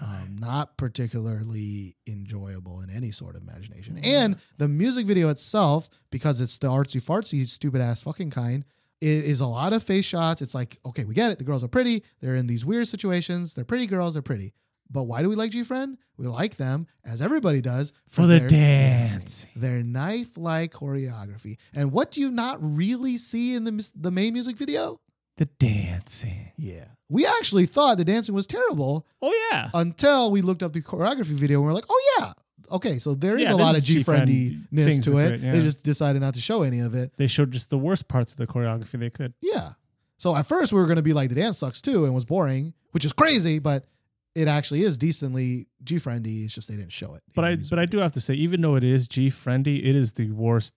Um, 0.00 0.36
not 0.38 0.76
particularly 0.76 1.96
enjoyable 2.06 2.80
in 2.80 2.90
any 2.90 3.10
sort 3.10 3.36
of 3.36 3.42
imagination. 3.42 3.98
And 4.02 4.36
the 4.56 4.68
music 4.68 5.06
video 5.06 5.28
itself, 5.28 5.88
because 6.10 6.40
it's 6.40 6.58
the 6.58 6.68
artsy 6.68 7.02
fartsy, 7.02 7.46
stupid 7.46 7.80
ass 7.80 8.02
fucking 8.02 8.30
kind, 8.30 8.64
it 9.00 9.24
is 9.24 9.40
a 9.40 9.46
lot 9.46 9.72
of 9.72 9.82
face 9.82 10.04
shots. 10.04 10.42
It's 10.42 10.54
like, 10.54 10.78
okay, 10.84 11.04
we 11.04 11.14
get 11.14 11.30
it. 11.30 11.38
The 11.38 11.44
girls 11.44 11.62
are 11.62 11.68
pretty. 11.68 12.02
They're 12.20 12.34
in 12.36 12.46
these 12.46 12.64
weird 12.64 12.88
situations. 12.88 13.54
They're 13.54 13.64
pretty 13.64 13.86
girls. 13.86 14.14
They're 14.14 14.22
pretty. 14.22 14.54
But 14.90 15.02
why 15.04 15.22
do 15.22 15.28
we 15.28 15.36
like 15.36 15.50
G 15.50 15.62
Friend? 15.64 15.98
We 16.16 16.26
like 16.26 16.56
them, 16.56 16.86
as 17.04 17.20
everybody 17.20 17.60
does, 17.60 17.92
For 18.08 18.22
the 18.22 18.38
their 18.38 18.48
dancing. 18.48 19.20
dancing, 19.20 19.50
their 19.54 19.82
knife 19.82 20.30
like 20.36 20.72
choreography. 20.72 21.58
And 21.74 21.92
what 21.92 22.10
do 22.10 22.20
you 22.22 22.30
not 22.30 22.58
really 22.60 23.18
see 23.18 23.54
in 23.54 23.64
the 23.64 23.90
the 23.94 24.10
main 24.10 24.32
music 24.32 24.56
video? 24.56 24.98
The 25.38 25.46
dancing. 25.46 26.52
Yeah, 26.56 26.84
we 27.08 27.24
actually 27.26 27.66
thought 27.66 27.96
the 27.98 28.04
dancing 28.04 28.34
was 28.34 28.46
terrible 28.46 29.06
Oh, 29.22 29.32
yeah. 29.50 29.70
until 29.74 30.30
we 30.30 30.42
looked 30.42 30.62
up 30.62 30.72
the 30.72 30.82
choreography 30.82 31.24
video 31.26 31.58
and 31.60 31.66
we're 31.66 31.72
like, 31.72 31.86
oh 31.88 32.16
yeah, 32.18 32.32
okay, 32.72 32.98
so 32.98 33.14
there 33.14 33.36
is 33.36 33.42
Yeah, 33.42 33.54
a 33.54 33.56
this 33.56 33.60
lot 33.66 33.78
of 33.78 33.84
G 33.84 34.02
friendliness 34.02 34.60
to 34.70 34.84
things 34.84 35.06
it. 35.08 35.10
to 35.12 35.18
it, 35.18 35.40
yeah. 35.40 35.52
They 35.52 35.60
just 35.60 35.82
decided 35.82 36.20
not 36.22 36.34
to 36.34 36.40
show 36.40 36.62
any 36.62 36.80
of 36.80 36.94
it. 36.94 37.12
They 37.16 37.26
showed 37.28 37.50
just 37.52 37.70
the 37.70 37.78
worst 37.78 38.08
parts 38.08 38.32
of 38.32 38.38
the 38.38 38.46
choreography 38.46 38.98
they 39.00 39.10
could. 39.10 39.32
Yeah. 39.40 39.70
So 40.18 40.34
at 40.36 40.46
first 40.46 40.72
we 40.72 40.80
were 40.80 40.86
gonna 40.86 41.02
be 41.02 41.12
like 41.12 41.28
the 41.28 41.36
dance 41.36 41.58
sucks 41.58 41.80
too 41.80 42.04
and 42.04 42.14
was 42.14 42.24
boring, 42.24 42.74
which 42.90 43.04
is 43.04 43.12
crazy, 43.12 43.58
but 43.60 43.86
it 44.34 44.48
actually 44.48 44.82
is 44.82 44.98
decently 44.98 45.68
G 45.84 45.98
friendly. 45.98 46.42
It's 46.44 46.54
just 46.54 46.68
they 46.68 46.76
didn't 46.76 46.92
show 46.92 47.14
it. 47.14 47.22
in 47.28 47.32
But 47.36 47.42
the 47.42 47.46
I 47.48 47.54
music 47.56 47.70
but 47.70 47.78
I 47.78 47.86
do 47.86 47.98
have 47.98 48.12
to 48.12 48.20
say, 48.20 48.34
even 48.34 48.60
though 48.60 48.74
it 48.74 48.84
is 48.84 49.06
G 49.08 49.30
friendly, 49.30 49.84
it 49.84 49.94
is 49.94 50.14
the 50.14 50.30
worst 50.32 50.74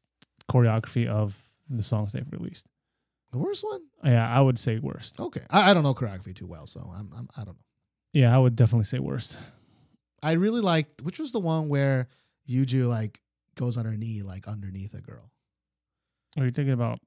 choreography 0.52 1.08
of 1.08 1.36
the 1.70 1.84
songs 1.84 2.12
they've 2.14 2.32
released. 2.32 2.68
The 3.32 3.38
worst 3.38 3.64
one? 3.64 3.82
Yeah, 4.04 4.28
I 4.28 4.42
would 4.42 4.60
say 4.60 4.78
worst. 4.80 5.20
Okay, 5.20 5.42
I, 5.50 5.72
I 5.72 5.74
don't 5.74 5.84
know 5.84 5.94
choreography 5.94 6.36
too 6.36 6.48
well, 6.48 6.68
so 6.68 6.82
I'm, 6.82 7.12
I'm 7.16 7.28
I 7.38 7.44
don't 7.44 7.56
know. 7.56 7.64
Yeah, 8.14 8.36
I 8.36 8.38
would 8.40 8.56
definitely 8.56 8.86
say 8.86 9.00
worst. 9.00 9.38
I 10.22 10.34
really 10.34 10.62
liked 10.62 11.02
which 11.02 11.18
was 11.20 11.32
the 11.32 11.40
one 11.40 11.70
where 11.70 12.08
Yuju 12.50 12.88
like 12.88 13.20
goes 13.56 13.78
on 13.78 13.86
her 13.86 13.96
knee 13.96 14.22
like 14.22 14.48
underneath 14.48 14.94
a 14.94 15.02
girl. 15.02 15.32
Are 16.38 16.44
you 16.46 16.52
thinking 16.52 16.74
about 16.74 17.00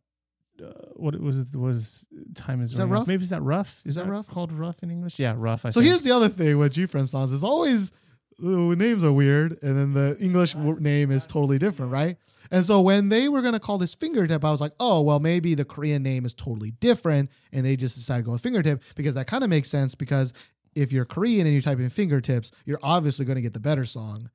uh, 0.63 0.69
what 0.95 1.15
it 1.15 1.21
was? 1.21 1.45
Was 1.55 2.07
time 2.35 2.63
is, 2.63 2.73
Is 2.73 2.79
that 2.79 2.87
rough? 2.87 3.07
Maybe 3.07 3.23
is 3.23 3.31
that 3.31 3.43
rough? 3.43 3.81
Is, 3.85 3.91
Is 3.91 3.95
that 3.97 4.07
rough? 4.09 4.27
Called 4.29 4.53
rough 4.53 4.83
in 4.83 4.91
English? 4.91 5.19
Yeah, 5.19 5.35
rough. 5.37 5.65
I 5.65 5.71
So 5.71 5.81
think. 5.81 5.89
here's 5.89 6.03
the 6.03 6.11
other 6.13 6.29
thing 6.29 6.57
with 6.59 6.73
G 6.73 6.87
Friend 6.87 7.09
songs 7.09 7.33
is 7.33 7.45
always 7.45 7.93
the 8.39 8.77
names 8.77 9.05
are 9.05 9.13
weird, 9.13 9.59
and 9.63 9.77
then 9.79 9.93
the 9.93 10.17
English 10.21 10.55
w- 10.55 10.81
name 10.81 11.11
is 11.11 11.27
totally 11.27 11.59
different, 11.59 11.93
right? 11.93 12.17
And 12.51 12.65
so 12.65 12.81
when 12.81 13.09
they 13.09 13.29
were 13.29 13.43
gonna 13.43 13.61
call 13.61 13.79
this 13.79 13.95
fingertip, 13.95 14.45
I 14.45 14.51
was 14.51 14.61
like, 14.61 14.73
oh 14.79 15.01
well, 15.01 15.21
maybe 15.21 15.55
the 15.55 15.65
Korean 15.65 16.03
name 16.03 16.25
is 16.25 16.35
totally 16.35 16.73
different, 16.73 17.31
and 17.53 17.65
they 17.65 17.77
just 17.77 17.97
decided 17.97 18.23
to 18.23 18.27
go 18.27 18.33
with 18.33 18.43
fingertip 18.43 18.83
because 18.97 19.15
that 19.15 19.27
kind 19.27 19.43
of 19.45 19.51
makes 19.51 19.71
sense 19.71 19.95
because 19.95 20.33
if 20.75 20.93
you're 20.93 21.05
Korean 21.05 21.47
and 21.47 21.55
you 21.55 21.63
type 21.63 21.79
in 21.79 21.89
fingertips, 21.91 22.51
you're 22.67 22.81
obviously 22.83 23.25
going 23.25 23.37
to 23.37 23.43
get 23.43 23.53
the 23.53 23.61
better 23.61 23.85
song, 23.85 24.29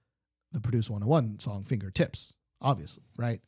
the 0.53 0.61
Produce 0.61 0.89
101 0.89 1.39
song, 1.39 1.65
Fingertips, 1.65 2.31
obviously, 2.61 3.03
right? 3.17 3.41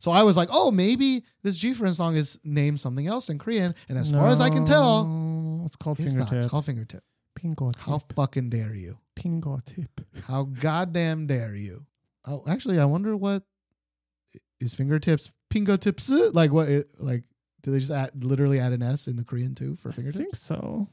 So 0.00 0.12
I 0.12 0.22
was 0.22 0.36
like, 0.36 0.48
oh, 0.52 0.70
maybe 0.70 1.24
this 1.42 1.56
G 1.56 1.74
Friend 1.74 1.94
song 1.94 2.14
is 2.14 2.38
named 2.44 2.78
something 2.78 3.08
else 3.08 3.28
in 3.28 3.38
Korean, 3.38 3.74
and 3.88 3.98
as 3.98 4.12
far 4.12 4.28
as 4.28 4.40
I 4.40 4.48
can 4.48 4.64
tell, 4.64 5.62
it's 5.66 5.74
called 5.76 5.98
it's 5.98 6.12
fingertip. 6.12 6.32
not. 6.32 6.38
It's 6.38 6.46
called 6.46 6.64
fingertip. 6.64 7.02
Pingo 7.38 7.74
How 7.78 8.00
fucking 8.14 8.50
dare 8.50 8.74
you? 8.74 8.98
Pingo 9.16 9.64
tip. 9.64 10.00
How 10.26 10.44
goddamn 10.44 11.26
dare 11.26 11.54
you? 11.54 11.86
Oh, 12.26 12.42
actually, 12.48 12.78
I 12.78 12.84
wonder 12.84 13.16
what 13.16 13.42
is 14.60 14.74
fingertips. 14.74 15.32
Fingertips? 15.50 16.10
Uh, 16.10 16.30
like 16.32 16.52
what? 16.52 16.68
It, 16.68 16.88
like 16.98 17.24
do 17.62 17.70
they 17.70 17.78
just 17.78 17.90
add, 17.90 18.24
literally 18.24 18.60
add 18.60 18.72
an 18.72 18.82
s 18.82 19.06
in 19.08 19.16
the 19.16 19.24
Korean 19.24 19.54
too 19.54 19.76
for 19.76 19.90
I 19.90 19.92
fingertips? 19.92 20.22
think 20.22 20.36
so. 20.36 20.88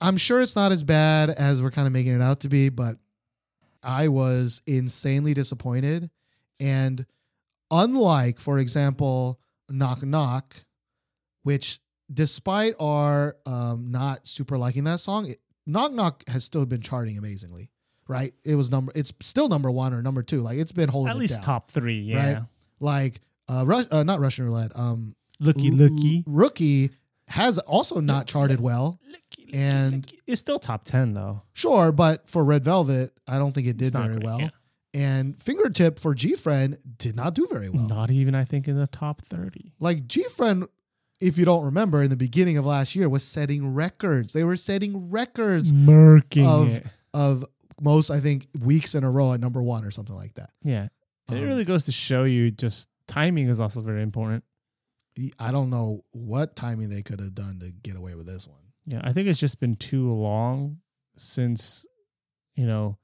I'm 0.00 0.16
sure 0.16 0.40
it's 0.40 0.56
not 0.56 0.72
as 0.72 0.82
bad 0.82 1.30
as 1.30 1.62
we're 1.62 1.70
kind 1.70 1.86
of 1.86 1.92
making 1.92 2.14
it 2.14 2.20
out 2.20 2.40
to 2.40 2.48
be, 2.48 2.68
but 2.68 2.98
I 3.82 4.08
was 4.08 4.60
insanely 4.66 5.34
disappointed. 5.34 6.10
And 6.60 7.06
unlike, 7.70 8.38
for 8.38 8.58
example, 8.58 9.40
Knock 9.70 10.02
Knock, 10.02 10.56
which 11.42 11.80
despite 12.14 12.74
our 12.80 13.36
um, 13.44 13.90
not 13.90 14.26
super 14.26 14.56
liking 14.56 14.84
that 14.84 15.00
song, 15.00 15.26
it, 15.26 15.40
Knock 15.66 15.92
Knock 15.92 16.24
has 16.28 16.44
still 16.44 16.64
been 16.66 16.80
charting 16.80 17.18
amazingly, 17.18 17.70
right? 18.08 18.32
It 18.44 18.54
was 18.54 18.70
number, 18.70 18.92
it's 18.94 19.12
still 19.20 19.48
number 19.48 19.70
one 19.70 19.92
or 19.92 20.00
number 20.02 20.22
two. 20.22 20.40
Like 20.40 20.58
it's 20.58 20.72
been 20.72 20.88
holding 20.88 21.10
At 21.10 21.16
least 21.16 21.34
down, 21.36 21.42
top 21.42 21.70
three. 21.70 22.00
Yeah. 22.00 22.16
right? 22.34 22.42
Like 22.80 23.20
uh, 23.48 23.64
Ru- 23.66 23.86
uh, 23.90 24.02
not 24.04 24.20
Russian 24.20 24.44
roulette, 24.46 24.72
um, 24.74 25.14
Looky, 25.40 25.68
L- 25.78 26.22
Rookie 26.26 26.90
has 27.28 27.58
also 27.58 28.00
not 28.00 28.26
charted 28.26 28.60
well. 28.60 29.00
And 29.52 30.10
It's 30.26 30.40
still 30.40 30.58
top 30.58 30.84
ten 30.84 31.14
though. 31.14 31.42
Sure, 31.52 31.92
but 31.92 32.28
for 32.28 32.44
Red 32.44 32.64
Velvet, 32.64 33.12
I 33.26 33.38
don't 33.38 33.52
think 33.52 33.66
it 33.66 33.76
did 33.76 33.92
very 33.92 34.08
great, 34.16 34.22
well. 34.24 34.40
yeah. 34.40 34.50
And 34.92 35.40
Fingertip 35.40 35.98
for 35.98 36.14
G 36.14 36.34
Friend 36.36 36.78
did 36.98 37.16
not 37.16 37.34
do 37.34 37.48
very 37.50 37.68
well. 37.68 37.86
Not 37.86 38.10
even 38.10 38.34
I 38.34 38.44
think 38.44 38.68
in 38.68 38.76
the 38.76 38.86
top 38.86 39.22
thirty. 39.22 39.72
Like 39.80 40.06
G 40.06 40.24
Friend, 40.28 40.68
if 41.20 41.38
you 41.38 41.44
don't 41.44 41.64
remember, 41.64 42.02
in 42.02 42.10
the 42.10 42.16
beginning 42.16 42.56
of 42.58 42.66
last 42.66 42.94
year 42.94 43.08
was 43.08 43.22
setting 43.24 43.74
records. 43.74 44.32
They 44.32 44.44
were 44.44 44.56
setting 44.56 45.10
records 45.10 45.72
Murking 45.72 46.46
of 46.46 46.68
it. 46.76 46.86
of 47.12 47.44
most, 47.80 48.10
I 48.10 48.20
think, 48.20 48.48
weeks 48.60 48.94
in 48.94 49.04
a 49.04 49.10
row 49.10 49.32
at 49.32 49.40
number 49.40 49.62
one 49.62 49.84
or 49.84 49.90
something 49.90 50.14
like 50.14 50.34
that. 50.34 50.50
Yeah. 50.62 50.88
it 51.30 51.36
Um, 51.36 51.42
really 51.42 51.64
goes 51.64 51.84
to 51.86 51.92
show 51.92 52.24
you 52.24 52.50
just 52.50 52.88
timing 53.06 53.48
is 53.48 53.60
also 53.60 53.80
very 53.80 54.02
important. 54.02 54.44
I 55.38 55.52
don't 55.52 55.70
know 55.70 56.04
what 56.10 56.56
timing 56.56 56.90
they 56.90 57.02
could 57.02 57.20
have 57.20 57.34
done 57.34 57.60
to 57.60 57.70
get 57.70 57.96
away 57.96 58.14
with 58.14 58.26
this 58.26 58.48
one. 58.48 58.58
Yeah, 58.86 59.00
I 59.04 59.12
think 59.12 59.28
it's 59.28 59.38
just 59.38 59.60
been 59.60 59.76
too 59.76 60.12
long 60.12 60.78
since, 61.16 61.86
you 62.56 62.66
know, 62.66 62.98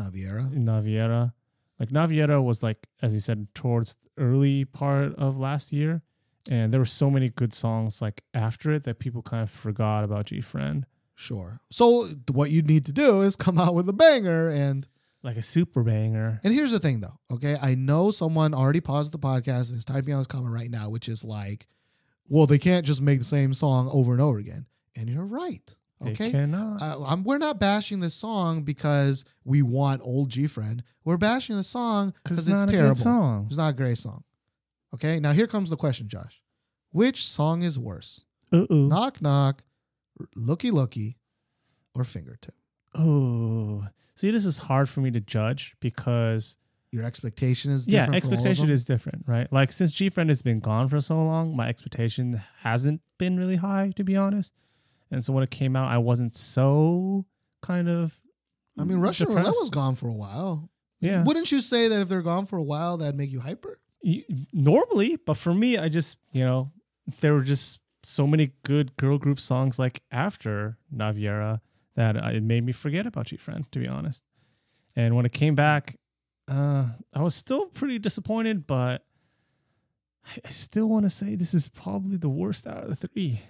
Navillera. 0.00 0.52
Navillera. 0.52 1.32
Like 1.78 1.90
Navillera 1.90 2.42
was 2.42 2.62
like, 2.62 2.86
as 3.00 3.14
you 3.14 3.20
said, 3.20 3.46
towards 3.54 3.94
the 3.94 4.22
early 4.22 4.64
part 4.64 5.14
of 5.16 5.36
last 5.38 5.72
year, 5.72 6.02
and 6.48 6.72
there 6.72 6.80
were 6.80 6.84
so 6.86 7.10
many 7.10 7.28
good 7.28 7.52
songs 7.54 8.02
like 8.02 8.22
after 8.34 8.72
it 8.72 8.84
that 8.84 8.98
people 8.98 9.22
kind 9.22 9.42
of 9.42 9.50
forgot 9.50 10.04
about 10.04 10.26
G 10.26 10.40
Friend. 10.40 10.86
Sure. 11.14 11.60
So 11.70 12.08
what 12.32 12.50
you 12.50 12.62
need 12.62 12.86
to 12.86 12.92
do 12.92 13.20
is 13.22 13.36
come 13.36 13.58
out 13.58 13.74
with 13.74 13.88
a 13.88 13.92
banger 13.92 14.48
and 14.48 14.86
like 15.22 15.36
a 15.36 15.42
super 15.42 15.82
banger. 15.84 16.40
And 16.42 16.52
here's 16.52 16.72
the 16.72 16.80
thing, 16.80 17.00
though. 17.00 17.18
Okay, 17.30 17.56
I 17.60 17.74
know 17.76 18.10
someone 18.10 18.54
already 18.54 18.80
paused 18.80 19.12
the 19.12 19.18
podcast 19.20 19.68
and 19.68 19.78
is 19.78 19.84
typing 19.84 20.14
on 20.14 20.20
this 20.20 20.26
comment 20.26 20.52
right 20.52 20.70
now, 20.70 20.88
which 20.90 21.08
is 21.08 21.22
like, 21.22 21.68
"Well, 22.28 22.46
they 22.46 22.58
can't 22.58 22.84
just 22.84 23.00
make 23.00 23.18
the 23.20 23.24
same 23.24 23.54
song 23.54 23.88
over 23.92 24.12
and 24.12 24.20
over 24.20 24.38
again." 24.38 24.66
And 24.96 25.08
you're 25.08 25.24
right. 25.24 25.76
They 26.00 26.10
Okay, 26.10 26.32
cannot. 26.32 26.82
uh, 26.82 27.04
I'm, 27.04 27.22
we're 27.22 27.38
not 27.38 27.60
bashing 27.60 28.00
this 28.00 28.14
song 28.14 28.64
because 28.64 29.24
we 29.44 29.62
want 29.62 30.02
old 30.02 30.30
G 30.30 30.48
friend. 30.48 30.82
We're 31.04 31.16
bashing 31.18 31.54
the 31.56 31.62
song 31.62 32.12
Because 32.24 32.38
it's 32.38 32.48
it's 32.48 32.56
not 32.56 32.68
a 32.68 32.72
terrible. 32.72 32.94
good 32.94 33.00
song. 33.02 33.46
It's 33.46 33.56
not 33.56 33.68
a 33.70 33.76
great 33.76 33.98
song. 33.98 34.24
Okay, 34.94 35.20
now 35.20 35.32
here 35.32 35.46
comes 35.46 35.70
the 35.70 35.76
question, 35.76 36.08
Josh. 36.08 36.42
Which 36.90 37.24
song 37.26 37.62
is 37.62 37.78
worse? 37.78 38.24
Uh 38.52 38.66
oh. 38.68 38.74
Knock 38.86 39.22
knock, 39.22 39.62
looky 40.36 40.70
looky, 40.70 41.18
or 41.94 42.04
fingertip? 42.04 42.54
Oh. 42.94 43.86
See, 44.14 44.30
this 44.30 44.44
is 44.44 44.58
hard 44.58 44.88
for 44.88 45.00
me 45.00 45.10
to 45.12 45.20
judge 45.20 45.74
because 45.80 46.58
Your 46.90 47.04
expectation 47.04 47.72
is 47.72 47.88
yeah, 47.88 48.00
different. 48.06 48.26
of 48.26 48.32
expectation 48.32 48.70
is 48.70 48.84
different, 48.84 49.24
right? 49.26 49.50
Like 49.50 49.72
since 49.72 49.92
G 49.92 50.10
Friend 50.10 50.28
has 50.28 50.42
been 50.42 50.60
gone 50.60 50.88
for 50.88 51.00
so 51.00 51.16
long, 51.16 51.56
my 51.56 51.68
expectation 51.68 52.42
hasn't 52.60 53.00
been 53.18 53.38
really 53.38 53.56
high, 53.56 53.92
to 53.96 54.04
be 54.04 54.14
honest. 54.16 54.52
And 55.10 55.24
so 55.24 55.32
when 55.32 55.42
it 55.42 55.50
came 55.50 55.74
out, 55.76 55.90
I 55.90 55.98
wasn't 55.98 56.34
so 56.36 57.24
kind 57.62 57.88
of. 57.88 58.20
I 58.78 58.84
mean, 58.84 58.98
Russian 58.98 59.28
roulette 59.28 59.46
was 59.46 59.70
gone 59.70 59.94
for 59.94 60.08
a 60.08 60.12
while. 60.14 60.70
Yeah. 61.00 61.24
Wouldn't 61.24 61.50
you 61.50 61.60
say 61.62 61.88
that 61.88 62.00
if 62.02 62.08
they're 62.08 62.22
gone 62.22 62.44
for 62.46 62.58
a 62.58 62.62
while, 62.62 62.98
that'd 62.98 63.16
make 63.16 63.30
you 63.30 63.40
hyper? 63.40 63.78
Normally, 64.52 65.16
but 65.16 65.36
for 65.36 65.54
me, 65.54 65.78
I 65.78 65.88
just 65.88 66.16
you 66.32 66.44
know 66.44 66.70
there 67.20 67.34
were 67.34 67.42
just 67.42 67.80
so 68.02 68.26
many 68.26 68.52
good 68.64 68.96
girl 68.96 69.18
group 69.18 69.38
songs 69.38 69.78
like 69.78 70.02
after 70.10 70.76
Navillera 70.94 71.60
that 71.94 72.16
it 72.16 72.42
made 72.42 72.64
me 72.64 72.72
forget 72.72 73.06
about 73.06 73.26
G 73.26 73.36
Friend, 73.36 73.70
to 73.70 73.78
be 73.78 73.86
honest. 73.86 74.24
And 74.96 75.14
when 75.14 75.24
it 75.24 75.32
came 75.32 75.54
back, 75.54 75.98
uh, 76.48 76.86
I 77.14 77.22
was 77.22 77.34
still 77.34 77.66
pretty 77.66 77.98
disappointed, 77.98 78.66
but 78.66 79.04
I, 80.44 80.50
still 80.50 80.88
want 80.88 81.04
to 81.04 81.10
say 81.10 81.34
this 81.34 81.54
is 81.54 81.68
probably 81.68 82.16
the 82.16 82.28
worst 82.28 82.66
out 82.66 82.84
of 82.84 83.00
the 83.00 83.08
three. 83.08 83.40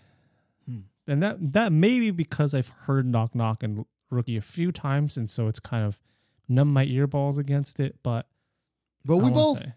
Hmm. 0.69 0.81
And 1.07 1.23
that 1.23 1.53
that 1.53 1.73
may 1.73 1.99
be 1.99 2.11
because 2.11 2.55
I've 2.55 2.69
heard 2.87 3.07
Knock 3.07 3.35
Knock 3.35 3.62
and 3.62 3.85
Rookie 4.11 4.37
a 4.37 4.43
few 4.43 4.70
times, 4.73 5.16
and 5.16 5.29
so 5.29 5.49
it's 5.49 5.61
kind 5.61 5.85
of 5.85 6.01
numb 6.49 6.73
my 6.73 6.87
earballs 6.87 7.39
against 7.39 7.81
it. 7.81 7.97
But 8.03 8.27
But 9.05 9.19
I 9.19 9.23
we 9.24 9.31
both, 9.31 9.61
say- 9.61 9.74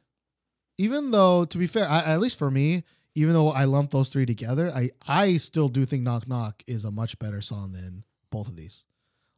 even 0.78 1.12
though, 1.12 1.46
to 1.46 1.58
be 1.58 1.68
fair, 1.68 1.88
I, 1.88 2.00
at 2.04 2.20
least 2.20 2.38
for 2.38 2.52
me, 2.52 2.84
even 3.16 3.34
though 3.34 3.52
I 3.52 3.64
lump 3.66 3.92
those 3.92 4.10
three 4.10 4.26
together, 4.26 4.72
I, 4.74 4.92
I 5.08 5.38
still 5.38 5.70
do 5.70 5.86
think 5.86 6.04
Knock 6.04 6.28
Knock 6.28 6.64
is 6.68 6.84
a 6.86 6.92
much 6.92 7.18
better 7.20 7.42
song 7.42 7.72
than 7.72 8.04
both 8.30 8.48
of 8.48 8.56
these. 8.56 8.84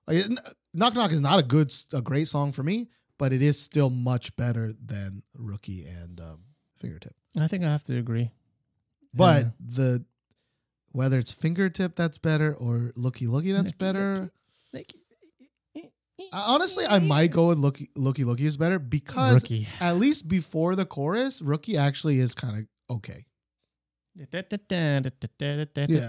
Like, 0.08 0.26
Knock 0.74 0.96
Knock 0.96 1.12
is 1.12 1.22
not 1.22 1.40
a 1.40 1.44
good, 1.44 1.74
a 1.94 2.02
great 2.02 2.28
song 2.28 2.52
for 2.52 2.64
me, 2.64 2.90
but 3.18 3.34
it 3.34 3.42
is 3.42 3.60
still 3.60 3.90
much 3.90 4.36
better 4.36 4.74
than 4.84 5.22
Rookie 5.36 5.86
and 5.86 6.20
um, 6.20 6.40
Fingertip. 6.80 7.16
I 7.40 7.48
think 7.48 7.64
I 7.64 7.68
have 7.68 7.84
to 7.86 7.98
agree. 7.98 8.32
But 9.14 9.46
Yeah. 9.46 9.52
the 9.60 10.06
whether 10.92 11.20
it's 11.20 11.32
Fingertip 11.32 11.96
that's 11.96 12.18
better 12.18 12.56
or 12.56 12.92
Looky 12.96 13.28
Looky 13.28 13.52
that's 13.52 13.68
Looky 13.68 13.78
better. 13.78 14.32
I- 14.74 14.86
honestly, 16.34 16.86
I 16.86 17.00
might 17.00 17.32
go 17.32 17.48
with 17.50 17.58
Looky 17.58 17.90
Looky 17.96 18.24
Looky 18.24 18.46
is 18.46 18.58
better 18.58 18.80
because 18.80 19.44
Rookie. 19.44 19.68
at 19.80 19.98
least 19.98 20.28
before 20.28 20.76
the 20.76 20.86
chorus, 20.86 21.42
Rookie 21.42 21.78
actually 21.78 22.20
is 22.20 22.36
kind 22.36 22.58
of 22.58 22.96
okay. 22.98 23.26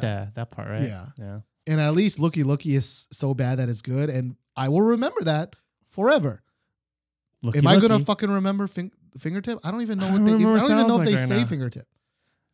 Yeah. 0.02 0.28
That 0.34 0.50
part, 0.50 0.68
right? 0.68 0.82
Yeah. 0.82 1.06
Yeah. 1.18 1.40
And 1.66 1.80
at 1.80 1.92
least 1.94 2.18
Looky 2.18 2.42
Looky 2.42 2.74
is 2.74 3.06
so 3.12 3.34
bad 3.34 3.58
that 3.58 3.68
it's 3.68 3.82
good, 3.82 4.08
and 4.08 4.36
I 4.56 4.70
will 4.70 4.82
remember 4.82 5.22
that 5.24 5.54
forever. 5.88 6.42
Looky, 7.42 7.58
Am 7.58 7.66
I 7.66 7.78
gonna 7.78 8.00
fucking 8.00 8.30
remember 8.30 8.66
fing- 8.66 8.92
fingertip? 9.18 9.60
I 9.62 9.70
don't 9.70 9.82
even 9.82 9.98
know 9.98 10.08
I 10.08 10.12
what 10.12 10.24
they. 10.24 10.32
I 10.32 10.38
don't 10.38 10.70
even 10.70 10.88
know 10.88 11.00
if 11.00 11.06
they 11.06 11.14
like 11.16 11.26
say 11.26 11.34
right 11.34 11.40
now. 11.42 11.46
fingertip, 11.46 11.86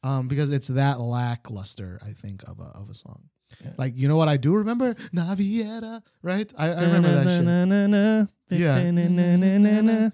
um, 0.02 0.28
because 0.28 0.50
it's 0.50 0.66
that 0.68 1.00
lackluster. 1.00 2.00
I 2.04 2.12
think 2.12 2.42
of 2.42 2.58
a 2.58 2.64
of 2.64 2.90
a 2.90 2.94
song. 2.94 3.30
Yeah. 3.62 3.70
Like 3.78 3.96
you 3.96 4.08
know 4.08 4.16
what 4.16 4.28
I 4.28 4.36
do 4.36 4.54
remember 4.54 4.94
Navillera, 5.14 6.02
right? 6.22 6.52
I, 6.56 6.70
I 6.72 6.82
remember 6.84 7.12
that 7.12 8.28
shit. 8.48 8.58
Yeah. 8.60 10.10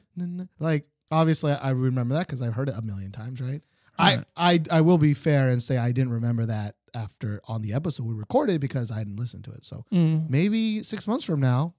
Like 0.58 0.86
obviously 1.10 1.52
I 1.52 1.70
remember 1.70 2.14
that 2.14 2.26
because 2.26 2.42
I've 2.42 2.54
heard 2.54 2.68
it 2.68 2.74
a 2.76 2.82
million 2.82 3.12
times, 3.12 3.40
right? 3.40 3.62
I, 3.98 4.24
I 4.36 4.60
I 4.70 4.80
will 4.80 4.96
be 4.98 5.12
fair 5.14 5.50
and 5.50 5.62
say 5.62 5.76
I 5.76 5.92
didn't 5.92 6.12
remember 6.12 6.46
that 6.46 6.74
after 6.94 7.40
on 7.46 7.60
the 7.62 7.74
episode 7.74 8.06
we 8.06 8.14
recorded 8.14 8.60
because 8.60 8.90
I 8.90 8.98
hadn't 8.98 9.16
listened 9.16 9.44
to 9.44 9.50
it. 9.52 9.64
So 9.64 9.84
Mm. 9.92 10.30
maybe 10.30 10.82
six 10.82 11.06
months 11.06 11.24
from 11.24 11.40
now, 11.40 11.74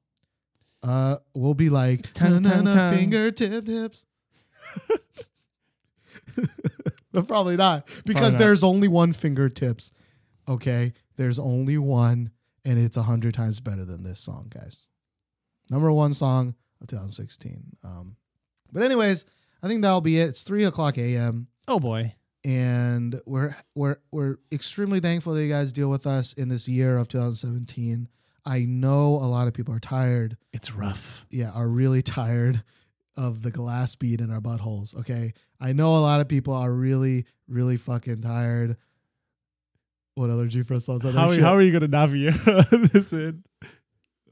uh, 0.83 1.17
we'll 1.33 1.53
be 1.55 1.69
like 1.69 2.13
Tongue, 2.13 2.43
tongue, 2.43 2.63
"Na-na-na, 2.63 2.89
tongue." 2.89 2.97
fingertip 2.99 3.65
tips. 3.65 4.05
but 7.11 7.27
probably 7.27 7.55
not 7.57 7.87
because 8.05 8.21
Probably 8.21 8.29
not. 8.31 8.39
there's 8.39 8.63
only 8.63 8.87
one 8.87 9.13
fingertips. 9.13 9.91
Okay, 10.47 10.93
there's 11.17 11.39
only 11.39 11.77
one, 11.77 12.31
and 12.65 12.79
it's 12.79 12.97
a 12.97 13.03
hundred 13.03 13.33
times 13.33 13.59
better 13.59 13.85
than 13.85 14.03
this 14.03 14.19
song, 14.19 14.51
guys. 14.53 14.87
Number 15.69 15.91
one 15.91 16.13
song 16.13 16.55
of 16.81 16.87
2016. 16.87 17.77
Um, 17.83 18.15
but 18.71 18.83
anyways, 18.83 19.25
I 19.63 19.67
think 19.67 19.81
that'll 19.81 20.01
be 20.01 20.19
it. 20.19 20.29
It's 20.29 20.43
three 20.43 20.63
o'clock 20.63 20.97
a.m 20.97 21.47
Oh 21.67 21.79
boy. 21.79 22.15
and 22.43 23.21
we're 23.25 23.55
we're 23.75 23.97
we're 24.11 24.37
extremely 24.51 24.99
thankful 24.99 25.33
that 25.33 25.43
you 25.43 25.49
guys 25.49 25.71
deal 25.71 25.89
with 25.89 26.07
us 26.07 26.33
in 26.33 26.49
this 26.49 26.67
year 26.67 26.97
of 26.97 27.07
2017. 27.07 28.07
I 28.43 28.61
know 28.65 29.15
a 29.17 29.29
lot 29.29 29.47
of 29.47 29.53
people 29.53 29.75
are 29.75 29.79
tired. 29.79 30.35
It's 30.51 30.73
rough. 30.73 31.25
Yeah, 31.29 31.51
are 31.51 31.67
really 31.67 32.01
tired 32.19 32.63
of 33.15 33.43
the 33.43 33.51
glass 33.51 33.95
bead 33.95 34.19
in 34.21 34.31
our 34.31 34.41
buttholes. 34.41 34.95
Okay, 34.95 35.33
I 35.59 35.73
know 35.73 35.95
a 35.95 35.99
lot 36.01 36.21
of 36.21 36.27
people 36.27 36.53
are 36.53 36.71
really 36.73 37.25
really 37.47 37.77
fucking 37.77 38.21
tired. 38.21 38.77
What 40.15 40.29
other 40.29 40.47
G 40.47 40.63
Press 40.63 40.85
songs 40.85 41.05
are 41.05 41.11
there? 41.11 41.21
How, 41.21 41.29
are- 41.29 41.33
Shit. 41.33 41.43
how 41.43 41.55
are 41.55 41.61
you 41.61 41.71
gonna 41.71 41.87
navigate 41.87 42.33
this 42.93 43.13
in? 43.13 43.43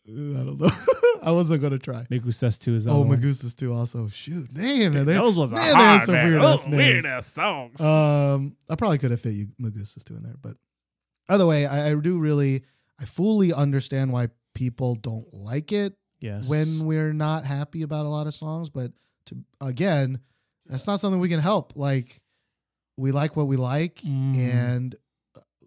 I 0.08 0.12
don't 0.12 0.60
know. 0.60 0.70
I 1.22 1.32
wasn't 1.32 1.62
gonna 1.62 1.78
try. 1.78 2.06
Me 2.10 2.20
Gustas 2.20 2.58
Tu 2.58 2.74
is 2.74 2.86
the 2.86 2.92
Oh. 2.92 3.04
Me 3.04 3.18
Gustas 3.18 3.56
Tu. 3.56 3.72
Also, 3.72 4.08
shoot, 4.08 4.52
damn 4.54 4.94
man, 4.94 5.06
they, 5.06 5.14
Those 5.14 5.38
was 5.38 5.52
man, 5.52 5.62
a 5.62 5.78
they 5.78 5.84
had 5.84 6.06
some 6.06 6.16
man. 6.72 6.72
weird 6.78 7.06
ass 7.06 7.32
songs. 7.34 7.80
Um, 7.80 8.56
I 8.70 8.76
probably 8.76 8.98
could 8.98 9.12
have 9.12 9.22
fit 9.22 9.34
you 9.34 9.48
Me 9.60 9.70
Gustas 9.70 10.04
Tu 10.04 10.16
in 10.16 10.24
there, 10.24 10.36
but 10.42 10.56
either 11.30 11.46
way, 11.46 11.66
I, 11.66 11.92
I 11.92 11.94
do 11.96 12.18
really, 12.18 12.64
I 13.00 13.06
fully 13.06 13.54
understand 13.54 14.12
why 14.12 14.30
people 14.56 14.96
don't 14.96 15.32
like 15.34 15.72
it 15.72 15.94
yes. 16.20 16.50
when 16.50 16.86
we're 16.86 17.14
not 17.14 17.46
happy 17.46 17.84
about 17.84 18.06
a 18.06 18.10
lot 18.10 18.26
of 18.28 18.34
songs. 18.34 18.70
But 18.70 18.92
to 19.28 19.38
again, 19.62 20.20
that's 20.66 20.88
not 20.88 21.00
something 21.00 21.20
we 21.20 21.30
can 21.30 21.40
help. 21.42 21.74
Like, 21.76 22.22
we 22.98 23.12
like 23.12 23.36
what 23.36 23.48
we 23.48 23.58
like, 23.58 23.96
Mm. 24.02 24.36
and 24.38 24.96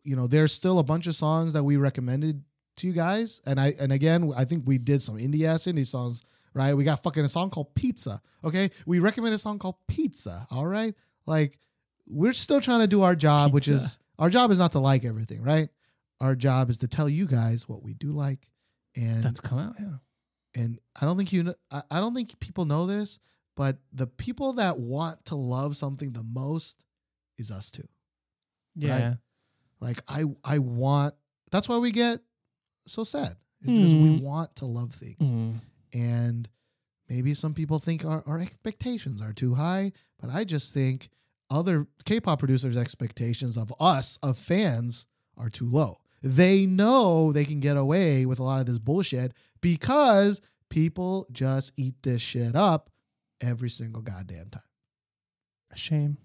you 0.04 0.16
know, 0.16 0.26
there's 0.26 0.52
still 0.52 0.78
a 0.78 0.82
bunch 0.82 1.06
of 1.06 1.14
songs 1.14 1.52
that 1.52 1.62
we 1.64 1.76
recommended 1.76 2.42
to 2.76 2.86
you 2.86 2.92
guys, 2.92 3.40
and 3.46 3.60
I 3.60 3.74
and 3.78 3.92
again, 3.92 4.32
I 4.36 4.44
think 4.44 4.64
we 4.66 4.78
did 4.78 5.02
some 5.02 5.16
indie 5.16 5.44
ass 5.44 5.64
indie 5.64 5.86
songs. 5.86 6.22
Right, 6.54 6.74
we 6.74 6.84
got 6.84 7.02
fucking 7.02 7.24
a 7.24 7.28
song 7.28 7.48
called 7.48 7.74
Pizza. 7.74 8.20
Okay, 8.44 8.70
we 8.84 8.98
recommend 8.98 9.34
a 9.34 9.38
song 9.38 9.58
called 9.58 9.76
Pizza. 9.88 10.46
All 10.50 10.66
right, 10.66 10.94
like 11.26 11.58
we're 12.06 12.34
still 12.34 12.60
trying 12.60 12.80
to 12.80 12.86
do 12.86 13.02
our 13.02 13.14
job, 13.14 13.54
which 13.54 13.68
is 13.68 13.98
our 14.18 14.28
job 14.28 14.50
is 14.50 14.58
not 14.58 14.72
to 14.72 14.78
like 14.78 15.04
everything, 15.04 15.42
right? 15.42 15.70
Our 16.20 16.34
job 16.34 16.68
is 16.68 16.76
to 16.78 16.88
tell 16.88 17.08
you 17.08 17.26
guys 17.26 17.68
what 17.68 17.82
we 17.82 17.94
do 17.94 18.12
like, 18.12 18.46
and 18.94 19.22
That's 19.22 19.40
come 19.40 19.58
out, 19.58 19.76
yeah. 19.80 20.62
and 20.62 20.78
I 21.00 21.06
don't 21.06 21.16
think 21.16 21.32
you 21.32 21.44
know, 21.44 21.54
I, 21.70 21.82
I 21.90 22.00
don't 22.00 22.14
think 22.14 22.38
people 22.38 22.66
know 22.66 22.84
this, 22.84 23.18
but 23.56 23.78
the 23.92 24.06
people 24.06 24.54
that 24.54 24.78
want 24.78 25.24
to 25.26 25.36
love 25.36 25.76
something 25.76 26.12
the 26.12 26.22
most 26.22 26.84
is 27.38 27.50
us 27.50 27.70
too. 27.70 27.88
Yeah. 28.76 29.14
Like 29.82 30.00
I 30.08 30.24
I 30.44 30.58
want 30.58 31.14
that's 31.50 31.68
why 31.68 31.76
we 31.78 31.90
get 31.90 32.20
so 32.86 33.04
sad. 33.04 33.36
Is 33.62 33.72
because 33.72 33.94
we 33.94 34.08
Mm. 34.08 34.20
want 34.22 34.56
to 34.56 34.64
love 34.66 34.92
things. 34.94 35.18
Mm. 35.20 35.60
And 35.92 36.48
maybe 37.08 37.34
some 37.34 37.52
people 37.54 37.78
think 37.78 38.04
our, 38.04 38.22
our 38.26 38.40
expectations 38.40 39.20
are 39.22 39.32
too 39.32 39.54
high, 39.54 39.92
but 40.18 40.30
I 40.30 40.44
just 40.44 40.72
think 40.72 41.10
other 41.50 41.86
K-pop 42.04 42.38
producers' 42.38 42.76
expectations 42.76 43.56
of 43.58 43.72
us, 43.78 44.18
of 44.22 44.38
fans, 44.38 45.04
are 45.36 45.50
too 45.50 45.68
low. 45.68 45.98
They 46.22 46.64
know 46.66 47.30
they 47.32 47.44
can 47.44 47.60
get 47.60 47.76
away 47.76 48.24
with 48.26 48.38
a 48.38 48.42
lot 48.44 48.60
of 48.60 48.66
this 48.66 48.78
bullshit 48.78 49.32
because 49.60 50.40
people 50.70 51.26
just 51.30 51.72
eat 51.76 51.94
this 52.02 52.22
shit 52.22 52.56
up 52.56 52.88
every 53.40 53.68
single 53.70 54.00
goddamn 54.02 54.48
time. 54.50 54.62
A 55.70 55.76
shame. 55.76 56.16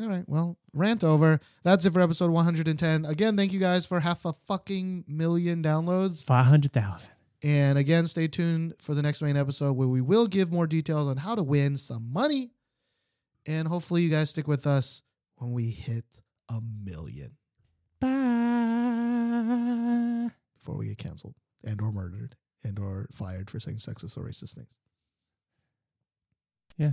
All 0.00 0.08
right, 0.08 0.22
well, 0.28 0.56
rant 0.72 1.02
over. 1.02 1.40
That's 1.64 1.84
it 1.84 1.92
for 1.92 2.00
episode 2.00 2.30
110. 2.30 3.04
Again, 3.04 3.36
thank 3.36 3.52
you 3.52 3.58
guys 3.58 3.84
for 3.84 3.98
half 3.98 4.24
a 4.24 4.32
fucking 4.46 5.04
million 5.08 5.60
downloads. 5.62 6.22
500,000. 6.24 7.10
And 7.42 7.78
again, 7.78 8.06
stay 8.06 8.28
tuned 8.28 8.74
for 8.80 8.94
the 8.94 9.02
next 9.02 9.22
main 9.22 9.36
episode 9.36 9.72
where 9.72 9.88
we 9.88 10.00
will 10.00 10.28
give 10.28 10.52
more 10.52 10.66
details 10.68 11.08
on 11.08 11.16
how 11.16 11.34
to 11.34 11.42
win 11.42 11.76
some 11.76 12.12
money. 12.12 12.52
And 13.46 13.66
hopefully, 13.66 14.02
you 14.02 14.10
guys 14.10 14.30
stick 14.30 14.46
with 14.46 14.66
us 14.66 15.02
when 15.36 15.52
we 15.52 15.70
hit 15.70 16.04
a 16.48 16.60
million 16.84 17.32
Bye. 18.00 18.08
before 20.58 20.76
we 20.76 20.86
get 20.86 20.98
canceled 20.98 21.34
and 21.64 21.80
or 21.80 21.92
murdered 21.92 22.36
and 22.64 22.78
or 22.78 23.08
fired 23.12 23.50
for 23.50 23.58
saying 23.60 23.78
sexist 23.78 24.16
or 24.16 24.22
racist 24.22 24.54
things. 24.54 24.76
Yeah. 26.76 26.92